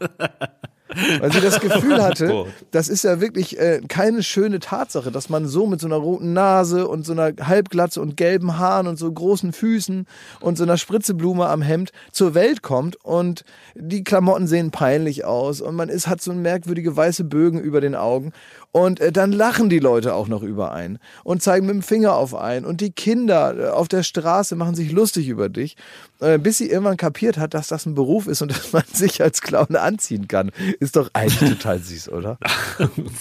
Weil 1.20 1.32
sie 1.32 1.41
das 1.41 1.59
Gefühl 1.59 2.01
hatte, 2.01 2.28
Gott. 2.28 2.47
das 2.72 2.88
ist 2.88 3.03
ja 3.03 3.20
wirklich 3.20 3.59
äh, 3.59 3.82
keine 3.88 4.24
schöne 4.24 4.59
Tatsache, 4.59 5.11
dass 5.11 5.30
man 5.30 5.45
so 5.45 5.68
mit 5.68 5.82
so 5.82 5.88
einer 5.88 5.97
roten 5.97 6.34
Nase 6.34 6.88
und 6.88 7.05
so 7.05 7.11
einer 7.11 7.34
Halbglatze 7.45 8.01
und 8.01 8.15
gelben 8.15 8.57
Haaren 8.57 8.88
und 8.88 8.97
so 8.97 9.11
großen 9.11 9.51
Füßen 9.51 10.07
und 10.39 10.57
so 10.57 10.63
einer 10.63 10.78
Spritzeblume 10.78 11.47
am 11.47 11.61
Hemd 11.61 11.91
zur 12.11 12.34
Welt 12.36 12.61
kommt 12.61 12.95
und 13.03 13.43
die 13.76 14.03
Klamotten 14.03 14.47
sehen 14.47 14.72
peinlich 14.72 15.26
aus 15.26 15.59
und 15.61 15.76
man 15.76 15.89
ist, 15.89 16.07
hat 16.07 16.22
so 16.22 16.34
merkwürdige 16.34 16.95
weiße 16.95 17.26
Bögen 17.26 17.59
über 17.59 17.82
den 17.82 17.95
Augen 17.95 18.32
und 18.72 18.99
äh, 18.99 19.11
dann 19.11 19.32
lachen 19.32 19.70
die 19.70 19.80
Leute 19.80 20.13
auch 20.13 20.28
noch 20.28 20.43
über 20.43 20.72
einen 20.72 20.99
und 21.24 21.41
zeigen 21.41 21.65
mit 21.65 21.76
dem 21.76 21.82
Finger 21.82 22.15
auf 22.15 22.36
einen 22.36 22.65
und 22.65 22.82
die 22.82 22.91
Kinder 22.91 23.55
äh, 23.57 23.70
auf 23.70 23.88
der 23.88 24.03
Straße 24.03 24.55
machen 24.55 24.76
sich 24.76 24.91
lustig 24.91 25.30
über 25.30 25.49
dich, 25.49 25.78
äh, 26.20 26.38
bis 26.38 26.57
sie 26.57 26.70
irgendwann 26.70 26.97
kapiert 26.97 27.38
hat, 27.38 27.53
dass 27.53 27.68
das 27.68 27.86
ein 27.86 27.95
Beruf 27.95 28.28
ist 28.28 28.41
und 28.41 28.51
dass 28.55 28.74
man 28.74 28.84
sich 28.91 29.22
als 29.22 29.41
Clown 29.41 29.76
anziehen 29.76 30.28
kann. 30.28 30.51
Ist 30.80 30.95
doch 30.95 31.09
eigentlich 31.13 31.51
total 31.51 31.80
süß, 31.80 32.09
oder? 32.09 32.38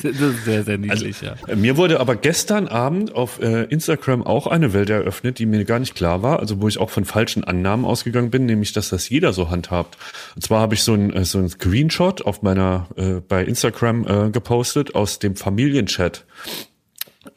Das 0.03 0.13
ist 0.21 0.45
sehr, 0.45 0.65
sehr 0.65 0.79
niedlich, 0.79 1.23
ja. 1.23 1.35
Äh, 1.47 1.57
Mir 1.57 1.77
wurde 1.77 2.01
aber 2.01 2.17
gestern 2.17 2.69
Abend 2.69 3.15
auf 3.15 3.41
äh, 3.41 3.65
Instagram 3.65 4.23
auch 4.23 4.47
eine 4.47 4.73
Welt 4.73 4.91
eröffnet, 4.91 5.39
die 5.39 5.47
mir 5.47 5.65
gar 5.65 5.79
nicht 5.79 5.95
klar 5.95 6.23
war, 6.23 6.41
also 6.41 6.61
wo 6.61 6.69
ich 6.69 6.79
auch 6.79 6.91
von 6.91 7.05
falschen 7.05 7.45
Annahmen 7.45 7.85
ausgegangen 7.85 8.31
bin, 8.31 8.47
nämlich 8.47 8.73
dass 8.73 8.91
das 8.91 9.09
jeder 9.09 9.33
so 9.33 9.51
handhabt. 9.51 9.97
Und 10.35 10.43
zwar 10.43 10.61
habe 10.61 10.75
ich 10.75 10.83
so 10.83 10.95
ein, 10.95 11.13
äh, 11.13 11.25
so 11.25 11.39
ein 11.39 11.49
Screenshot 11.49 12.23
auf 12.23 12.43
meiner 12.43 12.89
äh, 12.97 13.21
bei 13.27 13.45
Instagram 13.45 14.07
äh, 14.07 14.31
gepostet 14.31 14.95
aus 14.95 15.19
dem 15.37 15.43
Familienchat. 15.43 16.25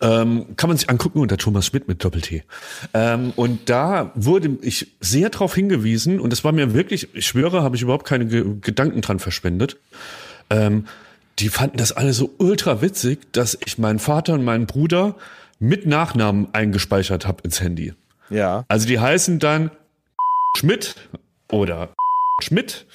Ähm, 0.02 0.56
kann 0.56 0.70
man 0.70 0.78
sich 0.78 0.90
angucken 0.90 1.20
unter 1.20 1.38
Thomas 1.38 1.66
Schmidt 1.66 1.88
mit 1.88 2.04
Doppel-T. 2.04 2.44
Ähm, 2.94 3.34
und 3.36 3.70
da 3.70 4.12
wurde 4.16 4.58
ich 4.62 4.88
sehr 5.02 5.30
darauf 5.30 5.56
hingewiesen, 5.56 6.20
und 6.20 6.32
das 6.32 6.44
war 6.44 6.52
mir 6.52 6.74
wirklich, 6.74 7.14
ich 7.14 7.26
schwöre, 7.26 7.64
habe 7.64 7.76
ich 7.76 7.82
überhaupt 7.82 8.06
keine 8.06 8.28
Ge 8.28 8.46
Gedanken 8.62 9.02
dran 9.02 9.20
verschwendet. 9.20 9.78
Ähm, 10.52 10.86
die 11.40 11.50
fanden 11.50 11.78
das 11.78 11.92
alle 11.92 12.14
so 12.14 12.34
ultra 12.38 12.82
witzig, 12.82 13.34
dass 13.34 13.58
ich 13.66 13.78
meinen 13.78 14.00
Vater 14.00 14.34
und 14.34 14.44
meinen 14.44 14.68
Bruder 14.68 15.16
mit 15.58 15.86
Nachnamen 15.86 16.54
eingespeichert 16.54 17.26
habe 17.26 17.44
ins 17.44 17.60
Handy. 17.60 17.94
Ja. 18.30 18.66
Also 18.68 18.88
die 18.88 19.00
heißen 19.00 19.40
dann 19.40 19.72
Schmidt 20.56 20.96
oder 21.52 21.90
Schmidt 22.42 22.86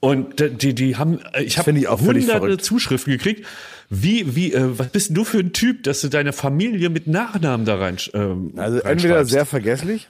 und 0.00 0.40
d- 0.40 0.48
die 0.50 0.74
die 0.74 0.96
haben 0.96 1.20
äh, 1.32 1.42
ich 1.42 1.58
habe 1.58 1.70
hunderte. 2.40 2.58
Zuschriften 2.58 3.12
gekriegt. 3.12 3.46
Wie 3.90 4.34
wie 4.36 4.52
äh, 4.52 4.78
was 4.78 4.88
bist 4.88 5.08
denn 5.08 5.14
du 5.14 5.24
für 5.24 5.38
ein 5.38 5.52
Typ, 5.52 5.82
dass 5.84 6.00
du 6.02 6.08
deine 6.08 6.32
Familie 6.32 6.90
mit 6.90 7.06
Nachnamen 7.06 7.64
da 7.64 7.76
rein 7.76 7.96
ähm, 8.12 8.52
Also 8.56 8.80
entweder 8.80 9.24
sehr 9.24 9.46
vergesslich 9.46 10.08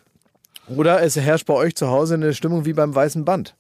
oder 0.69 1.03
es 1.03 1.17
herrscht 1.17 1.47
bei 1.47 1.55
euch 1.55 1.75
zu 1.75 1.89
Hause 1.89 2.15
eine 2.15 2.35
Stimmung 2.35 2.65
wie 2.65 2.73
beim 2.73 2.95
weißen 2.95 3.25
Band. 3.25 3.55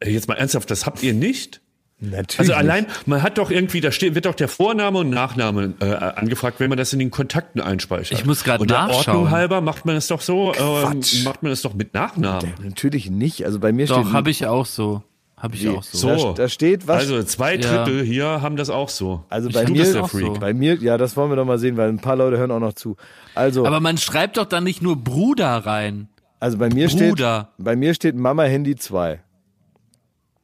Äh, 0.00 0.10
jetzt 0.10 0.28
mal 0.28 0.34
ernsthaft, 0.34 0.70
das 0.70 0.86
habt 0.86 1.02
ihr 1.02 1.14
nicht? 1.14 1.60
Natürlich. 2.02 2.40
Also 2.40 2.54
allein, 2.54 2.86
man 3.06 3.22
hat 3.22 3.38
doch 3.38 3.52
irgendwie, 3.52 3.80
da 3.80 3.92
steht, 3.92 4.16
wird 4.16 4.26
doch 4.26 4.34
der 4.34 4.48
Vorname 4.48 4.98
und 4.98 5.10
Nachname 5.10 5.74
äh, 5.78 5.84
angefragt, 5.94 6.58
wenn 6.58 6.68
man 6.68 6.76
das 6.76 6.92
in 6.92 6.98
den 6.98 7.12
Kontakten 7.12 7.60
einspeichert. 7.60 8.18
Ich 8.18 8.26
muss 8.26 8.42
der 8.42 8.58
nachschauen. 8.58 8.90
Ordnung 8.90 9.30
halber 9.30 9.60
macht 9.60 9.86
man 9.86 9.94
es 9.94 10.08
doch 10.08 10.20
so, 10.20 10.52
ähm, 10.54 11.00
macht 11.22 11.44
man 11.44 11.52
es 11.52 11.62
doch 11.62 11.74
mit 11.74 11.94
Nachnamen. 11.94 12.54
Natürlich 12.60 13.08
nicht. 13.08 13.44
Also 13.44 13.60
bei 13.60 13.72
mir 13.72 13.86
Doch, 13.86 14.00
steht 14.00 14.12
habe 14.12 14.30
ich 14.30 14.46
auch 14.46 14.66
so. 14.66 15.04
Habe 15.42 15.56
ich 15.56 15.68
auch 15.68 15.82
so. 15.82 16.16
So. 16.16 16.28
Da, 16.28 16.42
da 16.44 16.48
steht 16.48 16.86
was. 16.86 16.98
Also 17.00 17.20
zwei 17.24 17.56
Ja. 17.56 17.84
Drittel 17.84 18.04
hier 18.04 18.40
haben 18.42 18.54
das 18.56 18.70
auch 18.70 18.88
so. 18.88 19.24
Also 19.28 19.50
bei 19.50 19.68
mir, 19.68 19.82
das 19.82 19.92
der 19.92 20.04
Freak. 20.04 20.26
so. 20.26 20.32
bei 20.34 20.54
mir, 20.54 20.76
ja, 20.76 20.96
das 20.96 21.16
wollen 21.16 21.30
wir 21.32 21.36
doch 21.36 21.44
mal 21.44 21.58
sehen, 21.58 21.76
weil 21.76 21.88
ein 21.88 21.98
paar 21.98 22.14
Leute 22.14 22.38
hören 22.38 22.52
auch 22.52 22.60
noch 22.60 22.74
zu. 22.74 22.96
Also, 23.34 23.66
Aber 23.66 23.80
man 23.80 23.98
schreibt 23.98 24.36
doch 24.36 24.44
dann 24.46 24.62
nicht 24.62 24.82
nur 24.82 24.94
Bruder 24.96 25.48
rein. 25.66 26.08
also 26.38 26.58
bei 26.58 26.68
mir 26.68 26.88
steht, 26.88 27.08
Bruder. 27.10 27.48
bei 27.58 27.74
mir 27.74 27.92
steht 27.92 28.14
Mama 28.14 28.44
Handy 28.44 28.76
2. 28.76 29.20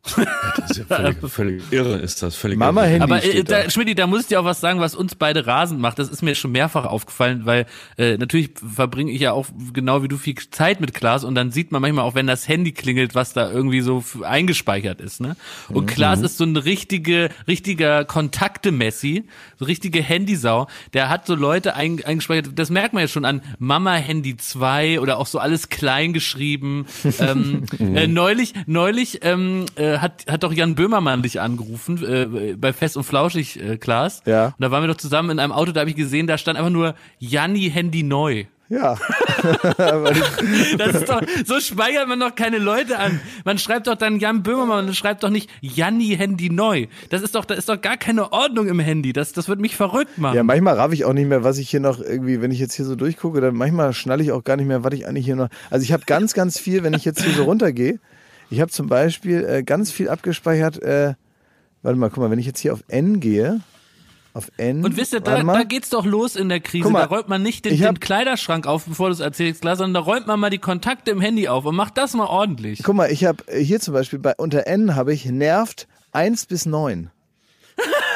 Das 0.05 0.71
ist 0.71 0.77
ja 0.79 0.85
völlig, 0.85 1.17
völlig 1.29 1.63
irre 1.71 1.97
ist 1.99 2.23
das. 2.23 2.37
Völlig 2.37 2.59
Mama 2.59 2.83
irre. 2.83 2.91
Handy 2.91 3.03
Aber 3.03 3.25
äh, 3.25 3.29
steht 3.29 3.51
da. 3.51 3.63
da, 3.65 3.71
Schmidt, 3.71 3.99
da 3.99 4.07
muss 4.07 4.23
ich 4.23 4.27
dir 4.29 4.41
auch 4.41 4.45
was 4.45 4.61
sagen, 4.61 4.81
was 4.81 4.95
uns 4.95 5.15
beide 5.15 5.47
rasend 5.47 5.81
macht. 5.81 5.99
Das 5.99 6.09
ist 6.09 6.23
mir 6.23 6.35
schon 6.35 6.53
mehrfach 6.53 6.85
aufgefallen, 6.85 7.43
weil 7.45 7.67
äh, 7.97 8.17
natürlich 8.17 8.51
verbringe 8.75 9.13
ich 9.13 9.21
ja 9.21 9.33
auch 9.33 9.47
genau 9.73 10.03
wie 10.03 10.09
du 10.09 10.17
viel 10.17 10.35
Zeit 10.51 10.81
mit 10.81 10.95
Klaas 10.95 11.25
und 11.25 11.35
dann 11.35 11.51
sieht 11.51 11.73
man 11.73 11.83
manchmal 11.83 12.05
auch, 12.05 12.15
wenn 12.15 12.27
das 12.27 12.49
Handy 12.49 12.73
klingelt, 12.73 13.15
was 13.15 13.33
da 13.33 13.51
irgendwie 13.51 13.81
so 13.81 14.05
eingespeichert 14.23 15.01
ist. 15.01 15.21
Ne? 15.21 15.37
Und 15.69 15.87
Klaas 15.87 16.21
ist 16.21 16.39
so 16.39 16.45
ein 16.45 16.57
richtige, 16.57 17.31
richtiger 17.47 18.05
Kontakte-Messi, 18.05 19.25
so 19.59 19.65
richtige 19.65 20.03
Handysau. 20.03 20.69
Der 20.93 21.09
hat 21.09 21.27
so 21.27 21.35
Leute 21.35 21.75
ein, 21.75 22.05
eingespeichert, 22.05 22.59
das 22.59 22.71
merkt 22.71 22.95
man 22.95 23.03
ja 23.03 23.09
schon 23.09 23.25
an 23.25 23.43
Mama 23.59 23.95
Handy 23.95 24.37
2 24.37 25.01
oder 25.01 25.19
auch 25.19 25.27
so 25.27 25.39
alles 25.39 25.69
klein 25.69 26.13
geschrieben. 26.13 26.87
ähm, 27.19 27.65
äh, 27.79 28.07
neulich, 28.07 28.55
neulich 28.67 29.21
ähm, 29.23 29.67
äh, 29.77 29.88
hat, 29.97 30.27
hat 30.29 30.43
doch 30.43 30.53
Jan 30.53 30.75
Böhmermann 30.75 31.23
dich 31.23 31.41
angerufen, 31.41 32.05
äh, 32.05 32.55
bei 32.57 32.73
Fest 32.73 32.97
und 32.97 33.05
Flauschig, 33.05 33.61
äh, 33.61 33.77
Klaas. 33.79 34.23
Ja. 34.27 34.47
Und 34.47 34.61
da 34.61 34.71
waren 34.71 34.83
wir 34.83 34.89
doch 34.89 34.97
zusammen 34.97 35.31
in 35.31 35.39
einem 35.39 35.53
Auto, 35.53 35.73
da 35.73 35.81
habe 35.81 35.91
ich 35.91 35.97
gesehen, 35.97 36.27
da 36.27 36.39
stand 36.39 36.59
einfach 36.59 36.71
nur 36.71 36.95
Janni 37.19 37.71
Handy 37.71 38.03
neu. 38.03 38.45
Ja. 38.69 38.97
Das 40.79 40.95
ist 40.95 41.09
doch, 41.09 41.23
so 41.45 41.61
speichert 41.61 42.09
man 42.09 42.21
doch 42.21 42.35
keine 42.35 42.59
Leute 42.59 42.99
an. 42.99 43.21
Man 43.45 43.59
schreibt 43.59 43.87
doch 43.87 43.95
dann 43.95 44.19
Jan 44.19 44.43
Böhmermann, 44.43 44.87
man 44.87 44.95
schreibt 44.95 45.23
doch 45.23 45.31
nicht 45.31 45.49
Janni 45.61 46.17
Handy 46.17 46.51
neu. 46.51 46.87
Das 47.11 47.23
ist 47.23 47.35
doch, 47.35 47.45
da 47.45 47.55
ist 47.55 47.69
doch 47.69 47.81
gar 47.81 47.97
keine 47.97 48.33
Ordnung 48.33 48.69
im 48.69 48.81
Handy. 48.81 49.13
Das, 49.13 49.33
das 49.33 49.49
wird 49.49 49.61
mich 49.61 49.77
verrückt 49.77 50.19
machen. 50.19 50.37
Ja, 50.37 50.43
manchmal 50.43 50.75
raff 50.75 50.93
ich 50.93 51.05
auch 51.05 51.13
nicht 51.13 51.29
mehr, 51.29 51.45
was 51.45 51.59
ich 51.59 51.71
hier 51.71 51.81
noch 51.81 52.01
irgendwie, 52.01 52.43
wenn 52.43 52.51
ich 52.51 52.59
jetzt 52.59 52.75
hier 52.75 52.85
so 52.85 52.97
durchgucke, 52.97 53.41
dann 53.41 53.55
manchmal 53.55 53.93
schnalle 53.93 54.23
ich 54.23 54.33
auch 54.33 54.45
gar 54.45 54.57
nicht 54.57 54.67
mehr, 54.67 54.85
was 54.85 54.93
ich 54.93 55.07
eigentlich 55.07 55.25
hier 55.25 55.37
noch. 55.37 55.49
Also 55.71 55.85
ich 55.85 55.93
habe 55.93 56.03
ganz, 56.07 56.35
ganz 56.35 56.59
viel, 56.59 56.83
wenn 56.83 56.95
ich 56.95 57.05
jetzt 57.05 57.23
hier 57.23 57.35
so 57.35 57.45
runtergehe. 57.45 58.01
Ich 58.51 58.61
habe 58.61 58.71
zum 58.71 58.87
Beispiel 58.89 59.45
äh, 59.45 59.63
ganz 59.63 59.91
viel 59.91 60.09
abgespeichert. 60.09 60.81
Äh, 60.83 61.15
warte 61.83 61.99
mal, 61.99 62.09
guck 62.11 62.19
mal, 62.19 62.31
wenn 62.31 62.39
ich 62.39 62.47
jetzt 62.47 62.61
hier 62.61 62.73
auf 62.73 62.83
N 62.89 63.21
gehe, 63.21 63.61
auf 64.35 64.51
N. 64.57 64.85
Und 64.85 64.97
wisst 64.97 65.13
ihr, 65.13 65.21
da, 65.21 65.43
da 65.43 65.63
geht's 65.65 65.91
doch 65.91 66.05
los 66.07 66.35
in 66.37 66.49
der 66.49 66.61
Krise. 66.61 66.89
Mal, 66.91 67.01
da 67.01 67.07
räumt 67.07 67.29
man 67.29 67.43
nicht 67.43 67.65
den, 67.65 67.79
hab- 67.83 67.95
den 67.97 68.01
Kleiderschrank 68.01 68.67
auf, 68.67 68.85
bevor 68.87 69.09
du 69.09 69.13
es 69.15 69.21
erzählst, 69.21 69.61
klar, 69.63 69.77
sondern 69.77 69.95
da 69.95 70.11
räumt 70.11 70.27
man 70.27 70.39
mal 70.41 70.51
die 70.51 70.59
Kontakte 70.59 71.11
im 71.11 71.21
Handy 71.21 71.49
auf 71.49 71.65
und 71.65 71.77
macht 71.77 71.99
das 71.99 72.15
mal 72.15 72.27
ordentlich. 72.27 72.83
Guck 72.83 72.95
mal, 72.95 73.11
ich 73.11 73.25
habe 73.25 73.45
hier 73.55 73.81
zum 73.81 73.95
Beispiel 73.95 74.19
bei 74.19 74.35
unter 74.37 74.67
N 74.67 74.95
habe 74.97 75.13
ich 75.13 75.27
nervt 75.27 75.87
1 76.13 76.47
bis 76.47 76.65
9. 76.67 77.11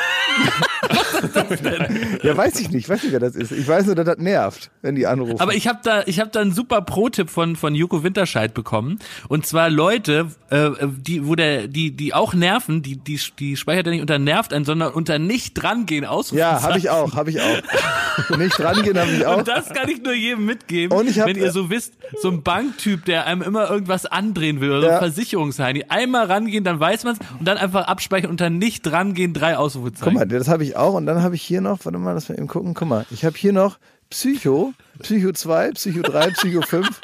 ja, 2.22 2.36
weiß 2.36 2.60
ich 2.60 2.70
nicht, 2.70 2.88
weiß 2.88 3.02
nicht, 3.02 3.12
wer 3.12 3.20
das 3.20 3.36
ist. 3.36 3.52
Ich 3.52 3.66
weiß 3.66 3.86
nur, 3.86 3.94
dass 3.94 4.06
das 4.06 4.18
nervt, 4.18 4.70
wenn 4.82 4.94
die 4.94 5.06
anrufen. 5.06 5.40
Aber 5.40 5.54
ich 5.54 5.68
habe 5.68 5.78
da, 5.82 6.02
ich 6.06 6.20
habe 6.20 6.30
da 6.30 6.40
einen 6.40 6.52
super 6.52 6.82
Pro-Tipp 6.82 7.30
von 7.30 7.56
von 7.56 7.74
Joko 7.74 8.02
Winterscheid 8.02 8.54
bekommen. 8.54 8.98
Und 9.28 9.46
zwar 9.46 9.70
Leute, 9.70 10.28
äh, 10.50 10.70
die, 10.82 11.26
wo 11.26 11.34
der, 11.34 11.68
die, 11.68 11.92
die 11.92 12.14
auch 12.14 12.34
nerven, 12.34 12.82
die, 12.82 12.96
die, 12.96 13.20
die 13.38 13.56
speichert 13.56 13.86
er 13.86 13.92
nicht 13.92 14.00
unter 14.00 14.18
nervt 14.18 14.52
ein, 14.52 14.64
sondern 14.64 14.92
unter 14.92 15.18
nicht 15.18 15.54
drangehen 15.54 16.04
aus. 16.04 16.30
ja, 16.32 16.62
habe 16.62 16.78
ich 16.78 16.90
auch, 16.90 17.14
habe 17.14 17.30
ich 17.30 17.40
auch. 17.40 18.36
nicht 18.38 18.58
rangehen 18.60 18.98
habe 18.98 19.10
ich 19.12 19.26
auch. 19.26 19.38
Und 19.38 19.48
das 19.48 19.68
kann 19.70 19.88
ich 19.88 20.02
nur 20.02 20.14
jedem 20.14 20.44
mitgeben, 20.46 20.96
Und 20.96 21.08
ich 21.08 21.18
hab- 21.20 21.26
wenn 21.28 21.36
ihr 21.36 21.52
so 21.52 21.70
wisst, 21.70 21.94
so 22.20 22.28
ein 22.30 22.42
Banktyp, 22.42 23.04
der 23.04 23.26
einem 23.26 23.42
immer 23.42 23.70
irgendwas 23.70 24.06
andrehen 24.06 24.60
will 24.60 24.70
oder 24.72 24.86
Ja. 24.88 24.92
so 24.94 24.98
Versicherungsheini, 25.00 25.84
einmal 25.88 26.26
rangehen, 26.26 26.64
dann 26.64 26.80
weiß 26.80 27.04
man's 27.04 27.18
und 27.38 27.46
dann 27.46 27.56
einfach 27.58 27.86
abspeichern 27.86 28.30
unter 28.30 28.50
nicht 28.50 28.82
drangehen, 28.82 29.32
drei 29.32 29.56
Ausrufezeichen. 29.56 30.12
Mal, 30.22 30.38
das 30.38 30.48
habe 30.48 30.64
ich 30.64 30.76
auch. 30.76 30.94
Und 30.94 31.06
dann 31.06 31.22
habe 31.22 31.34
ich 31.34 31.42
hier 31.42 31.60
noch, 31.60 31.84
warte 31.84 31.98
mal, 31.98 32.12
lass 32.12 32.28
mal 32.28 32.36
eben 32.36 32.48
gucken. 32.48 32.74
Guck 32.74 32.88
mal, 32.88 33.06
ich 33.10 33.24
habe 33.24 33.36
hier 33.36 33.52
noch 33.52 33.78
Psycho, 34.10 34.74
Psycho 35.00 35.32
2, 35.32 35.72
Psycho 35.72 36.02
3, 36.02 36.30
Psycho 36.30 36.62
5, 36.62 37.00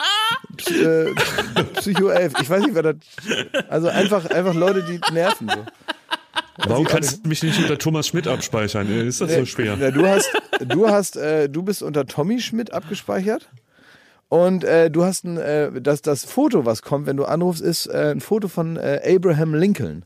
Psy, 0.56 0.82
äh, 0.82 1.14
Psycho 1.74 2.08
11. 2.08 2.34
Ich 2.42 2.50
weiß 2.50 2.62
nicht, 2.62 2.74
wer 2.74 2.82
das. 2.82 2.96
Also 3.68 3.88
einfach, 3.88 4.26
einfach 4.30 4.54
Leute, 4.54 4.84
die 4.84 5.00
nerven 5.12 5.48
so. 5.48 5.64
Warum 6.68 6.84
kannst 6.84 7.24
du 7.24 7.28
mich 7.28 7.42
nicht 7.42 7.58
unter 7.58 7.78
Thomas 7.78 8.08
Schmidt 8.08 8.26
abspeichern? 8.26 8.88
Ist 9.06 9.20
das 9.20 9.32
so 9.32 9.46
schwer? 9.46 9.76
Ja, 9.76 9.90
du 9.90 10.06
hast, 10.06 10.30
du 10.60 10.88
hast, 10.88 11.16
äh, 11.16 11.48
du 11.48 11.62
bist 11.62 11.82
unter 11.82 12.04
Tommy 12.06 12.40
Schmidt 12.40 12.72
abgespeichert. 12.72 13.48
Und 14.28 14.64
äh, 14.64 14.90
du 14.90 15.04
hast 15.04 15.24
ein, 15.24 15.38
äh, 15.38 15.80
das, 15.80 16.02
das 16.02 16.24
Foto, 16.24 16.66
was 16.66 16.82
kommt, 16.82 17.06
wenn 17.06 17.16
du 17.16 17.24
anrufst, 17.24 17.62
ist 17.62 17.86
äh, 17.86 18.10
ein 18.10 18.20
Foto 18.20 18.48
von 18.48 18.76
äh, 18.76 19.00
Abraham 19.16 19.54
Lincoln. 19.54 20.04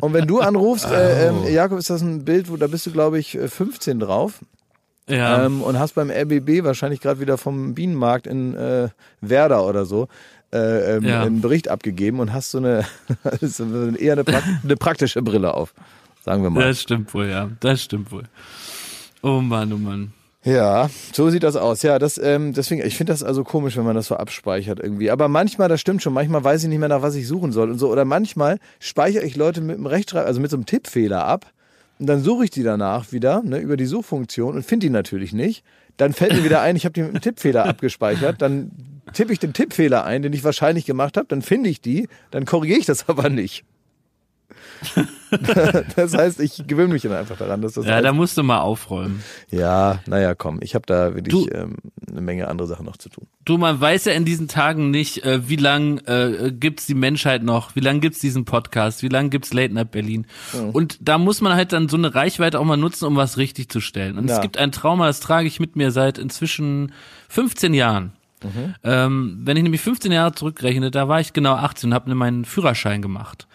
Und 0.00 0.12
wenn 0.12 0.26
du 0.26 0.40
anrufst, 0.40 0.86
äh, 0.90 1.28
ähm, 1.28 1.44
Jakob, 1.52 1.78
ist 1.78 1.90
das 1.90 2.02
ein 2.02 2.24
Bild, 2.24 2.50
wo 2.50 2.56
da 2.56 2.66
bist 2.66 2.86
du, 2.86 2.90
glaube 2.90 3.18
ich, 3.18 3.36
äh, 3.36 3.48
15 3.48 4.00
drauf. 4.00 4.40
Ja. 5.08 5.44
Ähm, 5.44 5.62
und 5.62 5.78
hast 5.78 5.94
beim 5.94 6.10
RBB 6.10 6.64
wahrscheinlich 6.64 7.00
gerade 7.00 7.20
wieder 7.20 7.36
vom 7.36 7.74
Bienenmarkt 7.74 8.26
in 8.26 8.54
äh, 8.54 8.88
Werder 9.20 9.66
oder 9.66 9.84
so 9.84 10.08
äh, 10.52 10.96
ähm, 10.96 11.04
Ja. 11.04 11.22
einen 11.22 11.40
Bericht 11.42 11.68
abgegeben 11.68 12.20
und 12.20 12.32
hast 12.32 12.50
so 12.52 12.58
eine, 12.58 12.84
eher 13.98 14.14
eine, 14.14 14.24
prak 14.24 14.42
eine 14.62 14.76
praktische 14.76 15.20
Brille 15.20 15.52
auf, 15.52 15.74
sagen 16.24 16.42
wir 16.42 16.50
mal. 16.50 16.64
Das 16.64 16.80
stimmt 16.80 17.12
wohl, 17.12 17.26
ja. 17.28 17.50
Das 17.60 17.82
stimmt 17.82 18.10
wohl. 18.12 18.24
Oh 19.22 19.40
Mann, 19.40 19.72
oh 19.72 19.76
Mann. 19.78 20.12
Ja, 20.44 20.90
so 21.12 21.30
sieht 21.30 21.42
das 21.42 21.56
aus. 21.56 21.82
Ja, 21.82 21.98
das, 21.98 22.18
ähm, 22.18 22.52
deswegen, 22.52 22.86
ich 22.86 22.96
finde 22.98 23.14
das 23.14 23.22
also 23.22 23.44
komisch, 23.44 23.78
wenn 23.78 23.84
man 23.84 23.96
das 23.96 24.08
so 24.08 24.16
abspeichert 24.16 24.78
irgendwie. 24.78 25.10
Aber 25.10 25.26
manchmal, 25.28 25.68
das 25.68 25.80
stimmt 25.80 26.02
schon, 26.02 26.12
manchmal 26.12 26.44
weiß 26.44 26.62
ich 26.62 26.68
nicht 26.68 26.78
mehr, 26.78 26.90
nach 26.90 27.00
was 27.00 27.14
ich 27.14 27.26
suchen 27.26 27.50
soll 27.50 27.70
und 27.70 27.78
so. 27.78 27.90
Oder 27.90 28.04
manchmal 28.04 28.58
speichere 28.78 29.24
ich 29.24 29.36
Leute 29.36 29.62
mit 29.62 29.76
einem 29.76 29.86
Rechtschreib, 29.86 30.26
also 30.26 30.40
mit 30.40 30.50
so 30.50 30.58
einem 30.58 30.66
Tippfehler 30.66 31.24
ab. 31.24 31.46
Und 31.98 32.06
dann 32.08 32.22
suche 32.22 32.44
ich 32.44 32.50
die 32.50 32.62
danach 32.62 33.10
wieder, 33.10 33.42
ne, 33.42 33.58
über 33.58 33.78
die 33.78 33.86
Suchfunktion 33.86 34.56
und 34.56 34.66
finde 34.66 34.86
die 34.86 34.90
natürlich 34.90 35.32
nicht. 35.32 35.64
Dann 35.96 36.12
fällt 36.12 36.34
mir 36.34 36.44
wieder 36.44 36.60
ein, 36.60 36.76
ich 36.76 36.84
habe 36.84 36.92
die 36.92 37.02
mit 37.02 37.10
einem 37.10 37.22
Tippfehler 37.22 37.64
abgespeichert. 37.68 38.42
Dann 38.42 38.70
tippe 39.14 39.32
ich 39.32 39.38
den 39.38 39.54
Tippfehler 39.54 40.04
ein, 40.04 40.20
den 40.20 40.34
ich 40.34 40.44
wahrscheinlich 40.44 40.84
gemacht 40.84 41.16
habe. 41.16 41.26
Dann 41.28 41.40
finde 41.40 41.70
ich 41.70 41.80
die, 41.80 42.08
dann 42.30 42.44
korrigiere 42.44 42.80
ich 42.80 42.86
das 42.86 43.08
aber 43.08 43.30
nicht. 43.30 43.64
das 45.96 46.14
heißt, 46.16 46.40
ich 46.40 46.64
gewöhne 46.66 46.92
mich 46.92 47.02
dann 47.02 47.12
einfach 47.12 47.36
daran, 47.36 47.60
dass 47.62 47.72
das 47.74 47.86
Ja, 47.86 47.94
als- 47.96 48.02
da 48.04 48.12
musst 48.12 48.36
du 48.36 48.42
mal 48.42 48.60
aufräumen. 48.60 49.22
ja, 49.50 50.00
naja, 50.06 50.34
komm, 50.34 50.58
ich 50.62 50.74
habe 50.74 50.84
da 50.86 51.14
wirklich 51.14 51.52
ähm, 51.52 51.76
eine 52.08 52.20
Menge 52.20 52.48
andere 52.48 52.68
Sachen 52.68 52.86
noch 52.86 52.96
zu 52.96 53.08
tun. 53.08 53.26
Du, 53.44 53.58
man 53.58 53.80
weiß 53.80 54.04
ja 54.06 54.12
in 54.12 54.24
diesen 54.24 54.48
Tagen 54.48 54.90
nicht, 54.90 55.24
äh, 55.24 55.48
wie 55.48 55.56
lang 55.56 55.98
äh, 56.06 56.52
gibt's 56.52 56.86
die 56.86 56.94
Menschheit 56.94 57.42
noch, 57.42 57.74
wie 57.74 57.80
lang 57.80 58.00
gibt's 58.00 58.20
diesen 58.20 58.44
Podcast, 58.44 59.02
wie 59.02 59.08
lang 59.08 59.30
gibt's 59.30 59.52
Late 59.52 59.74
Night 59.74 59.90
Berlin. 59.90 60.26
Und 60.72 60.98
da 61.00 61.18
muss 61.18 61.40
man 61.40 61.54
halt 61.54 61.72
dann 61.72 61.88
so 61.88 61.96
eine 61.96 62.14
Reichweite 62.14 62.60
auch 62.60 62.64
mal 62.64 62.76
nutzen, 62.76 63.06
um 63.06 63.16
was 63.16 63.36
richtig 63.36 63.68
zu 63.70 63.80
stellen. 63.80 64.18
Und 64.18 64.28
Ja. 64.28 64.36
es 64.36 64.40
gibt 64.40 64.56
ein 64.58 64.72
Trauma, 64.72 65.06
das 65.06 65.20
trage 65.20 65.46
ich 65.48 65.60
mit 65.60 65.76
mir 65.76 65.90
seit 65.90 66.18
inzwischen 66.18 66.92
15 67.28 67.74
Jahren. 67.74 68.12
Ähm, 68.82 69.40
wenn 69.42 69.56
ich 69.56 69.62
nämlich 69.62 69.80
15 69.80 70.12
Jahre 70.12 70.32
zurückrechne, 70.34 70.90
da 70.90 71.08
war 71.08 71.18
ich 71.18 71.32
genau 71.32 71.54
18 71.54 71.88
und 71.90 71.94
habe 71.94 72.14
meinen 72.14 72.44
Führerschein 72.44 73.00
gemacht. 73.00 73.46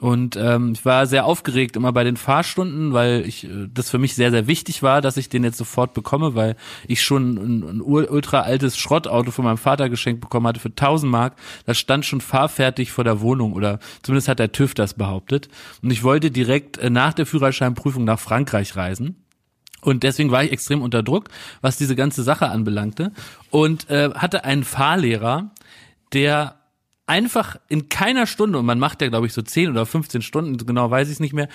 Und 0.00 0.34
ähm, 0.36 0.72
ich 0.72 0.86
war 0.86 1.06
sehr 1.06 1.26
aufgeregt 1.26 1.76
immer 1.76 1.92
bei 1.92 2.04
den 2.04 2.16
Fahrstunden, 2.16 2.94
weil 2.94 3.22
ich 3.26 3.44
äh, 3.44 3.68
das 3.72 3.90
für 3.90 3.98
mich 3.98 4.14
sehr, 4.14 4.30
sehr 4.30 4.46
wichtig 4.46 4.82
war, 4.82 5.02
dass 5.02 5.18
ich 5.18 5.28
den 5.28 5.44
jetzt 5.44 5.58
sofort 5.58 5.92
bekomme, 5.92 6.34
weil 6.34 6.56
ich 6.88 7.02
schon 7.02 7.36
ein, 7.36 7.62
ein 7.68 7.80
ultra 7.82 8.40
altes 8.40 8.78
Schrottauto 8.78 9.30
von 9.30 9.44
meinem 9.44 9.58
Vater 9.58 9.90
geschenkt 9.90 10.22
bekommen 10.22 10.46
hatte 10.46 10.58
für 10.58 10.70
1000 10.70 11.12
Mark. 11.12 11.36
Das 11.66 11.76
stand 11.76 12.06
schon 12.06 12.22
fahrfertig 12.22 12.92
vor 12.92 13.04
der 13.04 13.20
Wohnung 13.20 13.52
oder 13.52 13.78
zumindest 14.02 14.28
hat 14.28 14.38
der 14.38 14.52
TÜV 14.52 14.72
das 14.72 14.94
behauptet. 14.94 15.50
Und 15.82 15.90
ich 15.90 16.02
wollte 16.02 16.30
direkt 16.30 16.78
äh, 16.78 16.88
nach 16.88 17.12
der 17.12 17.26
Führerscheinprüfung 17.26 18.04
nach 18.04 18.18
Frankreich 18.18 18.76
reisen. 18.76 19.16
Und 19.82 20.02
deswegen 20.02 20.30
war 20.30 20.42
ich 20.42 20.52
extrem 20.52 20.80
unter 20.80 21.02
Druck, 21.02 21.28
was 21.60 21.76
diese 21.76 21.94
ganze 21.94 22.22
Sache 22.22 22.48
anbelangte. 22.48 23.12
Und 23.50 23.90
äh, 23.90 24.10
hatte 24.14 24.44
einen 24.44 24.64
Fahrlehrer, 24.64 25.50
der 26.14 26.59
einfach 27.10 27.56
in 27.68 27.88
keiner 27.88 28.26
Stunde, 28.26 28.58
und 28.58 28.66
man 28.66 28.78
macht 28.78 29.02
ja, 29.02 29.08
glaube 29.08 29.26
ich, 29.26 29.32
so 29.32 29.42
10 29.42 29.70
oder 29.70 29.84
15 29.84 30.22
Stunden, 30.22 30.56
genau 30.64 30.90
weiß 30.90 31.08
ich 31.08 31.14
es 31.14 31.20
nicht 31.20 31.34
mehr, 31.34 31.48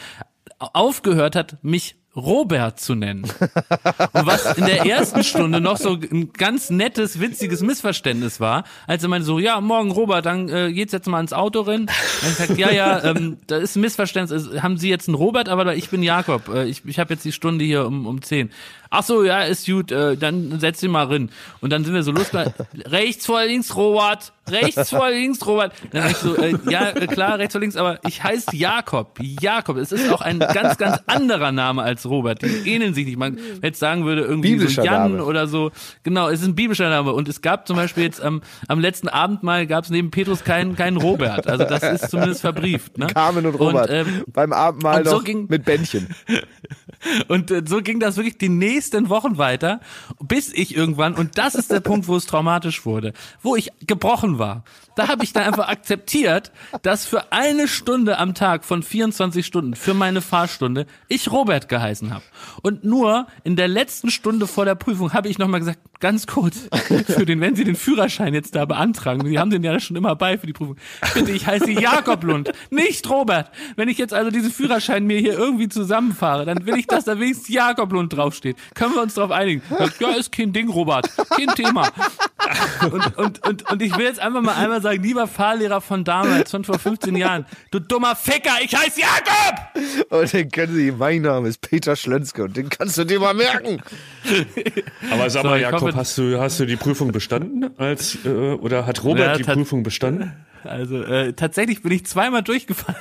aufgehört 0.60 1.36
hat, 1.36 1.58
mich 1.64 1.96
Robert 2.16 2.80
zu 2.80 2.96
nennen. 2.96 3.24
Und 3.24 4.26
was 4.26 4.58
in 4.58 4.64
der 4.66 4.86
ersten 4.86 5.22
Stunde 5.26 5.60
noch 5.60 5.76
so 5.76 5.96
ein 5.96 6.32
ganz 6.32 6.70
nettes, 6.70 7.20
witziges 7.20 7.62
Missverständnis 7.62 8.40
war, 8.40 8.64
als 8.88 9.04
er 9.04 9.10
meinte 9.10 9.26
so, 9.26 9.38
ja, 9.38 9.60
morgen 9.60 9.92
Robert, 9.92 10.26
dann 10.26 10.48
äh, 10.48 10.72
geht's 10.72 10.94
jetzt 10.94 11.08
mal 11.10 11.20
ins 11.20 11.34
Auto 11.34 11.60
rein. 11.62 11.88
Dann 12.22 12.30
gesagt, 12.30 12.58
ja, 12.58 12.72
ja, 12.72 13.04
ähm, 13.04 13.38
da 13.48 13.58
ist 13.58 13.76
ein 13.76 13.82
Missverständnis. 13.82 14.46
Es- 14.48 14.64
Haben 14.64 14.78
Sie 14.78 14.90
jetzt 14.90 15.10
einen 15.10 15.16
Robert, 15.16 15.50
aber 15.50 15.76
ich 15.76 15.90
bin 15.90 16.04
Jakob. 16.04 16.48
Äh, 16.48 16.66
ich 16.70 16.86
ich 16.86 17.00
habe 17.00 17.14
jetzt 17.14 17.26
die 17.26 17.34
Stunde 17.34 17.66
hier 17.66 17.86
um, 17.86 18.08
um 18.08 18.22
10. 18.22 18.50
Ach 18.90 19.04
so, 19.04 19.24
ja, 19.24 19.44
ist 19.44 19.66
gut, 19.66 19.92
äh, 19.92 20.16
dann 20.18 20.60
setz 20.60 20.80
dich 20.80 20.90
mal 20.90 21.06
rein. 21.06 21.30
Und 21.62 21.72
dann 21.72 21.84
sind 21.84 21.94
wir 21.94 22.04
so 22.04 22.12
losgegangen. 22.12 22.54
rechts 22.86 23.26
vor 23.26 23.44
links, 23.44 23.76
Robert. 23.76 24.32
Rechts 24.48 24.92
vor 24.92 25.10
links, 25.10 25.46
Robert. 25.46 25.74
Dann 25.92 26.12
ich 26.12 26.18
so, 26.18 26.36
äh, 26.36 26.56
ja, 26.70 26.90
äh, 26.90 27.08
klar, 27.08 27.40
rechts 27.40 27.54
vor 27.54 27.62
links, 27.62 27.76
aber 27.76 28.00
ich 28.06 28.24
heiße 28.24 28.56
Jakob. 28.56 29.18
Jakob. 29.20 29.78
Es 29.78 29.92
ist 29.92 30.12
auch 30.12 30.22
ein 30.22 30.38
ganz, 30.40 30.78
ganz 30.78 31.00
anderer 31.08 31.52
Name 31.52 31.82
als 31.82 32.06
Robert. 32.08 32.42
Die 32.44 32.70
ähneln 32.72 32.94
sich 32.94 33.06
nicht. 33.08 33.18
Man 33.18 33.40
jetzt 33.64 33.80
sagen 33.80 34.06
würde, 34.06 34.22
irgendwie 34.22 34.60
so 34.60 34.82
Jan 34.82 35.14
Name. 35.14 35.26
oder 35.26 35.48
so. 35.48 35.72
Genau, 36.04 36.30
es 36.30 36.42
ist 36.42 36.48
ein 36.48 36.56
biblischer 36.56 36.90
Name. 36.90 37.14
Und 37.14 37.28
es 37.28 37.42
gab 37.42 37.66
zum 37.68 37.76
Beispiel 37.76 38.04
jetzt 38.04 38.22
am, 38.22 38.42
am 38.68 38.80
letzten 38.80 39.08
Abendmahl 39.10 39.66
gab 39.66 39.86
es 39.86 39.90
neben 39.90 40.12
Petrus 40.12 40.44
keinen, 40.44 40.76
keinen 40.76 40.98
Robert. 40.98 41.48
Also 41.48 41.64
das 41.64 41.82
ist 41.82 42.12
zumindest 42.12 42.42
verbrieft. 42.42 42.98
Ne? 43.00 43.08
Carmen 43.08 43.46
und 43.48 43.56
Robert. 43.56 43.90
ähm, 43.90 44.24
beim 44.28 44.54
Abendmahl 44.54 45.00
und 45.00 45.08
so 45.08 45.16
noch 45.18 45.24
ging- 45.24 45.48
mit 45.50 45.66
Bändchen. 45.66 46.08
Und 47.28 47.52
äh, 47.52 47.62
so 47.66 47.82
ging 47.82 48.00
das 48.00 48.18
wirklich 48.18 48.38
die 48.38 48.50
nächsten 48.50 48.85
Wochen 48.94 49.38
weiter, 49.38 49.80
bis 50.20 50.52
ich 50.54 50.76
irgendwann, 50.76 51.14
und 51.16 51.38
das 51.38 51.56
ist 51.56 51.72
der 51.72 51.80
Punkt, 51.80 52.08
wo 52.08 52.16
es 52.16 52.26
traumatisch 52.26 52.86
wurde, 52.86 53.14
wo 53.42 53.56
ich 53.56 53.72
gebrochen 53.86 54.40
war. 54.40 54.64
Da 54.96 55.08
habe 55.08 55.24
ich 55.24 55.34
dann 55.34 55.44
einfach 55.44 55.68
akzeptiert, 55.68 56.52
dass 56.82 57.06
für 57.06 57.32
eine 57.32 57.68
Stunde 57.68 58.18
am 58.18 58.34
Tag 58.34 58.64
von 58.64 58.82
24 58.82 59.46
Stunden, 59.46 59.76
für 59.76 59.94
meine 59.94 60.22
Fahrstunde, 60.22 60.86
ich 61.08 61.32
Robert 61.32 61.68
geheißen 61.68 62.14
habe. 62.14 62.24
Und 62.62 62.84
nur 62.84 63.28
in 63.44 63.56
der 63.56 63.68
letzten 63.68 64.10
Stunde 64.10 64.48
vor 64.48 64.66
der 64.66 64.76
Prüfung 64.76 65.14
habe 65.14 65.28
ich 65.28 65.38
nochmal 65.38 65.60
gesagt, 65.60 65.80
ganz 66.06 66.28
kurz, 66.28 66.70
für 67.08 67.26
den, 67.26 67.42
wenn 67.42 67.56
Sie 67.56 67.64
den 67.64 67.76
Führerschein 67.76 68.36
jetzt 68.36 68.54
da 68.54 68.66
beantragen, 68.66 69.26
Sie 69.26 69.40
haben 69.40 69.50
den 69.50 69.64
ja 69.64 69.80
schon 69.80 69.98
immer 69.98 70.16
bei 70.16 70.38
für 70.38 70.46
die 70.46 70.54
Prüfung, 70.54 70.76
bitte, 71.16 71.32
ich 71.32 71.48
heiße 71.48 71.72
Jakob 71.72 72.24
Lund, 72.24 72.52
nicht 72.70 73.10
Robert. 73.10 73.50
Wenn 73.76 73.90
ich 73.90 73.98
jetzt 73.98 74.14
also 74.14 74.30
diesen 74.30 74.52
Führerschein 74.52 75.08
mir 75.08 75.18
hier 75.18 75.34
irgendwie 75.34 75.68
zusammenfahre, 75.68 76.46
dann 76.46 76.68
will 76.68 76.78
ich, 76.78 76.86
dass 76.86 77.06
da 77.06 77.20
wenigstens 77.20 77.50
Jakob 77.50 77.92
Lund 77.92 78.16
draufsteht. 78.16 78.56
Können 78.76 78.94
wir 78.94 79.02
uns 79.02 79.16
darauf 79.16 79.32
einigen? 79.32 79.64
Ja, 80.00 80.10
ist 80.12 80.32
kein 80.32 80.54
Ding, 80.54 80.70
Robert. 80.70 81.10
Kein 81.32 81.48
Thema. 81.56 81.90
Und, 82.92 83.18
und, 83.18 83.48
und, 83.48 83.72
und 83.72 83.82
ich 83.82 83.98
will 83.98 84.06
jetzt 84.06 84.20
einfach 84.20 84.42
mal 84.42 84.54
einmal 84.54 84.80
sagen, 84.80 85.02
lieber 85.02 85.28
Fahrlehrer 85.28 85.82
von 85.82 86.04
damals, 86.04 86.52
von 86.52 86.64
vor 86.64 86.78
15 86.78 87.16
Jahren, 87.16 87.48
du 87.72 87.80
dummer 87.80 88.16
Ficker, 88.16 88.52
ich 88.62 88.76
heiße 88.76 89.02
Jakob! 89.02 90.12
Und 90.12 90.32
den 90.32 90.52
können 90.52 90.76
Sie, 90.76 90.92
mein 90.92 91.24
Name 91.24 91.48
ist 91.48 91.62
Peter 91.62 91.96
Schlönske 91.96 92.44
und 92.44 92.56
den 92.56 92.70
kannst 92.70 93.00
du 93.00 93.06
dir 93.06 93.20
mal 93.20 93.34
merken. 93.34 93.82
Aber 95.12 95.30
sag 95.30 95.44
So, 95.44 95.50
mal, 95.50 95.60
Jakob, 95.60 95.95
hast 95.96 96.18
du, 96.18 96.40
hast 96.40 96.60
du 96.60 96.66
die 96.66 96.76
Prüfung 96.76 97.12
bestanden? 97.12 97.70
Als, 97.78 98.18
äh, 98.26 98.30
oder 98.30 98.86
hat 98.86 99.04
Robert 99.04 99.20
Ja, 99.28 99.38
die 99.38 99.44
Prüfung 99.44 99.84
bestanden? 99.84 100.34
Also 100.64 101.04
äh, 101.04 101.34
tatsächlich 101.34 101.82
bin 101.82 101.92
ich 101.92 102.06
zweimal 102.06 102.42
durchgefallen. 102.44 102.98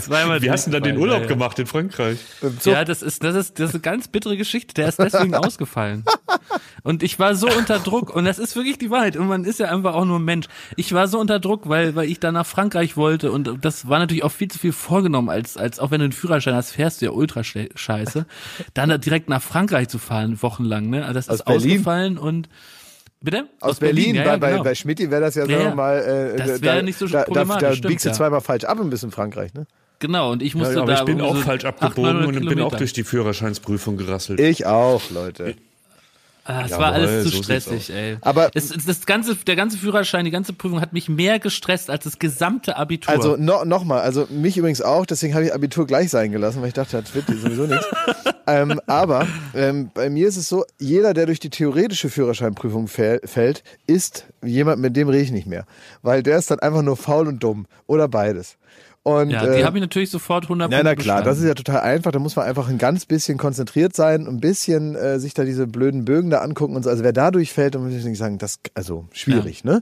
Zweimal 0.00 0.42
Wie 0.42 0.50
hast 0.50 0.66
du 0.66 0.70
denn 0.70 0.82
dann 0.82 0.94
den 0.94 1.00
Urlaub 1.00 1.22
ja, 1.22 1.26
gemacht 1.26 1.58
in 1.58 1.66
Frankreich? 1.66 2.18
Ja, 2.64 2.84
das 2.84 3.02
ist, 3.02 3.22
das 3.22 3.34
ist, 3.34 3.58
das 3.58 3.70
ist 3.70 3.74
eine 3.74 3.82
ganz 3.82 4.08
bittere 4.08 4.36
Geschichte. 4.36 4.74
Der 4.74 4.88
ist 4.88 4.98
deswegen 4.98 5.34
ausgefallen. 5.36 6.04
Und 6.82 7.02
ich 7.02 7.18
war 7.18 7.34
so 7.34 7.48
unter 7.48 7.78
Druck. 7.78 8.14
Und 8.14 8.24
das 8.24 8.38
ist 8.38 8.56
wirklich 8.56 8.78
die 8.78 8.90
Wahrheit. 8.90 9.16
Und 9.16 9.28
man 9.28 9.44
ist 9.44 9.60
ja 9.60 9.68
einfach 9.68 9.94
auch 9.94 10.04
nur 10.04 10.18
ein 10.18 10.24
Mensch. 10.24 10.46
Ich 10.76 10.92
war 10.92 11.08
so 11.08 11.18
unter 11.18 11.38
Druck, 11.38 11.68
weil, 11.68 11.94
weil 11.94 12.08
ich 12.08 12.20
da 12.20 12.32
nach 12.32 12.46
Frankreich 12.46 12.96
wollte. 12.96 13.30
Und 13.32 13.64
das 13.64 13.88
war 13.88 13.98
natürlich 13.98 14.24
auch 14.24 14.32
viel 14.32 14.48
zu 14.48 14.58
viel 14.58 14.72
vorgenommen, 14.72 15.28
als, 15.28 15.56
als 15.56 15.78
auch 15.78 15.90
wenn 15.90 16.00
du 16.00 16.04
einen 16.04 16.12
Führerschein 16.12 16.54
hast, 16.54 16.72
fährst 16.72 17.00
du 17.00 17.06
ja 17.06 17.12
ultra 17.12 17.42
scheiße. 17.44 18.26
Dann 18.74 18.88
da 18.88 18.98
direkt 18.98 19.28
nach 19.28 19.42
Frankreich 19.42 19.88
zu 19.88 19.98
fahren, 19.98 20.42
wochenlang, 20.42 20.90
ne? 20.90 21.02
Also 21.02 21.14
das 21.14 21.28
Aus 21.28 21.38
ist 21.38 21.44
Berlin? 21.44 21.70
ausgefallen 21.70 22.18
und, 22.18 22.48
bitte? 23.20 23.48
Aus, 23.60 23.78
Berlin, 23.78 24.14
ja, 24.14 24.22
bei, 24.22 24.30
ja, 24.30 24.36
bei, 24.36 24.50
genau. 24.52 24.62
bei 24.64 24.74
Schmidti 24.74 25.10
wäre 25.10 25.22
das 25.22 25.34
ja, 25.34 25.42
sagen 25.42 25.52
Ja, 25.52 25.58
wir 25.58 25.64
ja. 25.66 25.74
mal, 25.74 25.98
äh, 25.98 26.36
Das 26.36 26.60
da, 26.60 26.66
wäre 26.66 26.82
nicht 26.82 26.98
so 26.98 27.06
da, 27.06 27.18
da, 27.18 27.24
problematisch, 27.24 27.60
da 27.60 27.72
stimmt, 27.74 27.88
biegst 27.88 28.04
du 28.04 28.10
ja. 28.10 28.14
zweimal 28.14 28.40
falsch 28.40 28.64
ab 28.64 28.80
ein 28.80 28.90
bisschen 28.90 29.10
Frankreich, 29.10 29.54
ne? 29.54 29.66
Genau, 30.00 30.30
und 30.32 30.42
ich 30.42 30.54
musste 30.54 30.74
Ja, 30.74 30.82
aber 30.82 30.92
da 30.92 30.98
ich 31.00 31.04
bin 31.06 31.20
auch 31.20 31.34
so 31.34 31.42
falsch 31.42 31.64
800, 31.64 31.82
abgebogen 31.82 32.12
900 32.20 32.42
und 32.42 32.48
bin 32.48 32.60
auch 32.60 32.76
durch 32.76 32.92
die 32.92 33.02
Führerscheinsprüfung 33.02 33.96
gerasselt. 33.96 34.38
Ich 34.38 34.64
auch, 34.64 35.10
Leute. 35.10 35.56
Ah, 36.50 36.62
es 36.64 36.70
Jawohl, 36.70 36.82
war 36.82 36.92
alles 36.94 37.24
zu 37.24 37.28
so 37.28 37.42
stressig, 37.42 37.90
ey. 37.90 38.16
Aber- 38.22 38.50
es, 38.54 38.74
es, 38.74 38.86
das 38.86 39.04
ganze, 39.04 39.34
der 39.36 39.54
ganze 39.54 39.76
Führerschein, 39.76 40.24
die 40.24 40.30
ganze 40.30 40.54
Prüfung 40.54 40.80
hat 40.80 40.94
mich 40.94 41.10
mehr 41.10 41.38
gestresst 41.38 41.90
als 41.90 42.04
das 42.04 42.18
gesamte 42.18 42.76
Abitur. 42.76 43.12
Also 43.12 43.36
no, 43.36 43.66
nochmal, 43.66 44.00
also 44.00 44.26
mich 44.30 44.56
übrigens 44.56 44.80
auch, 44.80 45.04
deswegen 45.04 45.34
habe 45.34 45.44
ich 45.44 45.52
Abitur 45.52 45.86
gleich 45.86 46.08
sein 46.08 46.32
gelassen, 46.32 46.62
weil 46.62 46.68
ich 46.68 46.74
dachte, 46.74 47.02
das 47.02 47.14
wird 47.14 47.26
sowieso 47.26 47.66
nichts. 47.66 47.86
ähm, 48.46 48.80
aber 48.86 49.26
ähm, 49.54 49.90
bei 49.92 50.08
mir 50.08 50.26
ist 50.26 50.38
es 50.38 50.48
so, 50.48 50.64
jeder, 50.78 51.12
der 51.12 51.26
durch 51.26 51.38
die 51.38 51.50
theoretische 51.50 52.08
Führerscheinprüfung 52.08 52.86
fäll- 52.86 53.26
fällt, 53.28 53.62
ist 53.86 54.24
jemand, 54.42 54.80
mit 54.80 54.96
dem 54.96 55.10
rede 55.10 55.22
ich 55.22 55.30
nicht 55.30 55.46
mehr. 55.46 55.66
Weil 56.00 56.22
der 56.22 56.38
ist 56.38 56.50
dann 56.50 56.60
einfach 56.60 56.80
nur 56.80 56.96
faul 56.96 57.28
und 57.28 57.42
dumm. 57.42 57.66
Oder 57.86 58.08
beides. 58.08 58.56
Und, 59.08 59.30
ja, 59.30 59.40
die 59.40 59.60
äh, 59.60 59.64
habe 59.64 59.78
ich 59.78 59.80
natürlich 59.80 60.10
sofort 60.10 60.44
100 60.44 60.70
Ja, 60.70 60.82
na 60.82 60.94
klar, 60.94 61.22
das 61.22 61.38
ist 61.38 61.44
ja 61.44 61.54
total 61.54 61.80
einfach. 61.80 62.12
Da 62.12 62.18
muss 62.18 62.36
man 62.36 62.44
einfach 62.44 62.68
ein 62.68 62.76
ganz 62.76 63.06
bisschen 63.06 63.38
konzentriert 63.38 63.96
sein, 63.96 64.26
ein 64.26 64.38
bisschen 64.38 64.96
äh, 64.96 65.18
sich 65.18 65.32
da 65.32 65.44
diese 65.44 65.66
blöden 65.66 66.04
Bögen 66.04 66.28
da 66.28 66.40
angucken 66.40 66.76
und 66.76 66.82
so. 66.82 66.90
Also 66.90 67.04
wer 67.04 67.14
da 67.14 67.30
durchfällt, 67.30 67.74
dann 67.74 67.84
muss 67.84 67.94
ich 67.94 68.04
nicht 68.04 68.18
sagen, 68.18 68.36
das 68.36 68.58
also 68.74 69.06
schwierig, 69.12 69.64
ne? 69.64 69.80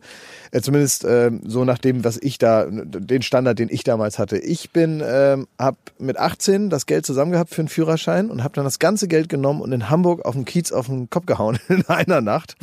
Äh, 0.52 0.60
zumindest 0.60 1.04
ähm, 1.08 1.40
so 1.44 1.64
nach 1.64 1.78
dem, 1.78 2.04
was 2.04 2.18
ich 2.22 2.38
da, 2.38 2.66
den 2.70 3.22
Standard, 3.22 3.58
den 3.58 3.68
ich 3.68 3.82
damals 3.82 4.20
hatte. 4.20 4.38
Ich 4.38 4.70
bin, 4.70 5.02
ähm, 5.04 5.48
hab 5.58 5.76
mit 5.98 6.18
18 6.18 6.70
das 6.70 6.86
Geld 6.86 7.04
zusammen 7.04 7.32
gehabt 7.32 7.50
für 7.50 7.62
einen 7.62 7.68
Führerschein 7.68 8.30
und 8.30 8.44
habe 8.44 8.54
dann 8.54 8.64
das 8.64 8.78
ganze 8.78 9.08
Geld 9.08 9.28
genommen 9.28 9.60
und 9.60 9.72
in 9.72 9.90
Hamburg 9.90 10.24
auf 10.24 10.34
dem 10.34 10.44
Kiez 10.44 10.70
auf 10.70 10.86
den 10.86 11.10
Kopf 11.10 11.26
gehauen 11.26 11.58
in 11.68 11.84
einer 11.88 12.20
Nacht. 12.20 12.54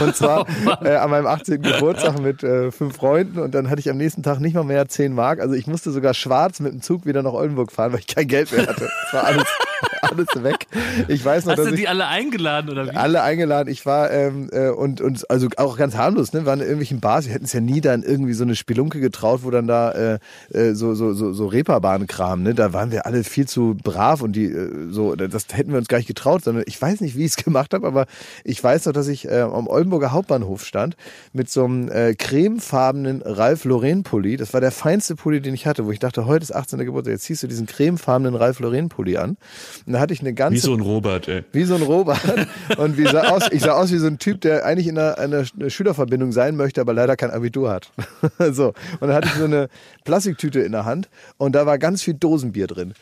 Und 0.00 0.14
zwar 0.14 0.46
äh, 0.84 0.96
an 0.96 1.08
meinem 1.08 1.26
18. 1.26 1.62
Geburtstag 1.62 2.20
mit 2.20 2.42
äh, 2.42 2.70
fünf 2.70 2.96
Freunden 2.96 3.38
und 3.38 3.54
dann 3.54 3.70
hatte 3.70 3.80
ich 3.80 3.88
am 3.88 3.96
nächsten 3.96 4.22
Tag 4.22 4.40
nicht 4.40 4.52
mal 4.52 4.64
mehr 4.64 4.86
10 4.86 5.14
Mark. 5.14 5.40
Also 5.40 5.54
ich 5.54 5.66
musste 5.66 5.90
sogar 5.90 6.09
schwarz 6.14 6.60
mit 6.60 6.72
dem 6.72 6.82
Zug 6.82 7.06
wieder 7.06 7.22
nach 7.22 7.32
Oldenburg 7.32 7.72
fahren, 7.72 7.92
weil 7.92 8.00
ich 8.00 8.06
kein 8.06 8.28
Geld 8.28 8.52
mehr 8.52 8.66
hatte. 8.66 8.88
Es 9.06 9.12
war 9.14 9.24
alles, 9.24 9.44
alles 10.02 10.42
weg. 10.42 10.66
Ich 11.08 11.24
weiß 11.24 11.44
noch, 11.44 11.52
Hast 11.52 11.58
dass 11.58 11.66
du 11.68 11.74
ich 11.74 11.80
die 11.80 11.88
alle 11.88 12.06
eingeladen 12.06 12.70
oder 12.70 12.86
wie? 12.86 12.96
alle 12.96 13.22
eingeladen. 13.22 13.68
Ich 13.70 13.86
war 13.86 14.10
ähm, 14.10 14.48
äh, 14.52 14.68
und 14.68 15.00
und 15.00 15.28
also 15.30 15.48
auch 15.56 15.76
ganz 15.76 15.96
harmlos, 15.96 16.32
ne? 16.32 16.46
Waren 16.46 16.60
in 16.60 16.66
irgendwelchen 16.66 17.00
Bars. 17.00 17.26
Wir 17.26 17.34
hätten 17.34 17.44
es 17.44 17.52
ja 17.52 17.60
nie 17.60 17.80
dann 17.80 18.02
irgendwie 18.02 18.32
so 18.32 18.44
eine 18.44 18.56
Spelunke 18.56 19.00
getraut, 19.00 19.40
wo 19.42 19.50
dann 19.50 19.66
da 19.66 19.92
äh, 19.92 20.18
äh, 20.52 20.74
so 20.74 20.94
so 20.94 21.12
so 21.12 21.32
so 21.32 21.46
Reeperbahn-Kram, 21.46 22.42
ne? 22.42 22.54
Da 22.54 22.72
waren 22.72 22.90
wir 22.90 23.06
alle 23.06 23.24
viel 23.24 23.46
zu 23.46 23.76
brav 23.82 24.22
und 24.22 24.32
die 24.32 24.46
äh, 24.46 24.90
so 24.90 25.14
das 25.14 25.46
hätten 25.52 25.70
wir 25.70 25.78
uns 25.78 25.88
gar 25.88 25.98
nicht 25.98 26.08
getraut, 26.08 26.42
sondern 26.44 26.64
ich 26.66 26.80
weiß 26.80 27.00
nicht, 27.00 27.16
wie 27.16 27.24
ich 27.24 27.36
es 27.36 27.36
gemacht 27.44 27.72
habe, 27.74 27.86
aber 27.86 28.06
ich 28.44 28.62
weiß 28.62 28.86
noch, 28.86 28.92
dass 28.92 29.06
ich 29.08 29.28
äh, 29.28 29.40
am 29.40 29.66
Oldenburger 29.68 30.12
Hauptbahnhof 30.12 30.64
stand 30.64 30.96
mit 31.32 31.50
so 31.50 31.64
einem 31.64 31.88
äh, 31.90 32.14
cremefarbenen 32.14 33.22
Ralph 33.22 33.64
Lauren 33.64 34.02
Pulli. 34.02 34.36
Das 34.36 34.52
war 34.54 34.60
der 34.60 34.72
feinste 34.72 35.14
Pulli, 35.14 35.40
den 35.40 35.54
ich 35.54 35.66
hatte, 35.66 35.86
wo 35.86 35.92
ich 35.92 35.99
dachte, 36.00 36.26
heute 36.26 36.42
ist 36.42 36.54
18. 36.54 36.80
Geburtstag, 36.80 37.12
jetzt 37.12 37.24
ziehst 37.24 37.42
du 37.42 37.46
diesen 37.46 37.66
cremefarbenen 37.66 38.34
Ralph 38.34 38.60
Lauren 38.60 38.88
Pulli 38.88 39.16
an 39.16 39.36
Und 39.86 39.92
da 39.92 40.00
hatte 40.00 40.12
ich 40.12 40.20
eine 40.20 40.34
ganze 40.34 40.56
Wie 40.56 40.60
so 40.60 40.74
ein 40.74 40.80
Robert, 40.80 41.28
ey. 41.28 41.44
wie 41.52 41.64
so 41.64 41.74
ein 41.76 41.82
Robert. 41.82 42.20
Und 42.76 42.98
wie 42.98 43.04
sah 43.04 43.28
aus, 43.28 43.44
ich 43.50 43.62
sah 43.62 43.72
aus 43.72 43.92
wie 43.92 43.98
so 43.98 44.06
ein 44.06 44.18
Typ, 44.18 44.40
der 44.40 44.66
eigentlich 44.66 44.88
in 44.88 44.98
einer, 44.98 45.18
einer 45.18 45.44
Schülerverbindung 45.68 46.32
sein 46.32 46.56
möchte, 46.56 46.80
aber 46.80 46.92
leider 46.92 47.16
kein 47.16 47.30
Abitur 47.30 47.70
hat. 47.70 47.92
so. 48.52 48.68
Und 49.00 49.08
dann 49.08 49.14
hatte 49.14 49.28
ich 49.28 49.34
so 49.34 49.44
eine 49.44 49.68
Plastiktüte 50.04 50.60
in 50.60 50.72
der 50.72 50.84
Hand 50.84 51.08
und 51.36 51.54
da 51.54 51.66
war 51.66 51.78
ganz 51.78 52.02
viel 52.02 52.14
Dosenbier 52.14 52.66
drin. 52.66 52.94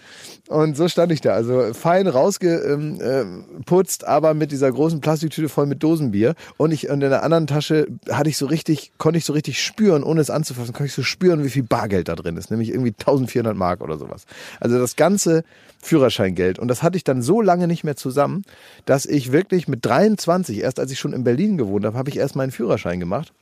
Und 0.48 0.78
so 0.78 0.88
stand 0.88 1.12
ich 1.12 1.20
da, 1.20 1.34
also 1.34 1.74
fein 1.74 2.06
rausgeputzt, 2.06 4.06
aber 4.06 4.32
mit 4.32 4.50
dieser 4.50 4.72
großen 4.72 5.02
Plastiktüte 5.02 5.50
voll 5.50 5.66
mit 5.66 5.82
Dosenbier. 5.82 6.34
Und 6.56 6.72
ich 6.72 6.88
und 6.88 7.02
in 7.02 7.10
der 7.10 7.22
anderen 7.22 7.46
Tasche 7.46 7.86
hatte 8.10 8.30
ich 8.30 8.38
so 8.38 8.46
richtig, 8.46 8.92
konnte 8.96 9.18
ich 9.18 9.26
so 9.26 9.34
richtig 9.34 9.62
spüren, 9.62 10.02
ohne 10.02 10.22
es 10.22 10.30
anzufassen, 10.30 10.72
konnte 10.72 10.86
ich 10.86 10.94
so 10.94 11.02
spüren, 11.02 11.44
wie 11.44 11.50
viel 11.50 11.64
Bargeld 11.64 12.08
da 12.08 12.14
drin 12.14 12.38
ist, 12.38 12.50
nämlich 12.50 12.70
irgendwie 12.70 12.94
1400 12.98 13.54
Mark 13.54 13.82
oder 13.82 13.98
sowas. 13.98 14.24
Also 14.58 14.78
das 14.78 14.96
ganze 14.96 15.44
Führerscheingeld. 15.82 16.58
Und 16.58 16.68
das 16.68 16.82
hatte 16.82 16.96
ich 16.96 17.04
dann 17.04 17.20
so 17.20 17.42
lange 17.42 17.66
nicht 17.66 17.84
mehr 17.84 17.96
zusammen, 17.96 18.44
dass 18.86 19.04
ich 19.04 19.32
wirklich 19.32 19.68
mit 19.68 19.84
23, 19.84 20.60
erst 20.60 20.80
als 20.80 20.90
ich 20.90 20.98
schon 20.98 21.12
in 21.12 21.24
Berlin 21.24 21.58
gewohnt 21.58 21.84
habe, 21.84 21.98
habe 21.98 22.08
ich 22.08 22.16
erst 22.16 22.36
meinen 22.36 22.52
Führerschein 22.52 23.00
gemacht. 23.00 23.34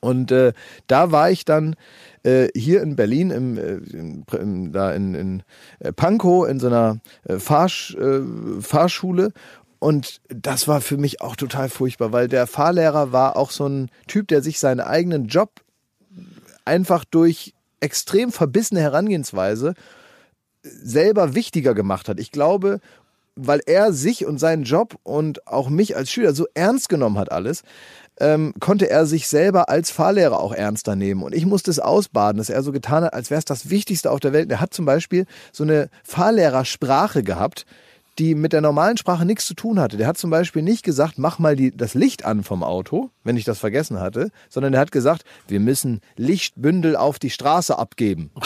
Und 0.00 0.30
äh, 0.30 0.52
da 0.86 1.10
war 1.10 1.30
ich 1.30 1.44
dann 1.44 1.74
äh, 2.28 2.48
hier 2.54 2.82
in 2.82 2.96
Berlin, 2.96 3.30
im, 3.30 3.58
äh, 3.58 3.76
in, 3.76 4.24
in, 4.38 4.72
da 4.72 4.92
in, 4.92 5.14
in 5.14 5.42
äh, 5.80 5.92
Pankow, 5.92 6.48
in 6.48 6.60
so 6.60 6.66
einer 6.66 6.98
Fahrsch, 7.38 7.96
Fahrschule. 8.60 9.32
Und 9.78 10.20
das 10.28 10.66
war 10.66 10.80
für 10.80 10.96
mich 10.96 11.20
auch 11.20 11.36
total 11.36 11.68
furchtbar, 11.68 12.12
weil 12.12 12.28
der 12.28 12.46
Fahrlehrer 12.46 13.12
war 13.12 13.36
auch 13.36 13.50
so 13.50 13.66
ein 13.66 13.90
Typ, 14.08 14.28
der 14.28 14.42
sich 14.42 14.58
seinen 14.58 14.80
eigenen 14.80 15.28
Job 15.28 15.60
einfach 16.64 17.04
durch 17.04 17.54
extrem 17.80 18.32
verbissene 18.32 18.80
Herangehensweise 18.80 19.74
selber 20.62 21.34
wichtiger 21.34 21.74
gemacht 21.74 22.08
hat. 22.08 22.18
Ich 22.18 22.32
glaube, 22.32 22.80
weil 23.36 23.60
er 23.66 23.92
sich 23.92 24.26
und 24.26 24.38
seinen 24.38 24.64
Job 24.64 24.98
und 25.04 25.46
auch 25.46 25.68
mich 25.68 25.96
als 25.96 26.10
Schüler 26.10 26.34
so 26.34 26.46
ernst 26.54 26.88
genommen 26.88 27.18
hat 27.18 27.30
alles, 27.30 27.62
ähm, 28.20 28.54
konnte 28.60 28.90
er 28.90 29.06
sich 29.06 29.28
selber 29.28 29.68
als 29.68 29.90
Fahrlehrer 29.90 30.40
auch 30.40 30.52
ernster 30.52 30.96
nehmen. 30.96 31.22
Und 31.22 31.34
ich 31.34 31.46
musste 31.46 31.70
es 31.70 31.78
ausbaden, 31.78 32.38
dass 32.38 32.50
er 32.50 32.62
so 32.62 32.72
getan 32.72 33.04
hat, 33.04 33.14
als 33.14 33.30
wäre 33.30 33.38
es 33.38 33.44
das 33.44 33.70
Wichtigste 33.70 34.10
auf 34.10 34.20
der 34.20 34.32
Welt. 34.32 34.50
Er 34.50 34.60
hat 34.60 34.74
zum 34.74 34.84
Beispiel 34.84 35.26
so 35.52 35.64
eine 35.64 35.88
Fahrlehrersprache 36.04 37.22
gehabt, 37.22 37.66
die 38.18 38.34
mit 38.34 38.52
der 38.52 38.60
normalen 38.60 38.96
Sprache 38.96 39.24
nichts 39.24 39.46
zu 39.46 39.54
tun 39.54 39.78
hatte. 39.78 39.96
Der 39.96 40.06
hat 40.06 40.18
zum 40.18 40.30
Beispiel 40.30 40.62
nicht 40.62 40.82
gesagt, 40.82 41.18
mach 41.18 41.38
mal 41.38 41.56
die, 41.56 41.76
das 41.76 41.94
Licht 41.94 42.24
an 42.24 42.42
vom 42.42 42.62
Auto, 42.62 43.10
wenn 43.24 43.36
ich 43.36 43.44
das 43.44 43.58
vergessen 43.58 44.00
hatte, 44.00 44.30
sondern 44.48 44.74
er 44.74 44.80
hat 44.80 44.92
gesagt, 44.92 45.24
wir 45.46 45.60
müssen 45.60 46.00
Lichtbündel 46.16 46.96
auf 46.96 47.18
die 47.18 47.30
Straße 47.30 47.78
abgeben. 47.78 48.30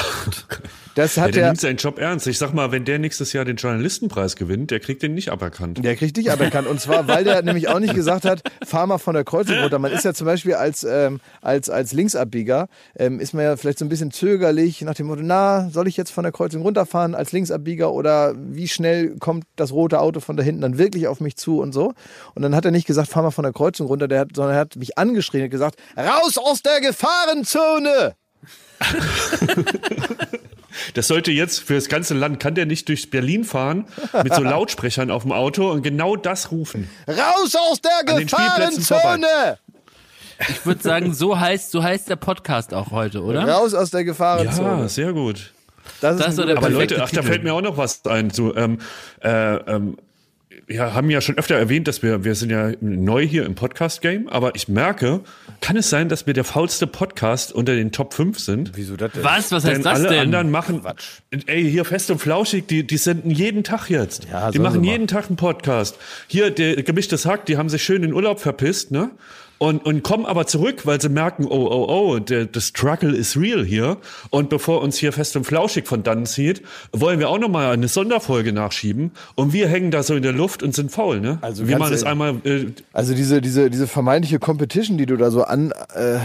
Das 0.94 1.16
Ja, 1.16 1.22
hat 1.22 1.34
der 1.34 1.44
er. 1.44 1.48
nimmt 1.48 1.60
seinen 1.60 1.76
Job 1.76 1.98
ernst. 1.98 2.26
Ich 2.26 2.36
sag 2.36 2.52
mal, 2.52 2.70
wenn 2.70 2.84
der 2.84 2.98
nächstes 2.98 3.32
Jahr 3.32 3.46
den 3.46 3.56
Journalistenpreis 3.56 4.36
gewinnt, 4.36 4.70
der 4.70 4.78
kriegt 4.78 5.02
den 5.02 5.14
nicht 5.14 5.30
aberkannt. 5.30 5.82
Der 5.82 5.96
kriegt 5.96 6.18
dich 6.18 6.30
aberkannt. 6.30 6.66
Und 6.68 6.80
zwar, 6.82 7.08
weil 7.08 7.24
der 7.24 7.40
nämlich 7.42 7.68
auch 7.68 7.78
nicht 7.78 7.94
gesagt 7.94 8.26
hat, 8.26 8.42
fahr 8.62 8.86
mal 8.86 8.98
von 8.98 9.14
der 9.14 9.24
Kreuzung 9.24 9.56
runter. 9.56 9.78
Man 9.78 9.90
ist 9.90 10.04
ja 10.04 10.12
zum 10.12 10.26
Beispiel 10.26 10.52
als, 10.54 10.84
ähm, 10.84 11.20
als, 11.40 11.70
als 11.70 11.92
Linksabbieger, 11.94 12.68
ähm, 12.94 13.20
ist 13.20 13.32
man 13.32 13.44
ja 13.44 13.56
vielleicht 13.56 13.78
so 13.78 13.86
ein 13.86 13.88
bisschen 13.88 14.10
zögerlich 14.10 14.82
nach 14.82 14.92
dem 14.94 15.06
Motto, 15.06 15.22
na, 15.24 15.70
soll 15.70 15.88
ich 15.88 15.96
jetzt 15.96 16.10
von 16.10 16.24
der 16.24 16.32
Kreuzung 16.32 16.60
runterfahren 16.60 17.14
als 17.14 17.32
Linksabbieger 17.32 17.90
oder 17.90 18.34
wie 18.36 18.68
schnell 18.68 19.16
kommt 19.18 19.44
das 19.56 19.61
rote 19.70 20.00
Auto 20.00 20.18
von 20.18 20.36
da 20.36 20.42
hinten 20.42 20.62
dann 20.62 20.78
wirklich 20.78 21.06
auf 21.06 21.20
mich 21.20 21.36
zu 21.36 21.60
und 21.60 21.72
so. 21.72 21.94
Und 22.34 22.42
dann 22.42 22.56
hat 22.56 22.64
er 22.64 22.72
nicht 22.72 22.86
gesagt, 22.86 23.08
fahr 23.08 23.22
mal 23.22 23.30
von 23.30 23.44
der 23.44 23.52
Kreuzung 23.52 23.86
runter, 23.86 24.08
der 24.08 24.20
hat, 24.20 24.30
sondern 24.34 24.54
er 24.54 24.60
hat 24.60 24.74
mich 24.74 24.98
angeschrien 24.98 25.44
und 25.44 25.50
gesagt, 25.50 25.76
raus 25.96 26.38
aus 26.38 26.62
der 26.62 26.80
Gefahrenzone! 26.80 28.14
Das 30.94 31.08
sollte 31.08 31.30
jetzt 31.30 31.60
für 31.60 31.74
das 31.74 31.88
ganze 31.88 32.14
Land, 32.14 32.40
kann 32.40 32.54
der 32.54 32.66
nicht 32.66 32.88
durch 32.88 33.10
Berlin 33.10 33.44
fahren 33.44 33.84
mit 34.22 34.34
so 34.34 34.42
Lautsprechern 34.42 35.10
auf 35.10 35.22
dem 35.22 35.32
Auto 35.32 35.70
und 35.70 35.82
genau 35.82 36.16
das 36.16 36.50
rufen. 36.50 36.88
Raus 37.06 37.54
aus 37.54 37.80
der 37.80 38.16
Gefahrenzone! 38.18 39.58
Ich 40.48 40.66
würde 40.66 40.82
sagen, 40.82 41.14
so 41.14 41.38
heißt, 41.38 41.70
so 41.70 41.82
heißt 41.82 42.08
der 42.08 42.16
Podcast 42.16 42.74
auch 42.74 42.90
heute, 42.90 43.22
oder? 43.22 43.46
Raus 43.46 43.74
aus 43.74 43.90
der 43.90 44.04
Gefahrenzone. 44.04 44.82
Ja, 44.82 44.88
sehr 44.88 45.12
gut. 45.12 45.52
Das 46.00 46.18
Das 46.18 46.28
ist 46.28 46.36
so 46.36 46.44
der 46.44 46.56
Aber 46.56 46.70
Leute, 46.70 47.02
ach, 47.02 47.10
da 47.10 47.22
fällt 47.22 47.44
mir 47.44 47.54
auch 47.54 47.62
noch 47.62 47.76
was 47.76 48.04
ein. 48.06 48.30
So, 48.30 48.54
ähm, 48.56 48.78
äh, 49.20 49.54
ähm, 49.56 49.96
wir 50.66 50.94
haben 50.94 51.10
ja 51.10 51.20
schon 51.20 51.38
öfter 51.38 51.56
erwähnt, 51.56 51.88
dass 51.88 52.02
wir, 52.02 52.24
wir 52.24 52.34
sind 52.34 52.50
ja 52.50 52.72
neu 52.80 53.26
hier 53.26 53.44
im 53.44 53.54
Podcast-Game, 53.54 54.28
aber 54.28 54.54
ich 54.54 54.68
merke, 54.68 55.20
kann 55.60 55.76
es 55.76 55.90
sein, 55.90 56.08
dass 56.08 56.26
wir 56.26 56.34
der 56.34 56.44
faulste 56.44 56.86
Podcast 56.86 57.52
unter 57.52 57.74
den 57.74 57.92
Top 57.92 58.14
5 58.14 58.38
sind? 58.38 58.72
Wieso 58.74 58.96
das 58.96 59.12
denn? 59.12 59.24
Was? 59.24 59.52
Was 59.52 59.64
heißt 59.64 59.76
Denn 59.76 59.82
das 59.82 59.98
alle 59.98 60.08
denn? 60.08 60.20
anderen 60.20 60.50
machen, 60.50 60.82
ey, 61.46 61.70
hier 61.70 61.84
fest 61.84 62.10
und 62.10 62.18
flauschig, 62.18 62.66
die, 62.66 62.86
die 62.86 62.96
senden 62.96 63.30
jeden 63.30 63.64
Tag 63.64 63.88
jetzt. 63.88 64.26
Ja, 64.30 64.50
die 64.50 64.58
machen 64.58 64.84
jeden 64.84 65.06
Tag 65.06 65.26
einen 65.28 65.36
Podcast. 65.36 65.98
Hier, 66.26 66.50
der 66.50 66.82
gemischtes 66.82 67.26
Hack, 67.26 67.46
die 67.46 67.56
haben 67.56 67.68
sich 67.68 67.82
schön 67.82 68.02
in 68.02 68.12
Urlaub 68.12 68.40
verpisst, 68.40 68.90
ne? 68.90 69.10
Und, 69.62 69.86
und 69.86 70.02
kommen 70.02 70.26
aber 70.26 70.48
zurück, 70.48 70.86
weil 70.86 71.00
sie 71.00 71.08
merken, 71.08 71.46
oh, 71.48 71.68
oh, 71.70 71.86
oh, 71.88 72.18
der, 72.18 72.46
der 72.46 72.60
Struggle 72.60 73.14
is 73.14 73.36
real 73.36 73.64
hier. 73.64 73.98
Und 74.30 74.48
bevor 74.48 74.82
uns 74.82 74.96
hier 74.96 75.12
fest 75.12 75.36
und 75.36 75.44
flauschig 75.44 75.86
von 75.86 76.02
dann 76.02 76.26
zieht, 76.26 76.62
wollen 76.90 77.20
wir 77.20 77.28
auch 77.28 77.38
nochmal 77.38 77.72
eine 77.72 77.86
Sonderfolge 77.86 78.52
nachschieben. 78.52 79.12
Und 79.36 79.52
wir 79.52 79.68
hängen 79.68 79.92
da 79.92 80.02
so 80.02 80.16
in 80.16 80.24
der 80.24 80.32
Luft 80.32 80.64
und 80.64 80.74
sind 80.74 80.90
faul, 80.90 81.20
ne? 81.20 81.38
Also 81.42 81.62
machen 81.62 81.94
es 81.94 82.02
ehrlich. 82.02 82.06
einmal, 82.06 82.40
äh, 82.42 82.72
Also 82.92 83.14
diese, 83.14 83.40
diese, 83.40 83.70
diese 83.70 83.86
vermeintliche 83.86 84.40
Competition, 84.40 84.98
die 84.98 85.06
du 85.06 85.16
da 85.16 85.30
so 85.30 85.44
an, 85.44 85.72
äh, 85.94 86.18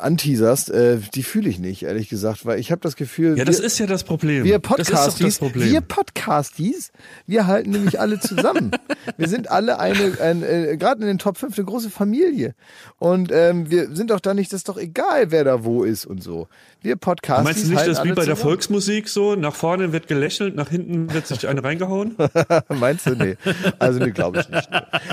anteaserst, 0.00 0.70
äh, 0.70 0.98
die 1.16 1.24
fühle 1.24 1.50
ich 1.50 1.58
nicht, 1.58 1.82
ehrlich 1.82 2.08
gesagt, 2.08 2.46
weil 2.46 2.60
ich 2.60 2.70
habe 2.70 2.80
das 2.80 2.94
Gefühl, 2.94 3.36
ja, 3.36 3.44
das 3.44 3.58
wir, 3.58 3.66
ist 3.66 3.80
ja 3.80 3.86
das 3.86 4.04
Problem. 4.04 4.44
wir 4.44 4.60
das 4.60 4.68
Podcasties, 4.68 5.40
das 5.40 5.52
wir 5.52 5.80
Podcasties, 5.80 6.92
wir 7.26 7.48
halten 7.48 7.70
nämlich 7.70 7.98
alle 7.98 8.20
zusammen. 8.20 8.70
wir 9.16 9.26
sind 9.26 9.50
alle 9.50 9.80
eine, 9.80 10.20
ein, 10.20 10.44
äh, 10.44 10.76
gerade 10.76 11.00
in 11.00 11.08
den 11.08 11.18
Top 11.18 11.38
5 11.38 11.58
eine 11.58 11.64
große 11.64 11.90
Familie. 11.90 12.54
Und 12.98 13.30
ähm, 13.32 13.70
wir 13.70 13.94
sind 13.94 14.10
doch 14.10 14.20
da 14.20 14.34
nicht, 14.34 14.52
das 14.52 14.58
ist 14.58 14.68
doch 14.68 14.76
egal, 14.76 15.30
wer 15.30 15.44
da 15.44 15.64
wo 15.64 15.84
ist 15.84 16.04
und 16.04 16.22
so. 16.22 16.48
Wir 16.80 16.96
Podcasties 16.96 17.44
Meinst 17.44 17.64
du 17.64 17.68
nicht, 17.70 17.78
halten 17.78 17.94
dass 17.94 18.04
wie 18.04 18.12
bei 18.12 18.24
der. 18.24 18.36
Volksmusik 18.36 19.08
so, 19.08 19.34
nach 19.34 19.54
vorne 19.54 19.92
wird 19.92 20.06
gelächelt, 20.06 20.54
nach 20.54 20.68
hinten 20.68 21.12
wird 21.12 21.26
sich 21.26 21.46
eine 21.48 21.62
reingehauen? 21.62 22.16
Meinst 22.68 23.06
du? 23.06 23.16
Nee. 23.16 23.36
Also, 23.78 23.98
nee, 23.98 24.10
glaube 24.10 24.40
ich 24.40 24.48
nicht. 24.48 24.68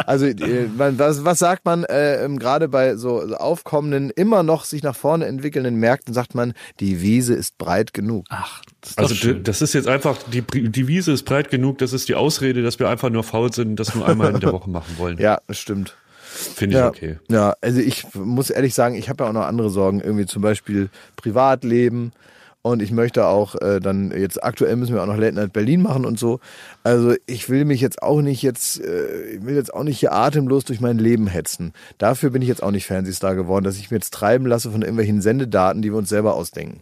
Also, 0.06 0.26
äh, 0.26 0.68
man, 0.76 0.98
was, 1.00 1.26
was 1.26 1.40
sagt 1.40 1.66
man 1.66 1.84
äh, 1.86 2.24
ähm, 2.24 2.38
gerade 2.40 2.68
bei 2.68 2.96
so 2.96 3.22
aufkommenden, 3.36 4.10
immer 4.12 4.44
noch 4.44 4.64
sich 4.64 4.84
nach 4.84 4.96
vorne 4.96 5.26
entwickelnden 5.26 5.76
Märkten, 5.76 6.14
sagt 6.14 6.36
man, 6.36 6.54
die 6.80 7.02
Wiese 7.02 7.34
ist 7.34 7.58
breit 7.58 7.94
genug. 7.94 8.26
Ach, 8.30 8.62
das 8.82 8.92
ist 8.92 9.00
doch 9.00 9.04
Also 9.04 9.16
schön. 9.16 9.44
das 9.44 9.62
ist 9.62 9.74
jetzt 9.74 9.88
einfach, 9.88 10.18
die, 10.32 10.42
die 10.42 10.88
Wiese 10.88 11.12
ist 11.12 11.24
breit 11.24 11.50
genug, 11.50 11.80
das 11.80 11.94
ist 11.94 12.10
die 12.10 12.16
Ausrede, 12.16 12.62
dass 12.64 12.80
wir 12.80 12.90
einfach 12.90 13.10
nur 13.10 13.24
faul 13.24 13.52
sind, 13.54 13.80
das 13.80 13.96
nur 13.96 14.08
einmal 14.08 14.34
in 14.34 14.40
der 14.40 14.52
Woche 14.54 14.70
machen 14.70 14.96
wollen. 14.98 15.18
Ja, 15.18 15.40
das 15.48 15.58
stimmt. 15.58 15.96
Finde 16.26 16.76
ich 16.76 16.80
Ja, 16.82 16.88
okay. 16.90 17.20
ja, 17.30 17.56
also 17.62 17.80
ich 17.80 18.06
muss 18.14 18.50
ehrlich 18.50 18.74
sagen, 18.74 18.96
ich 18.96 19.10
habe 19.10 19.24
ja 19.24 19.30
auch 19.30 19.34
noch 19.34 19.46
andere 19.46 19.70
Sorgen, 19.70 20.02
irgendwie 20.02 20.26
zum 20.26 20.42
Beispiel 20.42 20.90
Privatleben. 21.16 22.12
Und 22.62 22.82
ich 22.82 22.90
möchte 22.90 23.28
auch 23.28 23.54
äh, 23.62 23.80
dann 23.80 24.10
jetzt 24.10 24.44
aktuell 24.44 24.76
müssen 24.76 24.96
wir 24.96 25.04
auch 25.04 25.08
noch 25.08 25.18
Late 25.18 25.36
Night 25.36 25.54
Berlin 25.54 25.84
machen 25.84 26.04
und 26.04 26.18
so. 26.18 26.40
Also 26.84 27.14
ich 27.28 27.48
will 27.48 27.64
mich 27.64 27.80
jetzt 27.80 28.02
auch 28.02 28.22
nicht 28.22 28.42
jetzt, 28.42 28.82
äh, 28.84 29.36
ich 29.36 29.46
will 29.46 29.54
jetzt 29.54 29.72
auch 29.72 29.84
nicht 29.84 30.00
hier 30.00 30.14
atemlos 30.14 30.66
durch 30.66 30.82
mein 30.82 30.98
Leben 30.98 31.28
hetzen. 31.28 31.74
Dafür 32.00 32.32
bin 32.32 32.42
ich 32.42 32.48
jetzt 32.48 32.64
auch 32.64 32.72
nicht 32.72 32.88
Fernsehstar 32.88 33.36
geworden, 33.36 33.64
dass 33.66 33.78
ich 33.78 33.92
mir 33.92 33.98
jetzt 33.98 34.16
treiben 34.16 34.48
lasse 34.48 34.72
von 34.72 34.82
irgendwelchen 34.82 35.22
Sendedaten, 35.22 35.84
die 35.84 35.92
wir 35.92 35.98
uns 36.00 36.10
selber 36.10 36.34
ausdenken. 36.34 36.82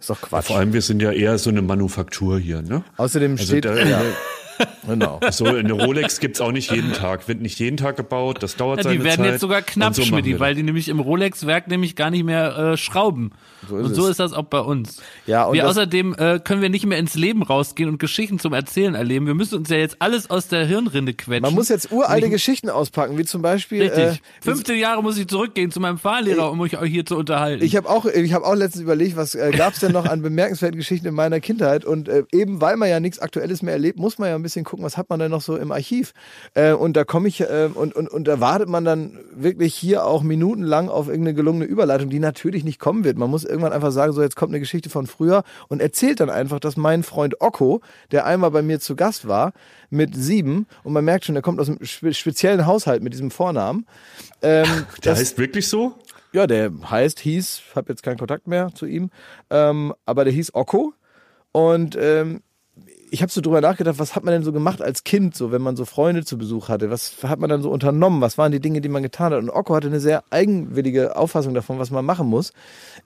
Ist 0.00 0.08
doch 0.08 0.18
Quatsch. 0.22 0.46
Vor 0.46 0.56
allem, 0.56 0.72
wir 0.72 0.80
sind 0.80 1.02
ja 1.02 1.12
eher 1.12 1.36
so 1.36 1.50
eine 1.50 1.60
Manufaktur 1.60 2.38
hier, 2.38 2.62
ne? 2.62 2.82
Außerdem 2.96 3.32
Also 3.32 3.44
steht, 3.44 3.66
da- 3.66 3.76
ja, 3.84 4.00
genau. 4.86 5.20
So 5.30 5.46
eine 5.46 5.72
Rolex 5.72 6.20
gibt's 6.20 6.40
auch 6.40 6.52
nicht 6.52 6.70
jeden 6.70 6.92
Tag, 6.92 7.28
wird 7.28 7.40
nicht 7.40 7.58
jeden 7.58 7.76
Tag 7.76 7.96
gebaut, 7.96 8.42
das 8.42 8.56
dauert 8.56 8.78
Ja, 8.78 8.84
seine 8.84 8.98
die 8.98 9.04
werden 9.04 9.22
Zeit. 9.22 9.32
jetzt 9.32 9.40
sogar 9.40 9.62
knapp, 9.62 9.94
so 9.94 10.02
wir 10.02 10.40
weil 10.40 10.54
die 10.54 10.62
nämlich 10.62 10.88
im 10.88 11.00
Rolex-Werk 11.00 11.68
nämlich 11.68 11.96
gar 11.96 12.10
nicht 12.10 12.24
mehr 12.24 12.56
äh, 12.56 12.76
schrauben. 12.76 13.32
So 13.68 13.78
ist 13.78 13.86
und 13.86 13.94
so 13.94 14.04
es. 14.04 14.10
ist 14.10 14.20
das 14.20 14.32
auch 14.32 14.44
bei 14.44 14.60
uns. 14.60 15.00
Ja, 15.26 15.44
und 15.44 15.54
wir 15.54 15.68
außerdem 15.68 16.14
äh, 16.18 16.40
können 16.40 16.62
wir 16.62 16.68
nicht 16.68 16.84
mehr 16.86 16.98
ins 16.98 17.14
Leben 17.14 17.42
rausgehen 17.42 17.88
und 17.88 17.98
Geschichten 17.98 18.38
zum 18.38 18.52
Erzählen 18.52 18.94
erleben. 18.94 19.26
Wir 19.26 19.34
müssen 19.34 19.56
uns 19.58 19.68
ja 19.68 19.76
jetzt 19.76 19.96
alles 20.00 20.30
aus 20.30 20.48
der 20.48 20.66
Hirnrinde 20.66 21.14
quetschen. 21.14 21.42
Man 21.42 21.54
muss 21.54 21.68
jetzt 21.68 21.92
uralte 21.92 22.28
Geschichten 22.28 22.68
auspacken, 22.70 23.18
wie 23.18 23.24
zum 23.24 23.42
Beispiel. 23.42 23.82
Richtig. 23.82 24.04
Äh, 24.04 24.18
15 24.42 24.78
Jahre 24.78 25.02
muss 25.02 25.16
ich 25.16 25.28
zurückgehen 25.28 25.70
zu 25.70 25.80
meinem 25.80 25.98
Fahrlehrer, 25.98 26.50
um 26.50 26.58
mich 26.60 26.76
hier 26.78 27.06
zu 27.06 27.16
unterhalten. 27.16 27.64
Ich 27.64 27.76
habe 27.76 27.88
auch, 27.88 28.06
ich 28.06 28.32
habe 28.32 28.44
auch 28.44 28.54
letztens 28.54 28.82
überlegt, 28.82 29.16
was 29.16 29.34
äh, 29.34 29.52
gab 29.56 29.74
es 29.74 29.80
denn 29.80 29.92
noch 29.92 30.06
an 30.06 30.22
bemerkenswerten 30.22 30.78
Geschichten 30.78 31.06
in 31.06 31.14
meiner 31.14 31.40
Kindheit? 31.40 31.84
Und 31.84 32.08
äh, 32.08 32.24
eben 32.32 32.60
weil 32.60 32.76
man 32.76 32.88
ja 32.88 33.00
nichts 33.00 33.18
Aktuelles 33.20 33.62
mehr 33.62 33.74
erlebt, 33.74 33.98
muss 33.98 34.18
man 34.18 34.28
ja 34.28 34.34
ein 34.34 34.42
bisschen 34.42 34.51
gucken, 34.64 34.84
was 34.84 34.96
hat 34.96 35.10
man 35.10 35.18
denn 35.18 35.30
noch 35.30 35.40
so 35.40 35.56
im 35.56 35.72
Archiv? 35.72 36.12
Äh, 36.54 36.72
und 36.72 36.96
da 36.96 37.04
komme 37.04 37.28
ich 37.28 37.40
äh, 37.40 37.68
und, 37.74 37.94
und 37.94 38.08
und 38.08 38.28
da 38.28 38.40
wartet 38.40 38.68
man 38.68 38.84
dann 38.84 39.18
wirklich 39.34 39.74
hier 39.74 40.04
auch 40.04 40.22
minutenlang 40.22 40.88
auf 40.88 41.08
irgendeine 41.08 41.34
gelungene 41.34 41.64
Überleitung, 41.64 42.10
die 42.10 42.18
natürlich 42.20 42.62
nicht 42.64 42.78
kommen 42.78 43.04
wird. 43.04 43.16
Man 43.18 43.30
muss 43.30 43.44
irgendwann 43.44 43.72
einfach 43.72 43.90
sagen, 43.92 44.12
so 44.12 44.22
jetzt 44.22 44.36
kommt 44.36 44.52
eine 44.52 44.60
Geschichte 44.60 44.90
von 44.90 45.06
früher 45.06 45.42
und 45.68 45.80
erzählt 45.80 46.20
dann 46.20 46.30
einfach, 46.30 46.60
dass 46.60 46.76
mein 46.76 47.02
Freund 47.02 47.40
Okko, 47.40 47.80
der 48.10 48.26
einmal 48.26 48.50
bei 48.50 48.62
mir 48.62 48.78
zu 48.78 48.94
Gast 48.96 49.26
war, 49.26 49.52
mit 49.90 50.14
sieben 50.14 50.66
und 50.84 50.92
man 50.92 51.04
merkt 51.04 51.24
schon, 51.24 51.34
der 51.34 51.42
kommt 51.42 51.58
aus 51.60 51.68
einem 51.68 51.84
spe 51.84 52.12
speziellen 52.14 52.66
Haushalt 52.66 53.02
mit 53.02 53.12
diesem 53.12 53.30
Vornamen. 53.30 53.86
Ähm, 54.42 54.66
Der 55.04 55.12
das- 55.12 55.18
heißt 55.20 55.38
wirklich 55.38 55.68
so? 55.68 55.94
ja, 56.34 56.46
der 56.46 56.70
heißt, 56.90 57.20
hieß, 57.20 57.60
habe 57.76 57.92
jetzt 57.92 58.02
keinen 58.02 58.16
Kontakt 58.18 58.46
mehr 58.46 58.70
zu 58.74 58.86
ihm, 58.86 59.10
ähm, 59.50 59.92
aber 60.06 60.24
der 60.24 60.32
hieß 60.32 60.54
Okko. 60.54 60.94
Und 61.52 61.94
ähm, 62.00 62.40
ich 63.12 63.20
habe 63.20 63.30
so 63.30 63.42
drüber 63.42 63.60
nachgedacht, 63.60 63.98
was 63.98 64.16
hat 64.16 64.24
man 64.24 64.32
denn 64.32 64.42
so 64.42 64.52
gemacht 64.52 64.80
als 64.80 65.04
Kind, 65.04 65.36
so 65.36 65.52
wenn 65.52 65.60
man 65.60 65.76
so 65.76 65.84
Freunde 65.84 66.24
zu 66.24 66.38
Besuch 66.38 66.70
hatte? 66.70 66.90
Was 66.90 67.22
hat 67.22 67.40
man 67.40 67.50
dann 67.50 67.60
so 67.60 67.70
unternommen? 67.70 68.22
Was 68.22 68.38
waren 68.38 68.52
die 68.52 68.60
Dinge, 68.60 68.80
die 68.80 68.88
man 68.88 69.02
getan 69.02 69.34
hat? 69.34 69.38
Und 69.38 69.50
Okko 69.50 69.74
hatte 69.74 69.88
eine 69.88 70.00
sehr 70.00 70.24
eigenwillige 70.30 71.14
Auffassung 71.14 71.52
davon, 71.52 71.78
was 71.78 71.90
man 71.90 72.06
machen 72.06 72.26
muss. 72.26 72.54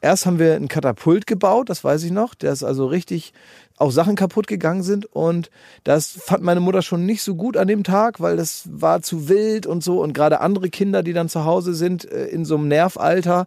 Erst 0.00 0.24
haben 0.24 0.38
wir 0.38 0.54
ein 0.54 0.68
Katapult 0.68 1.26
gebaut, 1.26 1.68
das 1.68 1.82
weiß 1.82 2.04
ich 2.04 2.12
noch. 2.12 2.36
Der 2.36 2.52
ist 2.52 2.62
also 2.62 2.86
richtig 2.86 3.32
auch 3.78 3.90
Sachen 3.90 4.14
kaputt 4.14 4.46
gegangen 4.46 4.84
sind 4.84 5.06
und 5.06 5.50
das 5.82 6.10
fand 6.10 6.44
meine 6.44 6.60
Mutter 6.60 6.82
schon 6.82 7.04
nicht 7.04 7.24
so 7.24 7.34
gut 7.34 7.56
an 7.56 7.66
dem 7.66 7.82
Tag, 7.82 8.20
weil 8.20 8.36
das 8.36 8.68
war 8.70 9.02
zu 9.02 9.28
wild 9.28 9.66
und 9.66 9.82
so 9.82 10.00
und 10.00 10.12
gerade 10.12 10.40
andere 10.40 10.70
Kinder, 10.70 11.02
die 11.02 11.14
dann 11.14 11.28
zu 11.28 11.44
Hause 11.44 11.74
sind 11.74 12.04
äh, 12.10 12.26
in 12.26 12.44
so 12.44 12.54
einem 12.54 12.68
Nervalter, 12.68 13.46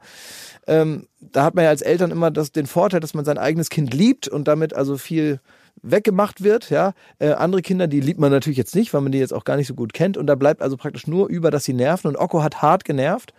ähm, 0.68 1.08
da 1.22 1.46
hat 1.46 1.56
man 1.56 1.64
ja 1.64 1.70
als 1.70 1.82
Eltern 1.82 2.12
immer 2.12 2.32
das, 2.32 2.52
den 2.52 2.68
Vorteil, 2.68 3.00
dass 3.00 3.14
man 3.14 3.24
sein 3.24 3.38
eigenes 3.38 3.70
Kind 3.70 3.94
liebt 3.94 4.28
und 4.28 4.48
damit 4.50 4.76
also 4.76 4.98
viel 4.98 5.40
weggemacht 5.82 6.44
wird, 6.44 6.70
ja. 6.70 6.94
Äh, 7.20 7.32
andere 7.32 7.62
Kinder, 7.62 7.88
die 7.88 8.00
liebt 8.00 8.20
man 8.20 8.32
natürlich 8.32 8.58
jetzt 8.58 8.76
nicht, 8.76 8.94
weil 8.94 9.02
man 9.02 9.12
die 9.12 9.20
jetzt 9.20 9.34
auch 9.34 9.44
gar 9.44 9.58
nicht 9.58 9.68
so 9.68 9.74
gut 9.74 9.94
kennt 9.94 10.18
und 10.18 10.28
da 10.28 10.36
bleibt 10.36 10.62
also 10.62 10.78
praktisch 10.78 11.08
nur 11.08 11.28
über, 11.28 11.52
dass 11.52 11.64
sie 11.64 11.74
nerven 11.74 12.08
und 12.08 12.18
Okko 12.18 12.44
hat 12.44 12.62
hart 12.62 12.86
genervt 12.86 13.34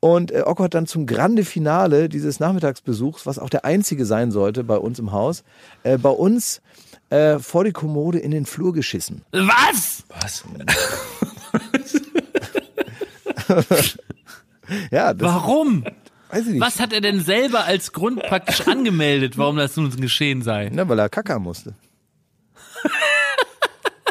und 0.00 0.32
äh, 0.32 0.42
Okko 0.44 0.64
hat 0.64 0.74
dann 0.74 0.86
zum 0.86 1.06
Grande 1.06 1.44
Finale 1.44 2.08
dieses 2.08 2.40
Nachmittagsbesuchs, 2.40 3.26
was 3.26 3.38
auch 3.38 3.50
der 3.50 3.64
einzige 3.64 4.06
sein 4.06 4.30
sollte 4.30 4.64
bei 4.64 4.76
uns 4.76 4.98
im 4.98 5.12
Haus, 5.12 5.44
äh, 5.82 5.98
bei 5.98 6.10
uns 6.10 6.62
äh, 7.10 7.38
vor 7.38 7.64
die 7.64 7.72
Kommode 7.72 8.18
in 8.18 8.30
den 8.30 8.46
Flur 8.46 8.72
geschissen. 8.72 9.22
Was? 9.32 10.04
Was? 10.08 10.44
Ja, 14.90 15.14
das 15.14 15.28
Warum? 15.28 15.84
Weiß 16.30 16.46
ich 16.46 16.52
nicht. 16.54 16.60
Was 16.60 16.80
hat 16.80 16.92
er 16.92 17.00
denn 17.00 17.20
selber 17.20 17.64
als 17.64 17.92
Grund 17.92 18.22
praktisch 18.22 18.66
angemeldet, 18.66 19.36
warum 19.38 19.56
das 19.56 19.76
nun 19.76 19.90
geschehen 20.00 20.42
sei? 20.42 20.70
Na, 20.72 20.88
weil 20.88 20.98
er 20.98 21.08
kackern 21.08 21.42
musste. 21.42 21.74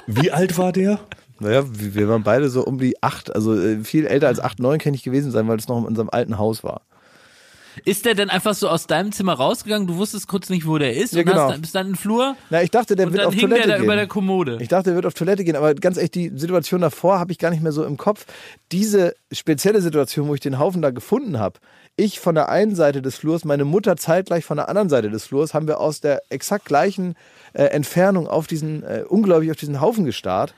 Wie 0.07 0.31
alt 0.31 0.57
war 0.57 0.71
der? 0.71 0.99
Naja, 1.39 1.63
wir 1.67 2.09
waren 2.09 2.23
beide 2.23 2.49
so 2.49 2.65
um 2.65 2.79
die 2.79 3.01
acht, 3.01 3.33
also 3.33 3.57
äh, 3.57 3.83
viel 3.83 4.05
älter 4.05 4.27
als 4.27 4.39
acht, 4.39 4.59
neun 4.59 4.79
kann 4.79 4.93
ich 4.93 5.03
gewesen 5.03 5.31
sein, 5.31 5.47
weil 5.47 5.57
es 5.57 5.67
noch 5.67 5.77
in 5.77 5.85
unserem 5.85 6.09
alten 6.09 6.37
Haus 6.37 6.63
war. 6.63 6.81
Ist 7.85 8.05
der 8.05 8.13
denn 8.13 8.29
einfach 8.29 8.55
so 8.55 8.67
aus 8.67 8.87
deinem 8.87 9.13
Zimmer 9.13 9.33
rausgegangen? 9.35 9.87
Du 9.87 9.95
wusstest 9.95 10.27
kurz 10.27 10.49
nicht, 10.49 10.67
wo 10.67 10.77
der 10.77 10.97
ist 10.97 11.13
Ja, 11.13 11.19
und 11.21 11.27
genau. 11.27 11.49
hast, 11.49 11.61
bist 11.61 11.75
dann 11.75 11.87
im 11.89 11.95
Flur 11.95 12.35
Na, 12.49 12.61
ich 12.61 12.71
dachte, 12.71 12.97
der 12.97 13.05
und 13.07 13.13
wird 13.13 13.21
dann 13.21 13.27
auf 13.29 13.33
hing 13.35 13.41
der 13.47 13.49
Toilette 13.49 13.69
da 13.69 13.75
gehen. 13.75 13.83
über 13.85 13.95
der 13.95 14.07
Kommode. 14.07 14.57
Ich 14.59 14.67
dachte, 14.67 14.89
er 14.89 14.95
wird 14.95 15.05
auf 15.05 15.13
Toilette 15.13 15.45
gehen, 15.45 15.55
aber 15.55 15.73
ganz 15.75 15.97
echt, 15.97 16.15
die 16.15 16.29
Situation 16.35 16.81
davor 16.81 17.19
habe 17.19 17.31
ich 17.31 17.37
gar 17.37 17.51
nicht 17.51 17.63
mehr 17.63 17.71
so 17.71 17.85
im 17.85 17.95
Kopf. 17.95 18.25
Diese 18.73 19.15
spezielle 19.31 19.81
Situation, 19.81 20.27
wo 20.27 20.33
ich 20.33 20.41
den 20.41 20.59
Haufen 20.59 20.81
da 20.81 20.89
gefunden 20.89 21.39
habe, 21.39 21.59
ich 21.99 22.19
von 22.19 22.35
der 22.35 22.49
einen 22.49 22.75
Seite 22.75 23.01
des 23.01 23.17
Flurs, 23.17 23.45
meine 23.45 23.65
Mutter 23.65 23.97
zeitgleich 23.97 24.45
von 24.45 24.57
der 24.57 24.69
anderen 24.69 24.89
Seite 24.89 25.09
des 25.09 25.25
Flurs, 25.25 25.53
haben 25.53 25.67
wir 25.67 25.79
aus 25.79 26.01
der 26.01 26.21
exakt 26.29 26.65
gleichen 26.65 27.15
äh, 27.53 27.63
Entfernung 27.65 28.27
auf 28.27 28.47
diesen, 28.47 28.83
äh, 28.83 29.03
unglaublich 29.07 29.51
auf 29.51 29.57
diesen 29.57 29.81
Haufen 29.81 30.05
gestarrt, 30.05 30.53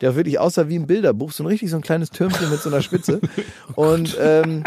der 0.00 0.10
auch 0.10 0.16
wirklich 0.16 0.38
aussah 0.38 0.68
wie 0.68 0.78
ein 0.78 0.86
Bilderbuch, 0.86 1.32
so 1.32 1.44
ein 1.44 1.46
richtig 1.46 1.70
so 1.70 1.76
ein 1.76 1.82
kleines 1.82 2.10
Türmchen 2.10 2.50
mit 2.50 2.60
so 2.60 2.70
einer 2.70 2.82
Spitze. 2.82 3.20
und 3.74 4.16
ähm, 4.20 4.64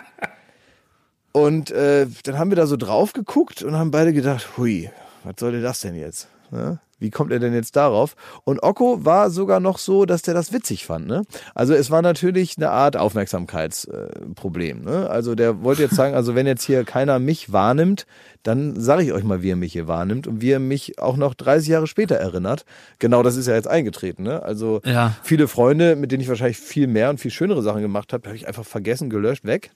und 1.31 1.71
äh, 1.71 2.07
dann 2.23 2.39
haben 2.39 2.49
wir 2.49 2.55
da 2.55 2.65
so 2.65 2.75
drauf 2.75 3.13
geguckt 3.13 3.61
und 3.61 3.75
haben 3.75 3.91
beide 3.91 4.13
gedacht, 4.13 4.57
hui, 4.57 4.89
was 5.23 5.35
soll 5.39 5.51
denn 5.51 5.63
das 5.63 5.79
denn 5.81 5.95
jetzt? 5.95 6.27
Ne? 6.51 6.79
Wie 6.99 7.09
kommt 7.09 7.31
er 7.31 7.39
denn 7.39 7.53
jetzt 7.53 7.75
darauf? 7.75 8.15
Und 8.43 8.61
Okko 8.63 9.05
war 9.05 9.29
sogar 9.29 9.59
noch 9.59 9.77
so, 9.77 10.05
dass 10.05 10.21
der 10.21 10.33
das 10.33 10.51
witzig 10.53 10.85
fand. 10.85 11.07
Ne? 11.07 11.23
Also 11.55 11.73
es 11.73 11.89
war 11.91 12.01
natürlich 12.01 12.57
eine 12.57 12.69
Art 12.71 12.97
Aufmerksamkeitsproblem. 12.97 14.83
Ne? 14.83 15.09
Also 15.09 15.35
der 15.35 15.63
wollte 15.63 15.83
jetzt 15.83 15.95
sagen, 15.95 16.15
also 16.15 16.35
wenn 16.35 16.47
jetzt 16.47 16.63
hier 16.63 16.83
keiner 16.83 17.19
mich 17.19 17.51
wahrnimmt, 17.51 18.05
dann 18.43 18.79
sage 18.79 19.03
ich 19.03 19.11
euch 19.13 19.23
mal, 19.23 19.41
wie 19.41 19.51
er 19.51 19.55
mich 19.55 19.73
hier 19.73 19.87
wahrnimmt 19.87 20.27
und 20.27 20.41
wie 20.41 20.51
er 20.51 20.59
mich 20.59 20.99
auch 20.99 21.17
noch 21.17 21.33
30 21.33 21.67
Jahre 21.69 21.87
später 21.87 22.15
erinnert. 22.15 22.65
Genau 22.99 23.23
das 23.23 23.35
ist 23.35 23.47
ja 23.47 23.55
jetzt 23.55 23.67
eingetreten. 23.67 24.23
Ne? 24.23 24.41
Also 24.43 24.81
Ja. 24.85 25.15
viele 25.23 25.47
Freunde, 25.47 25.95
mit 25.95 26.11
denen 26.11 26.21
ich 26.21 26.29
wahrscheinlich 26.29 26.57
viel 26.59 26.87
mehr 26.87 27.09
und 27.09 27.19
viel 27.19 27.31
schönere 27.31 27.61
Sachen 27.61 27.81
gemacht 27.81 28.13
habe, 28.13 28.27
habe 28.27 28.35
ich 28.37 28.47
einfach 28.47 28.65
vergessen, 28.65 29.09
gelöscht, 29.09 29.45
weg. 29.45 29.71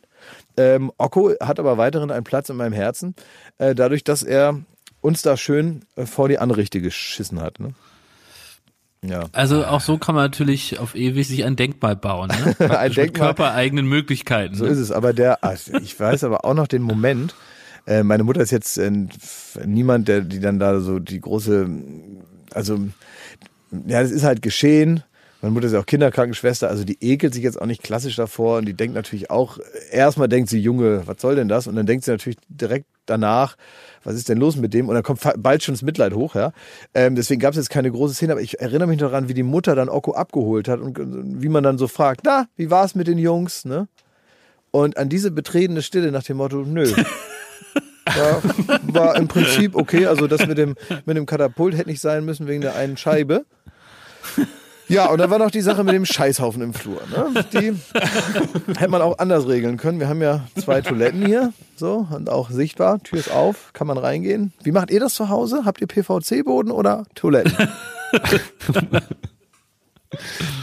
Ähm, 0.56 0.92
Okko 0.98 1.34
hat 1.42 1.60
aber 1.60 1.78
weiterhin 1.78 2.12
einen 2.12 2.24
Platz 2.24 2.50
in 2.50 2.56
meinem 2.56 2.74
Herzen, 2.74 3.16
äh, 3.58 3.76
dadurch, 3.76 4.04
dass 4.06 4.24
er 4.24 4.62
uns 5.04 5.22
da 5.22 5.38
schön 5.38 5.86
äh, 5.96 6.06
vor 6.06 6.30
die 6.30 6.40
Anrichte 6.40 6.82
geschissen 6.82 7.42
hat. 7.42 7.60
Ne? 7.60 7.74
Ja. 9.04 9.26
Also 9.34 9.66
auch 9.66 9.82
so 9.82 9.98
kann 9.98 10.16
man 10.16 10.24
natürlich 10.24 10.80
auf 10.80 10.96
ewig 10.96 11.28
sich 11.28 11.44
ein 11.44 11.56
Denkmal 11.56 11.96
bauen. 11.96 12.30
Ne? 12.30 12.56
Mit 12.60 12.98
Denkmal. 12.98 13.28
körpereigenen 13.28 13.86
Möglichkeiten. 13.86 14.56
So 14.56 14.64
ne? 14.64 14.72
ist 14.72 14.80
es. 14.80 14.92
Aber 14.92 15.14
der, 15.14 15.44
also 15.44 15.78
ich 15.78 16.00
weiß 16.00 16.24
aber 16.24 16.46
auch 16.46 16.54
noch 16.54 16.68
den 16.68 16.82
Moment. 16.82 17.36
Äh, 17.86 18.04
meine 18.04 18.24
Mutter 18.24 18.42
ist 18.42 18.52
jetzt 18.52 18.78
äh, 18.78 18.92
niemand, 19.66 20.08
der 20.08 20.22
die 20.22 20.40
dann 20.40 20.58
da 20.58 20.80
so 20.80 21.00
die 21.00 21.20
große, 21.20 21.70
also 22.54 22.80
ja, 23.86 24.02
das 24.02 24.12
ist 24.12 24.24
halt 24.24 24.42
geschehen. 24.42 25.04
Meine 25.44 25.56
Mutter 25.56 25.68
ist 25.68 25.74
ja 25.74 25.82
auch 25.82 25.86
Kinderkrankenschwester, 25.86 26.70
also 26.70 26.86
die 26.86 26.98
ekelt 27.02 27.34
sich 27.34 27.44
jetzt 27.44 27.62
auch 27.62 27.66
nicht 27.66 27.84
klassisch 27.84 28.16
davor 28.16 28.60
und 28.60 28.66
die 28.66 28.76
denkt 28.76 28.96
natürlich 28.96 29.30
auch, 29.30 29.58
erstmal 29.92 30.30
denkt 30.30 30.50
sie, 30.50 30.58
Junge, 30.58 31.06
was 31.06 31.20
soll 31.20 31.36
denn 31.36 31.50
das? 31.50 31.68
Und 31.68 31.76
dann 31.76 31.86
denkt 31.86 32.06
sie 32.06 32.12
natürlich 32.12 32.38
direkt 32.48 32.86
danach, 33.08 33.58
was 34.06 34.16
ist 34.16 34.30
denn 34.30 34.38
los 34.38 34.56
mit 34.56 34.74
dem? 34.74 34.88
Und 34.88 34.96
dann 34.96 35.04
kommt 35.04 35.20
bald 35.40 35.62
schon 35.62 35.76
das 35.76 35.82
Mitleid 35.82 36.14
hoch, 36.14 36.36
ja. 36.36 36.54
Ähm, 36.94 37.16
deswegen 37.16 37.42
gab 37.42 37.52
es 37.52 37.58
jetzt 37.58 37.70
keine 37.70 37.92
große 37.92 38.14
Szene, 38.14 38.32
aber 38.32 38.42
ich 38.42 38.62
erinnere 38.62 38.88
mich 38.88 39.02
noch 39.02 39.10
daran, 39.10 39.28
wie 39.28 39.34
die 39.34 39.44
Mutter 39.44 39.76
dann 39.76 39.90
Okko 39.90 40.14
abgeholt 40.14 40.70
hat 40.70 40.80
und 40.80 40.98
wie 41.44 41.50
man 41.50 41.62
dann 41.62 41.78
so 41.78 41.90
fragt, 41.90 42.22
na, 42.24 42.48
wie 42.56 42.72
war 42.72 42.86
es 42.86 42.96
mit 42.96 43.08
den 43.08 43.18
Jungs, 43.18 43.66
ne? 43.66 43.90
Und 44.72 44.96
an 44.96 45.10
diese 45.10 45.30
betretene 45.30 45.82
Stille 45.82 46.14
nach 46.14 46.24
dem 46.24 46.38
Motto, 46.38 46.64
nö. 46.64 46.90
Ja, 48.16 48.42
war 48.84 49.16
im 49.16 49.28
Prinzip 49.28 49.76
okay. 49.76 50.06
Also 50.06 50.28
das 50.28 50.46
mit 50.46 50.58
dem, 50.58 50.76
mit 51.06 51.18
dem 51.18 51.26
Katapult 51.26 51.76
hätte 51.76 51.90
nicht 51.90 52.02
sein 52.02 52.24
müssen 52.26 52.48
wegen 52.48 52.62
der 52.62 52.76
einen 52.76 52.96
Scheibe. 52.96 53.46
Ja, 54.90 55.06
und 55.10 55.18
dann 55.20 55.30
war 55.30 55.40
noch 55.40 55.50
die 55.52 55.62
Sache 55.62 55.84
mit 55.84 55.94
dem 55.94 56.06
Scheißhaufen 56.06 56.62
im 56.62 56.74
Flur. 56.74 57.02
Ne? 57.10 57.46
Die 57.54 57.74
hätte 58.78 58.90
man 58.90 59.02
auch 59.02 59.18
anders 59.18 59.48
regeln 59.48 59.78
können. 59.78 60.00
Wir 60.00 60.10
haben 60.10 60.22
ja 60.22 60.42
zwei 60.60 60.82
Toiletten 60.82 61.26
hier, 61.26 61.54
so, 61.76 62.06
und 62.12 62.30
auch 62.30 62.50
sichtbar. 62.50 63.02
Tür 63.02 63.20
ist 63.20 63.32
auf, 63.32 63.72
kann 63.74 63.88
man 63.88 63.98
reingehen. 63.98 64.52
Wie 64.64 64.72
macht 64.72 64.92
ihr 64.92 65.00
das 65.00 65.14
zu 65.16 65.30
Hause? 65.30 65.62
Habt 65.66 65.80
ihr 65.82 65.88
PVC-Boden 65.88 66.70
oder 66.72 67.06
Toiletten? 67.16 67.70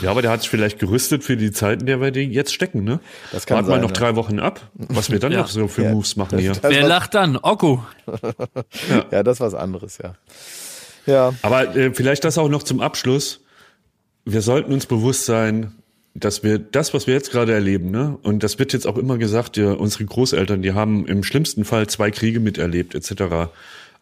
Ja, 0.01 0.13
aber 0.13 0.23
der 0.23 0.31
hat 0.31 0.43
sich 0.43 0.51
vielleicht 0.51 0.79
gerüstet 0.79 1.25
für 1.25 1.37
die 1.37 1.51
Zeiten, 1.51 1.81
in 1.81 1.87
der 1.87 2.01
wir 2.01 2.13
die 2.13 2.21
jetzt 2.21 2.55
stecken, 2.55 2.85
ne? 2.85 3.01
Das 3.33 3.47
kann 3.47 3.57
Warten 3.57 3.67
sein, 3.67 3.77
wir 3.79 3.83
noch 3.83 3.91
ja. 3.91 3.95
drei 3.97 4.15
Wochen 4.17 4.39
ab, 4.39 4.61
was 4.75 5.11
wir 5.11 5.19
dann 5.19 5.33
Ja. 5.33 5.41
noch 5.41 5.49
so 5.49 5.67
für 5.67 5.83
Ja. 5.83 5.91
Moves 5.91 6.15
machen 6.15 6.39
hier. 6.39 6.53
Das 6.53 6.63
Wer 6.71 6.87
lacht 6.87 7.15
dann? 7.15 7.37
Okko. 7.37 7.85
ja, 9.11 9.25
das 9.25 9.39
ist 9.39 9.41
was 9.41 9.55
anderes, 9.55 9.99
ja. 9.99 10.15
Ja, 11.07 11.33
Aber 11.43 11.75
äh, 11.75 11.93
vielleicht 11.93 12.25
das 12.25 12.39
auch 12.39 12.49
noch 12.49 12.63
zum 12.63 12.81
Abschluss. 12.81 13.41
Wir 14.25 14.43
sollten 14.43 14.73
uns 14.73 14.87
bewusst 14.87 15.25
sein, 15.25 15.73
dass 16.15 16.43
wir 16.43 16.59
das, 16.59 16.93
was 16.93 17.07
wir 17.07 17.15
jetzt 17.15 17.31
gerade 17.31 17.53
erleben, 17.53 17.91
ne, 17.91 18.19
und 18.23 18.43
das 18.43 18.59
wird 18.59 18.73
jetzt 18.73 18.87
auch 18.87 18.99
immer 18.99 19.17
gesagt, 19.17 19.57
ja, 19.57 19.73
unsere 19.73 20.05
Großeltern, 20.05 20.63
die 20.63 20.73
haben 20.73 21.07
im 21.07 21.23
schlimmsten 21.23 21.65
Fall 21.65 21.87
zwei 21.89 22.11
Kriege 22.11 22.41
miterlebt, 22.41 22.95
etc. 22.95 23.51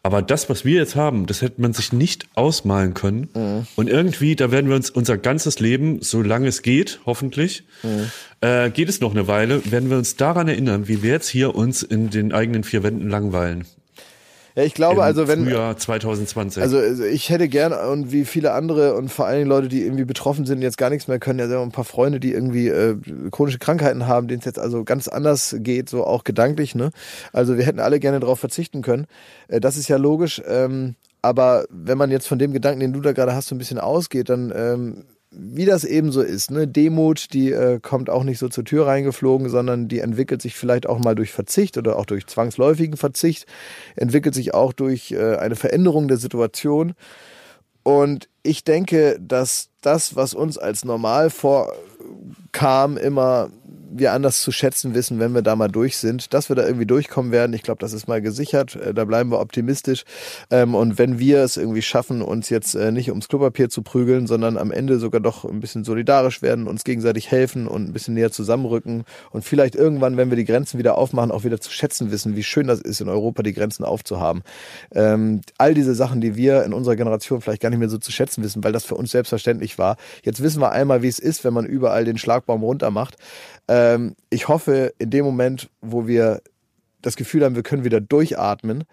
Aber 0.01 0.21
das, 0.21 0.49
was 0.49 0.63
wir 0.65 0.75
jetzt 0.75 0.95
haben, 0.95 1.25
das 1.25 1.41
hätte 1.41 1.61
man 1.61 1.73
sich 1.73 1.91
nicht 1.91 2.27
ausmalen 2.35 2.93
können. 2.93 3.27
Und 3.75 3.89
irgendwie, 3.89 4.35
da 4.35 4.49
werden 4.49 4.69
wir 4.69 4.75
uns 4.77 4.89
unser 4.89 5.17
ganzes 5.17 5.59
Leben, 5.59 5.99
solange 6.01 6.47
es 6.47 6.61
geht, 6.61 6.99
hoffentlich, 7.05 7.63
äh, 8.41 8.69
geht 8.71 8.87
es 8.87 9.01
noch 9.01 9.11
eine 9.11 9.27
Weile, 9.27 9.61
werden 9.71 9.89
wir 9.89 9.97
uns 9.97 10.15
daran 10.15 10.47
erinnern, 10.47 10.87
wie 10.87 11.03
wir 11.03 11.11
jetzt 11.11 11.27
hier 11.27 11.53
uns 11.53 11.83
in 11.83 12.09
den 12.09 12.31
eigenen 12.31 12.63
vier 12.63 12.81
Wänden 12.81 13.09
langweilen. 13.09 13.65
Ja 14.55 14.63
ich 14.63 14.73
glaube, 14.73 14.97
Im 14.97 15.01
also 15.01 15.27
wenn, 15.27 15.45
Frühjahr 15.45 15.77
2020. 15.77 16.61
Also 16.61 16.77
also 16.77 17.03
ich 17.03 17.29
hätte 17.29 17.47
gern 17.47 17.73
und 17.73 18.11
wie 18.11 18.25
viele 18.25 18.53
andere 18.53 18.95
und 18.95 19.09
vor 19.09 19.25
allen 19.25 19.39
Dingen 19.39 19.49
Leute, 19.49 19.67
die 19.67 19.83
irgendwie 19.83 20.05
betroffen 20.05 20.45
sind, 20.45 20.61
jetzt 20.61 20.77
gar 20.77 20.89
nichts 20.89 21.07
mehr 21.07 21.19
können, 21.19 21.39
ja 21.39 21.47
selber 21.47 21.63
ein 21.63 21.71
paar 21.71 21.85
Freunde, 21.85 22.19
die 22.19 22.33
irgendwie 22.33 22.67
äh, 22.67 22.95
chronische 23.31 23.59
Krankheiten 23.59 24.07
haben, 24.07 24.27
denen 24.27 24.39
es 24.39 24.45
jetzt 24.45 24.59
also 24.59 24.83
ganz 24.83 25.07
anders 25.07 25.55
geht, 25.59 25.89
so 25.89 26.05
auch 26.05 26.23
gedanklich. 26.23 26.75
Ne? 26.75 26.91
Also 27.33 27.57
wir 27.57 27.65
hätten 27.65 27.79
alle 27.79 27.99
gerne 27.99 28.19
darauf 28.19 28.39
verzichten 28.39 28.81
können. 28.81 29.07
Äh, 29.47 29.59
das 29.59 29.77
ist 29.77 29.87
ja 29.87 29.97
logisch. 29.97 30.41
Ähm, 30.47 30.95
aber 31.21 31.65
wenn 31.69 31.97
man 31.97 32.11
jetzt 32.11 32.27
von 32.27 32.39
dem 32.39 32.53
Gedanken, 32.53 32.79
den 32.79 32.93
du 32.93 33.01
da 33.01 33.11
gerade 33.11 33.35
hast, 33.35 33.47
so 33.47 33.55
ein 33.55 33.57
bisschen 33.57 33.79
ausgeht, 33.79 34.29
dann 34.29 34.53
ähm, 34.55 35.05
wie 35.31 35.65
das 35.65 35.83
eben 35.83 36.11
so 36.11 36.21
ist, 36.21 36.49
ne? 36.49 36.67
Demut, 36.67 37.33
die 37.33 37.51
äh, 37.51 37.79
kommt 37.79 38.09
auch 38.09 38.23
nicht 38.23 38.39
so 38.39 38.49
zur 38.49 38.65
Tür 38.65 38.87
reingeflogen, 38.87 39.49
sondern 39.49 39.87
die 39.87 39.99
entwickelt 39.99 40.41
sich 40.41 40.55
vielleicht 40.55 40.87
auch 40.87 40.99
mal 40.99 41.13
durch 41.13 41.31
Verzicht 41.31 41.77
oder 41.77 41.97
auch 41.97 42.05
durch 42.05 42.25
zwangsläufigen 42.25 42.97
Verzicht, 42.97 43.45
entwickelt 43.95 44.33
sich 44.33 44.53
auch 44.55 44.73
durch 44.73 45.11
äh, 45.11 45.35
eine 45.35 45.55
Veränderung 45.55 46.07
der 46.07 46.17
Situation. 46.17 46.93
Und 47.83 48.27
ich 48.43 48.63
denke, 48.63 49.19
dass 49.21 49.69
das, 49.81 50.15
was 50.15 50.33
uns 50.33 50.57
als 50.57 50.83
normal 50.83 51.29
vorkam, 51.29 52.97
immer 52.97 53.51
wir 53.91 54.13
anders 54.13 54.41
zu 54.41 54.51
schätzen 54.51 54.93
wissen, 54.93 55.19
wenn 55.19 55.33
wir 55.33 55.41
da 55.41 55.55
mal 55.55 55.67
durch 55.69 55.97
sind. 55.97 56.33
Dass 56.33 56.49
wir 56.49 56.55
da 56.55 56.65
irgendwie 56.65 56.85
durchkommen 56.85 57.31
werden, 57.31 57.53
ich 57.53 57.63
glaube, 57.63 57.79
das 57.79 57.93
ist 57.93 58.07
mal 58.07 58.21
gesichert. 58.21 58.75
Äh, 58.75 58.93
Da 58.93 59.05
bleiben 59.05 59.31
wir 59.31 59.39
optimistisch. 59.39 60.03
Ähm, 60.51 60.75
Und 60.75 60.97
wenn 60.97 61.19
wir 61.19 61.43
es 61.43 61.57
irgendwie 61.57 61.81
schaffen, 61.81 62.21
uns 62.21 62.49
jetzt 62.49 62.75
äh, 62.75 62.91
nicht 62.91 63.09
ums 63.09 63.27
Klopapier 63.27 63.69
zu 63.69 63.81
prügeln, 63.81 64.27
sondern 64.27 64.57
am 64.57 64.71
Ende 64.71 64.99
sogar 64.99 65.21
doch 65.21 65.45
ein 65.45 65.59
bisschen 65.59 65.83
solidarisch 65.83 66.41
werden, 66.41 66.67
uns 66.67 66.83
gegenseitig 66.83 67.31
helfen 67.31 67.67
und 67.67 67.89
ein 67.89 67.93
bisschen 67.93 68.13
näher 68.13 68.31
zusammenrücken 68.31 69.03
und 69.31 69.43
vielleicht 69.43 69.75
irgendwann, 69.75 70.17
wenn 70.17 70.29
wir 70.29 70.37
die 70.37 70.45
Grenzen 70.45 70.77
wieder 70.77 70.97
aufmachen, 70.97 71.31
auch 71.31 71.43
wieder 71.43 71.59
zu 71.59 71.71
schätzen 71.71 72.11
wissen, 72.11 72.35
wie 72.35 72.43
schön 72.43 72.67
das 72.67 72.79
ist, 72.79 73.01
in 73.01 73.09
Europa 73.09 73.43
die 73.43 73.53
Grenzen 73.53 73.83
aufzuhaben. 73.83 74.43
Ähm, 74.93 75.41
all 75.57 75.73
diese 75.73 75.95
Sachen, 75.95 76.21
die 76.21 76.35
wir 76.35 76.63
in 76.63 76.73
unserer 76.73 76.95
Generation 76.95 77.41
vielleicht 77.41 77.61
gar 77.61 77.69
nicht 77.69 77.79
mehr 77.79 77.89
so 77.89 77.97
zu 77.97 78.11
schätzen 78.11 78.43
wissen, 78.43 78.63
weil 78.63 78.71
das 78.71 78.85
für 78.85 78.95
uns 78.95 79.11
selbstverständlich 79.11 79.77
war. 79.77 79.97
Jetzt 80.23 80.41
wissen 80.43 80.61
wir 80.61 80.71
einmal, 80.71 81.01
wie 81.01 81.07
es 81.07 81.19
ist, 81.19 81.43
wenn 81.43 81.53
man 81.53 81.65
überall 81.65 82.05
den 82.05 82.17
Schlagbaum 82.17 82.63
runter 82.63 82.91
macht. 82.91 83.15
Ähm, 83.79 84.15
ich 84.29 84.47
hoffe, 84.47 84.93
in 84.97 85.09
dem 85.09 85.25
Moment, 85.25 85.69
wo 85.81 86.07
wir 86.07 86.41
das 87.01 87.15
Gefühl 87.15 87.43
haben, 87.43 87.55
wir 87.55 87.63
können 87.63 87.83
wieder 87.83 88.01
durchatmen, 88.01 88.83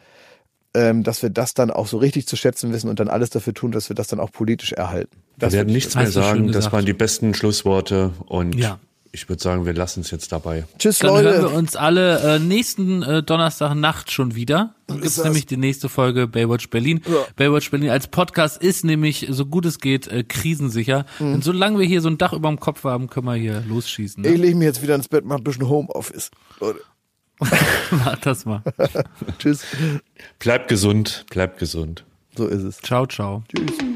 ähm, 0.74 1.02
dass 1.02 1.22
wir 1.22 1.30
das 1.30 1.54
dann 1.54 1.70
auch 1.70 1.86
so 1.86 1.96
richtig 1.98 2.26
zu 2.26 2.36
schätzen 2.36 2.72
wissen 2.72 2.88
und 2.88 3.00
dann 3.00 3.08
alles 3.08 3.30
dafür 3.30 3.54
tun, 3.54 3.72
dass 3.72 3.88
wir 3.88 3.96
das 3.96 4.08
dann 4.08 4.20
auch 4.20 4.30
politisch 4.30 4.72
erhalten. 4.72 5.16
Wir 5.36 5.50
werden 5.52 5.72
nichts 5.72 5.94
mehr 5.94 6.10
sagen. 6.10 6.52
Das 6.52 6.72
waren 6.72 6.84
die 6.84 6.92
besten 6.92 7.34
Schlussworte 7.34 8.12
und 8.26 8.54
Ja. 8.54 8.78
Ich 9.16 9.28
würde 9.30 9.42
sagen, 9.42 9.64
wir 9.64 9.72
lassen 9.72 10.00
es 10.00 10.10
jetzt 10.10 10.30
dabei. 10.30 10.64
Tschüss, 10.78 10.98
Dann 10.98 11.10
hören 11.14 11.24
wir 11.24 11.42
Leute. 11.42 11.48
uns 11.56 11.74
alle 11.74 12.36
äh, 12.36 12.38
nächsten 12.38 13.02
äh, 13.02 13.22
Donnerstag 13.22 13.74
Nacht 13.74 14.10
schon 14.12 14.34
wieder. 14.34 14.74
Dann 14.86 14.98
gibt's 15.00 15.16
das. 15.16 15.24
nämlich 15.24 15.46
die 15.46 15.56
nächste 15.56 15.88
Folge 15.88 16.28
Baywatch 16.28 16.68
Berlin. 16.68 17.00
Baywatch 17.36 17.70
Berlin 17.70 17.88
als 17.88 18.08
Podcast 18.08 18.62
ist 18.62 18.84
nämlich, 18.84 19.26
so 19.30 19.46
gut 19.46 19.64
es 19.64 19.78
geht, 19.80 20.06
äh, 20.08 20.22
krisensicher. 20.22 21.06
Und 21.18 21.42
solange 21.42 21.78
wir 21.78 21.86
hier 21.86 22.02
so 22.02 22.08
ein 22.10 22.18
Dach 22.18 22.34
über 22.34 22.48
dem 22.50 22.60
Kopf 22.60 22.84
haben, 22.84 23.08
können 23.08 23.24
wir 23.26 23.34
hier 23.36 23.62
losschießen. 23.66 24.22
Ich 24.22 24.30
Ne? 24.30 24.36
lege 24.36 24.54
mich 24.56 24.66
jetzt 24.66 24.82
wieder 24.82 24.94
ins 24.94 25.08
Bett, 25.08 25.24
mach 25.24 25.38
ein 25.38 25.44
bisschen 25.44 25.66
Homeoffice. 25.66 26.30
Leute, 26.60 26.80
Mach 27.90 28.18
das 28.20 28.44
mal. 28.44 28.62
tschüss. 29.38 29.62
Bleibt 30.38 30.68
gesund, 30.68 31.24
bleibt 31.30 31.58
gesund. 31.58 32.04
So 32.36 32.46
ist 32.46 32.62
es. 32.62 32.78
Ciao, 32.78 33.06
ciao. 33.06 33.42
Baywatch 33.54 33.95